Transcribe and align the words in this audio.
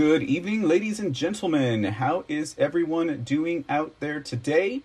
Good 0.00 0.22
evening, 0.22 0.62
ladies 0.62 0.98
and 0.98 1.14
gentlemen. 1.14 1.84
How 1.84 2.24
is 2.26 2.54
everyone 2.56 3.22
doing 3.22 3.66
out 3.68 3.92
there 4.00 4.18
today? 4.18 4.80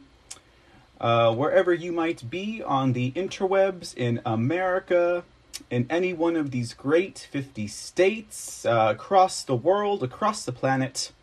Uh, 0.99 1.33
wherever 1.33 1.73
you 1.73 1.93
might 1.93 2.29
be 2.29 2.61
on 2.61 2.91
the 2.91 3.13
interwebs 3.13 3.95
in 3.95 4.19
America, 4.25 5.23
in 5.69 5.87
any 5.89 6.11
one 6.11 6.35
of 6.35 6.51
these 6.51 6.73
great 6.73 7.29
50 7.31 7.65
states, 7.67 8.65
uh, 8.65 8.89
across 8.93 9.41
the 9.41 9.55
world, 9.55 10.03
across 10.03 10.43
the 10.43 10.51
planet. 10.51 11.13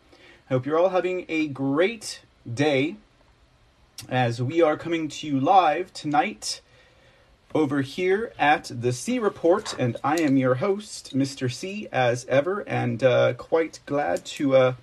I 0.49 0.53
hope 0.55 0.65
you're 0.65 0.79
all 0.79 0.89
having 0.89 1.25
a 1.29 1.47
great 1.49 2.21
day 2.51 2.95
as 4.09 4.41
we 4.41 4.59
are 4.59 4.75
coming 4.75 5.07
to 5.07 5.27
you 5.27 5.39
live 5.39 5.93
tonight 5.93 6.61
over 7.55 7.81
here 7.81 8.33
at 8.39 8.71
the 8.73 8.91
C 8.91 9.19
Report, 9.19 9.75
and 9.77 9.95
I 10.03 10.15
am 10.17 10.37
your 10.37 10.55
host, 10.55 11.15
Mr. 11.15 11.51
C, 11.51 11.87
as 11.91 12.25
ever, 12.25 12.61
and 12.61 13.03
uh, 13.03 13.33
quite 13.33 13.79
glad 13.85 14.25
to 14.25 14.55
uh, 14.55 14.73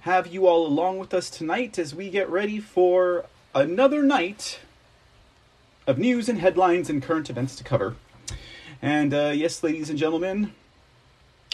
have 0.00 0.26
you 0.26 0.46
all 0.46 0.66
along 0.66 0.98
with 0.98 1.14
us 1.14 1.30
tonight 1.30 1.78
as 1.78 1.94
we 1.94 2.10
get 2.10 2.28
ready 2.28 2.58
for 2.58 3.26
another 3.54 4.02
night 4.02 4.58
of 5.86 5.98
news 5.98 6.28
and 6.28 6.40
headlines 6.40 6.90
and 6.90 7.02
current 7.02 7.30
events 7.30 7.54
to 7.56 7.64
cover. 7.64 7.94
And 8.82 9.14
uh, 9.14 9.32
yes, 9.34 9.62
ladies 9.62 9.88
and 9.88 9.98
gentlemen, 9.98 10.52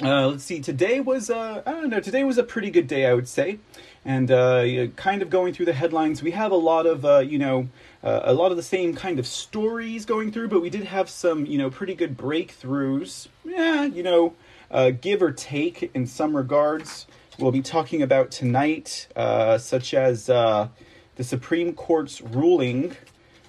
uh, 0.03 0.29
let's 0.29 0.45
see. 0.45 0.61
Today 0.61 1.01
was 1.01 1.29
uh, 1.29 1.63
I 1.67 1.71
don't 1.73 1.91
know. 1.91 2.01
Today 2.01 2.25
was 2.25 2.39
a 2.39 2.43
pretty 2.43 2.71
good 2.71 2.87
day, 2.87 3.07
I 3.07 3.13
would 3.13 3.29
say. 3.29 3.59
And 4.05 4.31
uh, 4.31 4.87
kind 4.97 5.21
of 5.21 5.31
going 5.31 5.53
through 5.53 5.67
the 5.67 5.75
headlines, 5.75 6.23
we 6.23 6.31
have 6.31 6.51
a 6.51 6.57
lot 6.57 6.87
of 6.87 7.27
you 7.31 7.39
know 7.39 7.69
uh, 8.03 8.21
a 8.25 8.35
lot 8.35 8.51
of 8.51 8.57
the 8.57 8.63
same 8.63 8.95
kind 8.95 9.19
of 9.19 9.27
stories 9.27 10.05
going 10.05 10.33
through, 10.33 10.49
but 10.49 10.61
we 10.61 10.71
did 10.71 10.85
have 10.85 11.09
some 11.09 11.47
you 11.47 11.59
know 11.59 11.71
pretty 11.71 11.95
good 11.95 12.17
breakthroughs. 12.17 13.29
Yeah, 13.45 13.85
you 13.85 14.03
know, 14.03 14.35
uh, 14.71 14.91
give 14.91 15.23
or 15.23 15.33
take 15.33 15.91
in 15.95 16.07
some 16.07 16.37
regards. 16.37 17.07
We'll 17.39 17.53
be 17.53 17.63
talking 17.63 18.03
about 18.03 18.31
tonight, 18.31 19.09
uh, 19.17 19.59
such 19.59 19.95
as 19.95 20.29
uh, 20.29 20.69
the 21.17 21.25
Supreme 21.25 21.73
Court's 21.73 22.21
ruling 22.21 22.97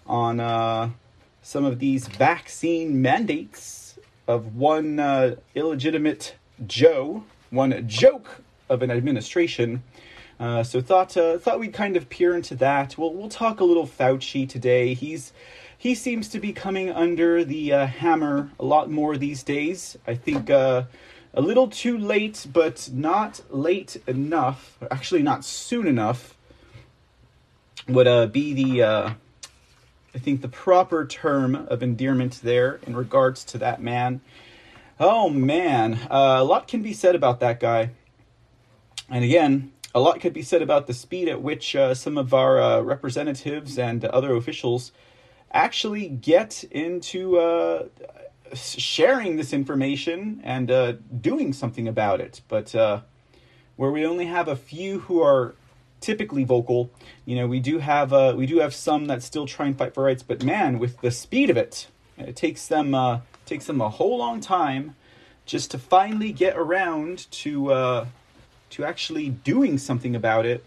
on 0.07 0.39
uh, 0.39 0.91
some 1.41 1.65
of 1.65 1.79
these 1.79 2.07
vaccine 2.07 3.01
mandates 3.01 3.99
of 4.27 4.55
one 4.55 4.99
uh, 4.99 5.35
illegitimate 5.55 6.35
Joe, 6.65 7.23
one 7.49 7.87
joke 7.87 8.41
of 8.69 8.81
an 8.81 8.91
administration. 8.91 9.83
Uh, 10.39 10.63
so 10.63 10.81
thought 10.81 11.15
uh, 11.15 11.37
thought 11.37 11.59
we'd 11.59 11.73
kind 11.73 11.95
of 11.95 12.09
peer 12.09 12.35
into 12.35 12.55
that. 12.55 12.97
We'll 12.97 13.13
we'll 13.13 13.29
talk 13.29 13.59
a 13.59 13.63
little 13.63 13.87
Fauci 13.87 14.47
today. 14.47 14.93
He's 14.93 15.31
he 15.77 15.95
seems 15.95 16.29
to 16.29 16.39
be 16.39 16.53
coming 16.53 16.89
under 16.89 17.43
the 17.43 17.73
uh, 17.73 17.85
hammer 17.85 18.49
a 18.59 18.63
lot 18.63 18.89
more 18.89 19.17
these 19.17 19.43
days. 19.43 19.97
I 20.07 20.15
think 20.15 20.49
uh, 20.49 20.83
a 21.33 21.41
little 21.41 21.67
too 21.67 21.97
late, 21.97 22.47
but 22.51 22.89
not 22.93 23.41
late 23.49 24.01
enough. 24.07 24.77
Actually, 24.89 25.23
not 25.23 25.43
soon 25.43 25.87
enough. 25.87 26.37
Would 27.89 28.07
uh, 28.07 28.27
be 28.27 28.53
the 28.53 28.83
uh, 28.83 29.13
I 30.15 30.19
think 30.19 30.41
the 30.41 30.47
proper 30.47 31.05
term 31.05 31.55
of 31.55 31.83
endearment 31.83 32.39
there 32.43 32.79
in 32.87 32.95
regards 32.95 33.43
to 33.45 33.57
that 33.57 33.81
man. 33.81 34.21
Oh 35.01 35.27
man, 35.29 35.95
uh, 36.09 36.37
a 36.39 36.43
lot 36.45 36.67
can 36.69 36.81
be 36.81 36.93
said 36.93 37.13
about 37.13 37.41
that 37.41 37.59
guy. 37.59 37.89
And 39.09 39.25
again, 39.25 39.72
a 39.95 39.99
lot 39.99 40.19
could 40.19 40.33
be 40.33 40.41
said 40.41 40.61
about 40.61 40.87
the 40.87 40.93
speed 40.93 41.27
at 41.27 41.41
which 41.41 41.75
uh, 41.75 41.93
some 41.93 42.17
of 42.17 42.33
our 42.33 42.61
uh, 42.61 42.81
representatives 42.81 43.77
and 43.77 44.03
other 44.05 44.35
officials 44.35 44.91
actually 45.51 46.09
get 46.09 46.63
into 46.71 47.37
uh, 47.37 47.87
sharing 48.53 49.35
this 49.35 49.53
information 49.53 50.41
and 50.43 50.71
uh, 50.71 50.93
doing 51.21 51.53
something 51.53 51.87
about 51.87 52.21
it. 52.21 52.41
But 52.47 52.73
uh, 52.73 53.01
where 53.75 53.91
we 53.91 54.05
only 54.05 54.25
have 54.25 54.47
a 54.47 54.55
few 54.55 55.01
who 55.01 55.21
are 55.21 55.53
typically 56.01 56.43
vocal, 56.43 56.89
you 57.25 57.35
know, 57.35 57.45
we 57.45 57.59
do 57.59 57.77
have 57.77 58.11
uh, 58.11 58.33
we 58.35 58.47
do 58.47 58.59
have 58.59 58.73
some 58.73 59.05
that 59.05 59.21
still 59.21 59.45
try 59.45 59.67
and 59.67 59.77
fight 59.77 59.93
for 59.93 60.03
rights. 60.03 60.23
But 60.23 60.43
man, 60.43 60.79
with 60.79 61.01
the 61.01 61.11
speed 61.11 61.51
of 61.51 61.57
it, 61.57 61.87
it 62.17 62.35
takes 62.35 62.67
them 62.67 63.21
takes 63.45 63.67
them 63.67 63.79
a 63.79 63.89
whole 63.89 64.17
long 64.17 64.41
time 64.41 64.95
just 65.45 65.69
to 65.71 65.77
finally 65.77 66.31
get 66.31 66.57
around 66.57 67.29
to 67.29 68.07
to 68.73 68.85
actually 68.85 69.29
doing 69.29 69.77
something 69.77 70.15
about 70.15 70.45
it. 70.45 70.63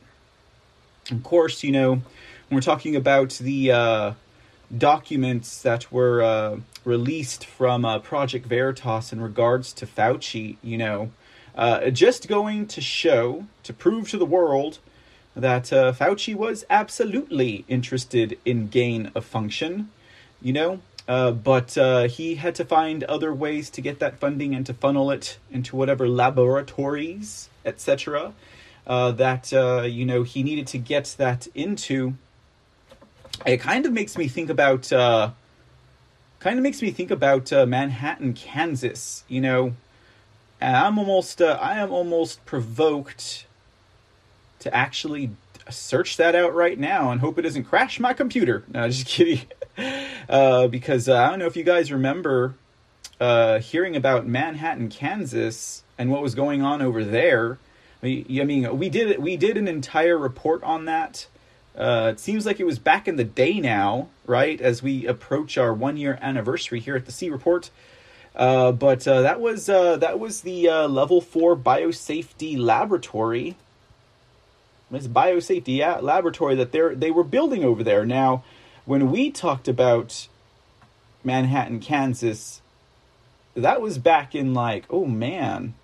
Of 1.10 1.22
course, 1.22 1.62
you 1.62 1.72
know, 1.72 2.02
we're 2.50 2.60
talking 2.60 2.96
about 2.96 3.30
the 3.34 3.70
uh, 3.70 4.12
documents 4.76 5.62
that 5.62 5.92
were 5.92 6.22
uh, 6.22 6.56
released 6.84 7.44
from 7.44 7.84
uh, 7.84 7.98
Project 7.98 8.46
Veritas 8.46 9.12
in 9.12 9.20
regards 9.20 9.72
to 9.74 9.86
Fauci, 9.86 10.56
you 10.62 10.78
know, 10.78 11.10
uh, 11.56 11.90
just 11.90 12.28
going 12.28 12.66
to 12.66 12.80
show, 12.80 13.46
to 13.62 13.72
prove 13.72 14.10
to 14.10 14.18
the 14.18 14.26
world 14.26 14.78
that 15.34 15.72
uh, 15.72 15.92
Fauci 15.92 16.34
was 16.34 16.64
absolutely 16.70 17.64
interested 17.68 18.38
in 18.44 18.68
gain 18.68 19.10
of 19.14 19.24
function, 19.24 19.90
you 20.40 20.52
know, 20.52 20.80
uh, 21.08 21.30
but 21.30 21.76
uh, 21.78 22.08
he 22.08 22.34
had 22.36 22.54
to 22.56 22.64
find 22.64 23.04
other 23.04 23.32
ways 23.32 23.70
to 23.70 23.80
get 23.80 23.98
that 24.00 24.18
funding 24.18 24.54
and 24.54 24.66
to 24.66 24.74
funnel 24.74 25.10
it 25.10 25.38
into 25.50 25.76
whatever 25.76 26.08
laboratories, 26.08 27.48
etc., 27.66 28.32
uh, 28.87 29.10
that 29.12 29.53
uh, 29.53 29.82
you 29.82 30.06
know 30.06 30.22
he 30.22 30.43
needed 30.43 30.66
to 30.69 30.78
get 30.78 31.15
that 31.19 31.49
into. 31.54 32.15
It 33.44 33.59
kind 33.59 33.84
of 33.84 33.93
makes 33.93 34.16
me 34.16 34.28
think 34.28 34.49
about, 34.49 34.91
uh, 34.91 35.31
kind 36.38 36.59
of 36.59 36.62
makes 36.62 36.81
me 36.81 36.91
think 36.91 37.10
about 37.10 37.53
uh, 37.53 37.66
Manhattan, 37.66 38.32
Kansas. 38.32 39.25
You 39.28 39.43
know, 39.43 39.75
and 40.60 40.77
I'm 40.77 40.99
almost, 40.99 41.43
I 41.43 41.78
am 41.78 41.93
almost 41.93 42.44
provoked 42.47 43.47
to 44.60 44.75
actually 44.75 45.31
search 45.71 46.16
that 46.16 46.34
out 46.34 46.54
right 46.54 46.78
now 46.78 47.10
and 47.10 47.21
hope 47.21 47.38
it 47.38 47.43
doesn't 47.43 47.65
crash 47.65 48.00
my 48.00 48.12
computer. 48.12 48.65
No, 48.72 48.88
just 48.88 49.06
kidding. 49.06 49.43
Uh, 50.28 50.69
because 50.69 51.09
uh, 51.09 51.16
I 51.16 51.31
don't 51.31 51.38
know 51.38 51.47
if 51.47 51.56
you 51.56 51.65
guys 51.65 51.93
remember 51.93 52.54
uh, 53.21 53.59
hearing 53.59 53.97
about 53.97 54.27
Manhattan, 54.27 54.88
Kansas, 54.88 55.82
and 55.99 56.10
what 56.10 56.22
was 56.22 56.34
going 56.34 56.62
on 56.62 56.82
over 56.82 57.04
there. 57.04 57.59
I 58.03 58.25
mean, 58.27 58.78
we 58.78 58.88
did 58.88 59.19
we 59.19 59.37
did 59.37 59.56
an 59.56 59.66
entire 59.69 60.19
report 60.19 60.62
on 60.62 60.84
that. 60.84 61.27
Uh, 61.77 62.10
it 62.12 62.21
seems 62.21 62.47
like 62.47 62.60
it 62.60 62.65
was 62.65 62.78
back 62.78 63.09
in 63.09 63.16
the 63.16 63.25
day 63.25 63.60
now, 63.60 64.09
right? 64.27 64.60
As 64.60 64.82
we 64.82 65.06
approach 65.06 65.59
our 65.59 65.72
one 65.72 65.97
year 65.97 66.19
anniversary 66.21 66.81
here 66.81 66.97
at 66.97 67.06
the 67.06 67.12
C 67.12 67.31
Report. 67.31 67.71
Uh, 68.34 68.71
but 68.72 69.09
uh, 69.09 69.22
that 69.22 69.41
was 69.41 69.66
that 69.66 70.19
was 70.19 70.43
the 70.43 70.69
level 70.88 71.21
four 71.21 71.56
biosafety 71.56 72.56
laboratory 72.59 73.56
this 74.91 75.09
biosafety 75.09 75.81
laboratory 76.03 76.54
that 76.54 76.72
they 76.72 76.94
they 76.94 77.10
were 77.10 77.25
building 77.25 77.65
over 77.65 77.83
there. 77.83 78.04
Now, 78.04 78.44
when 78.84 79.10
we 79.10 79.31
talked 79.31 79.69
about 79.69 80.28
Manhattan, 81.25 81.81
Kansas, 81.81 82.60
that 83.56 83.80
was 83.80 83.98
back 83.98 84.34
in 84.34 84.54
like, 84.54 84.84
oh 84.91 85.06
man, 85.06 85.74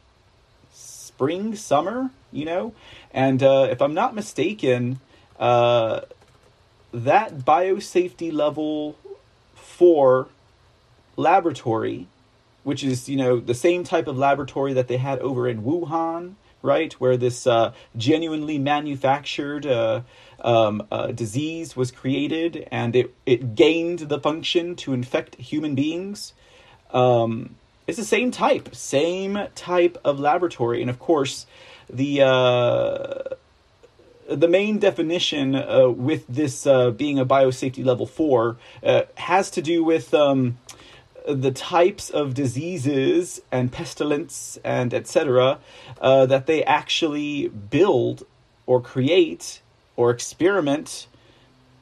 spring, 0.73 1.57
summer, 1.57 2.11
you 2.31 2.45
know? 2.45 2.75
And 3.13 3.43
uh, 3.43 3.69
if 3.71 3.81
I'm 3.81 3.95
not 3.95 4.15
mistaken, 4.15 5.01
uh, 5.39 6.03
that 6.93 7.39
biosafety 7.39 8.33
level 8.33 8.97
four 9.55 10.29
laboratory, 11.17 12.07
which 12.63 12.85
is, 12.85 13.09
you 13.09 13.17
know, 13.17 13.41
the 13.41 13.55
same 13.55 13.85
type 13.85 14.07
of 14.07 14.17
laboratory 14.19 14.73
that 14.75 14.89
they 14.89 14.99
had 14.99 15.19
over 15.21 15.49
in 15.49 15.63
Wuhan, 15.63 16.35
right? 16.63 16.93
Where 16.95 17.17
this 17.17 17.47
uh, 17.47 17.73
genuinely 17.97 18.59
manufactured 18.59 19.67
uh, 19.67 20.03
um, 20.41 20.87
uh, 20.91 21.09
disease 21.09 21.77
was 21.77 21.91
created 21.91 22.69
and 22.71 22.95
it, 22.95 23.15
it 23.27 23.55
gained 23.55 24.01
the 24.01 24.21
function 24.21 24.77
to 24.77 24.93
infect 24.93 25.37
human 25.37 25.75
beings. 25.75 26.35
Um, 26.93 27.57
it's 27.93 27.99
the 27.99 28.07
same 28.07 28.31
type, 28.31 28.75
same 28.75 29.39
type 29.55 29.99
of 30.03 30.19
laboratory. 30.19 30.81
And 30.81 30.89
of 30.89 30.99
course, 30.99 31.45
the 31.91 32.23
uh, 32.23 33.35
the 34.35 34.49
main 34.49 34.79
definition 34.79 35.55
uh, 35.55 35.91
with 35.91 36.27
this 36.27 36.67
uh, 36.67 36.91
being 36.91 37.19
a 37.19 37.27
biosafety 37.27 37.85
level 37.85 38.07
four 38.07 38.57
uh, 38.83 39.03
has 39.17 39.51
to 39.51 39.61
do 39.61 39.85
with 39.85 40.15
um, 40.15 40.57
the 41.29 41.51
types 41.51 42.09
of 42.09 42.33
diseases 42.33 43.43
and 43.53 43.71
pestilence 43.71 44.59
and 44.65 44.95
etc. 44.95 45.59
Uh, 46.01 46.25
that 46.25 46.47
they 46.47 46.65
actually 46.65 47.49
build 47.49 48.25
or 48.65 48.81
create 48.81 49.61
or 49.97 50.11
experiment 50.11 51.09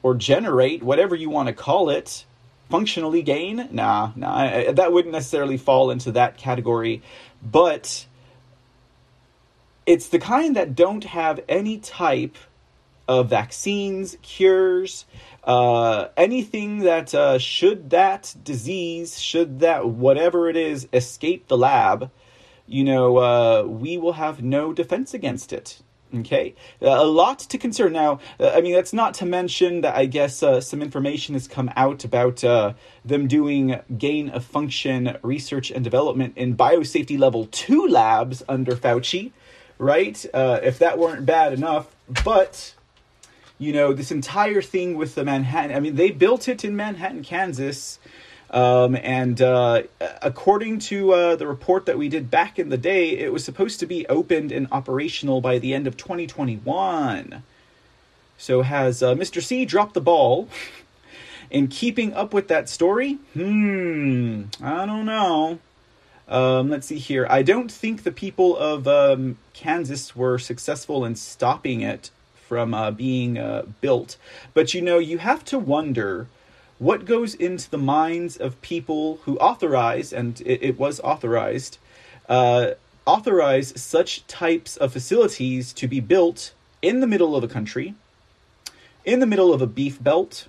or 0.03 0.13
generate, 0.13 0.83
whatever 0.83 1.15
you 1.15 1.29
want 1.29 1.47
to 1.47 1.53
call 1.53 1.89
it, 1.89 2.25
functionally 2.71 3.21
gain. 3.21 3.67
Nah, 3.71 4.11
nah, 4.15 4.71
that 4.71 4.91
wouldn't 4.91 5.13
necessarily 5.13 5.57
fall 5.57 5.91
into 5.91 6.11
that 6.13 6.37
category, 6.37 7.03
but 7.43 8.05
it's 9.85 10.07
the 10.07 10.19
kind 10.19 10.55
that 10.55 10.73
don't 10.75 11.03
have 11.03 11.41
any 11.49 11.77
type 11.77 12.37
of 13.07 13.29
vaccines, 13.29 14.17
cures, 14.21 15.05
uh, 15.43 16.07
anything 16.15 16.79
that 16.79 17.13
uh, 17.13 17.37
should 17.37 17.89
that 17.89 18.33
disease, 18.43 19.19
should 19.19 19.59
that 19.59 19.87
whatever 19.87 20.47
it 20.47 20.55
is, 20.55 20.87
escape 20.93 21.47
the 21.47 21.57
lab, 21.57 22.09
you 22.67 22.83
know, 22.83 23.17
uh, 23.17 23.63
we 23.63 23.97
will 23.97 24.13
have 24.13 24.41
no 24.41 24.71
defense 24.71 25.13
against 25.13 25.51
it. 25.51 25.81
Okay, 26.13 26.55
uh, 26.81 26.87
a 26.89 27.05
lot 27.05 27.39
to 27.39 27.57
consider. 27.57 27.89
Now, 27.89 28.19
uh, 28.37 28.49
I 28.49 28.59
mean, 28.59 28.73
that's 28.73 28.91
not 28.91 29.13
to 29.15 29.25
mention 29.25 29.81
that 29.81 29.95
I 29.95 30.05
guess 30.05 30.43
uh, 30.43 30.59
some 30.59 30.81
information 30.81 31.35
has 31.35 31.47
come 31.47 31.71
out 31.77 32.03
about 32.03 32.43
uh, 32.43 32.73
them 33.05 33.27
doing 33.27 33.79
gain 33.97 34.29
of 34.29 34.43
function 34.43 35.17
research 35.23 35.71
and 35.71 35.83
development 35.83 36.33
in 36.35 36.57
biosafety 36.57 37.17
level 37.17 37.47
two 37.51 37.87
labs 37.87 38.43
under 38.49 38.75
Fauci, 38.75 39.31
right? 39.77 40.25
If 40.33 40.79
that 40.79 40.97
weren't 40.97 41.25
bad 41.25 41.53
enough, 41.53 41.95
but 42.25 42.73
you 43.57 43.71
know, 43.71 43.93
this 43.93 44.11
entire 44.11 44.61
thing 44.61 44.97
with 44.97 45.15
the 45.15 45.23
Manhattan, 45.23 45.75
I 45.75 45.79
mean, 45.79 45.95
they 45.95 46.09
built 46.09 46.47
it 46.47 46.65
in 46.65 46.75
Manhattan, 46.75 47.23
Kansas. 47.23 47.99
Um, 48.51 48.97
and 48.97 49.41
uh, 49.41 49.83
according 50.21 50.79
to 50.79 51.13
uh, 51.13 51.35
the 51.37 51.47
report 51.47 51.85
that 51.85 51.97
we 51.97 52.09
did 52.09 52.29
back 52.29 52.59
in 52.59 52.67
the 52.67 52.77
day, 52.77 53.17
it 53.17 53.31
was 53.31 53.45
supposed 53.45 53.79
to 53.79 53.85
be 53.85 54.05
opened 54.07 54.51
and 54.51 54.67
operational 54.71 55.39
by 55.39 55.57
the 55.57 55.73
end 55.73 55.87
of 55.87 55.95
2021. 55.95 57.43
So 58.37 58.61
has 58.61 59.01
uh, 59.01 59.15
Mr. 59.15 59.41
C 59.41 59.63
dropped 59.63 59.93
the 59.93 60.01
ball 60.01 60.49
in 61.49 61.69
keeping 61.69 62.13
up 62.13 62.33
with 62.33 62.49
that 62.49 62.67
story? 62.67 63.19
Hmm, 63.33 64.43
I 64.61 64.85
don't 64.85 65.05
know. 65.05 65.59
Um, 66.27 66.69
let's 66.69 66.87
see 66.87 66.97
here. 66.97 67.27
I 67.29 67.43
don't 67.43 67.71
think 67.71 68.03
the 68.03 68.11
people 68.11 68.57
of 68.57 68.85
um, 68.87 69.37
Kansas 69.53 70.13
were 70.15 70.37
successful 70.37 71.05
in 71.05 71.15
stopping 71.15 71.81
it 71.81 72.09
from 72.47 72.73
uh, 72.73 72.91
being 72.91 73.37
uh, 73.37 73.63
built. 73.79 74.17
But 74.53 74.73
you 74.73 74.81
know, 74.81 74.97
you 74.97 75.19
have 75.19 75.45
to 75.45 75.59
wonder 75.59 76.27
what 76.81 77.05
goes 77.05 77.35
into 77.35 77.69
the 77.69 77.77
minds 77.77 78.37
of 78.37 78.59
people 78.63 79.19
who 79.25 79.37
authorize, 79.37 80.11
and 80.11 80.41
it, 80.41 80.63
it 80.63 80.79
was 80.79 80.99
authorized, 81.01 81.77
uh, 82.27 82.71
authorize 83.05 83.79
such 83.79 84.25
types 84.25 84.77
of 84.77 84.91
facilities 84.91 85.73
to 85.73 85.87
be 85.87 85.99
built 85.99 86.53
in 86.81 86.99
the 86.99 87.05
middle 87.05 87.35
of 87.35 87.43
a 87.43 87.47
country, 87.47 87.93
in 89.05 89.19
the 89.19 89.27
middle 89.27 89.53
of 89.53 89.61
a 89.61 89.67
beef 89.67 90.01
belt, 90.01 90.47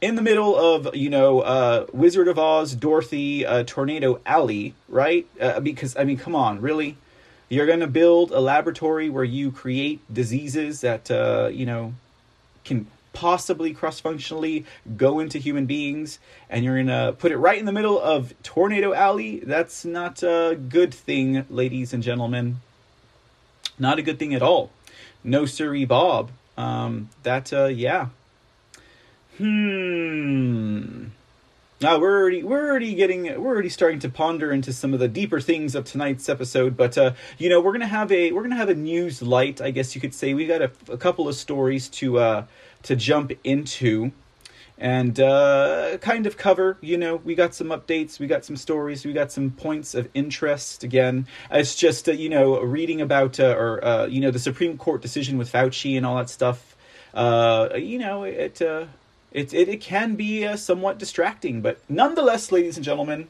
in 0.00 0.14
the 0.14 0.22
middle 0.22 0.54
of 0.56 0.94
you 0.94 1.10
know 1.10 1.40
uh, 1.40 1.86
Wizard 1.92 2.28
of 2.28 2.38
Oz, 2.38 2.76
Dorothy, 2.76 3.44
uh, 3.44 3.64
Tornado 3.64 4.20
Alley, 4.24 4.76
right? 4.88 5.26
Uh, 5.40 5.58
because 5.58 5.96
I 5.96 6.04
mean, 6.04 6.18
come 6.18 6.36
on, 6.36 6.60
really? 6.60 6.96
You're 7.48 7.66
gonna 7.66 7.88
build 7.88 8.30
a 8.30 8.38
laboratory 8.38 9.10
where 9.10 9.24
you 9.24 9.50
create 9.50 10.00
diseases 10.12 10.82
that 10.82 11.10
uh, 11.10 11.50
you 11.52 11.66
know 11.66 11.94
can 12.64 12.86
possibly 13.12 13.74
cross 13.74 14.00
functionally 14.00 14.64
go 14.96 15.20
into 15.20 15.38
human 15.38 15.66
beings 15.66 16.18
and 16.48 16.64
you're 16.64 16.76
gonna 16.76 17.12
put 17.12 17.32
it 17.32 17.36
right 17.36 17.58
in 17.58 17.66
the 17.66 17.72
middle 17.72 18.00
of 18.00 18.34
Tornado 18.42 18.92
Alley, 18.92 19.40
that's 19.40 19.84
not 19.84 20.22
a 20.22 20.58
good 20.68 20.92
thing, 20.92 21.44
ladies 21.50 21.92
and 21.92 22.02
gentlemen. 22.02 22.60
Not 23.78 23.98
a 23.98 24.02
good 24.02 24.18
thing 24.18 24.34
at 24.34 24.42
all. 24.42 24.70
No 25.24 25.46
siree 25.46 25.84
Bob. 25.84 26.30
Um, 26.56 27.10
that, 27.22 27.52
uh, 27.52 27.66
yeah. 27.66 28.08
Hmm. 29.38 31.06
Now 31.82 31.98
we're 31.98 32.16
already 32.16 32.44
we're 32.44 32.70
already 32.70 32.94
getting 32.94 33.24
we're 33.42 33.52
already 33.52 33.68
starting 33.68 33.98
to 34.00 34.08
ponder 34.08 34.52
into 34.52 34.72
some 34.72 34.94
of 34.94 35.00
the 35.00 35.08
deeper 35.08 35.40
things 35.40 35.74
of 35.74 35.84
tonight's 35.84 36.28
episode, 36.28 36.76
but 36.76 36.96
uh, 36.96 37.14
you 37.38 37.48
know 37.48 37.60
we're 37.60 37.72
gonna 37.72 37.88
have 37.88 38.12
a 38.12 38.30
we're 38.30 38.42
gonna 38.42 38.54
have 38.54 38.68
a 38.68 38.74
news 38.76 39.20
light, 39.20 39.60
I 39.60 39.72
guess 39.72 39.96
you 39.96 40.00
could 40.00 40.14
say. 40.14 40.32
We 40.32 40.46
got 40.46 40.62
a, 40.62 40.70
a 40.88 40.96
couple 40.96 41.26
of 41.26 41.34
stories 41.34 41.88
to 41.88 42.18
uh, 42.18 42.44
to 42.82 42.96
jump 42.96 43.32
into 43.44 44.12
and 44.82 45.20
uh, 45.20 45.96
kind 46.00 46.26
of 46.26 46.36
cover. 46.36 46.76
You 46.80 46.98
know, 46.98 47.16
we 47.16 47.34
got 47.34 47.54
some 47.54 47.68
updates, 47.68 48.18
we 48.18 48.26
got 48.26 48.44
some 48.44 48.56
stories, 48.56 49.06
we 49.06 49.12
got 49.12 49.30
some 49.30 49.52
points 49.52 49.94
of 49.94 50.08
interest. 50.12 50.82
Again, 50.82 51.26
it's 51.50 51.76
just 51.76 52.08
uh, 52.08 52.12
you 52.12 52.28
know 52.28 52.60
reading 52.60 53.00
about 53.00 53.38
uh, 53.38 53.54
or 53.56 53.84
uh, 53.84 54.06
you 54.06 54.20
know 54.20 54.30
the 54.30 54.40
Supreme 54.40 54.76
Court 54.76 55.00
decision 55.00 55.38
with 55.38 55.50
Fauci 55.50 55.96
and 55.96 56.04
all 56.04 56.16
that 56.16 56.28
stuff. 56.28 56.76
Uh, 57.14 57.68
you 57.76 57.98
know, 57.98 58.24
it 58.24 58.60
uh, 58.60 58.86
it 59.30 59.54
it, 59.54 59.68
it 59.68 59.80
can 59.80 60.16
be 60.16 60.56
somewhat 60.56 60.98
distracting, 60.98 61.62
but 61.62 61.78
nonetheless, 61.88 62.50
ladies 62.50 62.76
and 62.76 62.84
gentlemen, 62.84 63.28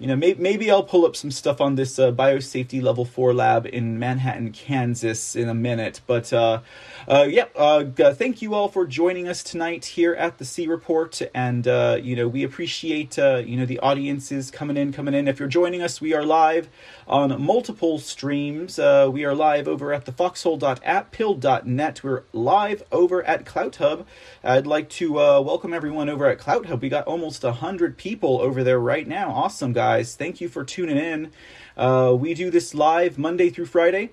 you 0.00 0.08
know, 0.08 0.16
maybe, 0.16 0.42
maybe 0.42 0.70
I'll 0.72 0.82
pull 0.82 1.06
up 1.06 1.14
some 1.14 1.30
stuff 1.30 1.60
on 1.60 1.76
this 1.76 2.00
uh, 2.00 2.10
biosafety 2.10 2.82
level 2.82 3.04
four 3.04 3.32
lab 3.32 3.64
in 3.64 3.96
Manhattan, 3.96 4.50
Kansas 4.50 5.36
in 5.36 5.48
a 5.48 5.54
minute. 5.54 6.00
But 6.04 6.32
uh, 6.32 6.62
uh, 7.06 7.26
yeah, 7.28 7.44
uh, 7.54 7.84
thank 8.12 8.42
you 8.42 8.54
all 8.54 8.66
for 8.66 8.86
joining 8.86 9.28
us 9.28 9.44
tonight 9.44 9.84
here 9.84 10.12
at 10.14 10.38
the 10.38 10.44
C 10.44 10.66
Report, 10.66 11.22
and 11.32 11.68
uh, 11.68 11.98
you 12.02 12.16
know 12.16 12.26
we 12.26 12.42
appreciate 12.42 13.16
uh, 13.20 13.36
you 13.46 13.56
know 13.56 13.66
the 13.66 13.78
audiences 13.78 14.50
coming 14.50 14.76
in, 14.76 14.92
coming 14.92 15.14
in. 15.14 15.28
If 15.28 15.38
you're 15.38 15.48
joining 15.48 15.80
us, 15.80 16.00
we 16.00 16.12
are 16.12 16.24
live 16.24 16.68
on 17.06 17.40
multiple 17.40 18.00
streams. 18.00 18.78
we 18.78 19.24
are 19.24 19.34
live 19.34 19.68
over 19.68 19.92
at 19.92 20.06
the 20.06 20.12
Foxhole.app, 20.12 21.12
Pilled.net. 21.12 22.02
We're 22.02 22.24
live 22.32 22.82
over 22.90 23.22
at 23.22 23.44
CloutHub. 23.44 24.06
I'd 24.42 24.66
like 24.66 24.88
to 24.90 25.12
welcome 25.12 25.72
everyone 25.72 26.08
over 26.08 26.26
at 26.26 26.40
CloutHub. 26.40 26.80
We 26.80 26.88
got 26.88 27.06
almost 27.06 27.44
hundred 27.44 27.96
people 27.96 28.40
over 28.40 28.64
there 28.64 28.80
right 28.80 29.06
now. 29.06 29.30
Awesome, 29.30 29.72
guys 29.72 29.83
guys. 29.84 30.14
Thank 30.14 30.40
you 30.40 30.48
for 30.48 30.64
tuning 30.64 30.96
in. 30.96 31.30
Uh, 31.76 32.16
we 32.18 32.32
do 32.32 32.50
this 32.50 32.74
live 32.74 33.18
Monday 33.18 33.50
through 33.50 33.66
Friday. 33.66 34.12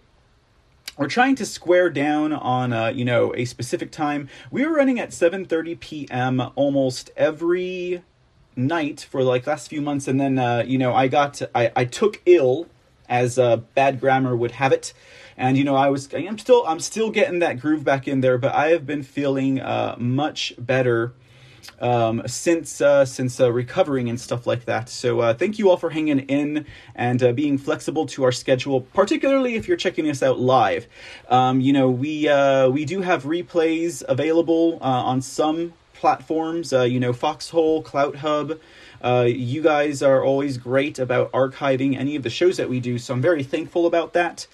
We're 0.97 1.07
trying 1.07 1.35
to 1.35 1.45
square 1.45 1.89
down 1.89 2.33
on 2.33 2.73
uh, 2.73 2.88
you 2.88 3.06
know 3.06 3.33
a 3.35 3.45
specific 3.45 3.89
time. 3.89 4.27
We 4.51 4.65
were 4.65 4.73
running 4.73 5.00
at 5.00 5.12
7:30 5.12 5.79
p.m. 5.79 6.41
almost 6.56 7.09
every 7.15 8.03
night 8.53 9.07
for 9.09 9.23
like 9.23 9.47
last 9.47 9.69
few 9.69 9.81
months, 9.81 10.09
and 10.09 10.19
then 10.19 10.38
uh, 10.38 10.65
you 10.68 10.77
know 10.77 10.94
I 10.94 11.07
got 11.07 11.41
I, 11.56 11.71
I 11.74 11.85
took 11.85 12.21
ill 12.25 12.67
as 13.07 13.39
uh, 13.39 13.55
bad 13.55 14.01
grammar 14.01 14.36
would 14.36 14.51
have 14.51 14.74
it 14.74 14.93
and 15.36 15.57
you 15.57 15.65
know 15.65 15.75
i 15.75 15.89
was 15.89 16.13
i'm 16.13 16.38
still 16.38 16.63
i'm 16.65 16.79
still 16.79 17.10
getting 17.10 17.39
that 17.39 17.60
groove 17.60 17.84
back 17.84 18.07
in 18.07 18.22
there 18.22 18.38
but 18.38 18.53
i 18.53 18.67
have 18.67 18.86
been 18.86 19.03
feeling 19.03 19.60
uh, 19.60 19.96
much 20.00 20.53
better 20.57 21.12
um, 21.80 22.22
since 22.27 22.82
uh, 22.82 23.06
since 23.06 23.39
uh, 23.39 23.51
recovering 23.51 24.10
and 24.10 24.20
stuff 24.20 24.46
like 24.48 24.65
that. 24.65 24.89
So 24.89 25.20
uh, 25.20 25.34
thank 25.34 25.60
you 25.60 25.70
all 25.70 25.77
for 25.77 25.89
hanging 25.89 26.20
in 26.20 26.65
and 26.96 27.22
uh, 27.24 27.32
being 27.32 27.58
flexible 27.58 28.06
to 28.08 28.24
our 28.24 28.32
schedule, 28.32 28.82
particularly 28.82 29.56
if 29.56 29.68
you're 29.68 29.77
checking 29.77 30.10
us 30.10 30.22
out 30.24 30.39
live. 30.39 30.88
Um, 31.30 31.62
you 31.62 31.74
know 31.74 31.89
we 31.89 32.27
uh, 32.27 32.70
we 32.70 32.86
do 32.86 33.01
have 33.01 33.24
replays 33.24 34.03
available 34.08 34.80
uh, 34.82 34.86
on 34.86 35.22
some 35.22 35.74
platforms. 35.94 36.72
you 36.72 37.00
know 37.00 37.13
Foxhole, 37.13 37.84
CloutHub. 37.84 38.60
Uh, 39.03 39.25
you 39.27 39.63
guys 39.63 40.03
are 40.03 40.24
always 40.24 40.58
great 40.58 41.00
about 41.00 41.32
archiving 41.32 41.98
any 41.98 42.15
of 42.15 42.22
the 42.24 42.30
shows 42.30 42.58
that 42.58 42.70
we 42.70 42.80
do, 42.80 43.00
so 43.00 43.13
I'm 43.13 43.22
very 43.22 43.44
thankful 43.44 43.88
about 43.88 44.13
that. 44.13 44.46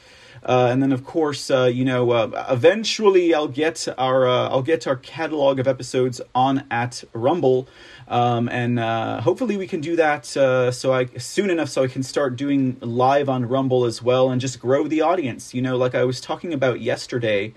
Uh, 0.47 0.69
and 0.71 0.81
then 0.81 0.93
of 0.93 1.03
course, 1.03 1.51
uh, 1.51 1.65
you 1.65 1.83
know, 1.83 2.11
uh, 2.11 2.45
eventually 2.49 3.33
I'll 3.33 3.49
get 3.49 3.85
our 3.97 4.25
uh, 4.27 4.47
I'll 4.47 4.61
get 4.61 4.87
our 4.87 4.95
catalog 4.95 5.59
of 5.59 5.67
episodes 5.67 6.21
on 6.33 6.63
at 6.71 7.03
Rumble, 7.11 7.67
um, 8.07 8.47
and 8.47 8.79
uh, 8.79 9.19
hopefully 9.21 9.57
we 9.57 9.67
can 9.67 9.81
do 9.81 9.97
that 9.97 10.37
uh, 10.37 10.71
so 10.71 10.93
I 10.93 11.07
soon 11.17 11.49
enough 11.49 11.67
so 11.67 11.83
I 11.83 11.87
can 11.87 12.01
start 12.01 12.37
doing 12.37 12.77
live 12.79 13.27
on 13.27 13.45
Rumble 13.45 13.83
as 13.83 14.01
well 14.01 14.29
and 14.31 14.39
just 14.39 14.61
grow 14.61 14.87
the 14.87 15.01
audience. 15.01 15.53
You 15.53 15.61
know, 15.61 15.75
like 15.75 15.93
I 15.93 16.05
was 16.05 16.21
talking 16.21 16.53
about 16.53 16.79
yesterday 16.79 17.53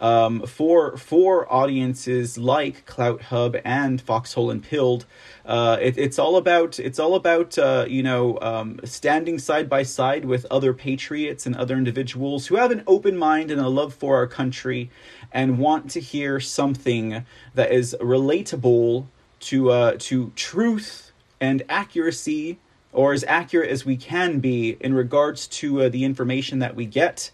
um, 0.00 0.46
for 0.46 0.96
for 0.96 1.50
audiences 1.52 2.38
like 2.38 2.86
CloutHub 2.86 3.60
and 3.64 4.00
Foxhole 4.00 4.50
and 4.50 4.62
Pilled. 4.62 5.04
Uh, 5.44 5.76
it, 5.80 5.96
it's 5.98 6.18
all 6.18 6.36
about 6.36 6.80
it's 6.80 6.98
all 6.98 7.14
about 7.14 7.58
uh, 7.58 7.84
you 7.88 8.02
know 8.02 8.38
um, 8.40 8.80
standing 8.84 9.38
side 9.38 9.68
by 9.68 9.82
side 9.82 10.24
with 10.24 10.46
other 10.50 10.72
patriots 10.72 11.46
and 11.46 11.54
other 11.54 11.76
individuals 11.76 12.46
who 12.46 12.56
have 12.56 12.70
an 12.70 12.82
open 12.86 13.16
mind 13.16 13.50
and 13.50 13.60
a 13.60 13.68
love 13.68 13.94
for 13.94 14.16
our 14.16 14.26
country 14.26 14.90
and 15.32 15.58
want 15.58 15.90
to 15.90 16.00
hear 16.00 16.40
something 16.40 17.24
that 17.54 17.70
is 17.70 17.94
relatable 18.00 19.06
to 19.38 19.70
uh, 19.70 19.96
to 19.98 20.32
truth 20.34 21.12
and 21.40 21.62
accuracy 21.68 22.58
or 22.92 23.12
as 23.12 23.22
accurate 23.24 23.70
as 23.70 23.84
we 23.84 23.96
can 23.96 24.40
be 24.40 24.76
in 24.80 24.94
regards 24.94 25.46
to 25.46 25.82
uh, 25.82 25.88
the 25.88 26.04
information 26.04 26.58
that 26.58 26.74
we 26.74 26.86
get 26.86 27.30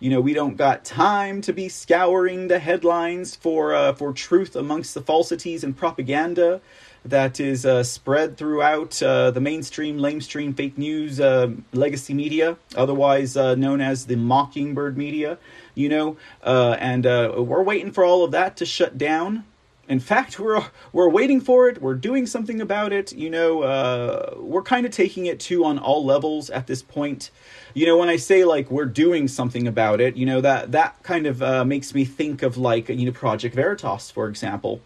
you 0.00 0.10
know 0.10 0.20
we 0.20 0.32
don't 0.32 0.56
got 0.56 0.84
time 0.84 1.40
to 1.42 1.52
be 1.52 1.68
scouring 1.68 2.48
the 2.48 2.58
headlines 2.58 3.36
for 3.36 3.74
uh, 3.74 3.92
for 3.92 4.12
truth 4.12 4.56
amongst 4.56 4.94
the 4.94 5.02
falsities 5.02 5.62
and 5.62 5.76
propaganda 5.76 6.60
that 7.04 7.38
is 7.38 7.64
uh, 7.64 7.82
spread 7.82 8.36
throughout 8.36 9.02
uh, 9.02 9.30
the 9.30 9.40
mainstream 9.40 9.98
lamestream 9.98 10.56
fake 10.56 10.76
news 10.76 11.20
uh, 11.20 11.50
legacy 11.72 12.14
media 12.14 12.56
otherwise 12.74 13.36
uh, 13.36 13.54
known 13.54 13.80
as 13.80 14.06
the 14.06 14.16
mockingbird 14.16 14.96
media 14.96 15.38
you 15.74 15.88
know 15.88 16.16
uh, 16.42 16.76
and 16.80 17.04
we're 17.04 17.62
waiting 17.62 17.92
for 17.92 18.04
all 18.04 18.24
of 18.24 18.32
that 18.32 18.56
to 18.56 18.66
shut 18.66 18.98
down 18.98 19.44
in 19.90 19.98
fact, 19.98 20.38
we're 20.38 20.64
we're 20.92 21.08
waiting 21.08 21.40
for 21.40 21.68
it. 21.68 21.82
We're 21.82 21.94
doing 21.94 22.24
something 22.24 22.60
about 22.60 22.92
it. 22.92 23.12
You 23.12 23.28
know, 23.28 23.62
uh, 23.62 24.34
we're 24.36 24.62
kind 24.62 24.86
of 24.86 24.92
taking 24.92 25.26
it 25.26 25.40
to 25.40 25.64
on 25.64 25.80
all 25.80 26.04
levels 26.04 26.48
at 26.48 26.68
this 26.68 26.80
point. 26.80 27.32
You 27.74 27.86
know, 27.86 27.96
when 27.96 28.08
I 28.08 28.16
say 28.16 28.44
like 28.44 28.70
we're 28.70 28.84
doing 28.86 29.28
something 29.28 29.66
about 29.68 30.00
it, 30.00 30.16
you 30.16 30.26
know 30.26 30.40
that 30.40 30.72
that 30.72 31.02
kind 31.02 31.26
of 31.26 31.42
uh, 31.42 31.64
makes 31.64 31.94
me 31.94 32.04
think 32.04 32.42
of 32.42 32.56
like 32.56 32.88
you 32.88 33.06
know 33.06 33.12
Project 33.12 33.54
Veritas, 33.54 34.10
for 34.10 34.28
example. 34.28 34.80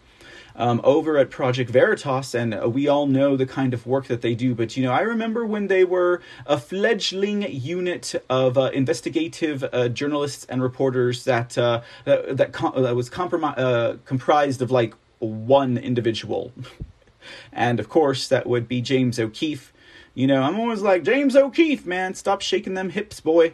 um, 0.55 0.81
over 0.83 1.17
at 1.17 1.29
Project 1.29 1.69
Veritas, 1.69 2.33
and 2.33 2.53
uh, 2.53 2.69
we 2.69 2.87
all 2.87 3.07
know 3.07 3.35
the 3.35 3.45
kind 3.45 3.73
of 3.73 3.85
work 3.85 4.07
that 4.07 4.21
they 4.21 4.35
do. 4.35 4.55
But 4.55 4.77
you 4.77 4.83
know, 4.83 4.91
I 4.91 5.01
remember 5.01 5.45
when 5.45 5.67
they 5.67 5.83
were 5.83 6.21
a 6.45 6.57
fledgling 6.57 7.43
unit 7.43 8.15
of 8.29 8.57
uh, 8.57 8.71
investigative 8.73 9.63
uh, 9.71 9.89
journalists 9.89 10.45
and 10.45 10.61
reporters 10.61 11.25
that 11.25 11.57
uh, 11.57 11.81
that 12.05 12.37
that, 12.37 12.53
com- 12.53 12.81
that 12.81 12.95
was 12.95 13.11
uh, 13.11 13.97
comprised 14.05 14.61
of 14.61 14.71
like 14.71 14.93
one 15.19 15.77
individual, 15.77 16.53
and 17.51 17.79
of 17.79 17.89
course 17.89 18.27
that 18.27 18.47
would 18.47 18.67
be 18.67 18.81
James 18.81 19.19
O'Keefe. 19.19 19.71
You 20.15 20.27
know, 20.27 20.41
I'm 20.41 20.59
always 20.59 20.81
like 20.81 21.03
James 21.03 21.35
O'Keefe, 21.35 21.85
man, 21.85 22.13
stop 22.15 22.41
shaking 22.41 22.73
them 22.73 22.89
hips, 22.89 23.19
boy. 23.19 23.53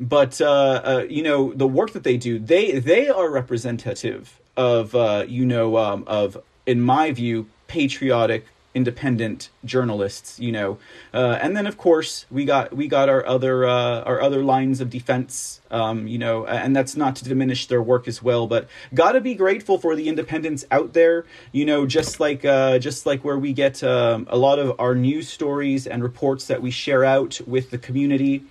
But 0.00 0.40
uh, 0.40 0.82
uh, 0.84 1.06
you 1.08 1.22
know 1.22 1.52
the 1.54 1.68
work 1.68 1.92
that 1.92 2.02
they 2.02 2.16
do 2.16 2.40
they 2.40 2.80
they 2.80 3.08
are 3.08 3.30
representative 3.30 4.40
of 4.56 4.94
uh, 4.94 5.24
you 5.26 5.46
know 5.46 5.76
um, 5.76 6.02
of 6.08 6.36
in 6.66 6.80
my 6.80 7.12
view 7.12 7.48
patriotic 7.68 8.44
independent 8.74 9.50
journalists 9.64 10.38
you 10.38 10.52
know. 10.52 10.78
Uh, 11.12 11.38
and 11.40 11.56
then 11.56 11.66
of 11.66 11.76
course 11.76 12.26
we 12.30 12.44
got 12.44 12.74
we 12.74 12.88
got 12.88 13.08
our 13.08 13.24
other 13.26 13.64
uh, 13.66 14.02
our 14.02 14.20
other 14.20 14.42
lines 14.42 14.80
of 14.80 14.90
defense 14.90 15.60
um, 15.70 16.06
you 16.06 16.18
know 16.18 16.46
and 16.46 16.74
that's 16.74 16.96
not 16.96 17.16
to 17.16 17.24
diminish 17.24 17.66
their 17.66 17.82
work 17.82 18.06
as 18.08 18.22
well 18.22 18.46
but 18.46 18.68
gotta 18.92 19.20
be 19.20 19.34
grateful 19.34 19.78
for 19.78 19.96
the 19.96 20.08
independents 20.08 20.64
out 20.70 20.92
there 20.92 21.24
you 21.52 21.64
know 21.64 21.86
just 21.86 22.20
like 22.20 22.44
uh, 22.44 22.78
just 22.78 23.06
like 23.06 23.24
where 23.24 23.38
we 23.38 23.52
get 23.52 23.82
um, 23.82 24.26
a 24.30 24.36
lot 24.36 24.58
of 24.58 24.78
our 24.78 24.94
news 24.94 25.28
stories 25.28 25.86
and 25.86 26.02
reports 26.02 26.46
that 26.46 26.60
we 26.62 26.70
share 26.70 27.04
out 27.04 27.40
with 27.46 27.70
the 27.70 27.78
community 27.78 28.44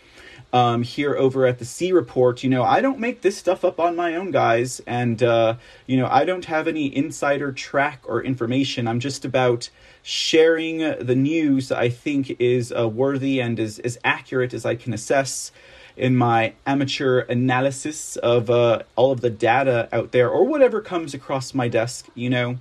um, 0.54 0.84
here 0.84 1.18
over 1.18 1.46
at 1.48 1.58
the 1.58 1.66
C 1.66 1.92
Report. 1.92 2.44
You 2.44 2.50
know, 2.50 2.64
I 2.64 2.80
don't 2.80 3.00
make 3.00 3.22
this 3.22 3.36
stuff 3.36 3.66
up 3.66 3.80
on 3.80 3.96
my 3.96 4.16
own, 4.16 4.32
guys, 4.32 4.80
and 4.86 5.22
uh, 5.22 5.56
you 5.88 5.98
know, 5.98 6.08
I 6.10 6.24
don't 6.24 6.46
have 6.46 6.68
any 6.68 6.96
insider 6.96 7.52
track 7.52 8.02
or 8.06 8.24
information. 8.24 8.88
I'm 8.88 9.00
just 9.00 9.26
about 9.26 9.70
sharing 10.04 10.78
the 10.78 11.16
news 11.16 11.72
I 11.72 11.90
think 11.90 12.40
is 12.40 12.72
uh, 12.72 12.88
worthy 12.88 13.42
and 13.42 13.60
is 13.60 13.80
as 13.80 13.98
accurate 14.04 14.54
as 14.54 14.66
I 14.66 14.76
can 14.76 14.94
assess 14.94 15.52
in 15.96 16.16
my 16.16 16.54
amateur 16.66 17.20
analysis 17.22 18.16
of 18.18 18.50
uh, 18.50 18.84
all 18.96 19.12
of 19.12 19.22
the 19.22 19.30
data 19.30 19.90
out 19.92 20.12
there 20.12 20.30
or 20.30 20.46
whatever 20.46 20.82
comes 20.82 21.14
across 21.14 21.54
my 21.54 21.68
desk. 21.68 22.08
You 22.14 22.30
know. 22.30 22.58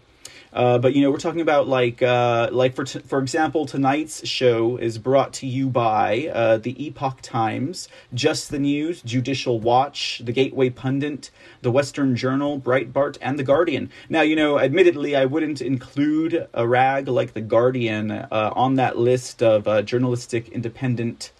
Uh, 0.52 0.78
but 0.78 0.94
you 0.94 1.02
know, 1.02 1.10
we're 1.10 1.16
talking 1.18 1.40
about 1.40 1.66
like 1.66 2.02
uh, 2.02 2.48
like 2.52 2.74
for 2.74 2.84
t- 2.84 2.98
for 3.00 3.18
example, 3.20 3.64
tonight's 3.64 4.26
show 4.26 4.76
is 4.76 4.98
brought 4.98 5.32
to 5.32 5.46
you 5.46 5.68
by 5.68 6.30
uh, 6.32 6.58
the 6.58 6.84
Epoch 6.84 7.20
Times, 7.22 7.88
Just 8.12 8.50
the 8.50 8.58
News, 8.58 9.00
Judicial 9.02 9.58
Watch, 9.58 10.20
the 10.24 10.32
Gateway 10.32 10.68
Pundit, 10.68 11.30
the 11.62 11.70
Western 11.70 12.14
Journal, 12.14 12.60
Breitbart, 12.60 13.16
and 13.22 13.38
the 13.38 13.44
Guardian. 13.44 13.90
Now, 14.08 14.20
you 14.20 14.36
know, 14.36 14.58
admittedly, 14.58 15.16
I 15.16 15.24
wouldn't 15.24 15.62
include 15.62 16.46
a 16.52 16.66
rag 16.66 17.08
like 17.08 17.32
the 17.32 17.40
Guardian 17.40 18.10
uh, 18.10 18.52
on 18.54 18.74
that 18.74 18.98
list 18.98 19.42
of 19.42 19.66
uh, 19.66 19.82
journalistic 19.82 20.48
independent 20.48 21.32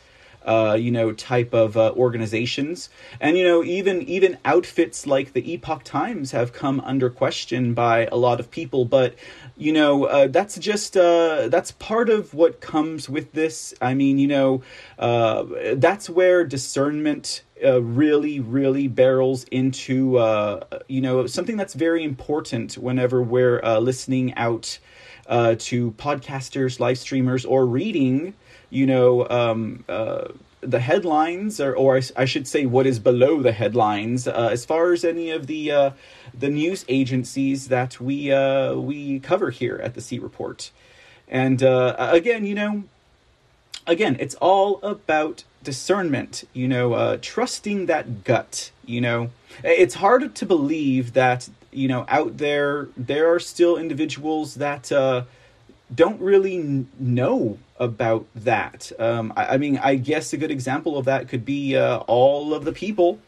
uh, 0.45 0.77
you 0.79 0.91
know, 0.91 1.13
type 1.13 1.55
of 1.55 1.77
uh, 1.77 1.93
organizations. 1.93 2.89
And 3.21 3.37
you 3.37 3.45
know, 3.45 3.63
even 3.63 4.03
even 4.03 4.39
outfits 4.45 5.07
like 5.07 5.33
the 5.33 5.53
Epoch 5.53 5.85
Times 5.85 6.33
have 6.33 6.53
come 6.53 6.81
under 6.81 7.11
question 7.11 7.75
by 7.75 8.07
a 8.11 8.17
lot 8.17 8.41
of 8.41 8.51
people. 8.51 8.85
But 8.85 9.15
you 9.57 9.73
know, 9.73 10.05
uh, 10.05 10.27
that's 10.29 10.59
just 10.59 10.97
uh, 10.97 11.49
that's 11.49 11.73
part 11.73 12.09
of 12.09 12.35
what 12.35 12.61
comes 12.61 13.09
with 13.09 13.33
this. 13.33 13.75
I 13.81 13.95
mean, 13.95 14.19
you 14.19 14.29
know, 14.29 14.63
uh, 14.99 15.45
that's 15.75 16.09
where 16.11 16.45
discernment. 16.45 17.43
Uh, 17.65 17.81
really, 17.81 18.41
really 18.41 18.89
barrels 18.89 19.45
into 19.53 20.19
uh, 20.19 20.65
you 20.89 21.01
know 21.01 21.29
something 21.29 21.57
that's 21.57 21.75
very 21.75 22.03
important 22.03 22.75
whenever 22.75 23.23
we're 23.23 23.63
uh, 23.63 23.79
listening 23.79 24.35
out 24.35 24.81
to 25.29 25.93
podcasters, 25.93 26.81
live 26.81 26.99
streamers, 26.99 27.45
or 27.45 27.65
reading 27.65 28.35
you 28.73 28.87
know, 28.87 29.29
um, 29.29 29.85
uh, 29.87 30.29
the 30.63 30.81
headlines, 30.81 31.61
or, 31.61 31.75
or 31.75 32.01
I, 32.17 32.25
should 32.25 32.49
say, 32.49 32.65
what 32.65 32.87
is 32.87 32.99
below 32.99 33.43
the 33.43 33.53
headlines, 33.53 34.27
uh, 34.27 34.49
as 34.51 34.65
far 34.65 34.95
as 34.95 35.05
any 35.05 35.31
of 35.31 35.47
the 35.47 35.71
uh, 35.71 35.91
the 36.33 36.49
news 36.49 36.87
agencies 36.89 37.69
that 37.69 38.01
we 38.01 38.33
uh, 38.33 38.75
we 38.75 39.21
cover 39.21 39.51
here 39.51 39.79
at 39.83 39.95
the 39.95 40.01
C 40.01 40.19
Report. 40.19 40.71
And 41.29 41.63
uh, 41.63 41.97
again, 41.99 42.47
you 42.47 42.55
know, 42.55 42.85
again, 43.87 44.17
it's 44.19 44.37
all 44.37 44.81
about 44.83 45.45
discernment. 45.63 46.45
You 46.55 46.67
know, 46.67 46.95
uh, 46.95 47.19
trusting 47.21 47.87
that 47.87 48.25
gut. 48.25 48.71
You 48.87 49.03
know, 49.03 49.31
it's 49.63 49.97
hard 49.97 50.35
to 50.35 50.47
believe 50.47 51.13
that 51.13 51.51
you 51.73 51.89
know 51.89 52.07
out 52.09 52.39
there 52.39 52.89
there 52.97 53.35
are 53.35 53.41
still 53.41 53.77
individuals 53.77 54.55
that 54.55 54.91
uh, 54.91 55.25
don't 55.95 56.21
really 56.23 56.87
know 56.99 57.59
about 57.83 58.27
that. 58.35 58.93
Um, 58.99 59.33
I, 59.37 59.55
I, 59.55 59.57
mean, 59.59 59.79
I 59.79 59.97
guess 59.97 60.33
a 60.33 60.37
good 60.37 60.51
example 60.51 60.97
of 60.97 61.05
that 61.07 61.29
could 61.29 61.45
be 61.45 61.77
uh, 61.77 61.99
all 62.07 62.55
of 62.55 62.65
the 62.65 62.73
people 62.73 63.19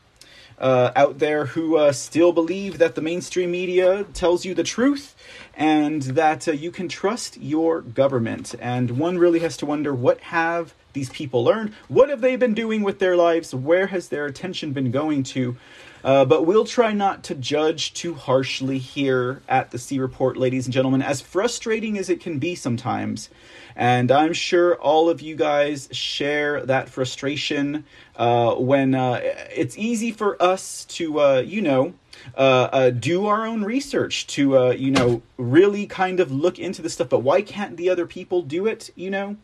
uh, 0.58 0.92
out 0.94 1.18
there 1.18 1.46
who 1.46 1.76
uh, 1.76 1.92
still 1.92 2.32
believe 2.32 2.78
that 2.78 2.94
the 2.94 3.02
mainstream 3.02 3.50
media 3.50 4.04
tells 4.12 4.44
you 4.44 4.54
the 4.54 4.62
truth 4.62 5.16
and 5.54 6.02
that 6.02 6.46
uh, 6.46 6.52
you 6.52 6.70
can 6.70 6.88
trust 6.88 7.36
your 7.38 7.80
government. 7.80 8.54
And 8.60 8.92
one 8.92 9.18
really 9.18 9.40
has 9.40 9.56
to 9.58 9.66
wonder 9.66 9.92
what 9.94 10.20
have 10.20 10.74
these 10.92 11.10
people 11.10 11.42
learned? 11.42 11.74
What 11.88 12.08
have 12.08 12.20
they 12.20 12.36
been 12.36 12.54
doing 12.54 12.82
with 12.82 13.00
their 13.00 13.16
lives? 13.16 13.54
Where 13.54 13.88
has 13.88 14.08
their 14.08 14.26
attention 14.26 14.72
been 14.72 14.92
going 14.92 15.24
to? 15.24 15.56
Uh, 16.04 16.22
but 16.22 16.44
we'll 16.44 16.66
try 16.66 16.92
not 16.92 17.24
to 17.24 17.34
judge 17.34 17.94
too 17.94 18.12
harshly 18.12 18.78
here 18.78 19.40
at 19.48 19.70
the 19.70 19.78
C 19.78 19.98
Report, 19.98 20.36
ladies 20.36 20.66
and 20.66 20.74
gentlemen, 20.74 21.00
as 21.00 21.22
frustrating 21.22 21.96
as 21.96 22.10
it 22.10 22.20
can 22.20 22.38
be 22.38 22.54
sometimes. 22.54 23.30
And 23.74 24.12
I'm 24.12 24.34
sure 24.34 24.74
all 24.76 25.08
of 25.08 25.22
you 25.22 25.34
guys 25.34 25.88
share 25.92 26.64
that 26.66 26.90
frustration 26.90 27.84
uh, 28.16 28.54
when 28.56 28.94
uh, 28.94 29.20
it's 29.50 29.78
easy 29.78 30.12
for 30.12 30.40
us 30.40 30.84
to, 30.90 31.20
uh, 31.20 31.38
you 31.40 31.62
know, 31.62 31.94
uh, 32.36 32.68
uh, 32.70 32.90
do 32.90 33.26
our 33.26 33.46
own 33.46 33.64
research 33.64 34.26
to, 34.28 34.58
uh, 34.58 34.70
you 34.70 34.90
know, 34.90 35.22
really 35.38 35.86
kind 35.86 36.20
of 36.20 36.30
look 36.30 36.58
into 36.58 36.82
this 36.82 36.92
stuff. 36.92 37.08
But 37.08 37.20
why 37.20 37.40
can't 37.40 37.78
the 37.78 37.88
other 37.88 38.06
people 38.06 38.42
do 38.42 38.66
it, 38.66 38.90
you 38.94 39.10
know? 39.10 39.36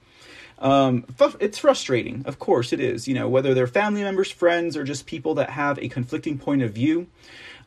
Um, 0.60 1.06
it's 1.40 1.58
frustrating, 1.58 2.22
of 2.26 2.38
course 2.38 2.72
it 2.72 2.80
is. 2.80 3.08
You 3.08 3.14
know, 3.14 3.28
whether 3.28 3.54
they're 3.54 3.66
family 3.66 4.02
members, 4.02 4.30
friends, 4.30 4.76
or 4.76 4.84
just 4.84 5.06
people 5.06 5.34
that 5.34 5.50
have 5.50 5.78
a 5.78 5.88
conflicting 5.88 6.38
point 6.38 6.62
of 6.62 6.72
view. 6.72 7.06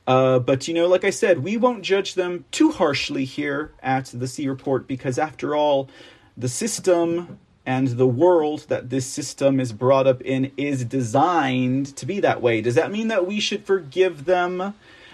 Uh, 0.05 0.39
but 0.39 0.67
you 0.67 0.73
know, 0.73 0.87
like 0.87 1.03
I 1.03 1.09
said, 1.09 1.43
we 1.43 1.57
won't 1.57 1.81
judge 1.81 2.13
them 2.13 2.45
too 2.51 2.71
harshly 2.71 3.25
here 3.25 3.71
at 3.81 4.05
the 4.13 4.27
C 4.27 4.47
Report 4.47 4.87
because, 4.87 5.17
after 5.17 5.55
all, 5.55 5.89
the 6.37 6.49
system 6.49 7.39
and 7.65 7.87
the 7.87 8.07
world 8.07 8.65
that 8.67 8.89
this 8.89 9.05
system 9.05 9.59
is 9.59 9.71
brought 9.71 10.05
up 10.05 10.21
in 10.21 10.51
is 10.57 10.83
designed 10.83 11.95
to 11.95 12.05
be 12.05 12.19
that 12.19 12.41
way. 12.41 12.61
Does 12.61 12.75
that 12.75 12.91
mean 12.91 13.07
that 13.07 13.25
we 13.25 13.39
should 13.39 13.65
forgive 13.65 14.25
them 14.25 14.73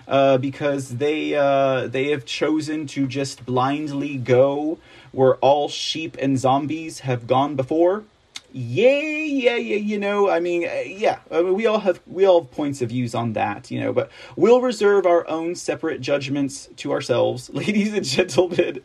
uh, 0.10 0.38
because 0.40 0.98
they 0.98 1.36
uh, 1.36 1.88
they 1.88 2.10
have 2.10 2.26
chosen 2.26 2.88
to 2.88 3.08
just 3.08 3.46
blindly 3.46 4.18
go 4.18 4.80
where 5.12 5.36
all 5.36 5.70
sheep 5.70 6.18
and 6.20 6.38
zombies 6.38 7.00
have 7.02 7.28
gone 7.28 7.56
before? 7.56 8.04
Yeah, 8.52 8.90
yeah, 8.90 9.56
yeah, 9.56 9.76
you 9.76 10.00
know, 10.00 10.30
I 10.30 10.40
mean, 10.40 10.68
uh, 10.68 10.82
yeah, 10.86 11.20
I 11.30 11.42
mean, 11.42 11.54
we 11.54 11.68
all 11.68 11.80
have 11.80 12.00
we 12.08 12.26
all 12.26 12.42
have 12.42 12.52
points 12.52 12.82
of 12.82 12.90
views 12.90 13.14
on 13.14 13.34
that, 13.34 13.70
you 13.70 13.80
know, 13.80 13.94
but 13.94 14.10
we'll 14.36 14.62
reserve 14.62 15.06
our 15.06 15.28
own 15.28 15.54
separate 15.54 16.02
judgments 16.02 16.68
to 16.78 16.92
ourselves, 16.92 17.50
ladies 17.54 17.94
and 17.94 18.04
gentlemen. 18.04 18.82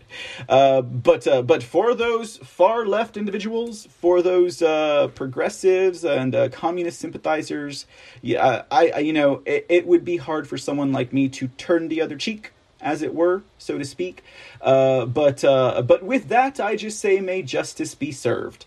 Uh, 0.49 0.83
but 0.83 1.26
uh, 1.26 1.40
but 1.42 1.62
for 1.62 1.94
those 1.94 2.37
far 2.38 2.85
left 2.85 3.16
individuals, 3.16 3.87
for 3.87 4.21
those 4.21 4.61
uh, 4.61 5.09
progressives 5.14 6.04
and 6.04 6.35
uh, 6.35 6.49
communist 6.50 7.00
sympathizers, 7.00 7.87
yeah, 8.21 8.64
I, 8.71 8.88
I 8.88 8.99
you 8.99 9.14
know, 9.14 9.42
it, 9.47 9.64
it 9.71 9.87
would 9.87 10.04
be 10.04 10.18
hard 10.18 10.47
for 10.47 10.59
someone 10.59 10.92
like 10.92 11.12
me 11.12 11.28
to 11.30 11.49
turn 11.49 11.88
the 11.88 12.02
other 12.02 12.16
cheek 12.16 12.52
as 12.83 13.00
it 13.00 13.14
were, 13.14 13.42
so 13.56 13.78
to 13.78 13.85
speak. 13.85 14.23
Uh, 14.61 15.06
but 15.06 15.42
uh, 15.42 15.80
but 15.80 16.02
with 16.02 16.28
that, 16.28 16.61
I 16.61 16.76
just 16.76 17.00
say, 17.00 17.21
may 17.21 17.42
justice 17.42 17.94
be 17.94 18.12
served 18.12 18.66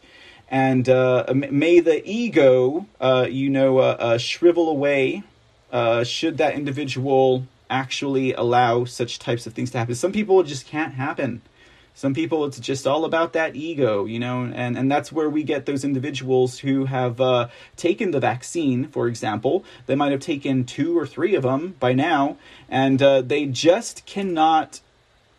and 0.49 0.87
uh, 0.87 1.25
may 1.33 1.79
the 1.79 2.01
ego, 2.09 2.85
uh, 3.01 3.27
you 3.29 3.49
know, 3.49 3.79
uh, 3.79 3.97
uh 3.99 4.17
shrivel 4.17 4.69
away. 4.69 5.23
Uh, 5.71 6.03
should 6.03 6.37
that 6.37 6.55
individual 6.55 7.45
actually 7.69 8.33
allow 8.33 8.85
such 8.85 9.19
types 9.19 9.45
of 9.45 9.53
things 9.53 9.71
to 9.71 9.77
happen? 9.77 9.95
Some 9.95 10.13
people 10.13 10.41
just 10.43 10.65
can't 10.65 10.93
happen. 10.93 11.41
Some 11.93 12.13
people, 12.13 12.45
it's 12.45 12.59
just 12.59 12.85
all 12.85 13.03
about 13.03 13.33
that 13.33 13.55
ego, 13.55 14.05
you 14.05 14.19
know, 14.19 14.43
and, 14.43 14.77
and 14.77 14.89
that's 14.89 15.11
where 15.11 15.29
we 15.29 15.43
get 15.43 15.65
those 15.65 15.83
individuals 15.83 16.59
who 16.59 16.85
have 16.85 17.19
uh, 17.19 17.47
taken 17.75 18.11
the 18.11 18.19
vaccine, 18.19 18.87
for 18.87 19.07
example. 19.07 19.65
They 19.87 19.95
might 19.95 20.11
have 20.11 20.21
taken 20.21 20.63
two 20.63 20.97
or 20.97 21.07
three 21.07 21.33
of 21.33 21.41
them 21.43 21.75
by 21.79 21.93
now, 21.93 22.37
and 22.69 22.99
they 22.99 23.47
just 23.47 24.05
cannot 24.05 24.79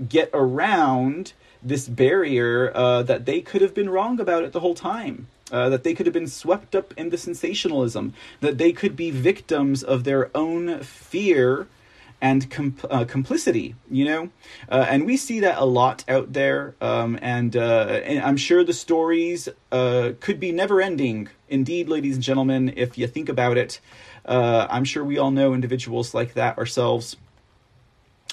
get 0.06 0.30
around 0.34 1.32
this 1.62 1.88
barrier 1.88 2.72
uh, 2.74 3.02
that 3.02 3.26
they 3.26 3.40
could 3.40 3.62
have 3.62 3.74
been 3.74 3.90
wrong 3.90 4.20
about 4.20 4.44
it 4.44 4.52
the 4.52 4.60
whole 4.60 4.74
time. 4.74 5.28
Uh, 5.50 5.70
that 5.70 5.82
they 5.82 5.94
could 5.94 6.04
have 6.04 6.12
been 6.12 6.28
swept 6.28 6.74
up 6.74 6.92
in 6.98 7.08
the 7.08 7.16
sensationalism, 7.16 8.12
that 8.40 8.58
they 8.58 8.70
could 8.70 8.94
be 8.94 9.10
victims 9.10 9.82
of 9.82 10.04
their 10.04 10.30
own 10.36 10.78
fear 10.80 11.66
and 12.20 12.50
com- 12.50 12.76
uh, 12.90 13.04
complicity, 13.04 13.74
you 13.90 14.04
know, 14.04 14.30
uh, 14.68 14.86
and 14.88 15.06
we 15.06 15.16
see 15.16 15.40
that 15.40 15.58
a 15.58 15.64
lot 15.64 16.04
out 16.08 16.32
there, 16.32 16.74
um, 16.80 17.18
and, 17.22 17.56
uh, 17.56 18.00
and, 18.04 18.22
I'm 18.22 18.36
sure 18.36 18.64
the 18.64 18.72
stories 18.72 19.48
uh, 19.70 20.12
could 20.20 20.40
be 20.40 20.52
never 20.52 20.80
ending. 20.80 21.28
Indeed, 21.48 21.88
ladies 21.88 22.16
and 22.16 22.22
gentlemen, 22.22 22.72
if 22.76 22.98
you 22.98 23.06
think 23.06 23.28
about 23.28 23.56
it, 23.56 23.80
uh, 24.24 24.66
I'm 24.68 24.84
sure 24.84 25.04
we 25.04 25.16
all 25.16 25.30
know 25.30 25.54
individuals 25.54 26.12
like 26.12 26.34
that 26.34 26.58
ourselves. 26.58 27.16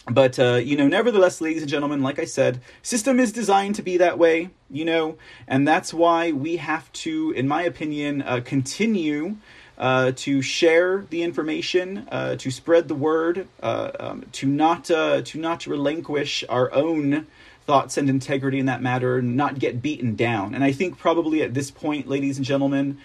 But 0.08 0.38
uh, 0.38 0.56
you 0.56 0.78
know, 0.78 0.88
nevertheless, 0.88 1.42
ladies 1.42 1.64
and 1.64 1.70
gentlemen, 1.70 2.04
like 2.04 2.20
I 2.20 2.26
said, 2.26 2.62
system 2.84 3.20
is 3.20 3.32
designed 3.32 3.76
to 3.76 3.82
be 3.82 3.98
that 3.98 4.20
way, 4.20 4.50
you 4.70 4.86
know, 4.86 5.18
and 5.48 5.68
that's 5.68 5.94
why 5.94 6.32
we 6.32 6.58
have 6.58 6.92
to, 6.94 7.32
in 7.32 7.48
my 7.48 7.64
opinion, 7.64 8.24
continue 8.44 9.38
uh, 9.78 10.12
to 10.16 10.42
share 10.42 11.06
the 11.10 11.24
information, 11.24 12.08
uh, 12.12 12.36
to 12.38 12.52
spread 12.52 12.88
the 12.88 12.96
word, 12.96 13.48
uh, 13.62 13.92
um, 14.00 14.26
to 14.32 14.48
not 14.48 14.90
uh, 14.90 15.22
to 15.22 15.40
not 15.40 15.68
relinquish 15.68 16.44
our 16.50 16.72
own 16.74 17.28
thoughts 17.66 17.98
and 17.98 18.10
integrity 18.10 18.60
in 18.60 18.68
that 18.68 18.82
matter, 18.82 19.22
not 19.22 19.58
get 19.58 19.82
beaten 19.82 20.16
down. 20.16 20.54
And 20.54 20.64
I 20.64 20.72
think 20.72 21.00
probably 21.00 21.42
at 21.42 21.54
this 21.56 21.72
point, 21.72 22.08
ladies 22.08 22.38
and 22.38 22.46
gentlemen, 22.46 23.00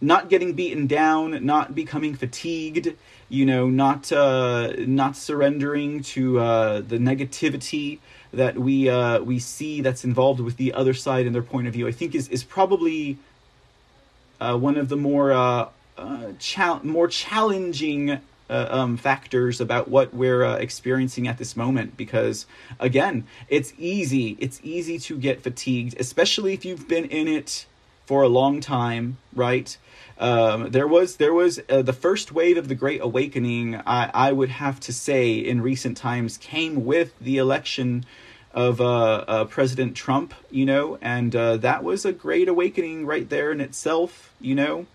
not 0.00 0.28
getting 0.28 0.52
beaten 0.52 0.86
down, 0.86 1.44
not 1.44 1.74
becoming 1.74 2.14
fatigued, 2.14 2.94
you 3.28 3.46
know, 3.46 3.68
not 3.68 4.12
uh, 4.12 4.72
not 4.78 5.16
surrendering 5.16 6.02
to 6.02 6.38
uh, 6.38 6.80
the 6.80 6.98
negativity 6.98 7.98
that 8.32 8.58
we 8.58 8.90
we 9.20 9.38
see 9.38 9.80
that's 9.80 10.04
involved 10.04 10.40
with 10.40 10.56
the 10.56 10.72
other 10.72 10.94
side 10.94 11.26
and 11.26 11.34
their 11.34 11.42
point 11.42 11.66
of 11.66 11.72
view. 11.72 11.88
I 11.88 11.92
think 11.92 12.14
is 12.14 12.28
is 12.28 12.44
probably 12.44 13.18
one 14.38 14.76
of 14.76 14.88
the 14.88 14.96
more 14.96 15.32
uh, 15.96 16.32
cha- 16.38 16.80
more 16.82 17.08
challenging 17.08 18.10
uh, 18.50 18.66
um, 18.68 18.96
factors 18.98 19.62
about 19.62 19.88
what 19.88 20.12
we're 20.12 20.44
uh, 20.44 20.56
experiencing 20.56 21.26
at 21.26 21.38
this 21.38 21.56
moment 21.56 21.96
because 21.96 22.46
again 22.78 23.26
it's 23.48 23.72
easy 23.78 24.36
it's 24.38 24.60
easy 24.62 24.98
to 24.98 25.16
get 25.16 25.42
fatigued 25.42 25.98
especially 25.98 26.52
if 26.52 26.64
you've 26.66 26.86
been 26.86 27.06
in 27.06 27.26
it 27.26 27.64
for 28.04 28.22
a 28.22 28.28
long 28.28 28.60
time 28.60 29.16
right 29.34 29.78
um, 30.18 30.70
there 30.70 30.86
was 30.86 31.16
there 31.16 31.34
was 31.34 31.60
uh, 31.68 31.82
the 31.82 31.92
first 31.92 32.32
wave 32.32 32.56
of 32.56 32.68
the 32.68 32.74
great 32.74 33.00
awakening 33.02 33.76
I, 33.86 34.10
I 34.14 34.32
would 34.32 34.48
have 34.48 34.80
to 34.80 34.92
say 34.92 35.34
in 35.34 35.60
recent 35.60 35.96
times 35.96 36.38
came 36.38 36.84
with 36.84 37.18
the 37.20 37.38
election 37.38 38.04
of 38.56 38.80
uh, 38.80 39.24
uh, 39.28 39.44
President 39.44 39.94
Trump, 39.94 40.32
you 40.50 40.64
know, 40.64 40.98
and 41.02 41.36
uh, 41.36 41.58
that 41.58 41.84
was 41.84 42.06
a 42.06 42.12
great 42.12 42.48
awakening 42.48 43.04
right 43.04 43.28
there 43.28 43.52
in 43.52 43.60
itself, 43.60 44.34
you 44.40 44.54
know. 44.54 44.86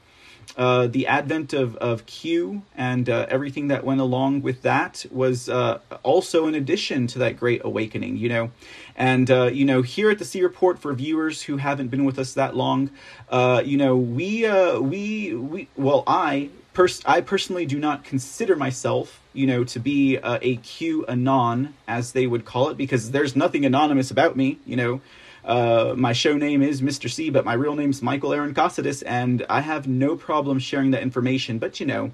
Uh, 0.57 0.85
the 0.87 1.07
advent 1.07 1.53
of, 1.53 1.77
of 1.77 2.05
Q 2.05 2.63
and 2.75 3.09
uh, 3.09 3.25
everything 3.29 3.69
that 3.69 3.85
went 3.85 4.01
along 4.01 4.41
with 4.41 4.63
that 4.63 5.05
was 5.09 5.47
uh, 5.47 5.79
also 6.03 6.45
an 6.45 6.55
addition 6.55 7.07
to 7.07 7.19
that 7.19 7.37
great 7.37 7.61
awakening, 7.63 8.17
you 8.17 8.27
know. 8.27 8.51
And, 8.97 9.31
uh, 9.31 9.45
you 9.45 9.63
know, 9.63 9.81
here 9.81 10.09
at 10.09 10.19
the 10.19 10.25
C 10.25 10.43
Report, 10.43 10.77
for 10.77 10.93
viewers 10.93 11.43
who 11.43 11.57
haven't 11.57 11.87
been 11.87 12.03
with 12.03 12.19
us 12.19 12.33
that 12.33 12.55
long, 12.55 12.91
uh, 13.29 13.63
you 13.65 13.77
know, 13.77 13.95
we, 13.95 14.45
we, 14.79 15.33
we, 15.33 15.67
well, 15.77 16.03
I, 16.05 16.49
pers- 16.73 17.01
I 17.05 17.21
personally 17.21 17.65
do 17.65 17.79
not 17.79 18.03
consider 18.03 18.57
myself, 18.57 19.21
you 19.31 19.47
know, 19.47 19.63
to 19.63 19.79
be 19.79 20.17
a 20.17 20.57
Q 20.57 21.05
anon, 21.07 21.75
as 21.87 22.11
they 22.11 22.27
would 22.27 22.43
call 22.43 22.69
it, 22.69 22.75
because 22.75 23.11
there's 23.11 23.37
nothing 23.37 23.65
anonymous 23.65 24.11
about 24.11 24.35
me, 24.35 24.59
you 24.65 24.75
know. 24.75 24.99
Uh, 25.43 25.93
my 25.97 26.13
show 26.13 26.37
name 26.37 26.61
is 26.61 26.81
Mr. 26.81 27.09
C, 27.09 27.29
but 27.29 27.45
my 27.45 27.53
real 27.53 27.75
name's 27.75 28.01
Michael 28.01 28.33
Aaron 28.33 28.53
Cossidis, 28.53 29.03
and 29.05 29.45
I 29.49 29.61
have 29.61 29.87
no 29.87 30.15
problem 30.15 30.59
sharing 30.59 30.91
that 30.91 31.01
information. 31.01 31.57
But 31.57 31.79
you 31.79 31.85
know, 31.85 32.11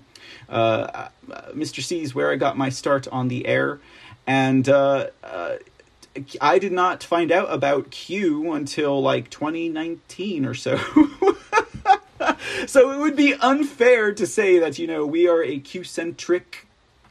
uh, 0.50 1.10
uh 1.32 1.42
Mr. 1.54 1.84
C 1.84 2.02
is 2.02 2.16
where 2.16 2.32
I 2.32 2.36
got 2.36 2.58
my 2.58 2.70
start 2.70 3.08
on 3.10 3.28
the 3.28 3.46
air, 3.46 3.80
and 4.26 4.68
uh, 4.70 5.08
uh, 5.24 5.56
I 6.40 6.60
did 6.60 6.72
not 6.72 7.04
find 7.04 7.32
out 7.32 7.52
about 7.52 7.92
Q 7.92 8.54
until 8.54 9.02
like 9.02 9.30
2019 9.30 10.46
or 10.46 10.54
so. 10.54 10.78
so 12.66 12.92
it 12.92 13.00
would 13.00 13.16
be 13.16 13.34
unfair 13.36 14.14
to 14.14 14.26
say 14.26 14.60
that 14.60 14.80
you 14.80 14.88
know 14.88 15.06
we 15.06 15.28
are 15.28 15.44
a 15.44 15.60
Q 15.60 15.84
centric 15.84 16.67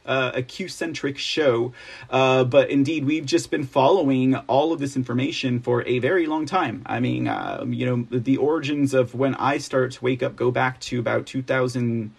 uh, 0.07 0.31
a 0.33 0.41
Q-centric 0.41 1.17
show, 1.17 1.73
uh, 2.09 2.43
but 2.43 2.69
indeed 2.69 3.05
we've 3.05 3.25
just 3.25 3.51
been 3.51 3.63
following 3.63 4.35
all 4.47 4.73
of 4.73 4.79
this 4.79 4.95
information 4.95 5.59
for 5.59 5.85
a 5.85 5.99
very 5.99 6.25
long 6.25 6.45
time. 6.45 6.81
I 6.85 6.99
mean, 6.99 7.27
uh, 7.27 7.65
you 7.67 7.85
know, 7.85 8.07
the 8.09 8.37
origins 8.37 8.93
of 8.93 9.13
when 9.13 9.35
I 9.35 9.57
start 9.57 9.91
to 9.91 10.03
wake 10.03 10.23
up 10.23 10.35
go 10.35 10.51
back 10.51 10.79
to 10.81 10.99
about 10.99 11.25
2000- 11.25 12.11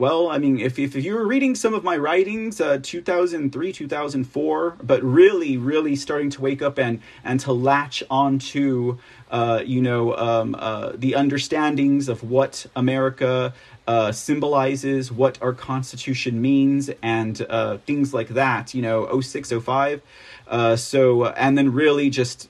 well, 0.00 0.30
I 0.30 0.38
mean, 0.38 0.58
if, 0.58 0.78
if 0.78 0.96
you 0.96 1.14
were 1.14 1.26
reading 1.26 1.54
some 1.54 1.74
of 1.74 1.84
my 1.84 1.94
writings, 1.98 2.58
uh, 2.58 2.78
2003, 2.82 3.70
2004, 3.70 4.76
but 4.82 5.02
really, 5.02 5.58
really 5.58 5.94
starting 5.94 6.30
to 6.30 6.40
wake 6.40 6.62
up 6.62 6.78
and, 6.78 7.02
and 7.22 7.38
to 7.40 7.52
latch 7.52 8.02
onto, 8.08 8.96
uh, 9.30 9.62
you 9.62 9.82
know, 9.82 10.16
um, 10.16 10.56
uh, 10.58 10.92
the 10.94 11.16
understandings 11.16 12.08
of 12.08 12.22
what 12.22 12.64
America 12.74 13.52
uh, 13.86 14.12
symbolizes, 14.12 15.10
what 15.10 15.40
our 15.42 15.52
Constitution 15.52 16.40
means, 16.40 16.90
and 17.02 17.44
uh, 17.48 17.78
things 17.78 18.14
like 18.14 18.28
that, 18.28 18.74
you 18.74 18.82
know, 18.82 19.20
06, 19.20 19.52
05. 19.52 20.02
Uh, 20.46 20.76
so, 20.76 21.26
and 21.26 21.56
then 21.56 21.72
really 21.72 22.10
just 22.10 22.48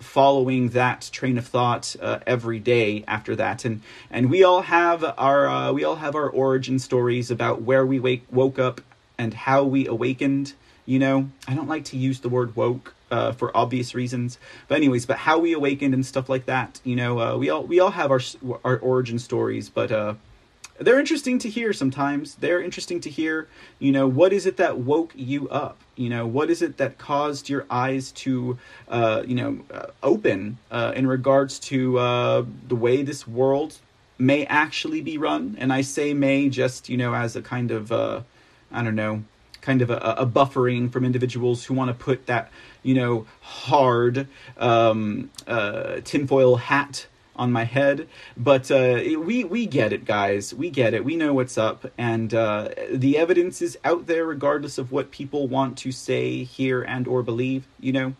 following 0.00 0.70
that 0.70 1.08
train 1.12 1.38
of 1.38 1.46
thought 1.46 1.96
uh, 2.00 2.20
every 2.26 2.58
day 2.58 3.04
after 3.08 3.34
that. 3.36 3.64
And 3.64 3.82
and 4.10 4.30
we 4.30 4.44
all 4.44 4.62
have 4.62 5.04
our 5.18 5.48
uh, 5.48 5.72
we 5.72 5.84
all 5.84 5.96
have 5.96 6.14
our 6.14 6.28
origin 6.28 6.78
stories 6.78 7.30
about 7.30 7.62
where 7.62 7.84
we 7.84 7.98
wake 7.98 8.24
woke 8.30 8.58
up 8.58 8.80
and 9.18 9.34
how 9.34 9.64
we 9.64 9.86
awakened 9.86 10.54
you 10.86 10.98
know. 10.98 11.28
I 11.46 11.54
don't 11.54 11.68
like 11.68 11.84
to 11.86 11.98
use 11.98 12.20
the 12.20 12.30
word 12.30 12.56
woke 12.56 12.94
uh, 13.10 13.32
for 13.32 13.54
obvious 13.54 13.94
reasons. 13.94 14.38
But 14.68 14.76
anyways 14.76 15.06
but 15.06 15.18
how 15.18 15.38
we 15.38 15.52
awakened 15.52 15.94
and 15.94 16.06
stuff 16.06 16.28
like 16.28 16.46
that 16.46 16.80
you 16.84 16.96
know 16.96 17.20
uh, 17.20 17.36
we 17.36 17.50
all 17.50 17.64
we 17.64 17.80
all 17.80 17.90
have 17.90 18.10
our 18.10 18.20
our 18.64 18.78
origin 18.78 19.18
stories 19.18 19.68
but 19.68 19.90
uh 19.90 20.14
they're 20.78 20.98
interesting 20.98 21.38
to 21.40 21.48
hear 21.48 21.72
sometimes. 21.72 22.36
They're 22.36 22.62
interesting 22.62 23.00
to 23.00 23.10
hear, 23.10 23.48
you 23.78 23.92
know, 23.92 24.06
what 24.06 24.32
is 24.32 24.46
it 24.46 24.56
that 24.58 24.78
woke 24.78 25.12
you 25.14 25.48
up? 25.48 25.78
You 25.96 26.08
know, 26.08 26.26
what 26.26 26.50
is 26.50 26.62
it 26.62 26.76
that 26.76 26.98
caused 26.98 27.48
your 27.48 27.66
eyes 27.68 28.12
to, 28.12 28.58
uh, 28.88 29.22
you 29.26 29.34
know, 29.34 29.58
uh, 29.72 29.86
open 30.02 30.58
uh, 30.70 30.92
in 30.94 31.06
regards 31.06 31.58
to 31.60 31.98
uh, 31.98 32.44
the 32.68 32.76
way 32.76 33.02
this 33.02 33.26
world 33.26 33.78
may 34.18 34.46
actually 34.46 35.00
be 35.00 35.18
run? 35.18 35.56
And 35.58 35.72
I 35.72 35.80
say 35.80 36.14
may 36.14 36.48
just, 36.48 36.88
you 36.88 36.96
know, 36.96 37.14
as 37.14 37.34
a 37.34 37.42
kind 37.42 37.70
of, 37.70 37.90
uh, 37.90 38.22
I 38.70 38.82
don't 38.84 38.94
know, 38.94 39.24
kind 39.60 39.82
of 39.82 39.90
a, 39.90 39.96
a 39.96 40.26
buffering 40.26 40.90
from 40.90 41.04
individuals 41.04 41.64
who 41.64 41.74
want 41.74 41.88
to 41.88 42.04
put 42.04 42.26
that, 42.26 42.50
you 42.82 42.94
know, 42.94 43.26
hard 43.40 44.28
um, 44.56 45.30
uh, 45.46 46.00
tinfoil 46.04 46.56
hat 46.56 47.06
on 47.38 47.52
my 47.52 47.64
head. 47.64 48.08
But 48.36 48.70
uh, 48.70 49.00
we 49.20 49.44
we 49.44 49.66
get 49.66 49.92
it, 49.92 50.04
guys. 50.04 50.52
We 50.52 50.70
get 50.70 50.94
it. 50.94 51.04
We 51.04 51.16
know 51.16 51.32
what's 51.32 51.56
up, 51.56 51.90
and 51.96 52.34
uh, 52.34 52.70
the 52.90 53.16
evidence 53.16 53.62
is 53.62 53.78
out 53.84 54.06
there, 54.06 54.24
regardless 54.24 54.76
of 54.78 54.92
what 54.92 55.10
people 55.10 55.48
want 55.48 55.78
to 55.78 55.92
say, 55.92 56.42
hear, 56.44 56.82
and 56.82 57.06
or 57.06 57.22
believe. 57.22 57.66
You 57.80 57.92
know. 57.92 58.14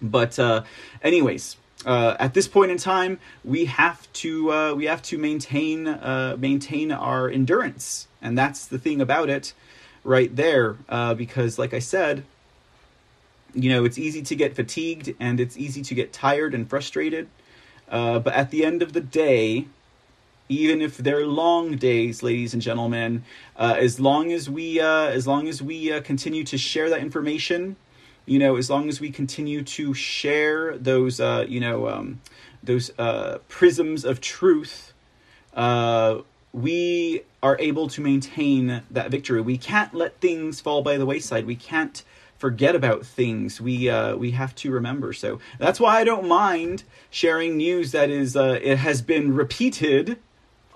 But 0.00 0.38
uh, 0.38 0.62
anyways. 1.02 1.56
Uh, 1.84 2.16
at 2.18 2.32
this 2.32 2.48
point 2.48 2.70
in 2.72 2.78
time, 2.78 3.20
we 3.44 3.66
have 3.66 4.10
to 4.12 4.50
uh, 4.50 4.74
we 4.74 4.86
have 4.86 5.02
to 5.02 5.18
maintain 5.18 5.86
uh, 5.86 6.34
maintain 6.36 6.90
our 6.90 7.28
endurance, 7.28 8.08
and 8.20 8.36
that's 8.36 8.66
the 8.66 8.78
thing 8.78 9.00
about 9.00 9.28
it, 9.28 9.52
right 10.02 10.34
there. 10.34 10.78
Uh, 10.88 11.12
because, 11.14 11.58
like 11.58 11.74
I 11.74 11.78
said, 11.78 12.24
you 13.56 13.70
know, 13.70 13.84
it's 13.84 13.98
easy 13.98 14.22
to 14.22 14.36
get 14.36 14.54
fatigued 14.54 15.14
and 15.18 15.40
it's 15.40 15.56
easy 15.56 15.82
to 15.82 15.94
get 15.94 16.12
tired 16.12 16.54
and 16.54 16.68
frustrated. 16.68 17.28
Uh, 17.88 18.18
but 18.18 18.34
at 18.34 18.50
the 18.50 18.64
end 18.64 18.82
of 18.82 18.92
the 18.92 19.00
day, 19.00 19.66
even 20.48 20.80
if 20.80 20.96
they're 20.96 21.26
long 21.26 21.76
days, 21.76 22.22
ladies 22.22 22.52
and 22.52 22.62
gentlemen, 22.62 23.24
uh, 23.56 23.76
as 23.78 23.98
long 23.98 24.32
as 24.32 24.48
we 24.48 24.80
uh, 24.80 25.06
as 25.06 25.26
long 25.26 25.48
as 25.48 25.62
we 25.62 25.92
uh, 25.92 26.00
continue 26.00 26.44
to 26.44 26.58
share 26.58 26.88
that 26.90 27.00
information, 27.00 27.76
you 28.26 28.38
know, 28.38 28.56
as 28.56 28.70
long 28.70 28.88
as 28.88 29.00
we 29.00 29.10
continue 29.10 29.62
to 29.62 29.92
share 29.94 30.76
those 30.78 31.20
uh, 31.20 31.44
you 31.48 31.60
know 31.60 31.88
um, 31.88 32.20
those 32.62 32.90
prisms 33.48 34.04
of 34.04 34.20
truth, 34.20 34.92
we 36.52 37.22
are 37.42 37.56
able 37.58 37.88
to 37.88 38.00
maintain 38.00 38.82
that 38.90 39.10
victory. 39.10 39.40
We 39.40 39.58
can't 39.58 39.94
let 39.94 40.20
things 40.20 40.60
fall 40.60 40.82
by 40.82 40.96
the 40.96 41.06
wayside. 41.06 41.46
We 41.46 41.56
can't 41.56 42.02
forget 42.38 42.74
about 42.74 43.04
things 43.04 43.60
we 43.60 43.88
uh, 43.88 44.16
we 44.16 44.32
have 44.32 44.54
to 44.56 44.70
remember. 44.70 45.12
So 45.12 45.40
that's 45.58 45.80
why 45.80 45.98
I 46.00 46.04
don't 46.04 46.28
mind 46.28 46.84
sharing 47.10 47.56
news 47.56 47.92
that 47.92 48.10
is 48.10 48.36
uh, 48.36 48.58
it 48.62 48.76
has 48.78 49.02
been 49.02 49.34
repeated 49.34 50.18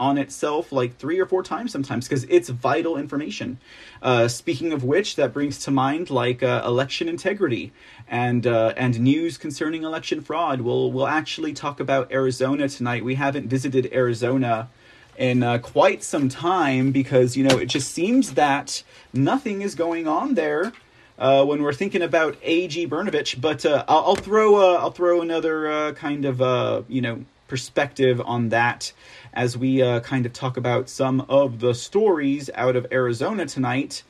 on 0.01 0.17
itself 0.17 0.73
like 0.73 0.97
three 0.97 1.21
or 1.21 1.27
four 1.27 1.43
times 1.43 1.71
sometimes 1.71 2.09
because 2.09 2.25
it's 2.25 2.49
vital 2.49 2.97
information. 2.97 3.59
Uh, 4.01 4.27
speaking 4.27 4.73
of 4.73 4.83
which, 4.83 5.17
that 5.17 5.35
brings 5.35 5.59
to 5.59 5.71
mind 5.71 6.09
like 6.09 6.43
uh, 6.43 6.63
election 6.65 7.07
integrity 7.07 7.71
and 8.09 8.47
uh, 8.47 8.73
and 8.77 8.99
news 8.99 9.37
concerning 9.37 9.83
election 9.83 10.23
fraud. 10.23 10.63
We'll 10.63 10.91
we'll 10.91 11.07
actually 11.07 11.53
talk 11.53 11.79
about 11.79 12.11
Arizona 12.11 12.69
tonight. 12.69 13.05
We 13.05 13.17
haven't 13.17 13.49
visited 13.49 13.93
Arizona 13.93 14.71
in 15.19 15.43
uh, 15.43 15.59
quite 15.59 16.03
some 16.03 16.31
time 16.31 16.93
because 16.93 17.37
you 17.37 17.45
know 17.45 17.59
it 17.59 17.67
just 17.67 17.93
seems 17.93 18.33
that 18.33 18.83
nothing 19.13 19.61
is 19.61 19.75
going 19.75 20.09
on 20.09 20.33
there 20.33 20.73
uh, 21.21 21.45
when 21.45 21.63
we're 21.63 21.73
thinking 21.73 22.03
about 22.03 22.37
AG 22.43 22.89
Brnovich. 22.89 23.41
But 23.41 23.65
uh, 23.65 23.85
I'll, 23.87 24.07
I'll, 24.07 24.17
throw 24.17 24.57
uh, 24.57 24.79
I'll 24.81 24.91
throw 24.91 25.23
another 25.23 25.71
uh, 25.71 25.93
kind 25.93 26.25
of 26.25 26.43
uh, 26.43 26.83
you 26.89 27.01
know 27.01 27.25
perspective 27.47 28.21
on 28.25 28.49
that 28.49 28.93
as 29.33 29.57
we 29.57 29.81
kind 30.01 30.27
of 30.27 30.33
talk 30.33 30.57
about 30.57 30.89
some 30.89 31.21
of 31.29 31.61
the 31.61 31.75
stories 31.75 32.51
out 32.55 32.75
of 32.75 32.87
Arizona 32.91 33.47
tonight. 33.47 34.03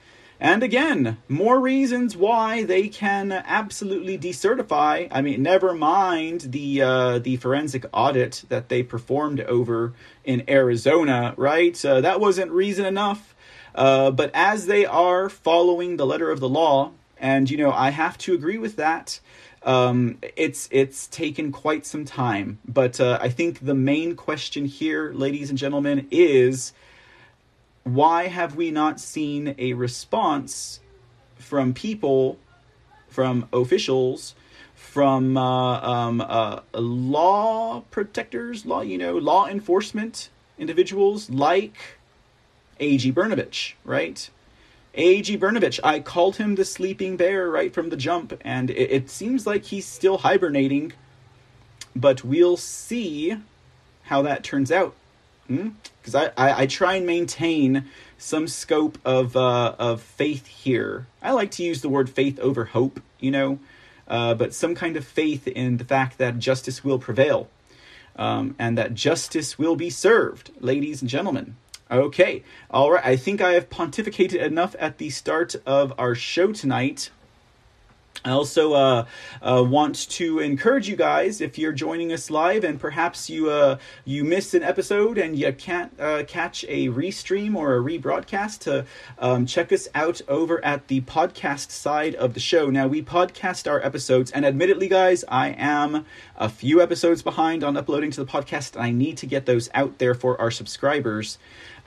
And 0.43 0.63
again, 0.63 1.19
more 1.29 1.61
reasons 1.61 2.17
why 2.17 2.65
they 2.65 2.89
can 2.89 3.31
absolutely 3.31 4.17
decertify. 4.17 5.09
I 5.11 5.21
mean, 5.21 5.43
never 5.43 5.75
mind 5.75 6.41
the 6.53 6.81
uh, 6.81 7.19
the 7.19 7.37
forensic 7.37 7.85
audit 7.93 8.45
that 8.49 8.71
they 8.71 8.83
performed 8.83 9.41
over 9.43 9.93
in 10.25 10.43
Arizona, 10.49 11.35
right? 11.37 11.85
Uh, 11.85 12.01
that 12.01 12.21
wasn't 12.21 12.53
reason 12.53 12.87
enough. 12.87 13.35
Uh, 13.75 14.11
but 14.11 14.31
as 14.33 14.65
they 14.65 14.87
are 14.87 15.29
following 15.29 15.99
the 15.99 16.07
letter 16.07 16.31
of 16.31 16.41
the 16.41 16.49
law, 16.49 16.93
and 17.21 17.51
you 17.51 17.57
know, 17.57 17.71
I 17.71 17.91
have 17.91 18.19
to 18.19 18.35
agree 18.35 18.59
with 18.59 18.77
that. 18.77 19.21
Um, 19.63 20.19
it's 20.37 20.69
it's 20.73 21.07
taken 21.07 21.53
quite 21.53 21.85
some 21.85 22.05
time, 22.05 22.59
but 22.67 22.99
uh, 22.99 23.19
I 23.21 23.29
think 23.29 23.65
the 23.65 23.75
main 23.75 24.17
question 24.17 24.65
here, 24.65 25.13
ladies 25.13 25.51
and 25.51 25.59
gentlemen, 25.59 26.09
is 26.11 26.73
why 27.85 28.29
have 28.29 28.57
we 28.57 28.71
not 28.71 28.99
seen 28.99 29.55
a 29.59 29.75
response 29.75 30.81
from 31.37 31.75
people, 31.75 32.39
from 33.09 33.49
officials, 33.53 34.35
from 34.75 35.37
uh, 35.37 35.81
um, 35.81 36.21
uh, 36.23 36.61
law 36.73 37.83
protectors, 37.91 38.65
law 38.65 38.81
you 38.81 38.97
know, 38.97 39.19
law 39.19 39.47
enforcement 39.47 40.31
individuals 40.59 41.29
like 41.29 41.77
A.G. 42.79 43.13
Brnovich, 43.13 43.75
right? 43.85 44.31
A.G. 44.95 45.39
Brnovich, 45.39 45.79
I 45.85 46.01
called 46.01 46.37
him 46.37 46.57
the 46.57 46.65
sleeping 46.65 47.17
bear 47.17 47.49
right 47.49 47.73
from 47.73 47.91
the 47.91 47.97
jump, 47.97 48.33
and 48.43 48.71
it, 48.71 48.91
it 48.91 49.11
seems 49.11 49.47
like 49.47 49.65
he's 49.67 49.87
still 49.87 50.19
hibernating, 50.19 50.93
but 51.95 52.25
we'll 52.25 52.57
see 52.57 53.37
how 54.05 54.23
that 54.23 54.43
turns 54.43 54.73
out 54.73 54.95
because 55.47 56.15
hmm? 56.15 56.17
I, 56.17 56.31
I, 56.37 56.63
I, 56.63 56.67
try 56.67 56.95
and 56.95 57.07
maintain 57.07 57.87
some 58.19 58.47
scope 58.47 58.99
of 59.05 59.37
uh, 59.37 59.75
of 59.79 60.01
faith 60.01 60.47
here. 60.47 61.07
I 61.21 61.33
like 61.33 61.51
to 61.53 61.65
use 61.65 61.83
the 61.83 61.89
word 61.89 62.09
faith 62.09 62.39
over 62.39 62.67
hope, 62.67 63.01
you 63.19 63.33
know, 63.33 63.59
uh, 64.07 64.35
but 64.35 64.55
some 64.55 64.77
kind 64.77 64.97
of 64.97 65.05
faith 65.05 65.49
in 65.49 65.79
the 65.79 65.85
fact 65.85 66.19
that 66.19 66.39
justice 66.39 66.85
will 66.85 67.01
prevail 67.01 67.49
um, 68.17 68.55
and 68.59 68.77
that 68.79 68.95
justice 68.95 69.59
will 69.59 69.77
be 69.77 69.91
served, 69.91 70.51
ladies 70.61 71.01
and 71.01 71.11
gentlemen. 71.11 71.57
Okay, 71.91 72.45
all 72.71 72.93
right. 72.93 73.05
I 73.05 73.17
think 73.17 73.41
I 73.41 73.55
have 73.55 73.69
pontificated 73.69 74.41
enough 74.41 74.77
at 74.79 74.99
the 74.99 75.11
start 75.11 75.57
of 75.67 75.93
our 75.99 76.15
show 76.15 76.53
tonight. 76.53 77.11
I 78.25 78.31
also 78.31 78.75
uh, 78.75 79.07
uh, 79.41 79.65
want 79.67 80.09
to 80.11 80.41
encourage 80.41 80.89
you 80.89 80.97
guys 80.97 81.41
if 81.41 81.59
you're 81.59 81.73
joining 81.73 82.13
us 82.13 82.29
live 82.31 82.65
and 82.65 82.79
perhaps 82.79 83.31
you 83.31 83.49
uh, 83.49 83.79
you 84.05 84.25
missed 84.25 84.53
an 84.53 84.63
episode 84.63 85.17
and 85.17 85.39
you 85.39 85.51
can't 85.55 85.99
uh, 85.99 86.25
catch 86.25 86.65
a 86.69 86.89
restream 86.89 87.57
or 87.57 87.77
a 87.77 87.81
rebroadcast 87.81 88.59
to 88.61 88.85
um, 89.19 89.47
check 89.47 89.73
us 89.73 89.89
out 89.95 90.21
over 90.29 90.63
at 90.63 90.89
the 90.89 91.01
podcast 91.01 91.71
side 91.71 92.15
of 92.17 92.35
the 92.35 92.41
show. 92.41 92.69
Now 92.69 92.87
we 92.89 93.01
podcast 93.01 93.71
our 93.71 93.83
episodes, 93.83 94.31
and 94.31 94.45
admittedly, 94.45 94.89
guys, 94.89 95.25
I 95.27 95.51
am 95.57 96.05
a 96.37 96.51
few 96.51 96.83
episodes 96.83 97.23
behind 97.23 97.65
on 97.65 97.77
uploading 97.77 98.11
to 98.11 98.23
the 98.23 98.31
podcast, 98.31 98.75
and 98.75 98.85
I 98.85 98.91
need 98.91 99.17
to 99.19 99.27
get 99.27 99.47
those 99.47 99.71
out 99.73 99.97
there 99.97 100.15
for 100.15 100.39
our 100.39 100.51
subscribers. 100.51 101.39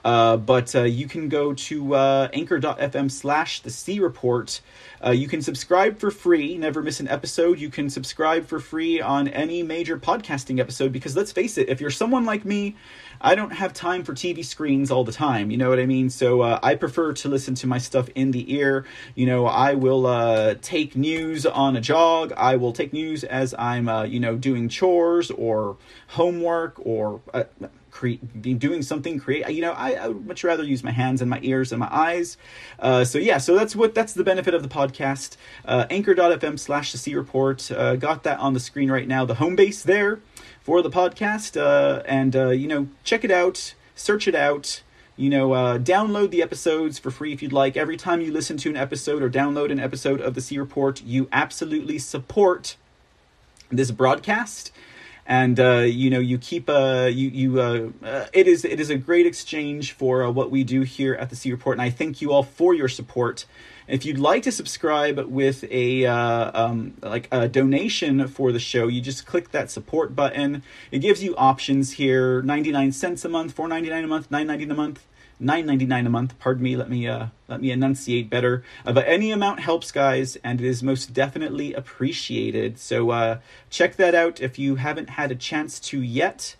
Uh, 0.04 0.36
but 0.36 0.74
uh, 0.74 0.82
you 0.82 1.08
can 1.08 1.28
go 1.28 1.54
to 1.54 1.94
uh, 1.94 2.28
anchor.fm 2.32 3.10
slash 3.10 3.60
the 3.60 3.70
C 3.70 4.00
report. 4.00 4.60
Uh, 5.04 5.10
you 5.10 5.26
can 5.28 5.40
subscribe 5.40 5.98
for 5.98 6.10
free, 6.10 6.58
never 6.58 6.82
miss 6.82 7.00
an 7.00 7.08
episode. 7.08 7.58
You 7.58 7.70
can 7.70 7.88
subscribe 7.88 8.46
for 8.46 8.60
free 8.60 9.00
on 9.00 9.28
any 9.28 9.62
major 9.62 9.98
podcasting 9.98 10.60
episode 10.60 10.92
because 10.92 11.16
let's 11.16 11.32
face 11.32 11.56
it, 11.56 11.68
if 11.68 11.80
you're 11.80 11.90
someone 11.90 12.24
like 12.24 12.44
me, 12.44 12.76
I 13.20 13.34
don't 13.34 13.52
have 13.52 13.72
time 13.72 14.04
for 14.04 14.12
TV 14.12 14.44
screens 14.44 14.90
all 14.90 15.04
the 15.04 15.12
time. 15.12 15.50
You 15.50 15.56
know 15.56 15.70
what 15.70 15.78
I 15.78 15.86
mean? 15.86 16.10
So 16.10 16.42
uh, 16.42 16.58
I 16.62 16.74
prefer 16.74 17.14
to 17.14 17.28
listen 17.28 17.54
to 17.56 17.66
my 17.66 17.78
stuff 17.78 18.08
in 18.14 18.32
the 18.32 18.52
ear. 18.54 18.84
You 19.14 19.26
know, 19.26 19.46
I 19.46 19.74
will 19.74 20.54
take 20.56 20.96
news 20.96 21.46
on 21.46 21.76
a 21.76 21.80
jog. 21.80 22.32
I 22.36 22.56
will 22.56 22.72
take 22.72 22.92
news 22.92 23.24
as 23.24 23.54
I'm, 23.58 23.88
you 24.10 24.20
know, 24.20 24.36
doing 24.36 24.68
chores 24.68 25.30
or 25.30 25.76
homework 26.08 26.74
or 26.84 27.20
doing 28.58 28.82
something 28.82 29.18
create 29.18 29.48
you 29.50 29.62
know 29.62 29.72
I, 29.72 29.92
I, 29.92 30.08
would 30.08 30.26
much 30.26 30.44
rather 30.44 30.64
use 30.64 30.82
my 30.82 30.90
hands 30.90 31.20
and 31.20 31.30
my 31.30 31.38
ears 31.42 31.72
and 31.72 31.78
my 31.78 31.88
eyes. 31.90 32.36
Uh, 32.78 33.04
so 33.04 33.18
yeah 33.18 33.38
so 33.38 33.54
that's 33.54 33.76
what 33.76 33.94
that's 33.94 34.12
the 34.12 34.24
benefit 34.24 34.54
of 34.54 34.62
the 34.62 34.68
podcast. 34.68 35.36
Uh, 35.64 35.86
anchor.fm 35.90 36.58
slash 36.58 36.92
the 36.92 36.98
c 36.98 37.14
report. 37.14 37.70
Uh, 37.70 37.96
got 37.96 38.24
that 38.24 38.38
on 38.38 38.52
the 38.52 38.60
screen 38.60 38.90
right 38.90 39.06
now 39.06 39.24
the 39.24 39.36
home 39.36 39.54
base 39.54 39.82
there 39.82 40.20
for 40.62 40.82
the 40.82 40.90
podcast. 40.90 41.60
Uh, 41.60 42.02
and 42.06 42.34
uh, 42.34 42.48
you 42.48 42.66
know 42.66 42.88
check 43.04 43.24
it 43.24 43.30
out 43.30 43.74
search 43.94 44.26
it 44.26 44.34
out 44.34 44.82
you 45.16 45.30
know 45.30 45.52
uh, 45.52 45.78
download 45.78 46.30
the 46.30 46.42
episodes 46.42 46.98
for 46.98 47.10
free 47.10 47.32
if 47.32 47.42
you'd 47.42 47.52
like. 47.52 47.76
Every 47.76 47.96
time 47.96 48.20
you 48.20 48.32
listen 48.32 48.56
to 48.58 48.70
an 48.70 48.76
episode 48.76 49.22
or 49.22 49.30
download 49.30 49.70
an 49.70 49.78
episode 49.78 50.20
of 50.20 50.34
the 50.34 50.40
c 50.40 50.58
report 50.58 51.00
you 51.02 51.28
absolutely 51.32 51.98
support 51.98 52.76
this 53.70 53.92
broadcast 53.92 54.72
and 55.26 55.58
uh, 55.58 55.78
you 55.78 56.10
know 56.10 56.18
you 56.18 56.38
keep 56.38 56.68
uh, 56.68 57.08
you 57.10 57.28
you 57.28 57.60
uh, 57.60 57.88
uh, 58.04 58.26
it 58.32 58.46
is 58.46 58.64
it 58.64 58.80
is 58.80 58.90
a 58.90 58.96
great 58.96 59.26
exchange 59.26 59.92
for 59.92 60.22
uh, 60.22 60.30
what 60.30 60.50
we 60.50 60.64
do 60.64 60.82
here 60.82 61.14
at 61.14 61.30
the 61.30 61.36
C 61.36 61.50
Report, 61.50 61.76
and 61.76 61.82
I 61.82 61.90
thank 61.90 62.20
you 62.20 62.32
all 62.32 62.42
for 62.42 62.74
your 62.74 62.88
support. 62.88 63.46
If 63.86 64.06
you'd 64.06 64.18
like 64.18 64.42
to 64.44 64.52
subscribe 64.52 65.18
with 65.18 65.64
a 65.70 66.06
uh, 66.06 66.50
um, 66.54 66.94
like 67.02 67.28
a 67.32 67.48
donation 67.48 68.26
for 68.28 68.52
the 68.52 68.58
show, 68.58 68.88
you 68.88 69.00
just 69.00 69.26
click 69.26 69.50
that 69.52 69.70
support 69.70 70.14
button. 70.14 70.62
It 70.90 70.98
gives 71.00 71.22
you 71.22 71.34
options 71.36 71.92
here: 71.92 72.42
ninety 72.42 72.72
nine 72.72 72.92
cents 72.92 73.24
a 73.24 73.28
month, 73.28 73.52
four 73.52 73.68
ninety 73.68 73.90
nine 73.90 74.04
a 74.04 74.08
month, 74.08 74.30
nine 74.30 74.46
ninety 74.46 74.64
a 74.64 74.74
month 74.74 75.04
nine 75.38 75.66
ninety 75.66 75.86
nine 75.86 76.06
a 76.06 76.10
month. 76.10 76.38
Pardon 76.38 76.62
me. 76.62 76.76
Let 76.76 76.90
me 76.90 77.06
uh, 77.06 77.26
let 77.48 77.60
me 77.60 77.70
enunciate 77.70 78.30
better. 78.30 78.64
Uh, 78.86 78.92
but 78.92 79.06
any 79.06 79.30
amount 79.30 79.60
helps, 79.60 79.92
guys, 79.92 80.36
and 80.36 80.60
it 80.60 80.66
is 80.66 80.82
most 80.82 81.12
definitely 81.12 81.74
appreciated. 81.74 82.78
So 82.78 83.10
uh, 83.10 83.38
check 83.70 83.96
that 83.96 84.14
out 84.14 84.40
if 84.40 84.58
you 84.58 84.76
haven't 84.76 85.10
had 85.10 85.30
a 85.30 85.36
chance 85.36 85.78
to 85.80 86.00
yet. 86.00 86.56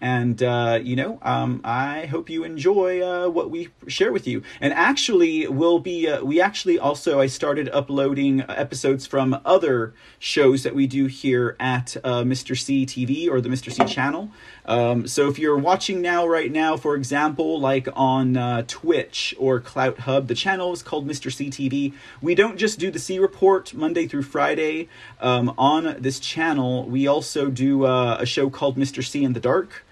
And, 0.00 0.42
uh, 0.42 0.80
you 0.82 0.96
know, 0.96 1.18
um, 1.22 1.62
I 1.64 2.04
hope 2.06 2.28
you 2.28 2.44
enjoy 2.44 3.00
uh, 3.00 3.28
what 3.30 3.50
we 3.50 3.70
share 3.86 4.12
with 4.12 4.26
you. 4.26 4.42
And 4.60 4.74
actually, 4.74 5.46
we'll 5.46 5.78
be, 5.78 6.06
uh, 6.08 6.22
we 6.22 6.42
actually 6.42 6.78
also, 6.78 7.20
I 7.20 7.26
started 7.26 7.70
uploading 7.70 8.42
episodes 8.46 9.06
from 9.06 9.40
other 9.46 9.94
shows 10.18 10.62
that 10.64 10.74
we 10.74 10.86
do 10.86 11.06
here 11.06 11.56
at 11.58 11.96
uh, 12.04 12.22
Mr. 12.22 12.58
C 12.58 12.84
TV 12.84 13.30
or 13.30 13.40
the 13.40 13.48
Mr. 13.48 13.72
C 13.72 13.82
channel. 13.86 14.30
Um, 14.66 15.06
so 15.06 15.28
if 15.28 15.38
you're 15.38 15.58
watching 15.58 16.00
now, 16.00 16.26
right 16.26 16.50
now, 16.50 16.76
for 16.76 16.96
example, 16.96 17.60
like 17.60 17.88
on 17.94 18.36
uh, 18.36 18.64
Twitch 18.66 19.34
or 19.38 19.60
Clout 19.60 20.00
Hub, 20.00 20.28
the 20.28 20.34
channel 20.34 20.72
is 20.72 20.82
called 20.82 21.06
Mr. 21.06 21.32
C 21.32 21.50
TV. 21.50 21.92
We 22.22 22.34
don't 22.34 22.56
just 22.56 22.78
do 22.78 22.90
the 22.90 22.98
C 22.98 23.18
Report 23.18 23.74
Monday 23.74 24.06
through 24.06 24.22
Friday 24.22 24.88
um, 25.20 25.52
on 25.58 25.96
this 25.98 26.18
channel. 26.18 26.86
We 26.86 27.06
also 27.06 27.50
do 27.50 27.84
uh, 27.84 28.16
a 28.20 28.26
show 28.26 28.48
called 28.48 28.76
Mr. 28.76 29.04
C 29.04 29.22
in 29.22 29.34
the 29.34 29.40
Dark 29.40 29.84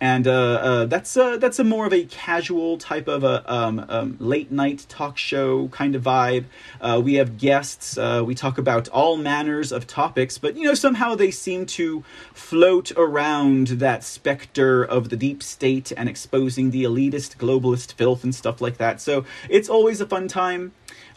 and 0.00 0.26
uh, 0.26 0.32
uh, 0.32 0.86
that's 0.86 1.14
uh, 1.14 1.36
that's 1.36 1.58
a 1.58 1.64
more 1.64 1.84
of 1.84 1.92
a 1.92 2.04
casual 2.04 2.78
type 2.78 3.06
of 3.06 3.22
a 3.22 3.52
um, 3.52 3.84
um, 3.88 4.16
late 4.18 4.50
night 4.50 4.86
talk 4.88 5.18
show 5.18 5.68
kind 5.68 5.94
of 5.94 6.02
vibe. 6.02 6.46
Uh, 6.80 7.00
we 7.04 7.14
have 7.14 7.36
guests. 7.36 7.98
Uh, 7.98 8.22
we 8.24 8.34
talk 8.34 8.56
about 8.56 8.88
all 8.88 9.18
manners 9.18 9.72
of 9.72 9.86
topics, 9.86 10.38
but 10.38 10.56
you 10.56 10.64
know 10.64 10.72
somehow 10.72 11.14
they 11.14 11.30
seem 11.30 11.66
to 11.66 12.02
float 12.32 12.90
around 12.96 13.66
that 13.68 14.02
specter 14.02 14.82
of 14.82 15.10
the 15.10 15.16
deep 15.16 15.42
state 15.42 15.92
and 15.94 16.08
exposing 16.08 16.70
the 16.70 16.84
elitist 16.84 17.36
globalist 17.36 17.92
filth 17.92 18.24
and 18.24 18.34
stuff 18.34 18.62
like 18.62 18.78
that. 18.78 19.02
So 19.02 19.26
it's 19.50 19.68
always 19.68 20.00
a 20.00 20.06
fun 20.06 20.28
time. 20.28 20.72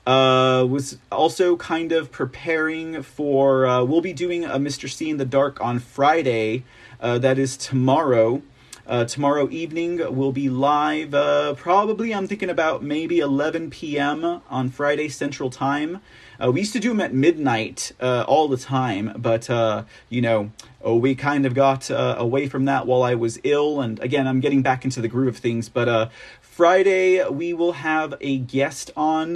Uh, 0.05 0.65
was 0.69 0.97
also 1.09 1.55
kind 1.55 1.93
of 1.93 2.11
preparing 2.11 3.01
for. 3.01 3.65
Uh, 3.65 3.85
we'll 3.85 4.01
be 4.01 4.11
doing 4.11 4.43
a 4.43 4.59
Mr. 4.59 4.91
C 4.91 5.09
in 5.09 5.15
the 5.15 5.23
Dark 5.25 5.61
on 5.61 5.79
Friday. 5.79 6.65
Uh, 6.99 7.17
that 7.19 7.39
is 7.39 7.55
tomorrow. 7.55 8.41
Uh, 8.85 9.05
tomorrow 9.05 9.47
evening 9.49 10.01
we'll 10.13 10.33
be 10.33 10.49
live. 10.49 11.13
Uh, 11.13 11.53
probably, 11.53 12.13
I'm 12.13 12.27
thinking 12.27 12.49
about 12.49 12.83
maybe 12.83 13.19
11 13.19 13.69
p.m. 13.69 14.41
on 14.49 14.69
Friday 14.69 15.07
Central 15.07 15.49
Time. 15.49 16.01
Uh, 16.37 16.51
we 16.51 16.59
used 16.59 16.73
to 16.73 16.81
do 16.81 16.89
them 16.89 16.99
at 16.99 17.13
midnight 17.13 17.93
uh, 18.01 18.25
all 18.27 18.49
the 18.49 18.57
time, 18.57 19.13
but 19.15 19.49
uh, 19.49 19.83
you 20.09 20.21
know, 20.21 20.51
oh, 20.81 20.97
we 20.97 21.15
kind 21.15 21.45
of 21.45 21.53
got 21.53 21.89
uh, 21.89 22.15
away 22.17 22.49
from 22.49 22.65
that 22.65 22.85
while 22.85 23.03
I 23.03 23.15
was 23.15 23.39
ill. 23.45 23.79
And 23.79 24.01
again, 24.01 24.27
I'm 24.27 24.41
getting 24.41 24.61
back 24.61 24.83
into 24.83 24.99
the 24.99 25.07
groove 25.07 25.29
of 25.29 25.37
things. 25.37 25.69
But 25.69 26.11
Friday 26.41 27.25
we 27.29 27.53
will 27.53 27.73
have 27.73 28.15
a 28.19 28.37
guest 28.37 28.91
on 28.97 29.35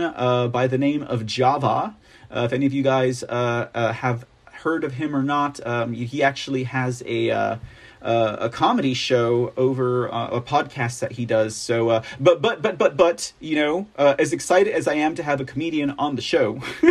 by 0.51 0.67
the 0.67 0.77
name 0.77 1.03
of 1.03 1.25
Java. 1.25 1.95
if 2.29 2.51
any 2.51 2.65
of 2.65 2.73
you 2.73 2.83
guys 2.83 3.23
have 3.29 4.25
heard 4.43 4.83
of 4.83 4.95
him 4.95 5.15
or 5.15 5.23
not, 5.23 5.65
um, 5.65 5.93
he 5.93 6.21
actually 6.21 6.65
has 6.65 7.01
a 7.05 7.59
uh, 8.01 8.37
a 8.39 8.49
comedy 8.49 8.93
show 8.93 9.53
over 9.57 10.11
uh, 10.13 10.29
a 10.29 10.41
podcast 10.41 10.99
that 10.99 11.13
he 11.13 11.25
does. 11.25 11.55
So, 11.55 11.89
uh, 11.89 12.03
but 12.19 12.41
but 12.41 12.61
but 12.61 12.77
but 12.77 12.97
but 12.97 13.33
you 13.39 13.55
know, 13.55 13.87
uh, 13.97 14.15
as 14.19 14.33
excited 14.33 14.73
as 14.73 14.87
I 14.87 14.95
am 14.95 15.15
to 15.15 15.23
have 15.23 15.41
a 15.41 15.45
comedian 15.45 15.91
on 15.97 16.15
the 16.15 16.21
show, 16.21 16.61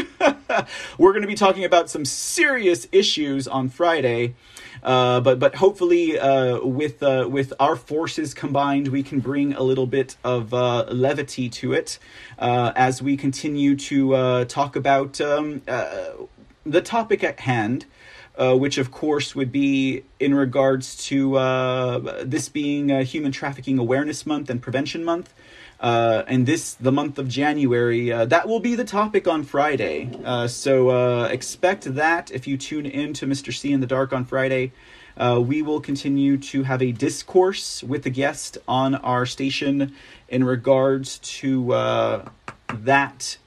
we're 0.99 1.13
going 1.13 1.23
to 1.23 1.29
be 1.29 1.35
talking 1.35 1.65
about 1.65 1.91
some 1.91 2.05
serious 2.05 2.87
issues 2.93 3.47
on 3.49 3.69
Friday. 3.69 4.35
Uh, 4.83 5.21
but 5.21 5.39
but 5.39 5.57
hopefully 5.57 6.19
uh, 6.19 6.61
with 6.61 7.03
uh, 7.03 7.27
with 7.29 7.53
our 7.59 7.75
forces 7.75 8.35
combined, 8.35 8.89
we 8.89 9.03
can 9.03 9.19
bring 9.19 9.53
a 9.55 9.63
little 9.63 9.87
bit 9.87 10.17
of 10.23 10.55
uh, 10.55 10.85
levity 10.85 11.49
to 11.49 11.73
it 11.73 11.99
uh, 12.39 12.73
as 12.77 13.03
we 13.03 13.17
continue 13.17 13.75
to 13.75 14.45
talk 14.45 14.77
about 14.77 15.21
um, 15.21 15.63
the 16.65 16.81
topic 16.83 17.25
at 17.25 17.41
hand. 17.41 17.87
Which 18.39 18.79
of 18.79 18.91
course 18.91 19.35
would 19.35 19.51
be 19.51 20.03
in 20.21 20.35
regards 20.35 20.97
to 21.09 21.35
this 22.25 22.49
being 22.49 22.89
Human 22.89 23.33
Trafficking 23.33 23.79
Awareness 23.79 24.27
Month 24.27 24.51
and 24.51 24.61
Prevention 24.61 25.05
Month, 25.05 25.33
uh, 25.81 26.23
and 26.27 26.47
this 26.47 26.75
the 26.75 26.93
month 26.93 27.19
of 27.19 27.29
January. 27.29 28.13
Uh, 28.13 28.25
that 28.27 28.49
will 28.49 28.61
be 28.61 28.75
the 28.75 28.85
topic 28.85 29.29
on 29.29 29.43
Friday. 29.43 30.11
Uh, 30.25 30.47
so 30.49 30.91
uh, 30.91 31.29
expect 31.29 31.95
that 31.95 32.31
if 32.31 32.47
you 32.47 32.57
tune 32.57 32.87
in 32.87 33.13
to 33.15 33.27
Mr. 33.27 33.55
C 33.55 33.73
in 33.73 33.81
the 33.81 33.87
Dark 33.87 34.13
on 34.13 34.25
Friday. 34.25 34.73
Uh, 35.19 35.41
we 35.43 35.63
will 35.63 35.81
continue 35.81 36.37
to 36.37 36.65
have 36.65 36.83
a 36.83 36.93
discourse 36.93 37.83
with 37.83 38.03
the 38.03 38.11
guest 38.11 38.59
on 38.69 38.95
our 38.97 39.25
station 39.25 39.95
in 40.29 40.45
regards 40.45 41.19
to 41.21 41.73
uh, 41.73 42.29
that 42.69 43.39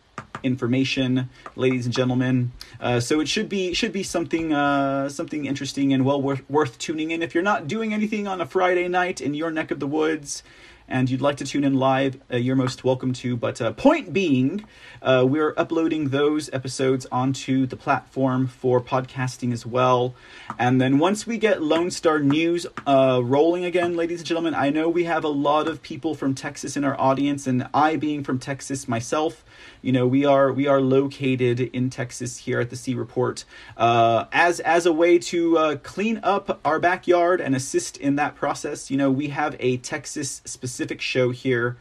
information, 0.41 1.29
ladies 1.55 1.85
and 1.85 1.93
gentlemen. 1.93 2.51
Uh, 2.79 2.99
so 2.99 3.19
it 3.19 3.27
should 3.27 3.49
be 3.49 3.73
should 3.73 3.91
be 3.91 4.03
something 4.03 4.53
uh, 4.53 5.09
something 5.09 5.45
interesting 5.45 5.91
and 5.93 6.05
well 6.05 6.21
worth, 6.21 6.49
worth 6.49 6.77
tuning 6.77 7.11
in. 7.11 7.21
If 7.21 7.33
you're 7.33 7.43
not 7.43 7.67
doing 7.67 7.93
anything 7.93 8.27
on 8.27 8.39
a 8.39 8.45
Friday 8.45 8.87
night 8.87 9.19
in 9.19 9.33
your 9.33 9.51
neck 9.51 9.71
of 9.71 9.79
the 9.79 9.87
woods, 9.87 10.43
and 10.89 11.09
you'd 11.09 11.21
like 11.21 11.37
to 11.37 11.45
tune 11.45 11.63
in 11.63 11.75
live, 11.75 12.19
uh, 12.33 12.37
you're 12.37 12.55
most 12.55 12.83
welcome 12.83 13.13
to. 13.13 13.37
But 13.37 13.61
uh, 13.61 13.71
point 13.73 14.11
being, 14.11 14.65
uh, 15.01 15.25
we're 15.27 15.53
uploading 15.55 16.09
those 16.09 16.49
episodes 16.51 17.05
onto 17.11 17.65
the 17.65 17.75
platform 17.75 18.47
for 18.47 18.81
podcasting 18.81 19.53
as 19.53 19.65
well. 19.65 20.15
And 20.57 20.81
then 20.81 20.97
once 20.97 21.27
we 21.27 21.37
get 21.37 21.61
Lone 21.61 21.91
Star 21.91 22.19
News 22.19 22.65
uh, 22.87 23.21
rolling 23.23 23.65
again, 23.65 23.95
ladies 23.95 24.19
and 24.19 24.27
gentlemen, 24.27 24.55
I 24.55 24.71
know 24.71 24.89
we 24.89 25.03
have 25.03 25.23
a 25.23 25.29
lot 25.29 25.67
of 25.67 25.81
people 25.81 26.15
from 26.15 26.33
Texas 26.33 26.75
in 26.75 26.83
our 26.83 26.99
audience, 26.99 27.45
and 27.45 27.67
I 27.73 27.95
being 27.95 28.23
from 28.23 28.39
Texas 28.39 28.87
myself, 28.87 29.45
you 29.81 29.91
know 29.91 30.07
we 30.07 30.25
are 30.25 30.51
we 30.51 30.67
are 30.67 30.81
located 30.81 31.59
in 31.59 31.89
Texas 31.89 32.37
here 32.37 32.59
at 32.59 32.69
the 32.69 32.75
C 32.75 32.93
Report 32.93 33.45
uh, 33.77 34.25
as 34.31 34.59
as 34.59 34.85
a 34.85 34.93
way 34.93 35.19
to 35.19 35.57
uh, 35.57 35.75
clean 35.77 36.19
up 36.23 36.59
our 36.65 36.79
backyard 36.79 37.41
and 37.41 37.55
assist 37.55 37.97
in 37.97 38.15
that 38.15 38.35
process. 38.35 38.91
You 38.91 38.97
know 38.97 39.11
we 39.11 39.29
have 39.29 39.55
a 39.59 39.77
Texas 39.77 40.41
specific 40.45 41.01
show 41.01 41.31
here 41.31 41.77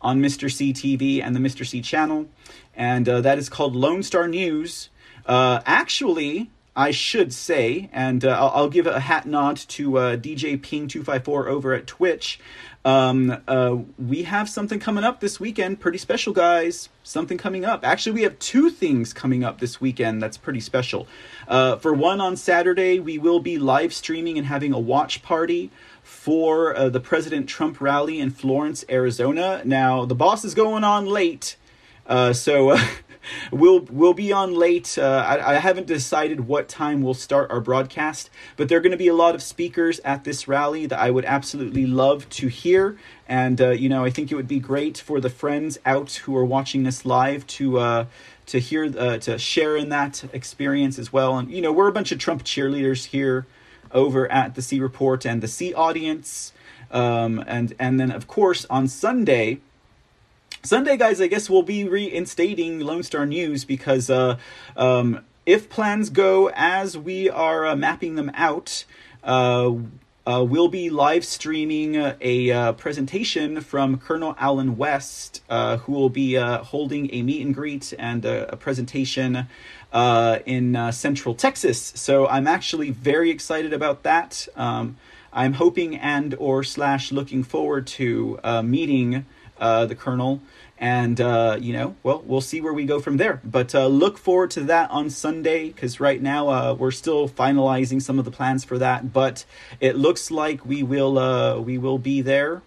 on 0.00 0.20
Mr. 0.20 0.50
C 0.52 0.72
TV 0.72 1.22
and 1.22 1.34
the 1.34 1.40
Mr. 1.40 1.66
C 1.66 1.80
channel, 1.80 2.28
and 2.74 3.08
uh, 3.08 3.20
that 3.20 3.38
is 3.38 3.48
called 3.48 3.76
Lone 3.76 4.02
Star 4.02 4.26
News. 4.28 4.88
Uh, 5.24 5.60
actually, 5.64 6.50
I 6.74 6.90
should 6.90 7.32
say, 7.32 7.90
and 7.92 8.24
uh, 8.24 8.30
I'll, 8.30 8.62
I'll, 8.62 8.68
give 8.68 8.86
a 8.86 9.00
hat 9.00 9.26
nod 9.26 9.56
to 9.56 9.98
uh, 9.98 10.16
DJ 10.16 10.60
Ping 10.60 10.88
two 10.88 11.04
five 11.04 11.24
four 11.24 11.48
over 11.48 11.74
at 11.74 11.86
Twitch. 11.86 12.40
Um, 12.84 13.40
uh, 13.46 13.76
we 13.96 14.24
have 14.24 14.48
something 14.48 14.80
coming 14.80 15.04
up 15.04 15.20
this 15.20 15.38
weekend. 15.38 15.78
Pretty 15.80 15.98
special, 15.98 16.32
guys. 16.32 16.88
Something 17.02 17.38
coming 17.38 17.64
up. 17.64 17.84
Actually, 17.84 18.12
we 18.12 18.22
have 18.22 18.38
two 18.38 18.70
things 18.70 19.12
coming 19.12 19.44
up 19.44 19.60
this 19.60 19.80
weekend 19.80 20.20
that's 20.22 20.36
pretty 20.36 20.60
special. 20.60 21.06
Uh, 21.46 21.76
for 21.76 21.94
one, 21.94 22.20
on 22.20 22.36
Saturday, 22.36 22.98
we 22.98 23.18
will 23.18 23.40
be 23.40 23.58
live 23.58 23.94
streaming 23.94 24.36
and 24.36 24.46
having 24.46 24.72
a 24.72 24.80
watch 24.80 25.22
party 25.22 25.70
for 26.02 26.76
uh, 26.76 26.88
the 26.88 27.00
President 27.00 27.48
Trump 27.48 27.80
rally 27.80 28.18
in 28.18 28.30
Florence, 28.30 28.84
Arizona. 28.90 29.62
Now, 29.64 30.04
the 30.04 30.16
boss 30.16 30.44
is 30.44 30.54
going 30.54 30.82
on 30.82 31.06
late, 31.06 31.56
uh, 32.06 32.32
so. 32.32 32.76
we'll 33.52 33.80
we'll 33.90 34.14
be 34.14 34.32
on 34.32 34.54
late. 34.54 34.96
Uh, 34.98 35.24
I, 35.26 35.52
I, 35.52 35.54
haven't 35.54 35.86
decided 35.86 36.46
what 36.46 36.68
time 36.68 37.02
we'll 37.02 37.14
start 37.14 37.50
our 37.50 37.60
broadcast, 37.60 38.30
but 38.56 38.68
there 38.68 38.78
are 38.78 38.80
going 38.80 38.92
to 38.92 38.96
be 38.96 39.08
a 39.08 39.14
lot 39.14 39.34
of 39.34 39.42
speakers 39.42 40.00
at 40.00 40.24
this 40.24 40.48
rally 40.48 40.86
that 40.86 40.98
I 40.98 41.10
would 41.10 41.24
absolutely 41.24 41.86
love 41.86 42.28
to 42.30 42.48
hear. 42.48 42.98
And 43.28 43.60
uh, 43.60 43.70
you 43.70 43.88
know, 43.88 44.04
I 44.04 44.10
think 44.10 44.30
it 44.30 44.34
would 44.34 44.48
be 44.48 44.60
great 44.60 44.98
for 44.98 45.20
the 45.20 45.30
friends 45.30 45.78
out 45.84 46.12
who 46.12 46.36
are 46.36 46.44
watching 46.44 46.82
this 46.82 47.04
live 47.04 47.46
to 47.48 47.78
uh, 47.78 48.06
to 48.46 48.58
hear 48.58 48.84
uh, 48.84 49.18
to 49.18 49.38
share 49.38 49.76
in 49.76 49.88
that 49.90 50.24
experience 50.32 50.98
as 50.98 51.12
well. 51.12 51.38
And 51.38 51.50
you 51.50 51.62
know, 51.62 51.72
we're 51.72 51.88
a 51.88 51.92
bunch 51.92 52.12
of 52.12 52.18
Trump 52.18 52.44
cheerleaders 52.44 53.06
here 53.06 53.46
over 53.92 54.30
at 54.30 54.54
the 54.54 54.62
C 54.62 54.80
Report 54.80 55.24
and 55.24 55.42
the 55.42 55.48
C 55.48 55.72
audience. 55.74 56.52
Um, 56.90 57.42
and 57.46 57.74
and 57.78 57.98
then 57.98 58.10
of 58.10 58.26
course 58.26 58.66
on 58.68 58.86
Sunday 58.86 59.60
Sunday, 60.64 60.96
guys, 60.96 61.20
I 61.20 61.26
guess 61.26 61.50
we'll 61.50 61.64
be 61.64 61.82
reinstating 61.82 62.78
Lone 62.78 63.02
Star 63.02 63.26
News 63.26 63.64
because 63.64 64.08
uh, 64.08 64.38
um, 64.76 65.24
if 65.44 65.68
plans 65.68 66.08
go 66.08 66.50
as 66.54 66.96
we 66.96 67.28
are 67.28 67.66
uh, 67.66 67.74
mapping 67.74 68.14
them 68.14 68.30
out, 68.34 68.84
uh, 69.24 69.72
uh 70.24 70.44
we'll 70.48 70.68
be 70.68 70.88
live 70.88 71.24
streaming 71.24 71.96
a 72.20 72.52
uh, 72.52 72.72
presentation 72.74 73.60
from 73.60 73.98
Colonel 73.98 74.36
Allen 74.38 74.76
West, 74.76 75.42
uh, 75.50 75.78
who 75.78 75.90
will 75.94 76.08
be 76.08 76.34
holding 76.34 77.12
a 77.12 77.22
meet 77.22 77.44
and 77.44 77.52
greet 77.52 77.92
and 77.98 78.24
a, 78.24 78.52
a 78.52 78.56
presentation 78.56 79.48
in 79.92 80.92
Central 80.92 81.34
Texas. 81.34 81.92
So 81.96 82.28
I'm 82.28 82.46
actually 82.46 82.90
very 82.90 83.30
excited 83.30 83.72
about 83.72 84.04
that. 84.04 84.46
Um, 84.54 84.96
I'm 85.32 85.54
hoping 85.54 85.96
and 85.96 86.36
or 86.38 86.62
slash 86.62 87.10
looking 87.10 87.42
forward 87.42 87.88
to 87.88 88.38
meeting 88.62 89.26
the 89.58 89.96
Colonel 89.98 90.40
and 90.82 91.20
uh, 91.20 91.56
you 91.60 91.72
know 91.72 91.94
well 92.02 92.22
we'll 92.26 92.40
see 92.40 92.60
where 92.60 92.72
we 92.72 92.84
go 92.84 93.00
from 93.00 93.16
there. 93.16 93.40
But 93.44 93.72
uh, 93.72 93.86
look 93.86 94.18
forward 94.18 94.50
to 94.52 94.62
that 94.64 94.90
on 94.90 95.08
sunday 95.10 95.68
because 95.68 96.00
right 96.00 96.20
now 96.20 96.48
uh, 96.48 96.74
we're 96.74 96.90
still 96.90 97.28
finalizing 97.28 98.02
some 98.02 98.18
of 98.18 98.24
the 98.24 98.32
plans 98.32 98.64
for 98.64 98.76
that. 98.78 99.12
But 99.12 99.44
it 99.80 99.96
looks 99.96 100.30
like 100.30 100.66
we 100.66 100.82
will 100.82 101.18
uh, 101.18 101.60
we 101.60 101.78
will 101.78 101.98
be 101.98 102.20
there. 102.20 102.62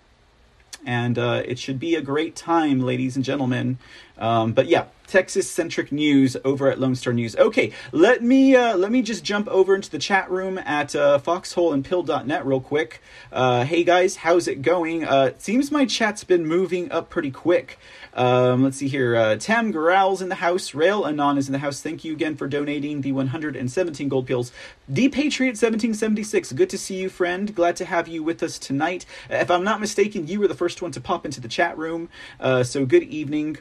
And 0.88 1.17
uh, 1.17 1.41
it 1.45 1.58
should 1.58 1.80
be 1.80 1.95
a 1.95 2.02
great 2.02 2.36
time 2.36 2.80
ladies 2.80 3.15
and 3.15 3.26
gentlemen 3.26 3.80
um, 4.17 4.54
but 4.54 4.67
yeah 4.67 4.86
Texas 5.08 5.49
centric 5.49 5.91
news 5.91 6.36
over 6.43 6.69
at 6.69 6.80
Lone 6.80 6.95
Star 6.95 7.13
News. 7.13 7.36
Okay, 7.36 7.71
let 7.91 8.23
me 8.23 8.56
uh, 8.56 8.75
let 8.75 8.91
me 8.91 9.01
just 9.01 9.23
jump 9.23 9.47
over 9.47 9.75
into 9.75 9.89
the 9.89 9.99
chat 9.99 10.30
room 10.30 10.58
at 10.58 10.95
uh, 10.95 11.19
foxholeandpill.net 11.19 12.45
real 12.45 12.60
quick. 12.60 13.01
Uh, 13.32 13.63
hey 13.63 13.84
guys, 13.84 14.17
how's 14.17 14.47
it 14.47 14.62
going? 14.62 15.04
Uh, 15.04 15.32
seems 15.38 15.71
my 15.71 15.86
chat's 15.86 16.23
been 16.23 16.45
moving 16.45 16.91
up 16.91 17.10
pretty 17.10 17.32
quick. 17.32 17.78
Um, 18.13 18.63
let's 18.63 18.78
see 18.78 18.88
here. 18.88 19.15
Uh, 19.15 19.36
Tam 19.36 19.73
Garal's 19.73 20.21
in 20.21 20.30
the 20.30 20.36
house. 20.36 20.73
Rail 20.73 21.06
Anon 21.06 21.38
is 21.38 21.47
in 21.47 21.51
the 21.51 21.60
house. 21.60 21.82
Thank 21.82 22.06
you 22.06 22.13
again 22.13 22.38
for 22.38 22.47
donating 22.47 23.01
the 23.01 23.12
117 23.12 24.08
gold 24.08 24.25
pills. 24.25 24.54
D 24.91 25.10
Patriot 25.10 25.51
1776. 25.51 26.54
Good 26.54 26.69
to 26.69 26.78
see 26.78 26.95
you, 26.95 27.10
friend. 27.10 27.54
Glad 27.54 27.75
to 27.75 27.86
have 27.86 28.08
you 28.08 28.23
with 28.23 28.41
us 28.41 28.58
tonight. 28.58 29.06
If 29.30 29.51
I'm 29.51 29.65
not 29.65 29.82
mistaken, 29.82 30.28
you 30.28 30.39
were 30.39 30.47
the 30.47 30.56
first 30.56 30.82
one 30.82 30.91
to 30.91 31.01
pop 31.01 31.25
into 31.25 31.41
the 31.41 31.49
chat 31.49 31.78
room. 31.78 32.08
Uh, 32.39 32.63
so 32.63 32.86
good 32.86 33.04
evening. 33.04 33.58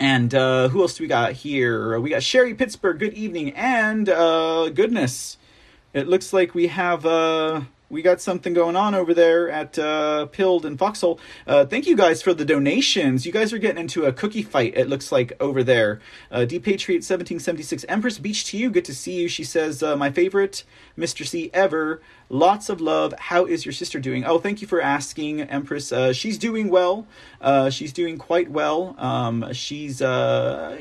And 0.00 0.34
uh, 0.34 0.68
who 0.68 0.80
else 0.80 0.96
do 0.96 1.04
we 1.04 1.08
got 1.08 1.32
here? 1.32 2.00
We 2.00 2.08
got 2.08 2.22
Sherry 2.22 2.54
Pittsburgh. 2.54 2.98
Good 2.98 3.12
evening. 3.12 3.52
And 3.52 4.08
uh, 4.08 4.70
goodness, 4.70 5.36
it 5.92 6.08
looks 6.08 6.32
like 6.32 6.54
we 6.54 6.68
have. 6.68 7.04
Uh, 7.04 7.62
we 7.90 8.02
got 8.02 8.20
something 8.20 8.54
going 8.54 8.76
on 8.76 8.94
over 8.94 9.12
there 9.12 9.50
at 9.50 9.76
uh, 9.78 10.26
Pilled 10.26 10.64
and 10.64 10.78
Foxhole. 10.78 11.18
Uh, 11.46 11.66
thank 11.66 11.86
you 11.86 11.96
guys 11.96 12.22
for 12.22 12.32
the 12.32 12.44
donations. 12.44 13.26
You 13.26 13.32
guys 13.32 13.52
are 13.52 13.58
getting 13.58 13.80
into 13.80 14.04
a 14.04 14.12
cookie 14.12 14.44
fight, 14.44 14.74
it 14.76 14.88
looks 14.88 15.10
like, 15.10 15.32
over 15.40 15.64
there. 15.64 16.00
Uh, 16.30 16.44
D 16.44 16.60
Patriot 16.60 16.98
1776. 16.98 17.84
Empress 17.88 18.18
Beach 18.18 18.44
to 18.46 18.56
you. 18.56 18.70
Good 18.70 18.84
to 18.84 18.94
see 18.94 19.20
you. 19.20 19.28
She 19.28 19.42
says, 19.42 19.82
uh, 19.82 19.96
My 19.96 20.10
favorite 20.10 20.62
Mr. 20.96 21.26
C 21.26 21.50
ever. 21.52 22.00
Lots 22.28 22.68
of 22.68 22.80
love. 22.80 23.12
How 23.18 23.44
is 23.44 23.66
your 23.66 23.72
sister 23.72 23.98
doing? 23.98 24.24
Oh, 24.24 24.38
thank 24.38 24.62
you 24.62 24.68
for 24.68 24.80
asking, 24.80 25.40
Empress. 25.40 25.90
Uh, 25.90 26.12
she's 26.12 26.38
doing 26.38 26.68
well. 26.68 27.08
Uh, 27.40 27.70
she's 27.70 27.92
doing 27.92 28.18
quite 28.18 28.52
well. 28.52 28.94
Um, 28.98 29.52
she's 29.52 30.00
uh, 30.00 30.78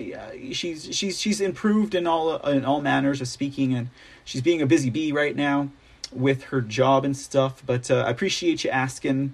she's 0.52 0.95
she's 0.95 1.19
she's 1.19 1.41
improved 1.41 1.95
in 1.95 2.06
all 2.06 2.38
in 2.38 2.65
all 2.65 2.82
manners 2.82 3.19
of 3.19 3.28
speaking, 3.28 3.74
and 3.74 3.89
she's 4.24 4.43
being 4.43 4.62
a 4.62 4.67
busy 4.67 4.91
bee 4.91 5.12
right 5.12 5.36
now 5.36 5.69
with 6.12 6.45
her 6.45 6.62
job 6.62 7.06
and 7.06 7.15
stuff. 7.15 7.63
But 7.65 7.89
uh, 7.89 8.04
I 8.08 8.10
appreciate 8.10 8.63
you 8.63 8.69
asking, 8.69 9.34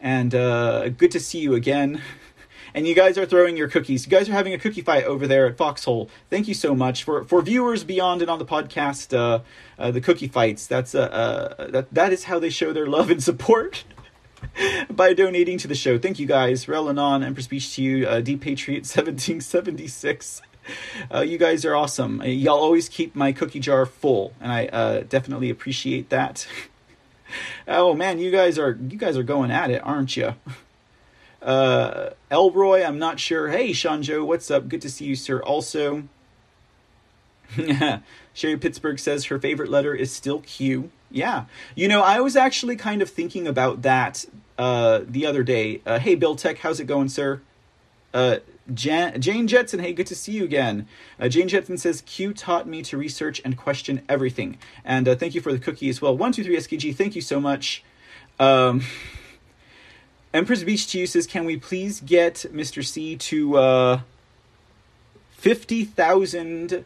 and 0.00 0.34
uh, 0.34 0.88
good 0.90 1.10
to 1.12 1.20
see 1.20 1.38
you 1.38 1.54
again. 1.54 2.02
and 2.74 2.86
you 2.86 2.94
guys 2.94 3.16
are 3.16 3.26
throwing 3.26 3.56
your 3.56 3.68
cookies. 3.68 4.04
You 4.04 4.10
guys 4.10 4.28
are 4.28 4.32
having 4.32 4.52
a 4.52 4.58
cookie 4.58 4.82
fight 4.82 5.04
over 5.04 5.26
there 5.26 5.46
at 5.46 5.56
Foxhole. 5.56 6.10
Thank 6.28 6.46
you 6.46 6.54
so 6.54 6.74
much 6.74 7.04
for 7.04 7.24
for 7.24 7.40
viewers 7.42 7.84
beyond 7.84 8.20
and 8.20 8.30
on 8.30 8.38
the 8.38 8.44
podcast. 8.44 9.16
Uh, 9.16 9.40
uh, 9.78 9.90
the 9.90 10.00
cookie 10.00 10.28
fights. 10.28 10.66
That's 10.66 10.94
uh, 10.94 11.00
uh, 11.00 11.70
that 11.70 11.92
that 11.92 12.12
is 12.12 12.24
how 12.24 12.38
they 12.38 12.50
show 12.50 12.72
their 12.72 12.86
love 12.86 13.10
and 13.10 13.22
support. 13.22 13.84
by 14.90 15.12
donating 15.12 15.58
to 15.58 15.66
the 15.66 15.74
show. 15.74 15.98
Thank 15.98 16.18
you 16.18 16.26
guys. 16.26 16.66
Relanon, 16.66 17.24
Empress 17.24 17.46
Beach 17.46 17.74
to 17.74 17.82
you, 17.82 18.06
uh, 18.06 18.22
Patriot 18.22 18.84
1776. 18.84 20.42
Uh, 21.14 21.20
you 21.20 21.38
guys 21.38 21.64
are 21.64 21.76
awesome. 21.76 22.20
Y'all 22.24 22.58
always 22.58 22.88
keep 22.88 23.14
my 23.14 23.30
cookie 23.30 23.60
jar 23.60 23.86
full, 23.86 24.32
and 24.40 24.50
I 24.50 24.66
uh, 24.66 25.00
definitely 25.08 25.50
appreciate 25.50 26.08
that. 26.08 26.48
oh 27.68 27.94
man, 27.94 28.18
you 28.18 28.32
guys 28.32 28.58
are 28.58 28.76
you 28.88 28.98
guys 28.98 29.16
are 29.16 29.22
going 29.22 29.52
at 29.52 29.70
it, 29.70 29.82
aren't 29.84 30.16
you? 30.16 30.34
Uh, 31.42 32.10
Elroy, 32.28 32.82
I'm 32.82 32.98
not 32.98 33.20
sure. 33.20 33.50
Hey, 33.50 33.70
Shanjo, 33.70 34.26
what's 34.26 34.50
up? 34.50 34.66
Good 34.68 34.82
to 34.82 34.90
see 34.90 35.04
you, 35.04 35.14
sir. 35.14 35.40
Also, 35.40 36.02
Sherry 38.34 38.56
Pittsburgh 38.56 38.98
says 38.98 39.26
her 39.26 39.38
favorite 39.38 39.70
letter 39.70 39.94
is 39.94 40.12
still 40.12 40.40
Q. 40.40 40.90
Yeah. 41.10 41.44
You 41.74 41.88
know, 41.88 42.02
I 42.02 42.20
was 42.20 42.36
actually 42.36 42.76
kind 42.76 43.00
of 43.00 43.08
thinking 43.08 43.46
about 43.46 43.82
that 43.82 44.24
uh, 44.58 45.00
the 45.06 45.26
other 45.26 45.42
day. 45.42 45.80
Uh, 45.86 45.98
hey, 45.98 46.14
Bill 46.14 46.36
Tech, 46.36 46.58
how's 46.58 46.80
it 46.80 46.86
going, 46.86 47.08
sir? 47.08 47.40
Uh, 48.12 48.38
Jan- 48.74 49.20
Jane 49.20 49.46
Jetson, 49.46 49.80
hey, 49.80 49.92
good 49.92 50.06
to 50.08 50.14
see 50.14 50.32
you 50.32 50.44
again. 50.44 50.88
Uh, 51.20 51.28
Jane 51.28 51.48
Jetson 51.48 51.78
says, 51.78 52.00
Q 52.02 52.32
taught 52.32 52.66
me 52.66 52.82
to 52.82 52.96
research 52.96 53.40
and 53.44 53.56
question 53.56 54.02
everything. 54.08 54.58
And 54.84 55.08
uh, 55.08 55.14
thank 55.14 55.34
you 55.34 55.40
for 55.40 55.52
the 55.52 55.58
cookie 55.58 55.88
as 55.88 56.02
well. 56.02 56.16
123SKG, 56.16 56.94
thank 56.96 57.14
you 57.14 57.22
so 57.22 57.40
much. 57.40 57.84
Um, 58.38 58.82
Empress 60.34 60.64
Beach 60.64 60.86
to 60.88 60.98
you 60.98 61.06
says, 61.06 61.26
can 61.26 61.44
we 61.44 61.56
please 61.56 62.00
get 62.00 62.44
Mr. 62.52 62.84
C 62.84 63.16
to 63.16 63.56
uh, 63.56 64.00
50,000 65.30 66.84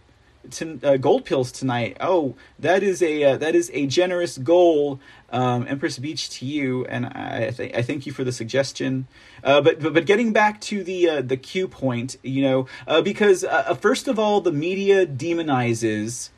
to, 0.50 0.80
uh, 0.82 0.96
gold 0.96 1.24
pills 1.24 1.52
tonight. 1.52 1.96
Oh, 2.00 2.34
that 2.58 2.82
is 2.82 3.02
a 3.02 3.24
uh, 3.24 3.36
that 3.36 3.54
is 3.54 3.70
a 3.74 3.86
generous 3.86 4.38
goal, 4.38 5.00
um, 5.30 5.66
Empress 5.68 5.98
Beach 5.98 6.30
to 6.30 6.46
you, 6.46 6.84
and 6.86 7.06
I 7.06 7.50
th- 7.50 7.74
I 7.74 7.82
thank 7.82 8.06
you 8.06 8.12
for 8.12 8.24
the 8.24 8.32
suggestion. 8.32 9.06
Uh, 9.44 9.60
but, 9.60 9.80
but 9.80 9.94
but 9.94 10.06
getting 10.06 10.32
back 10.32 10.60
to 10.62 10.82
the 10.82 11.08
uh, 11.08 11.22
the 11.22 11.36
Q 11.36 11.68
point, 11.68 12.16
you 12.22 12.42
know, 12.42 12.66
uh, 12.86 13.02
because 13.02 13.44
uh, 13.44 13.74
first 13.74 14.08
of 14.08 14.18
all, 14.18 14.40
the 14.40 14.52
media 14.52 15.06
demonizes 15.06 16.30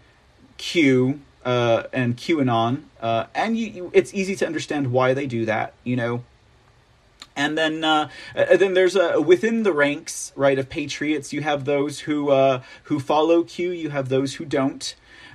Q 0.57 1.21
uh 1.45 1.83
and 1.93 2.17
QAnon, 2.17 2.85
uh, 3.01 3.27
and 3.35 3.59
you, 3.59 3.67
you, 3.67 3.91
it's 3.93 4.15
easy 4.15 4.37
to 4.37 4.47
understand 4.47 4.93
why 4.93 5.13
they 5.13 5.27
do 5.27 5.45
that, 5.47 5.75
you 5.83 5.97
know. 5.97 6.23
And 7.35 7.57
then, 7.57 7.83
uh, 7.85 8.09
then 8.35 8.75
there's 8.75 8.97
a 8.97 9.21
within 9.21 9.63
the 9.63 9.73
ranks, 9.73 10.33
right, 10.37 10.59
of 10.59 10.69
patriots. 10.69 11.33
You 11.33 11.41
have 11.43 11.65
those 11.65 12.01
who 12.01 12.31
uh, 12.31 12.63
who 12.85 13.01
follow 13.01 13.43
Q. 13.43 13.71
You 13.71 13.91
have 13.91 14.09
those 14.09 14.35
who 14.35 14.45
don't. 14.45 14.95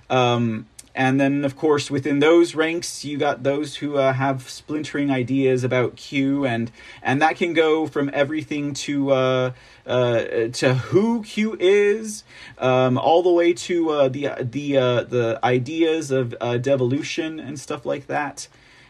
Um, 0.10 0.68
and 0.98 1.22
then, 1.22 1.46
of 1.46 1.56
course, 1.56 1.92
within 1.92 2.20
those 2.20 2.56
ranks, 2.56 3.06
you 3.06 3.20
got 3.20 3.44
those 3.44 3.76
who 3.76 3.98
uh, 3.98 4.14
have 4.14 4.50
splintering 4.50 5.12
ideas 5.12 5.64
about 5.64 5.96
Q, 5.96 6.44
and 6.44 6.72
and 7.04 7.22
that 7.22 7.36
can 7.36 7.54
go 7.54 7.86
from 7.86 8.10
everything 8.14 8.74
to 8.74 9.12
uh, 9.12 9.52
uh, 9.86 10.48
to 10.54 10.74
who 10.74 11.22
Q 11.22 11.56
is, 11.60 12.24
um, 12.58 12.98
all 12.98 13.22
the 13.22 13.32
way 13.32 13.54
to 13.54 13.90
uh, 13.92 14.10
the 14.10 14.30
the 14.40 14.78
uh, 14.78 15.04
the 15.04 15.40
ideas 15.44 16.10
of 16.10 16.34
uh, 16.42 16.58
devolution 16.58 17.40
and 17.40 17.60
stuff 17.60 17.86
like 17.86 18.08
that. 18.08 18.48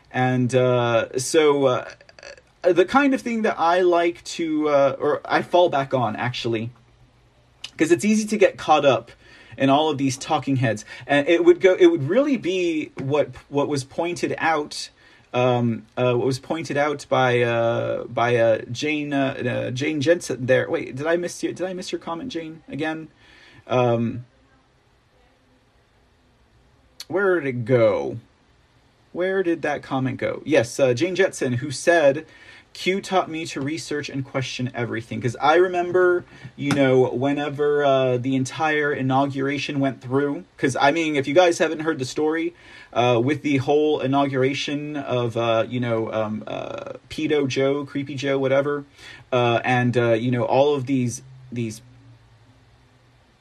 And 0.10 0.52
so 1.22 1.66
uh, 1.66 1.90
the 2.62 2.86
kind 2.86 3.14
of 3.14 3.22
thing 3.22 3.44
that 3.44 3.60
I 3.60 3.82
like 3.82 4.24
to, 4.24 4.70
uh, 4.70 4.96
or 5.00 5.22
I 5.26 5.42
fall 5.42 5.70
back 5.70 5.94
on 5.94 6.16
actually, 6.16 6.72
because 7.72 7.92
it's 7.92 8.06
easy 8.06 8.28
to 8.28 8.38
get 8.38 8.58
caught 8.58 8.86
up 8.86 9.12
in 9.58 9.70
all 9.70 9.90
of 9.90 9.98
these 9.98 10.18
talking 10.18 10.58
heads, 10.58 10.86
and 11.06 11.28
it 11.28 11.44
would 11.44 11.60
go, 11.60 11.74
it 11.74 11.88
would 11.88 12.08
really 12.08 12.38
be 12.38 12.92
what 13.00 13.30
what 13.50 13.68
was 13.68 13.84
pointed 13.84 14.36
out. 14.38 14.90
Um, 15.34 15.86
uh, 15.98 16.14
what 16.14 16.26
was 16.26 16.40
pointed 16.40 16.78
out 16.78 17.06
by 17.10 17.42
uh, 17.42 18.06
by 18.06 18.38
uh, 18.38 18.62
Jane 18.72 19.14
uh, 19.14 19.68
uh, 19.68 19.72
Jane 19.72 20.00
Jensen 20.00 20.46
there. 20.46 20.70
Wait, 20.70 20.96
did 20.96 21.06
I 21.06 21.18
miss 21.18 21.44
you? 21.44 21.54
Did 21.54 21.68
I 21.68 21.74
miss 21.74 21.92
your 21.92 22.00
comment, 22.00 22.32
Jane? 22.32 22.64
Again, 22.70 23.10
um, 23.68 24.26
where 27.08 27.40
did 27.40 27.48
it 27.48 27.66
go? 27.66 28.20
Where 29.12 29.44
did 29.44 29.64
that 29.64 29.84
comment 29.84 30.18
go? 30.18 30.42
Yes, 30.46 30.80
uh, 30.80 30.94
Jane 30.94 31.16
Jetson, 31.16 31.54
who 31.54 31.72
said 31.72 32.26
Q 32.78 33.02
taught 33.02 33.28
me 33.28 33.44
to 33.48 33.60
research 33.60 34.08
and 34.08 34.24
question 34.24 34.70
everything 34.76 35.20
because 35.20 35.36
I 35.38 35.56
remember, 35.56 36.26
you 36.56 36.74
know, 36.74 37.10
whenever 37.10 37.84
uh, 37.84 38.18
the 38.18 38.36
entire 38.36 38.94
inauguration 38.94 39.80
went 39.80 40.00
through. 40.00 40.44
Because 40.56 40.76
I 40.76 40.92
mean, 40.92 41.16
if 41.16 41.28
you 41.28 41.34
guys 41.34 41.58
haven't 41.58 41.80
heard 41.80 41.98
the 41.98 42.06
story, 42.06 42.54
uh, 42.94 43.20
with 43.24 43.42
the 43.42 43.58
whole 43.58 44.00
inauguration 44.00 44.96
of, 44.96 45.36
uh, 45.36 45.66
you 45.68 45.80
know, 45.80 46.14
um, 46.14 46.44
uh, 46.46 46.94
pedo 47.10 47.48
Joe, 47.48 47.84
creepy 47.84 48.14
Joe, 48.14 48.38
whatever, 48.38 48.86
uh, 49.32 49.60
and 49.64 49.98
uh, 49.98 50.14
you 50.14 50.30
know 50.30 50.44
all 50.44 50.76
of 50.76 50.86
these 50.86 51.24
these 51.52 51.82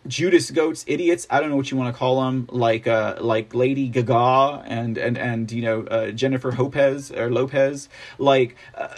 Judas 0.08 0.50
goats, 0.50 0.82
idiots. 0.86 1.26
I 1.28 1.40
don't 1.40 1.50
know 1.50 1.56
what 1.56 1.70
you 1.70 1.76
want 1.76 1.94
to 1.94 1.98
call 1.98 2.22
them, 2.22 2.48
like 2.50 2.86
uh, 2.86 3.16
like 3.20 3.54
Lady 3.54 3.88
Gaga 3.88 4.64
and 4.66 4.96
and 4.96 5.18
and 5.18 5.52
you 5.52 5.60
know 5.60 5.82
uh, 5.82 6.10
Jennifer 6.12 6.52
Lopez 6.52 7.12
or 7.12 7.30
Lopez, 7.30 7.90
like. 8.16 8.56
Uh, 8.74 8.88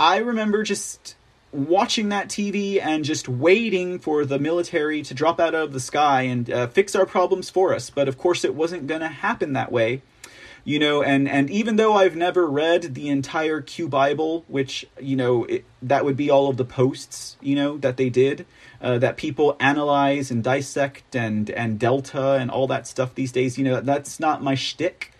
I 0.00 0.18
remember 0.18 0.62
just 0.62 1.16
watching 1.52 2.10
that 2.10 2.28
TV 2.28 2.80
and 2.80 3.04
just 3.04 3.28
waiting 3.28 3.98
for 3.98 4.24
the 4.24 4.38
military 4.38 5.02
to 5.02 5.14
drop 5.14 5.40
out 5.40 5.54
of 5.54 5.72
the 5.72 5.80
sky 5.80 6.22
and 6.22 6.50
uh, 6.50 6.66
fix 6.68 6.94
our 6.94 7.06
problems 7.06 7.50
for 7.50 7.74
us. 7.74 7.90
But 7.90 8.08
of 8.08 8.18
course, 8.18 8.44
it 8.44 8.54
wasn't 8.54 8.86
going 8.86 9.00
to 9.00 9.08
happen 9.08 9.54
that 9.54 9.72
way. 9.72 10.02
You 10.64 10.78
know, 10.78 11.02
and, 11.02 11.26
and 11.26 11.48
even 11.48 11.76
though 11.76 11.94
I've 11.94 12.14
never 12.14 12.46
read 12.46 12.94
the 12.94 13.08
entire 13.08 13.62
Q 13.62 13.88
Bible, 13.88 14.44
which, 14.48 14.84
you 15.00 15.16
know, 15.16 15.44
it, 15.44 15.64
that 15.80 16.04
would 16.04 16.16
be 16.16 16.28
all 16.28 16.50
of 16.50 16.58
the 16.58 16.64
posts, 16.64 17.38
you 17.40 17.54
know, 17.54 17.78
that 17.78 17.96
they 17.96 18.10
did, 18.10 18.44
uh, 18.82 18.98
that 18.98 19.16
people 19.16 19.56
analyze 19.60 20.30
and 20.30 20.44
dissect 20.44 21.16
and, 21.16 21.48
and 21.48 21.78
delta 21.78 22.32
and 22.32 22.50
all 22.50 22.66
that 22.66 22.86
stuff 22.86 23.14
these 23.14 23.32
days, 23.32 23.56
you 23.56 23.64
know, 23.64 23.80
that's 23.80 24.20
not 24.20 24.42
my 24.42 24.54
shtick 24.54 25.12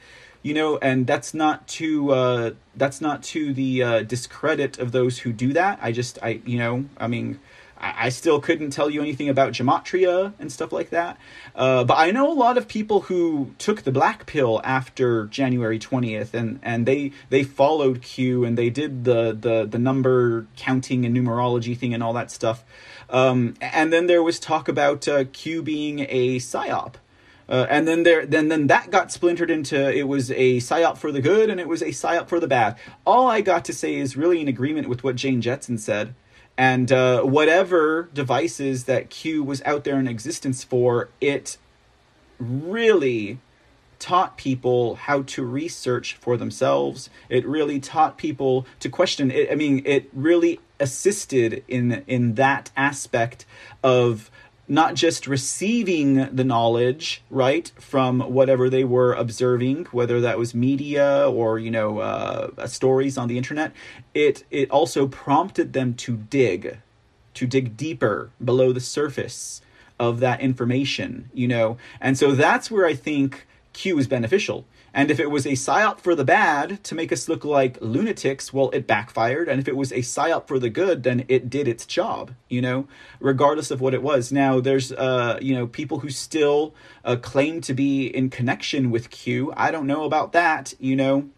you 0.42 0.54
know 0.54 0.78
and 0.78 1.06
that's 1.06 1.34
not 1.34 1.66
to 1.66 2.10
uh 2.10 2.50
that's 2.76 3.00
not 3.00 3.22
to 3.22 3.52
the 3.52 3.82
uh 3.82 4.02
discredit 4.02 4.78
of 4.78 4.92
those 4.92 5.18
who 5.18 5.32
do 5.32 5.52
that 5.52 5.78
i 5.82 5.92
just 5.92 6.18
i 6.22 6.40
you 6.44 6.58
know 6.58 6.84
i 6.98 7.06
mean 7.06 7.38
I, 7.80 8.08
still 8.08 8.40
couldn't 8.40 8.70
tell 8.70 8.90
you 8.90 9.00
anything 9.00 9.28
about 9.28 9.52
gematria 9.52 10.32
and 10.38 10.50
stuff 10.50 10.72
like 10.72 10.90
that. 10.90 11.16
Uh, 11.54 11.84
but 11.84 11.94
I 11.94 12.10
know 12.10 12.30
a 12.30 12.34
lot 12.34 12.58
of 12.58 12.66
people 12.66 13.02
who 13.02 13.54
took 13.58 13.82
the 13.82 13.92
black 13.92 14.26
pill 14.26 14.60
after 14.64 15.26
January 15.26 15.78
20th 15.78 16.34
and, 16.34 16.58
and 16.62 16.86
they, 16.86 17.12
they 17.30 17.44
followed 17.44 18.02
Q 18.02 18.44
and 18.44 18.58
they 18.58 18.70
did 18.70 19.04
the, 19.04 19.36
the, 19.38 19.64
the 19.64 19.78
number 19.78 20.46
counting 20.56 21.04
and 21.04 21.16
numerology 21.16 21.76
thing 21.76 21.94
and 21.94 22.02
all 22.02 22.12
that 22.14 22.30
stuff. 22.30 22.64
Um, 23.10 23.54
and 23.60 23.92
then 23.92 24.06
there 24.06 24.22
was 24.22 24.40
talk 24.40 24.68
about 24.68 25.06
uh, 25.06 25.24
Q 25.32 25.62
being 25.62 26.00
a 26.08 26.36
psyop. 26.38 26.94
Uh, 27.48 27.66
and 27.70 27.88
then 27.88 28.02
there, 28.02 28.26
then 28.26 28.48
then 28.48 28.66
that 28.66 28.90
got 28.90 29.10
splintered 29.10 29.50
into 29.50 29.90
it 29.96 30.06
was 30.06 30.30
a 30.32 30.58
psyop 30.58 30.98
for 30.98 31.10
the 31.10 31.22
good 31.22 31.48
and 31.48 31.58
it 31.58 31.66
was 31.66 31.80
a 31.80 31.86
psyop 31.86 32.28
for 32.28 32.38
the 32.38 32.46
bad. 32.46 32.76
All 33.06 33.28
I 33.28 33.40
got 33.40 33.64
to 33.66 33.72
say 33.72 33.94
is 33.96 34.16
really 34.16 34.40
in 34.40 34.48
agreement 34.48 34.88
with 34.88 35.02
what 35.02 35.16
Jane 35.16 35.40
Jetson 35.40 35.78
said, 35.78 36.14
and 36.58 36.92
uh, 36.92 37.22
whatever 37.22 38.10
devices 38.12 38.84
that 38.84 39.08
Q 39.08 39.42
was 39.42 39.62
out 39.62 39.84
there 39.84 39.98
in 39.98 40.06
existence 40.06 40.62
for, 40.62 41.08
it 41.20 41.56
really 42.38 43.38
taught 43.98 44.36
people 44.36 44.94
how 44.94 45.22
to 45.22 45.44
research 45.44 46.14
for 46.14 46.36
themselves. 46.36 47.10
It 47.28 47.46
really 47.46 47.80
taught 47.80 48.16
people 48.16 48.66
to 48.80 48.88
question. 48.88 49.30
It, 49.30 49.50
I 49.50 49.54
mean, 49.54 49.82
it 49.84 50.08
really 50.12 50.60
assisted 50.78 51.64
in 51.66 52.04
in 52.06 52.34
that 52.34 52.70
aspect 52.76 53.46
of 53.82 54.30
not 54.68 54.94
just 54.94 55.26
receiving 55.26 56.34
the 56.34 56.44
knowledge 56.44 57.22
right 57.30 57.72
from 57.78 58.20
whatever 58.20 58.68
they 58.68 58.84
were 58.84 59.14
observing 59.14 59.86
whether 59.86 60.20
that 60.20 60.38
was 60.38 60.54
media 60.54 61.28
or 61.28 61.58
you 61.58 61.70
know 61.70 61.98
uh, 61.98 62.66
stories 62.66 63.16
on 63.16 63.28
the 63.28 63.38
internet 63.38 63.72
it 64.14 64.44
it 64.50 64.70
also 64.70 65.08
prompted 65.08 65.72
them 65.72 65.94
to 65.94 66.16
dig 66.16 66.78
to 67.34 67.46
dig 67.46 67.76
deeper 67.76 68.30
below 68.44 68.72
the 68.72 68.80
surface 68.80 69.62
of 69.98 70.20
that 70.20 70.40
information 70.40 71.30
you 71.32 71.48
know? 71.48 71.76
And 72.00 72.18
so 72.18 72.32
that's 72.32 72.70
where 72.70 72.86
i 72.86 72.94
think 72.94 73.46
q 73.72 73.98
is 73.98 74.06
beneficial 74.06 74.64
and 74.94 75.10
if 75.10 75.20
it 75.20 75.30
was 75.30 75.46
a 75.46 75.50
psyop 75.50 76.00
for 76.00 76.14
the 76.14 76.24
bad 76.24 76.82
to 76.84 76.94
make 76.94 77.12
us 77.12 77.28
look 77.28 77.44
like 77.44 77.78
lunatics, 77.80 78.52
well, 78.52 78.70
it 78.70 78.86
backfired. 78.86 79.48
And 79.48 79.60
if 79.60 79.68
it 79.68 79.76
was 79.76 79.92
a 79.92 79.98
psyop 79.98 80.48
for 80.48 80.58
the 80.58 80.70
good, 80.70 81.02
then 81.02 81.24
it 81.28 81.50
did 81.50 81.68
its 81.68 81.86
job, 81.86 82.32
you 82.48 82.60
know, 82.60 82.88
regardless 83.20 83.70
of 83.70 83.80
what 83.80 83.94
it 83.94 84.02
was. 84.02 84.32
Now, 84.32 84.60
there's, 84.60 84.92
uh, 84.92 85.38
you 85.40 85.54
know, 85.54 85.66
people 85.66 86.00
who 86.00 86.10
still 86.10 86.74
uh, 87.04 87.16
claim 87.16 87.60
to 87.62 87.74
be 87.74 88.06
in 88.06 88.30
connection 88.30 88.90
with 88.90 89.10
Q. 89.10 89.52
I 89.56 89.70
don't 89.70 89.86
know 89.86 90.04
about 90.04 90.32
that, 90.32 90.74
you 90.78 90.96
know. 90.96 91.28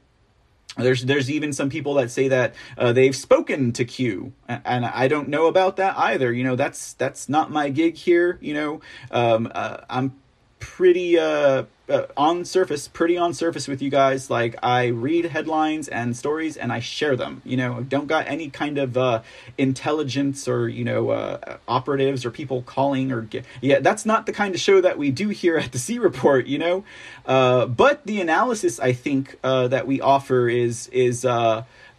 There's 0.76 1.04
there's 1.04 1.28
even 1.28 1.52
some 1.52 1.68
people 1.68 1.94
that 1.94 2.12
say 2.12 2.28
that 2.28 2.54
uh, 2.78 2.92
they've 2.92 3.14
spoken 3.14 3.72
to 3.72 3.84
Q, 3.84 4.32
and 4.48 4.86
I 4.86 5.08
don't 5.08 5.28
know 5.28 5.46
about 5.46 5.76
that 5.76 5.98
either. 5.98 6.32
You 6.32 6.44
know, 6.44 6.54
that's 6.54 6.92
that's 6.92 7.28
not 7.28 7.50
my 7.50 7.70
gig 7.70 7.96
here. 7.96 8.38
You 8.40 8.54
know, 8.54 8.80
um, 9.10 9.50
uh, 9.52 9.78
I'm 9.90 10.14
pretty 10.60 11.18
uh, 11.18 11.64
uh, 11.88 12.06
on 12.16 12.44
surface, 12.44 12.86
pretty 12.86 13.16
on 13.16 13.34
surface 13.34 13.66
with 13.66 13.82
you 13.82 13.90
guys. 13.90 14.30
Like 14.30 14.56
I 14.62 14.86
read 14.86 15.24
headlines 15.24 15.88
and 15.88 16.16
stories 16.16 16.56
and 16.56 16.72
I 16.72 16.78
share 16.78 17.16
them. 17.16 17.42
You 17.44 17.56
know, 17.56 17.80
don't 17.82 18.06
got 18.06 18.28
any 18.28 18.48
kind 18.48 18.78
of 18.78 18.96
uh, 18.96 19.22
intelligence 19.58 20.46
or 20.46 20.68
you 20.68 20.84
know 20.84 21.10
uh, 21.10 21.56
operatives 21.66 22.24
or 22.24 22.30
people 22.30 22.62
calling 22.62 23.10
or 23.10 23.22
get, 23.22 23.44
yeah. 23.60 23.80
That's 23.80 24.06
not 24.06 24.26
the 24.26 24.32
kind 24.32 24.54
of 24.54 24.60
show 24.60 24.80
that 24.80 24.98
we 24.98 25.10
do 25.10 25.30
here 25.30 25.56
at 25.56 25.72
the 25.72 25.78
C 25.78 25.98
Report. 25.98 26.46
You 26.46 26.58
know, 26.58 26.84
uh, 27.26 27.66
but 27.66 28.06
the 28.06 28.20
analysis 28.20 28.78
I 28.78 28.92
think 28.92 29.38
uh, 29.42 29.68
that 29.68 29.86
we 29.86 30.00
offer 30.00 30.48
is 30.48 30.86
is. 30.88 31.26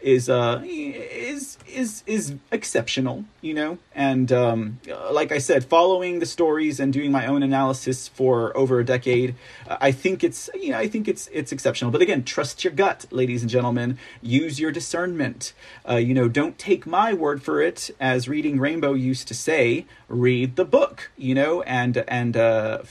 Is 0.02 0.30
uh 0.30 0.62
is 0.66 1.58
is 1.68 2.04
is 2.06 2.36
exceptional 2.52 3.26
you 3.42 3.54
know? 3.54 3.78
And 3.94 4.32
um 4.32 4.80
like 5.12 5.32
i 5.32 5.38
said 5.38 5.64
following 5.66 6.20
the 6.20 6.26
stories 6.26 6.80
and 6.80 6.92
doing 6.92 7.12
my 7.12 7.26
own 7.26 7.44
analysis 7.44 8.08
for 8.08 8.56
over 8.58 8.80
a 8.80 8.86
decade 8.86 9.36
i 9.68 9.92
think 9.92 10.24
it's 10.24 10.50
you 10.54 10.72
know 10.72 10.78
i 10.78 10.88
think 10.88 11.08
it's 11.08 11.30
it's 11.32 11.52
exceptional. 11.52 11.92
But 11.92 12.02
again 12.02 12.24
trust 12.24 12.64
your 12.64 12.74
gut 12.74 13.06
ladies 13.12 13.42
and 13.42 13.50
gentlemen. 13.50 13.98
Use 14.22 14.60
your 14.60 14.72
discernment. 14.72 15.54
Uh, 15.88 15.96
you 15.96 16.14
know 16.14 16.28
don't 16.28 16.58
take 16.58 16.86
my 16.86 17.14
word 17.14 17.44
for 17.44 17.62
it. 17.62 17.90
As 18.00 18.28
reading 18.28 18.60
rainbow 18.60 18.94
used 18.94 19.28
to 19.28 19.34
say 19.34 19.86
read 20.08 20.56
the 20.56 20.66
book 20.66 21.12
you 21.18 21.36
know? 21.36 21.62
And 21.64 22.04
and 22.08 22.36
uh 22.36 22.84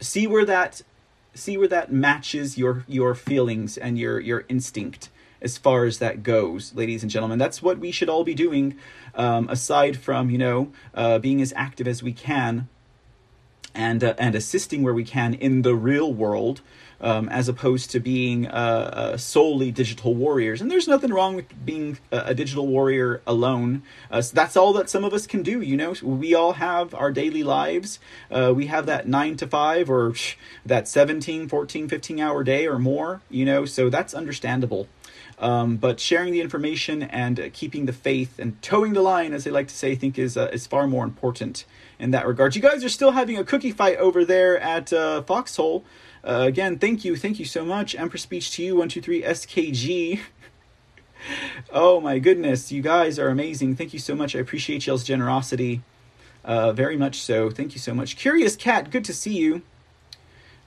see 0.00 0.26
where 0.26 0.44
that 0.44 0.82
see 1.34 1.56
where 1.56 1.68
that 1.68 1.92
matches 1.92 2.56
your 2.56 2.84
your 2.86 3.14
feelings 3.14 3.76
and 3.76 3.98
your 3.98 4.20
your 4.20 4.44
instinct 4.48 5.10
as 5.44 5.58
far 5.58 5.84
as 5.84 5.98
that 5.98 6.22
goes, 6.22 6.74
ladies 6.74 7.02
and 7.02 7.10
gentlemen. 7.10 7.38
That's 7.38 7.62
what 7.62 7.78
we 7.78 7.90
should 7.92 8.08
all 8.08 8.24
be 8.24 8.34
doing, 8.34 8.76
um, 9.14 9.48
aside 9.50 9.98
from, 9.98 10.30
you 10.30 10.38
know, 10.38 10.72
uh, 10.94 11.18
being 11.18 11.40
as 11.42 11.52
active 11.54 11.86
as 11.86 12.02
we 12.02 12.12
can 12.12 12.68
and, 13.74 14.02
uh, 14.02 14.14
and 14.18 14.34
assisting 14.34 14.82
where 14.82 14.94
we 14.94 15.04
can 15.04 15.34
in 15.34 15.62
the 15.62 15.74
real 15.74 16.12
world. 16.12 16.62
Um, 17.00 17.28
as 17.28 17.50
opposed 17.50 17.90
to 17.90 18.00
being 18.00 18.46
uh, 18.46 18.50
uh, 18.50 19.16
solely 19.18 19.70
digital 19.70 20.14
warriors. 20.14 20.62
And 20.62 20.70
there's 20.70 20.88
nothing 20.88 21.12
wrong 21.12 21.34
with 21.34 21.66
being 21.66 21.98
a, 22.10 22.18
a 22.28 22.34
digital 22.34 22.66
warrior 22.66 23.20
alone. 23.26 23.82
Uh, 24.10 24.22
so 24.22 24.34
that's 24.34 24.56
all 24.56 24.72
that 24.74 24.88
some 24.88 25.04
of 25.04 25.12
us 25.12 25.26
can 25.26 25.42
do. 25.42 25.60
You 25.60 25.76
know, 25.76 25.94
we 26.02 26.34
all 26.34 26.54
have 26.54 26.94
our 26.94 27.12
daily 27.12 27.42
lives. 27.42 27.98
Uh, 28.30 28.54
we 28.56 28.68
have 28.68 28.86
that 28.86 29.06
nine 29.06 29.36
to 29.36 29.46
five 29.46 29.90
or 29.90 30.14
that 30.64 30.88
17, 30.88 31.46
14, 31.46 31.88
15 31.88 32.20
hour 32.20 32.42
day 32.42 32.66
or 32.66 32.78
more, 32.78 33.20
you 33.28 33.44
know, 33.44 33.66
so 33.66 33.90
that's 33.90 34.14
understandable. 34.14 34.88
Um, 35.44 35.76
but 35.76 36.00
sharing 36.00 36.32
the 36.32 36.40
information 36.40 37.02
and 37.02 37.38
uh, 37.38 37.48
keeping 37.52 37.84
the 37.84 37.92
faith 37.92 38.38
and 38.38 38.60
toeing 38.62 38.94
the 38.94 39.02
line, 39.02 39.34
as 39.34 39.44
they 39.44 39.50
like 39.50 39.68
to 39.68 39.74
say, 39.74 39.92
I 39.92 39.94
think 39.94 40.18
is 40.18 40.38
uh, 40.38 40.48
is 40.54 40.66
far 40.66 40.86
more 40.86 41.04
important 41.04 41.66
in 41.98 42.12
that 42.12 42.26
regard. 42.26 42.56
You 42.56 42.62
guys 42.62 42.82
are 42.82 42.88
still 42.88 43.10
having 43.10 43.36
a 43.36 43.44
cookie 43.44 43.70
fight 43.70 43.98
over 43.98 44.24
there 44.24 44.58
at 44.58 44.90
uh, 44.90 45.20
Foxhole. 45.20 45.84
Uh, 46.26 46.44
again, 46.48 46.78
thank 46.78 47.04
you, 47.04 47.14
thank 47.14 47.38
you 47.38 47.44
so 47.44 47.62
much. 47.62 47.94
Emperor 47.94 48.16
speech 48.16 48.52
to 48.52 48.64
you, 48.64 48.76
one 48.76 48.88
two 48.88 49.02
three 49.02 49.20
SKG. 49.20 50.20
oh 51.70 52.00
my 52.00 52.18
goodness, 52.18 52.72
you 52.72 52.80
guys 52.80 53.18
are 53.18 53.28
amazing. 53.28 53.76
Thank 53.76 53.92
you 53.92 53.98
so 53.98 54.14
much. 54.14 54.34
I 54.34 54.38
appreciate 54.38 54.86
y'all's 54.86 55.04
generosity. 55.04 55.82
Uh, 56.42 56.72
very 56.72 56.96
much 56.96 57.20
so. 57.20 57.50
Thank 57.50 57.74
you 57.74 57.80
so 57.80 57.92
much. 57.92 58.16
Curious 58.16 58.56
Cat, 58.56 58.90
good 58.90 59.04
to 59.04 59.12
see 59.12 59.34
you. 59.34 59.60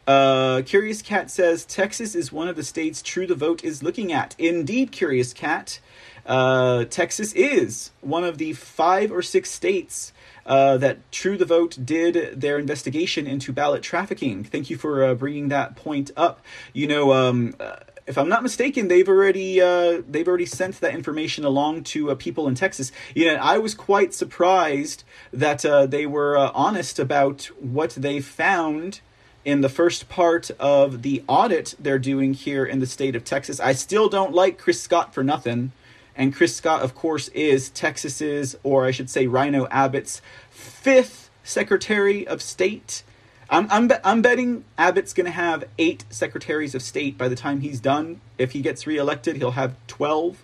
Uh, 0.08 0.62
Curious 0.66 1.01
Cat 1.01 1.30
says 1.30 1.66
Texas 1.66 2.16
is 2.16 2.32
one 2.32 2.47
of 2.47 2.55
the 2.55 2.64
states 2.64 3.01
True 3.01 3.28
the 3.28 3.36
Vote 3.36 3.64
is 3.64 3.84
looking 3.84 4.14
at. 4.14 4.36
Indeed, 4.39 4.93
Curious 4.93 5.34
Cat. 5.34 5.82
Uh, 6.26 6.86
Texas 6.86 7.34
is 7.34 7.91
one 7.99 8.24
of 8.24 8.38
the 8.38 8.53
five 8.53 9.12
or 9.12 9.22
six 9.22 9.51
states 9.51 10.14
uh, 10.45 10.78
that 10.78 11.12
True 11.12 11.38
the 11.38 11.45
Vote 11.45 11.78
did 11.84 12.39
their 12.39 12.58
investigation 12.58 13.28
into 13.28 13.51
ballot 13.51 13.84
trafficking. 13.84 14.45
Thank 14.45 14.70
you 14.70 14.78
for 14.78 15.03
uh, 15.03 15.14
bringing 15.14 15.49
that 15.49 15.76
point 15.76 16.12
up. 16.16 16.41
You 16.72 16.88
know, 16.88 17.12
um, 17.12 17.55
uh, 17.60 17.78
if 18.05 18.18
I'm 18.18 18.30
not 18.30 18.43
mistaken, 18.43 18.88
they've 18.88 19.08
already 19.10 19.60
uh, 19.60 20.01
they've 20.08 20.28
already 20.28 20.45
sent 20.45 20.80
that 20.80 20.93
information 20.93 21.43
along 21.43 21.84
to 21.86 22.12
uh, 22.12 22.16
people 22.16 22.47
in 22.47 22.55
Texas. 22.55 22.93
You 23.14 23.26
know, 23.26 23.36
I 23.36 23.58
was 23.58 23.76
quite 23.76 24.14
surprised 24.14 25.03
that 25.34 25.64
they 25.91 26.05
were 26.05 26.38
honest 26.38 26.97
about 26.97 27.49
what 27.60 27.91
they 27.91 28.22
found 28.22 29.01
in 29.48 29.62
the 29.62 29.70
first 29.70 30.10
part 30.10 30.52
of 30.60 31.04
the 31.04 31.24
audit 31.26 31.74
they're 31.80 31.98
doing 31.98 32.34
here 32.34 32.66
in 32.66 32.80
the 32.80 32.86
state 32.86 33.16
of 33.16 33.24
Texas. 33.24 33.62
I 33.62 33.72
still 33.72 34.10
don't 34.10 34.34
like 34.34 34.58
Chris 34.58 34.82
Scott 34.82 35.14
for 35.14 35.24
nothing. 35.24 35.72
And 36.18 36.36
Chris 36.36 36.54
Scott, 36.54 36.82
of 36.82 36.93
course, 36.93 37.30
is 37.30 37.70
Texas's, 37.70 38.58
or 38.62 38.84
I 38.84 38.91
should 38.91 39.10
say, 39.10 39.26
Rhino 39.26 39.66
Abbott's 39.72 40.22
fifth 40.52 41.30
Secretary 41.45 42.28
of 42.28 42.41
State. 42.41 43.04
I'm 43.50 43.72
I'm, 43.72 43.89
I'm 44.04 44.22
betting 44.22 44.66
Abbott's 44.78 45.14
going 45.14 45.28
to 45.28 45.32
have 45.32 45.64
eight 45.78 46.04
secretaries 46.10 46.76
of 46.76 46.82
state 46.82 47.18
by 47.18 47.30
the 47.30 47.36
time 47.38 47.62
he's 47.62 47.80
done. 47.80 48.20
If 48.38 48.52
he 48.52 48.62
gets 48.62 48.86
reelected, 48.86 49.38
he'll 49.38 49.52
have 49.52 49.76
twelve. 49.88 50.43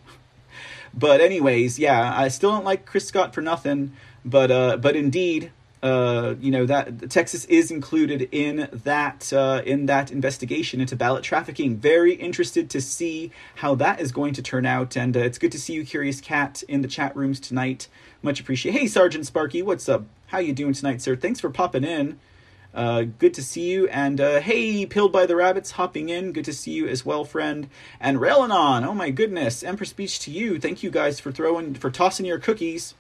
But 0.94 1.20
anyways, 1.20 1.78
yeah, 1.78 2.18
I 2.18 2.30
still 2.30 2.52
don't 2.52 2.64
like 2.64 2.86
Chris 2.86 3.06
Scott 3.06 3.34
for 3.34 3.42
nothing. 3.42 3.92
But 4.24 4.50
uh, 4.50 4.78
but 4.78 4.96
indeed, 4.96 5.52
uh, 5.84 6.36
you 6.40 6.50
know 6.50 6.66
that 6.66 7.12
Texas 7.12 7.44
is 7.46 7.70
included 7.70 8.30
in 8.32 8.70
that 8.72 9.34
uh, 9.34 9.62
in 9.66 9.86
that 9.88 10.12
investigation 10.12 10.80
into 10.80 10.96
ballot 10.96 11.24
trafficking. 11.24 11.76
Very 11.76 12.14
interested 12.14 12.70
to 12.70 12.80
see 12.80 13.32
how 13.56 13.76
that 13.76 14.00
is 14.00 14.14
going 14.14 14.34
to 14.34 14.42
turn 14.42 14.66
out, 14.66 14.96
and 14.96 15.16
uh, 15.18 15.20
it's 15.20 15.38
good 15.38 15.52
to 15.52 15.60
see 15.60 15.74
you, 15.74 15.86
Curious 15.86 16.22
Cat, 16.22 16.64
in 16.70 16.82
the 16.82 16.88
chat 16.88 17.14
rooms 17.16 17.40
tonight. 17.40 17.90
Much 18.22 18.40
appreciated. 18.40 18.80
Hey, 18.80 18.88
Sergeant 18.88 19.26
Sparky, 19.26 19.62
what's 19.62 19.90
up? 19.90 20.06
How 20.28 20.38
you 20.38 20.54
doing 20.54 20.74
tonight, 20.74 21.02
sir? 21.02 21.18
Thanks 21.18 21.42
for 21.42 21.50
popping 21.50 21.84
in. 21.84 22.18
Uh, 22.74 23.04
good 23.04 23.34
to 23.34 23.44
see 23.44 23.70
you. 23.70 23.88
And 23.90 24.22
uh, 24.22 24.40
hey, 24.40 24.86
Pilled 24.86 25.12
by 25.12 25.26
the 25.26 25.36
Rabbits 25.36 25.72
hopping 25.72 26.08
in. 26.08 26.32
Good 26.32 26.46
to 26.46 26.54
see 26.54 26.72
you 26.72 26.88
as 26.88 27.06
well, 27.06 27.26
friend. 27.26 27.70
And 28.00 28.20
Railanon, 28.20 28.86
oh 28.86 28.94
my 28.94 29.12
goodness. 29.12 29.64
Emperor 29.64 29.86
speech 29.86 30.20
to 30.22 30.32
you. 30.32 30.60
Thank 30.60 30.82
you 30.82 30.90
guys 30.90 31.20
for 31.20 31.32
throwing, 31.32 31.76
for 31.76 31.92
tossing 31.92 32.26
your 32.26 32.40
cookies. 32.40 32.96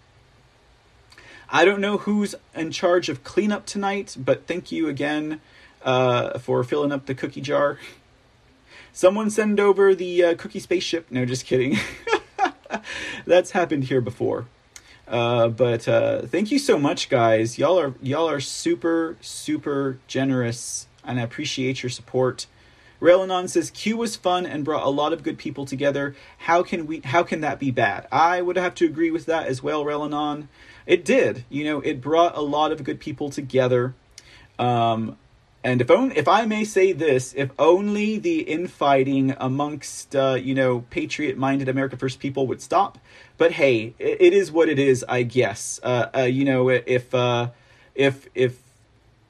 I 1.56 1.66
don't 1.66 1.82
know 1.82 2.00
who's 2.00 2.34
in 2.56 2.72
charge 2.72 3.10
of 3.10 3.24
cleanup 3.24 3.68
tonight, 3.68 4.18
but 4.18 4.48
thank 4.48 4.72
you 4.72 4.88
again 4.90 5.40
uh, 5.84 6.40
for 6.40 6.64
filling 6.64 6.92
up 6.92 7.06
the 7.06 7.14
cookie 7.14 7.42
jar. 7.42 7.78
Someone 8.92 9.30
send 9.30 9.60
over 9.60 9.94
the 9.94 10.24
uh, 10.24 10.36
cookie 10.36 10.60
spaceship. 10.60 11.12
No, 11.12 11.26
just 11.26 11.46
kidding. 11.46 11.78
That's 13.28 13.52
happened 13.52 13.84
here 13.84 14.02
before. 14.02 14.48
Uh, 15.08 15.50
but 15.50 15.88
uh, 15.88 16.24
thank 16.24 16.50
you 16.50 16.58
so 16.58 16.80
much, 16.80 17.08
guys. 17.08 17.60
Y'all 17.60 17.80
are 17.80 17.94
y'all 18.02 18.28
are 18.28 18.40
super 18.40 19.16
super 19.22 20.00
generous, 20.08 20.88
and 21.04 21.20
I 21.20 21.24
appreciate 21.24 21.84
your 21.84 21.92
support. 21.92 22.48
Railanon 23.00 23.48
says 23.48 23.70
Q 23.70 23.98
was 23.98 24.16
fun 24.16 24.48
and 24.48 24.66
brought 24.66 24.84
a 24.84 24.90
lot 24.90 25.14
of 25.14 25.22
good 25.22 25.38
people 25.38 25.68
together. 25.68 26.16
How 26.40 26.64
can 26.64 26.88
we? 26.88 27.02
How 27.02 27.22
can 27.22 27.42
that 27.42 27.60
be 27.60 27.70
bad? 27.70 28.08
I 28.12 28.42
would 28.42 28.58
have 28.58 28.74
to 28.76 28.86
agree 28.86 29.12
with 29.12 29.28
that 29.28 29.46
as 29.46 29.62
well, 29.62 29.86
Railanon 29.86 30.48
it 30.86 31.06
did. 31.06 31.46
You 31.50 31.64
know, 31.66 31.80
it 31.82 32.02
brought 32.02 32.36
a 32.36 32.42
lot 32.42 32.72
of 32.72 32.84
good 32.84 33.00
people 33.00 33.30
together. 33.30 33.94
Um, 34.60 35.18
and 35.64 35.80
if 35.80 35.90
only, 35.90 36.18
if 36.18 36.28
I 36.28 36.46
may 36.46 36.66
say 36.66 36.92
this, 36.92 37.34
if 37.36 37.52
only 37.58 38.18
the 38.18 38.42
infighting 38.42 39.34
amongst 39.40 40.16
uh, 40.16 40.34
you 40.34 40.54
know 40.54 40.82
patriot-minded 40.90 41.70
America 41.70 41.96
First 41.96 42.20
people 42.20 42.48
would 42.48 42.62
stop. 42.62 42.98
But 43.38 43.54
hey, 43.54 43.94
it, 43.98 44.18
it 44.20 44.34
is 44.34 44.52
what 44.52 44.68
it 44.68 44.78
is, 44.78 45.06
I 45.08 45.24
guess. 45.24 45.80
Uh, 45.82 46.10
uh, 46.16 46.22
you 46.22 46.44
know, 46.44 46.70
if 46.70 47.16
uh, 47.16 47.52
if 47.96 48.28
if 48.36 48.60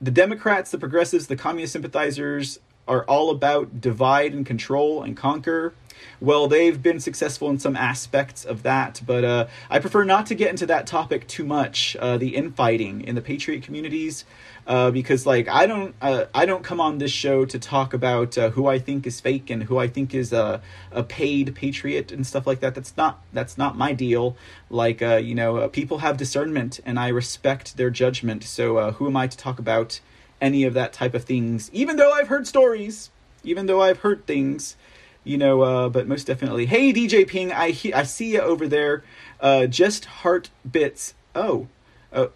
the 0.02 0.12
Democrats, 0.12 0.72
the 0.72 0.80
progressives, 0.80 1.28
the 1.28 1.36
communist 1.36 1.74
sympathizers 1.74 2.60
are 2.88 3.06
all 3.06 3.30
about 3.30 3.80
divide 3.80 4.34
and 4.34 4.46
control 4.46 5.04
and 5.04 5.16
conquer, 5.16 5.74
well, 6.20 6.48
they've 6.48 6.82
been 6.82 7.00
successful 7.00 7.50
in 7.50 7.60
some 7.60 7.76
aspects 7.76 8.46
of 8.46 8.64
that, 8.64 9.02
but 9.06 9.24
uh, 9.24 9.48
I 9.70 9.80
prefer 9.80 10.04
not 10.04 10.26
to 10.28 10.36
get 10.36 10.50
into 10.50 10.66
that 10.68 10.88
topic 10.88 11.28
too 11.28 11.44
much. 11.44 11.96
Uh, 12.00 12.18
the 12.18 12.36
infighting 12.36 13.02
in 13.02 13.16
the 13.16 13.22
patriot 13.22 13.64
communities, 13.64 14.26
uh, 14.66 14.92
because 14.92 15.26
like 15.26 15.48
I 15.48 15.66
don't 15.66 15.96
uh, 16.02 16.26
I 16.34 16.46
don't 16.46 16.64
come 16.64 16.80
on 16.80 16.98
this 16.98 17.12
show 17.12 17.46
to 17.46 17.60
talk 17.60 17.94
about 17.94 18.38
uh, 18.38 18.52
who 18.52 18.68
I 18.68 18.80
think 18.80 19.06
is 19.06 19.20
fake 19.20 19.50
and 19.50 19.64
who 19.64 19.78
I 19.78 19.88
think 19.88 20.14
is 20.14 20.32
a 20.32 20.62
a 20.92 21.04
paid 21.04 21.56
patriot 21.56 22.12
and 22.12 22.26
stuff 22.26 22.48
like 22.48 22.62
that. 22.62 22.76
That's 22.76 22.96
not 22.96 23.22
that's 23.34 23.58
not 23.58 23.78
my 23.78 23.94
deal. 23.94 24.38
Like 24.70 25.02
uh, 25.02 25.18
you 25.18 25.36
know, 25.36 25.68
people 25.70 26.00
have 26.00 26.18
discernment, 26.18 26.80
and 26.86 27.00
I 27.00 27.10
respect 27.10 27.78
their 27.78 27.90
judgment. 27.90 28.44
So 28.44 28.92
who 28.94 29.08
am 29.08 29.18
I 29.18 29.28
to 29.28 29.38
talk 29.38 29.60
about 29.60 30.00
any 30.40 30.64
of 30.64 30.74
that 30.74 30.94
type 30.94 31.14
of 31.14 31.24
things? 31.24 31.70
Even 31.74 31.98
though 31.98 32.12
I've 32.12 32.28
heard 32.28 32.48
stories, 32.48 33.10
even 33.44 33.66
though 33.66 33.82
I've 33.82 34.00
heard 34.00 34.26
things 34.26 34.78
you 35.24 35.38
know, 35.38 35.62
uh, 35.62 35.90
but 35.90 36.08
most 36.08 36.28
definitely. 36.28 36.66
Hey, 36.66 36.94
DJ 36.94 37.28
Ping, 37.28 37.52
I 37.52 37.72
he- 37.72 37.94
I 37.94 38.04
see 38.04 38.34
you 38.34 38.42
over 38.42 38.68
there. 38.68 39.04
Uh, 39.40 39.68
just 39.68 40.06
heart 40.06 40.50
bits. 40.70 41.14
Oh, 41.36 41.68
oh. 42.12 42.32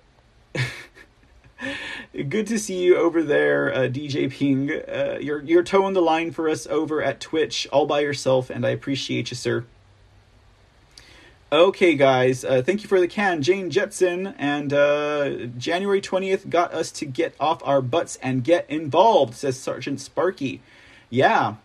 Good 2.13 2.47
to 2.47 2.59
see 2.59 2.83
you 2.83 2.97
over 2.97 3.23
there, 3.23 3.73
uh, 3.73 3.77
DJ 3.87 4.29
Ping. 4.31 4.71
Uh, 4.71 5.17
you're 5.19 5.41
you're 5.41 5.63
toeing 5.63 5.93
the 5.93 6.01
line 6.01 6.31
for 6.31 6.49
us 6.49 6.67
over 6.67 7.01
at 7.01 7.19
Twitch 7.19 7.67
all 7.71 7.85
by 7.85 7.99
yourself, 8.01 8.49
and 8.49 8.65
I 8.65 8.69
appreciate 8.69 9.31
you, 9.31 9.35
sir. 9.35 9.65
Okay, 11.49 11.95
guys, 11.95 12.43
uh, 12.43 12.61
thank 12.61 12.83
you 12.83 12.89
for 12.89 12.99
the 12.99 13.07
can, 13.07 13.41
Jane 13.41 13.69
Jetson. 13.69 14.27
And 14.37 14.73
uh, 14.73 15.45
January 15.57 16.01
20th 16.01 16.49
got 16.49 16.73
us 16.73 16.91
to 16.91 17.05
get 17.05 17.35
off 17.39 17.61
our 17.63 17.81
butts 17.81 18.17
and 18.21 18.43
get 18.43 18.69
involved, 18.69 19.33
says 19.33 19.57
Sergeant 19.57 20.01
Sparky. 20.01 20.61
Yeah, 21.09 21.55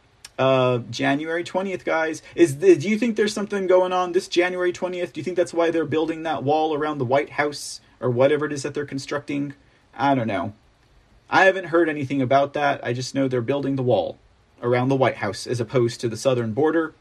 uh, 0.42 0.78
January 0.90 1.44
20th, 1.44 1.84
guys. 1.84 2.20
Is 2.34 2.54
Do 2.56 2.88
you 2.88 2.98
think 2.98 3.14
there's 3.14 3.32
something 3.32 3.68
going 3.68 3.92
on 3.92 4.10
this 4.10 4.26
January 4.26 4.72
20th? 4.72 5.12
Do 5.12 5.20
you 5.20 5.24
think 5.24 5.36
that's 5.36 5.54
why 5.54 5.70
they're 5.70 5.84
building 5.84 6.24
that 6.24 6.42
wall 6.42 6.74
around 6.74 6.98
the 6.98 7.04
White 7.04 7.30
House 7.30 7.80
or 8.00 8.10
whatever 8.10 8.46
it 8.46 8.52
is 8.52 8.64
that 8.64 8.74
they're 8.74 8.84
constructing? 8.84 9.54
I 9.94 10.16
don't 10.16 10.26
know. 10.26 10.54
I 11.30 11.44
haven't 11.44 11.66
heard 11.66 11.88
anything 11.88 12.20
about 12.20 12.54
that. 12.54 12.84
I 12.84 12.92
just 12.92 13.14
know 13.14 13.28
they're 13.28 13.40
building 13.40 13.76
the 13.76 13.84
wall 13.84 14.18
around 14.60 14.88
the 14.88 14.96
White 14.96 15.16
House 15.16 15.46
as 15.46 15.60
opposed 15.60 16.00
to 16.00 16.08
the 16.08 16.16
southern 16.16 16.52
border. 16.52 16.92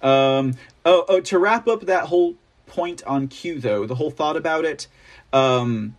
Um, 0.00 0.54
oh, 0.86 1.04
oh, 1.08 1.20
to 1.20 1.38
wrap 1.38 1.68
up 1.68 1.82
that 1.82 2.04
whole 2.04 2.36
point 2.66 3.02
on 3.06 3.28
Q, 3.28 3.60
though, 3.60 3.84
the 3.84 3.96
whole 3.96 4.10
thought 4.10 4.36
about 4.36 4.64
it, 4.64 4.86
um, 5.32 5.96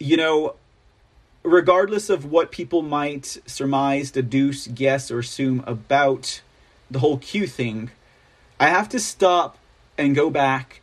you 0.00 0.16
know, 0.16 0.56
regardless 1.42 2.10
of 2.10 2.24
what 2.24 2.50
people 2.50 2.82
might 2.82 3.38
surmise, 3.46 4.10
deduce, 4.10 4.66
guess, 4.66 5.10
or 5.10 5.20
assume 5.20 5.62
about 5.66 6.42
the 6.90 6.98
whole 6.98 7.18
Q 7.18 7.46
thing, 7.46 7.90
I 8.58 8.68
have 8.68 8.88
to 8.90 9.00
stop 9.00 9.58
and 9.96 10.14
go 10.14 10.30
back 10.30 10.80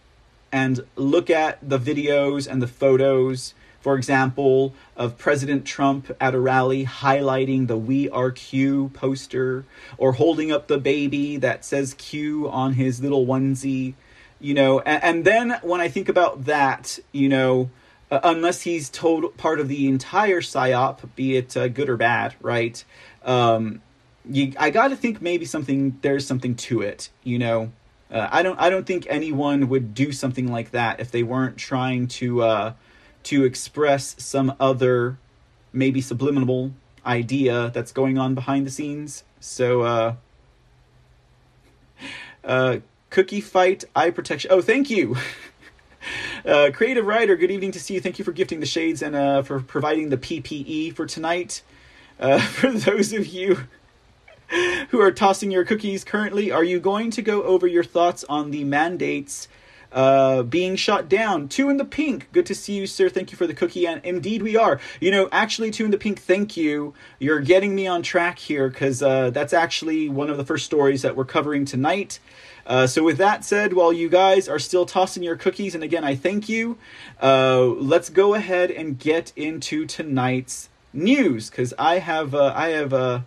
and 0.51 0.85
look 0.95 1.29
at 1.29 1.57
the 1.67 1.77
videos 1.77 2.47
and 2.47 2.61
the 2.61 2.67
photos 2.67 3.53
for 3.87 3.95
example, 3.95 4.73
of 4.97 5.17
President 5.17 5.63
Trump 5.63 6.11
at 6.19 6.35
a 6.35 6.39
rally 6.41 6.85
highlighting 6.85 7.67
the 7.67 7.77
We 7.77 8.09
Are 8.09 8.31
Q 8.31 8.91
poster 8.93 9.63
or 9.97 10.11
holding 10.11 10.51
up 10.51 10.67
the 10.67 10.77
baby 10.77 11.37
that 11.37 11.63
says 11.63 11.93
Q 11.93 12.49
on 12.49 12.73
his 12.73 13.01
little 13.01 13.25
onesie, 13.25 13.93
you 14.41 14.53
know. 14.53 14.81
And, 14.81 15.03
and 15.03 15.25
then 15.25 15.59
when 15.61 15.79
I 15.79 15.87
think 15.87 16.09
about 16.09 16.43
that, 16.47 16.99
you 17.13 17.29
know, 17.29 17.69
uh, 18.09 18.19
unless 18.23 18.61
he's 18.61 18.89
told 18.89 19.35
part 19.37 19.59
of 19.59 19.67
the 19.67 19.87
entire 19.87 20.41
psyop, 20.41 20.99
be 21.15 21.37
it 21.37 21.55
uh, 21.57 21.67
good 21.67 21.89
or 21.89 21.97
bad, 21.97 22.35
right? 22.41 22.83
Um, 23.23 23.81
you, 24.29 24.53
I 24.57 24.69
got 24.69 24.89
to 24.89 24.95
think 24.95 25.21
maybe 25.21 25.45
something 25.45 25.97
there's 26.01 26.25
something 26.25 26.55
to 26.55 26.81
it, 26.81 27.09
you 27.23 27.39
know. 27.39 27.71
Uh, 28.09 28.27
I 28.31 28.41
don't 28.43 28.59
I 28.59 28.69
don't 28.69 28.85
think 28.85 29.05
anyone 29.09 29.67
would 29.69 29.93
do 29.93 30.11
something 30.11 30.51
like 30.51 30.71
that 30.71 30.99
if 30.99 31.11
they 31.11 31.23
weren't 31.23 31.57
trying 31.57 32.07
to 32.07 32.41
uh, 32.41 32.73
to 33.23 33.43
express 33.43 34.15
some 34.17 34.55
other 34.59 35.17
maybe 35.73 36.01
subliminal 36.01 36.71
idea 37.05 37.71
that's 37.73 37.91
going 37.91 38.17
on 38.17 38.35
behind 38.35 38.65
the 38.65 38.71
scenes. 38.71 39.23
So 39.39 39.81
uh 39.81 40.15
uh 42.43 42.77
cookie 43.09 43.41
fight 43.41 43.85
eye 43.95 44.11
protection. 44.11 44.51
Oh, 44.51 44.61
thank 44.61 44.89
you. 44.89 45.15
uh 46.45 46.71
creative 46.73 47.05
writer, 47.05 47.35
good 47.35 47.51
evening 47.51 47.71
to 47.71 47.79
see 47.79 47.95
you. 47.95 48.01
Thank 48.01 48.19
you 48.19 48.25
for 48.25 48.31
gifting 48.31 48.59
the 48.59 48.65
shades 48.65 49.01
and 49.01 49.15
uh 49.15 49.41
for 49.43 49.59
providing 49.59 50.09
the 50.09 50.17
PPE 50.17 50.95
for 50.95 51.05
tonight. 51.05 51.61
Uh 52.19 52.39
for 52.57 52.71
those 52.71 53.13
of 53.13 53.27
you 53.27 53.59
who 54.89 55.01
are 55.01 55.11
tossing 55.11 55.51
your 55.51 55.65
cookies 55.65 56.03
currently, 56.03 56.51
are 56.51 56.63
you 56.63 56.79
going 56.79 57.11
to 57.11 57.21
go 57.21 57.43
over 57.43 57.67
your 57.67 57.83
thoughts 57.83 58.23
on 58.29 58.51
the 58.51 58.63
mandates 58.63 59.47
uh, 59.91 60.43
being 60.43 60.75
shot 60.75 61.09
down. 61.09 61.47
Two 61.47 61.69
in 61.69 61.77
the 61.77 61.85
pink. 61.85 62.29
Good 62.31 62.45
to 62.47 62.55
see 62.55 62.73
you, 62.73 62.87
sir. 62.87 63.09
Thank 63.09 63.31
you 63.31 63.37
for 63.37 63.47
the 63.47 63.53
cookie. 63.53 63.87
And 63.87 64.03
indeed, 64.03 64.41
we 64.41 64.57
are. 64.57 64.79
You 64.99 65.11
know, 65.11 65.29
actually, 65.31 65.71
two 65.71 65.85
in 65.85 65.91
the 65.91 65.97
pink. 65.97 66.19
Thank 66.19 66.57
you. 66.57 66.93
You're 67.19 67.39
getting 67.39 67.75
me 67.75 67.87
on 67.87 68.03
track 68.03 68.39
here 68.39 68.69
because 68.69 69.01
uh, 69.01 69.29
that's 69.29 69.53
actually 69.53 70.09
one 70.09 70.29
of 70.29 70.37
the 70.37 70.45
first 70.45 70.65
stories 70.65 71.01
that 71.03 71.15
we're 71.15 71.25
covering 71.25 71.65
tonight. 71.65 72.19
Uh, 72.67 72.85
so, 72.85 73.01
with 73.01 73.17
that 73.17 73.45
said, 73.45 73.71
while 73.71 73.93
you 73.93 74.09
guys 74.09 74.49
are 74.49 74.59
still 74.59 74.85
tossing 74.85 75.23
your 75.23 75.37
cookies, 75.37 75.73
and 75.73 75.83
again, 75.85 76.03
I 76.03 76.15
thank 76.15 76.49
you, 76.49 76.77
uh, 77.21 77.63
let's 77.63 78.09
go 78.09 78.33
ahead 78.33 78.69
and 78.69 78.99
get 78.99 79.31
into 79.37 79.85
tonight's 79.85 80.67
news 80.91 81.49
because 81.49 81.73
I 81.79 81.99
have 81.99 82.35
uh, 82.35 82.53
I 82.53 82.69
have 82.69 82.93
uh, 82.93 83.21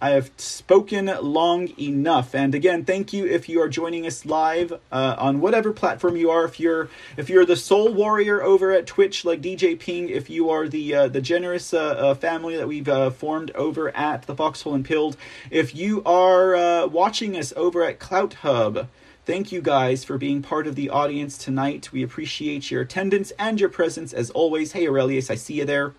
I 0.00 0.10
have 0.10 0.30
spoken 0.36 1.06
long 1.22 1.68
enough. 1.80 2.34
And 2.34 2.54
again, 2.54 2.84
thank 2.84 3.12
you 3.12 3.26
if 3.26 3.48
you 3.48 3.60
are 3.62 3.68
joining 3.68 4.06
us 4.06 4.26
live 4.26 4.72
uh, 4.92 5.16
on 5.18 5.40
whatever 5.40 5.72
platform 5.72 6.16
you 6.16 6.30
are. 6.30 6.44
If 6.44 6.60
you're 6.60 6.90
if 7.16 7.30
you're 7.30 7.46
the 7.46 7.56
sole 7.56 7.92
warrior 7.94 8.42
over 8.42 8.72
at 8.72 8.86
Twitch 8.86 9.24
like 9.24 9.40
DJ 9.40 9.78
Ping, 9.78 10.10
if 10.10 10.28
you 10.28 10.50
are 10.50 10.68
the 10.68 10.94
uh, 10.94 11.08
the 11.08 11.22
generous 11.22 11.72
uh, 11.72 11.78
uh 11.78 12.14
family 12.14 12.56
that 12.56 12.68
we've 12.68 12.88
uh, 12.88 13.10
formed 13.10 13.50
over 13.52 13.94
at 13.96 14.22
the 14.22 14.34
Foxhole 14.34 14.74
and 14.74 14.84
Pilled, 14.84 15.16
if 15.50 15.74
you 15.74 16.02
are 16.04 16.54
uh, 16.54 16.86
watching 16.86 17.36
us 17.36 17.52
over 17.56 17.82
at 17.82 17.98
Clout 17.98 18.34
Hub. 18.34 18.88
Thank 19.24 19.50
you 19.50 19.60
guys 19.60 20.04
for 20.04 20.18
being 20.18 20.40
part 20.40 20.68
of 20.68 20.76
the 20.76 20.88
audience 20.88 21.36
tonight. 21.36 21.90
We 21.90 22.04
appreciate 22.04 22.70
your 22.70 22.82
attendance 22.82 23.32
and 23.40 23.58
your 23.58 23.68
presence 23.68 24.12
as 24.12 24.30
always. 24.30 24.70
Hey 24.70 24.86
Aurelius, 24.86 25.30
I 25.30 25.34
see 25.34 25.54
you 25.54 25.64
there. 25.64 25.94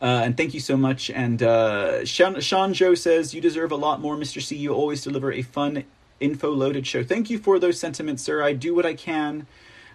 Uh, 0.00 0.22
and 0.24 0.36
thank 0.36 0.54
you 0.54 0.60
so 0.60 0.76
much. 0.76 1.10
And 1.10 1.42
uh, 1.42 2.04
Sean, 2.04 2.40
Sean 2.40 2.72
Joe 2.72 2.94
says, 2.94 3.34
You 3.34 3.40
deserve 3.40 3.70
a 3.70 3.76
lot 3.76 4.00
more, 4.00 4.16
Mr. 4.16 4.40
C. 4.40 4.56
You 4.56 4.72
always 4.72 5.02
deliver 5.02 5.30
a 5.30 5.42
fun, 5.42 5.84
info 6.20 6.50
loaded 6.50 6.86
show. 6.86 7.02
Thank 7.04 7.28
you 7.30 7.38
for 7.38 7.58
those 7.58 7.78
sentiments, 7.78 8.22
sir. 8.22 8.42
I 8.42 8.52
do 8.52 8.74
what 8.74 8.86
I 8.86 8.94
can. 8.94 9.46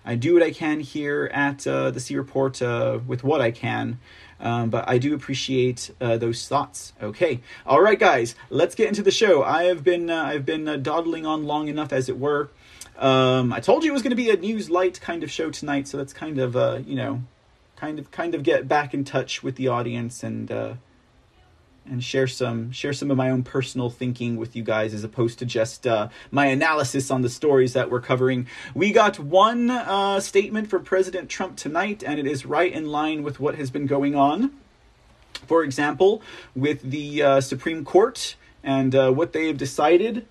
I 0.05 0.15
do 0.15 0.35
what 0.35 0.43
I 0.43 0.51
can 0.51 0.81
here 0.81 1.31
at 1.33 1.65
uh, 1.65 1.89
the 1.89 1.99
C 1.99 2.15
Report 2.15 2.61
uh, 2.61 2.99
with 3.07 3.23
what 3.23 3.41
I 3.41 3.49
can. 3.49 3.99
Um, 4.39 4.69
but 4.69 4.87
I 4.87 4.97
do 4.97 5.15
appreciate 5.15 5.91
uh, 5.99 6.17
those 6.17 6.47
thoughts. 6.47 6.93
Okay, 7.01 7.39
all 7.65 7.81
right, 7.81 7.97
guys, 7.97 8.35
let's 8.49 8.75
get 8.75 8.87
into 8.87 9.01
the 9.01 9.11
show. 9.11 9.43
I 9.43 9.63
have 9.63 9.83
been 9.83 10.09
uh, 10.09 10.23
I've 10.23 10.45
been 10.45 10.67
uh, 10.67 10.75
dawdling 10.75 11.25
on 11.25 11.45
long 11.45 11.67
enough, 11.67 11.93
as 11.93 12.09
it 12.09 12.19
were. 12.19 12.49
Um, 12.97 13.51
I 13.51 13.59
told 13.59 13.83
you 13.83 13.91
it 13.91 13.93
was 13.93 14.01
going 14.01 14.11
to 14.11 14.15
be 14.15 14.29
a 14.29 14.37
news 14.37 14.69
light 14.69 14.99
kind 15.01 15.23
of 15.23 15.31
show 15.31 15.49
tonight, 15.51 15.87
so 15.87 15.97
that's 15.97 16.13
kind 16.13 16.37
of 16.37 16.55
uh, 16.55 16.79
you 16.85 16.95
know 16.95 17.23
kind 17.75 17.99
of 17.99 18.11
kind 18.11 18.33
of 18.35 18.43
get 18.43 18.67
back 18.67 18.93
in 18.93 19.03
touch 19.03 19.43
with 19.43 19.55
the 19.55 19.67
audience 19.67 20.23
and 20.23 20.51
uh, 20.51 20.73
and 21.85 22.03
share 22.03 22.27
some 22.27 22.71
share 22.71 22.93
some 22.93 23.11
of 23.11 23.17
my 23.17 23.29
own 23.29 23.43
personal 23.43 23.89
thinking 23.89 24.37
with 24.37 24.55
you 24.55 24.63
guys 24.63 24.93
as 24.93 25.03
opposed 25.03 25.39
to 25.39 25.45
just 25.45 25.85
uh, 25.85 26.09
my 26.31 26.47
analysis 26.47 27.11
on 27.11 27.21
the 27.21 27.29
stories 27.29 27.73
that 27.73 27.91
we're 27.91 28.01
covering. 28.01 28.47
We 28.73 28.91
got 28.91 29.19
one 29.19 29.69
uh, 29.69 30.19
statement 30.19 30.69
from 30.69 30.83
President 30.83 31.29
Trump 31.29 31.57
tonight, 31.57 32.03
and 32.05 32.19
it 32.19 32.25
is 32.25 32.45
right 32.45 32.71
in 32.71 32.87
line 32.87 33.23
with 33.23 33.39
what 33.39 33.55
has 33.55 33.69
been 33.69 33.85
going 33.85 34.15
on. 34.15 34.51
For 35.47 35.63
example, 35.63 36.21
with 36.55 36.81
the 36.81 37.21
uh, 37.21 37.41
Supreme 37.41 37.85
Court 37.85 38.35
and 38.63 38.95
uh, 38.95 39.11
what 39.11 39.33
they 39.33 39.47
have 39.47 39.57
decided 39.57 40.25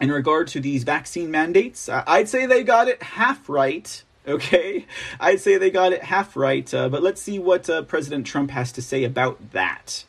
in 0.00 0.10
regard 0.10 0.48
to 0.48 0.60
these 0.60 0.84
vaccine 0.84 1.30
mandates. 1.30 1.88
I'd 1.88 2.28
say 2.28 2.46
they 2.46 2.62
got 2.62 2.88
it 2.88 3.02
half 3.02 3.48
right 3.48 4.02
Okay, 4.26 4.86
I'd 5.20 5.40
say 5.40 5.58
they 5.58 5.70
got 5.70 5.92
it 5.92 6.04
half 6.04 6.34
right, 6.34 6.72
uh, 6.72 6.88
but 6.88 7.02
let's 7.02 7.20
see 7.20 7.38
what 7.38 7.68
uh, 7.68 7.82
President 7.82 8.26
Trump 8.26 8.52
has 8.52 8.72
to 8.72 8.80
say 8.80 9.04
about 9.04 9.52
that. 9.52 10.04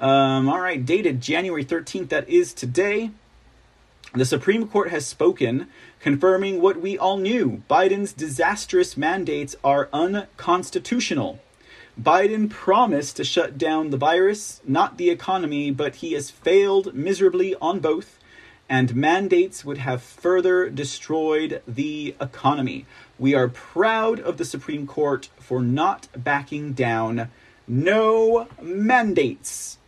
Um, 0.00 0.48
all 0.48 0.60
right, 0.60 0.84
dated 0.84 1.20
January 1.20 1.64
13th, 1.64 2.08
that 2.08 2.28
is 2.28 2.52
today. 2.52 3.12
The 4.12 4.24
Supreme 4.24 4.66
Court 4.66 4.90
has 4.90 5.06
spoken, 5.06 5.68
confirming 6.00 6.60
what 6.60 6.80
we 6.80 6.98
all 6.98 7.18
knew 7.18 7.62
Biden's 7.70 8.12
disastrous 8.12 8.96
mandates 8.96 9.54
are 9.62 9.88
unconstitutional. 9.92 11.38
Biden 12.00 12.50
promised 12.50 13.16
to 13.18 13.24
shut 13.24 13.56
down 13.56 13.90
the 13.90 13.96
virus, 13.96 14.60
not 14.66 14.96
the 14.96 15.10
economy, 15.10 15.70
but 15.70 15.96
he 15.96 16.14
has 16.14 16.30
failed 16.30 16.94
miserably 16.94 17.54
on 17.60 17.78
both, 17.78 18.18
and 18.70 18.94
mandates 18.94 19.64
would 19.64 19.78
have 19.78 20.00
further 20.00 20.70
destroyed 20.70 21.60
the 21.66 22.14
economy. 22.20 22.86
We 23.18 23.34
are 23.34 23.48
proud 23.48 24.20
of 24.20 24.38
the 24.38 24.44
Supreme 24.44 24.86
Court 24.86 25.28
for 25.40 25.60
not 25.60 26.06
backing 26.16 26.72
down. 26.72 27.30
No 27.66 28.46
mandates. 28.62 29.78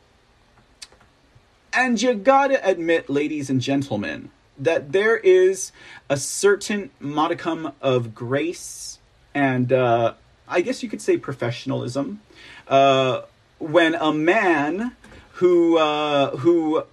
And 1.72 2.02
you 2.02 2.12
gotta 2.14 2.68
admit, 2.68 3.08
ladies 3.08 3.48
and 3.48 3.60
gentlemen, 3.60 4.30
that 4.58 4.90
there 4.90 5.16
is 5.16 5.70
a 6.10 6.16
certain 6.16 6.90
modicum 6.98 7.72
of 7.80 8.16
grace 8.16 8.98
and 9.34 9.72
uh, 9.72 10.14
I 10.48 10.60
guess 10.60 10.82
you 10.82 10.88
could 10.88 11.00
say 11.00 11.16
professionalism 11.16 12.20
uh, 12.68 13.22
when 13.58 13.94
a 13.94 14.12
man 14.12 14.94
who 15.34 15.78
uh, 15.78 16.36
who 16.36 16.84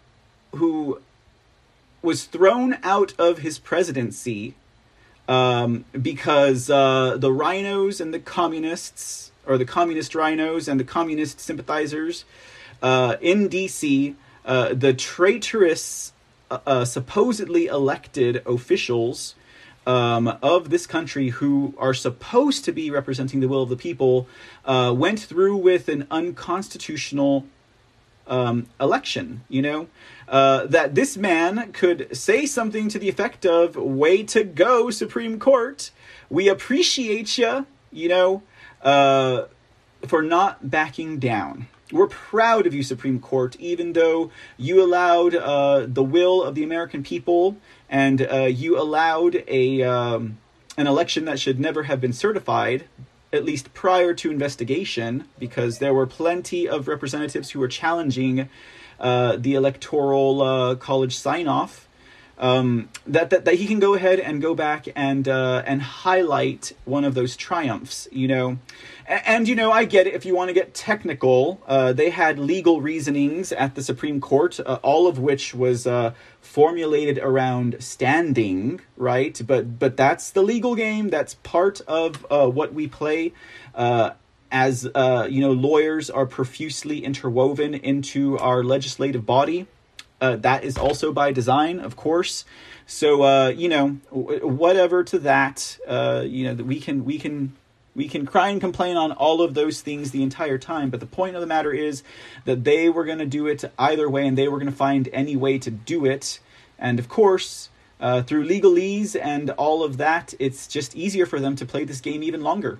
who 0.56 1.02
was 2.02 2.26
thrown 2.26 2.78
out 2.84 3.14
of 3.20 3.40
his 3.40 3.60
presidency 3.60 4.56
um, 5.28 5.86
because 6.00 6.70
uh, 6.70 7.18
the 7.18 7.32
rhinos 7.32 8.02
and 8.02 8.14
the 8.14 8.20
communists, 8.20 9.32
or 9.46 9.58
the 9.58 9.66
communist 9.66 10.16
rhinos 10.16 10.68
and 10.68 10.80
the 10.80 10.84
communist 10.84 11.40
sympathizers 11.40 12.26
uh, 12.82 13.16
in 13.22 13.50
DC, 13.50 14.16
uh, 14.46 14.74
the 14.74 14.94
traitorous, 14.94 16.14
uh, 16.50 16.60
uh, 16.66 16.86
supposedly 16.86 17.68
elected 17.68 18.42
officials 18.46 19.36
um, 19.86 20.28
of 20.42 20.70
this 20.70 20.88
country 20.88 21.30
who 21.30 21.74
are 21.78 21.94
supposed 21.94 22.66
to 22.66 22.72
be 22.72 22.92
representing 22.92 23.40
the 23.40 23.48
will 23.48 23.64
of 23.64 23.70
the 23.70 23.76
people 23.76 24.28
uh, 24.66 24.94
went 24.96 25.20
through 25.20 25.58
with 25.58 25.90
an 25.90 26.08
unconstitutional 26.12 27.46
um, 28.28 28.68
election. 28.80 29.42
You 29.50 29.62
know, 29.62 29.88
uh, 30.30 30.68
that 30.68 30.96
this 30.96 31.18
man 31.18 31.72
could 31.72 32.16
say 32.16 32.46
something 32.46 32.88
to 32.90 33.00
the 33.00 33.10
effect 33.10 33.46
of, 33.46 33.76
"Way 33.76 34.24
to 34.24 34.44
go, 34.44 34.90
Supreme 34.90 35.40
Court! 35.40 35.92
We 36.30 36.48
appreciate 36.48 37.38
you." 37.38 37.66
You 37.92 38.10
know, 38.10 38.44
uh, 38.82 39.46
for 40.08 40.22
not 40.22 40.70
backing 40.70 41.20
down. 41.20 41.68
We're 41.92 42.08
proud 42.08 42.68
of 42.68 42.74
you, 42.76 42.84
Supreme 42.84 43.20
Court, 43.20 43.56
even 43.60 43.94
though 43.94 44.30
you 44.58 44.84
allowed 44.84 45.34
uh, 45.34 45.88
the 45.88 46.04
will 46.04 46.44
of 46.44 46.54
the 46.54 46.64
American 46.64 47.02
people 47.02 47.58
and 47.90 48.22
uh, 48.32 48.42
you 48.44 48.80
allowed 48.80 49.44
a 49.48 49.82
um, 49.82 50.38
an 50.78 50.88
election 50.88 51.26
that 51.26 51.40
should 51.40 51.60
never 51.60 51.84
have 51.84 52.00
been 52.00 52.14
certified, 52.14 52.86
at 53.34 53.44
least 53.44 53.74
prior 53.74 54.14
to 54.14 54.30
investigation, 54.30 55.26
because 55.40 55.80
there 55.80 55.94
were 55.94 56.06
plenty 56.06 56.70
of 56.70 56.88
representatives 56.88 57.50
who 57.52 57.60
were 57.60 57.68
challenging 57.68 58.48
uh, 59.00 59.38
the 59.38 59.56
electoral 59.56 60.42
uh, 60.42 60.76
college 60.76 61.18
sign 61.18 61.48
off. 61.48 61.88
Um, 62.38 62.88
that, 63.06 63.32
that 63.32 63.44
that 63.44 63.56
he 63.56 63.68
can 63.68 63.80
go 63.80 63.96
ahead 63.96 64.18
and 64.18 64.42
go 64.42 64.56
back 64.56 64.88
and 64.96 65.28
uh, 65.28 65.62
and 65.66 65.82
highlight 65.82 66.72
one 66.86 67.04
of 67.04 67.14
those 67.14 67.36
triumphs, 67.36 68.08
you 68.14 68.30
know, 68.30 68.60
and, 69.10 69.48
you 69.48 69.56
know 69.56 69.72
I 69.72 69.84
get 69.84 70.08
it 70.08 70.14
if 70.14 70.24
you 70.24 70.36
want 70.36 70.50
to 70.50 70.54
get 70.54 70.74
technical. 70.74 71.62
Uh, 71.68 71.92
they 71.92 72.12
had 72.12 72.40
legal 72.40 72.80
reasonings 72.80 73.52
at 73.52 73.76
the 73.76 73.84
Supreme 73.84 74.22
Court, 74.22 74.58
uh, 74.60 74.80
all 74.84 75.08
of 75.08 75.20
which 75.20 75.54
was 75.54 75.86
uh, 75.86 76.14
formulated 76.40 77.18
around 77.18 77.76
standing, 77.80 78.80
right? 78.96 79.42
But 79.46 79.78
but 79.78 79.98
that's 79.98 80.30
the 80.32 80.42
legal 80.42 80.76
game. 80.76 81.10
That's 81.10 81.34
part 81.36 81.82
of 81.88 82.26
uh, 82.30 82.48
what 82.48 82.74
we 82.74 82.88
play. 82.88 83.34
As 84.52 84.88
uh, 84.96 85.28
you 85.30 85.42
know, 85.42 85.52
lawyers 85.52 86.10
are 86.10 86.26
profusely 86.26 87.04
interwoven 87.04 87.74
into 87.76 88.38
our 88.40 88.64
legislative 88.64 89.26
body. 89.26 89.68
Uh, 90.22 90.36
that 90.38 90.64
is 90.64 90.78
also 90.78 91.14
by 91.14 91.32
design, 91.32 91.80
of 91.80 91.96
course. 91.96 92.46
So 92.86 93.24
uh, 93.24 93.50
you 93.50 93.70
know, 93.70 94.00
w- 94.12 94.48
whatever 94.48 95.04
to 95.04 95.20
that, 95.20 95.78
uh, 95.88 96.24
you 96.26 96.46
know, 96.46 96.56
that 96.56 96.66
we 96.66 96.80
can 96.80 97.06
we 97.06 97.20
can 97.20 97.56
we 97.96 98.08
can 98.08 98.26
cry 98.26 98.50
and 98.50 98.60
complain 98.62 98.98
on 98.98 99.12
all 99.12 99.42
of 99.42 99.54
those 99.54 99.82
things 99.82 100.12
the 100.12 100.24
entire 100.24 100.58
time. 100.58 100.90
But 100.90 101.00
the 101.00 101.06
point 101.06 101.36
of 101.36 101.42
the 101.42 101.48
matter 101.48 101.72
is 101.72 102.02
that 102.46 102.64
they 102.64 102.90
were 102.90 103.06
going 103.06 103.20
to 103.20 103.26
do 103.26 103.46
it 103.48 103.64
either 103.78 104.10
way, 104.10 104.26
and 104.26 104.38
they 104.38 104.48
were 104.48 104.58
going 104.58 104.72
to 104.72 104.76
find 104.76 105.10
any 105.14 105.36
way 105.36 105.58
to 105.60 105.70
do 105.72 106.06
it. 106.06 106.40
And 106.78 106.98
of 106.98 107.10
course, 107.10 107.70
uh, 108.00 108.24
through 108.24 108.48
legalese 108.48 109.20
and 109.22 109.50
all 109.52 109.84
of 109.84 109.98
that, 109.98 110.34
it's 110.40 110.68
just 110.68 110.96
easier 110.96 111.26
for 111.26 111.40
them 111.40 111.56
to 111.58 111.66
play 111.66 111.84
this 111.84 112.00
game 112.02 112.24
even 112.24 112.42
longer. 112.42 112.80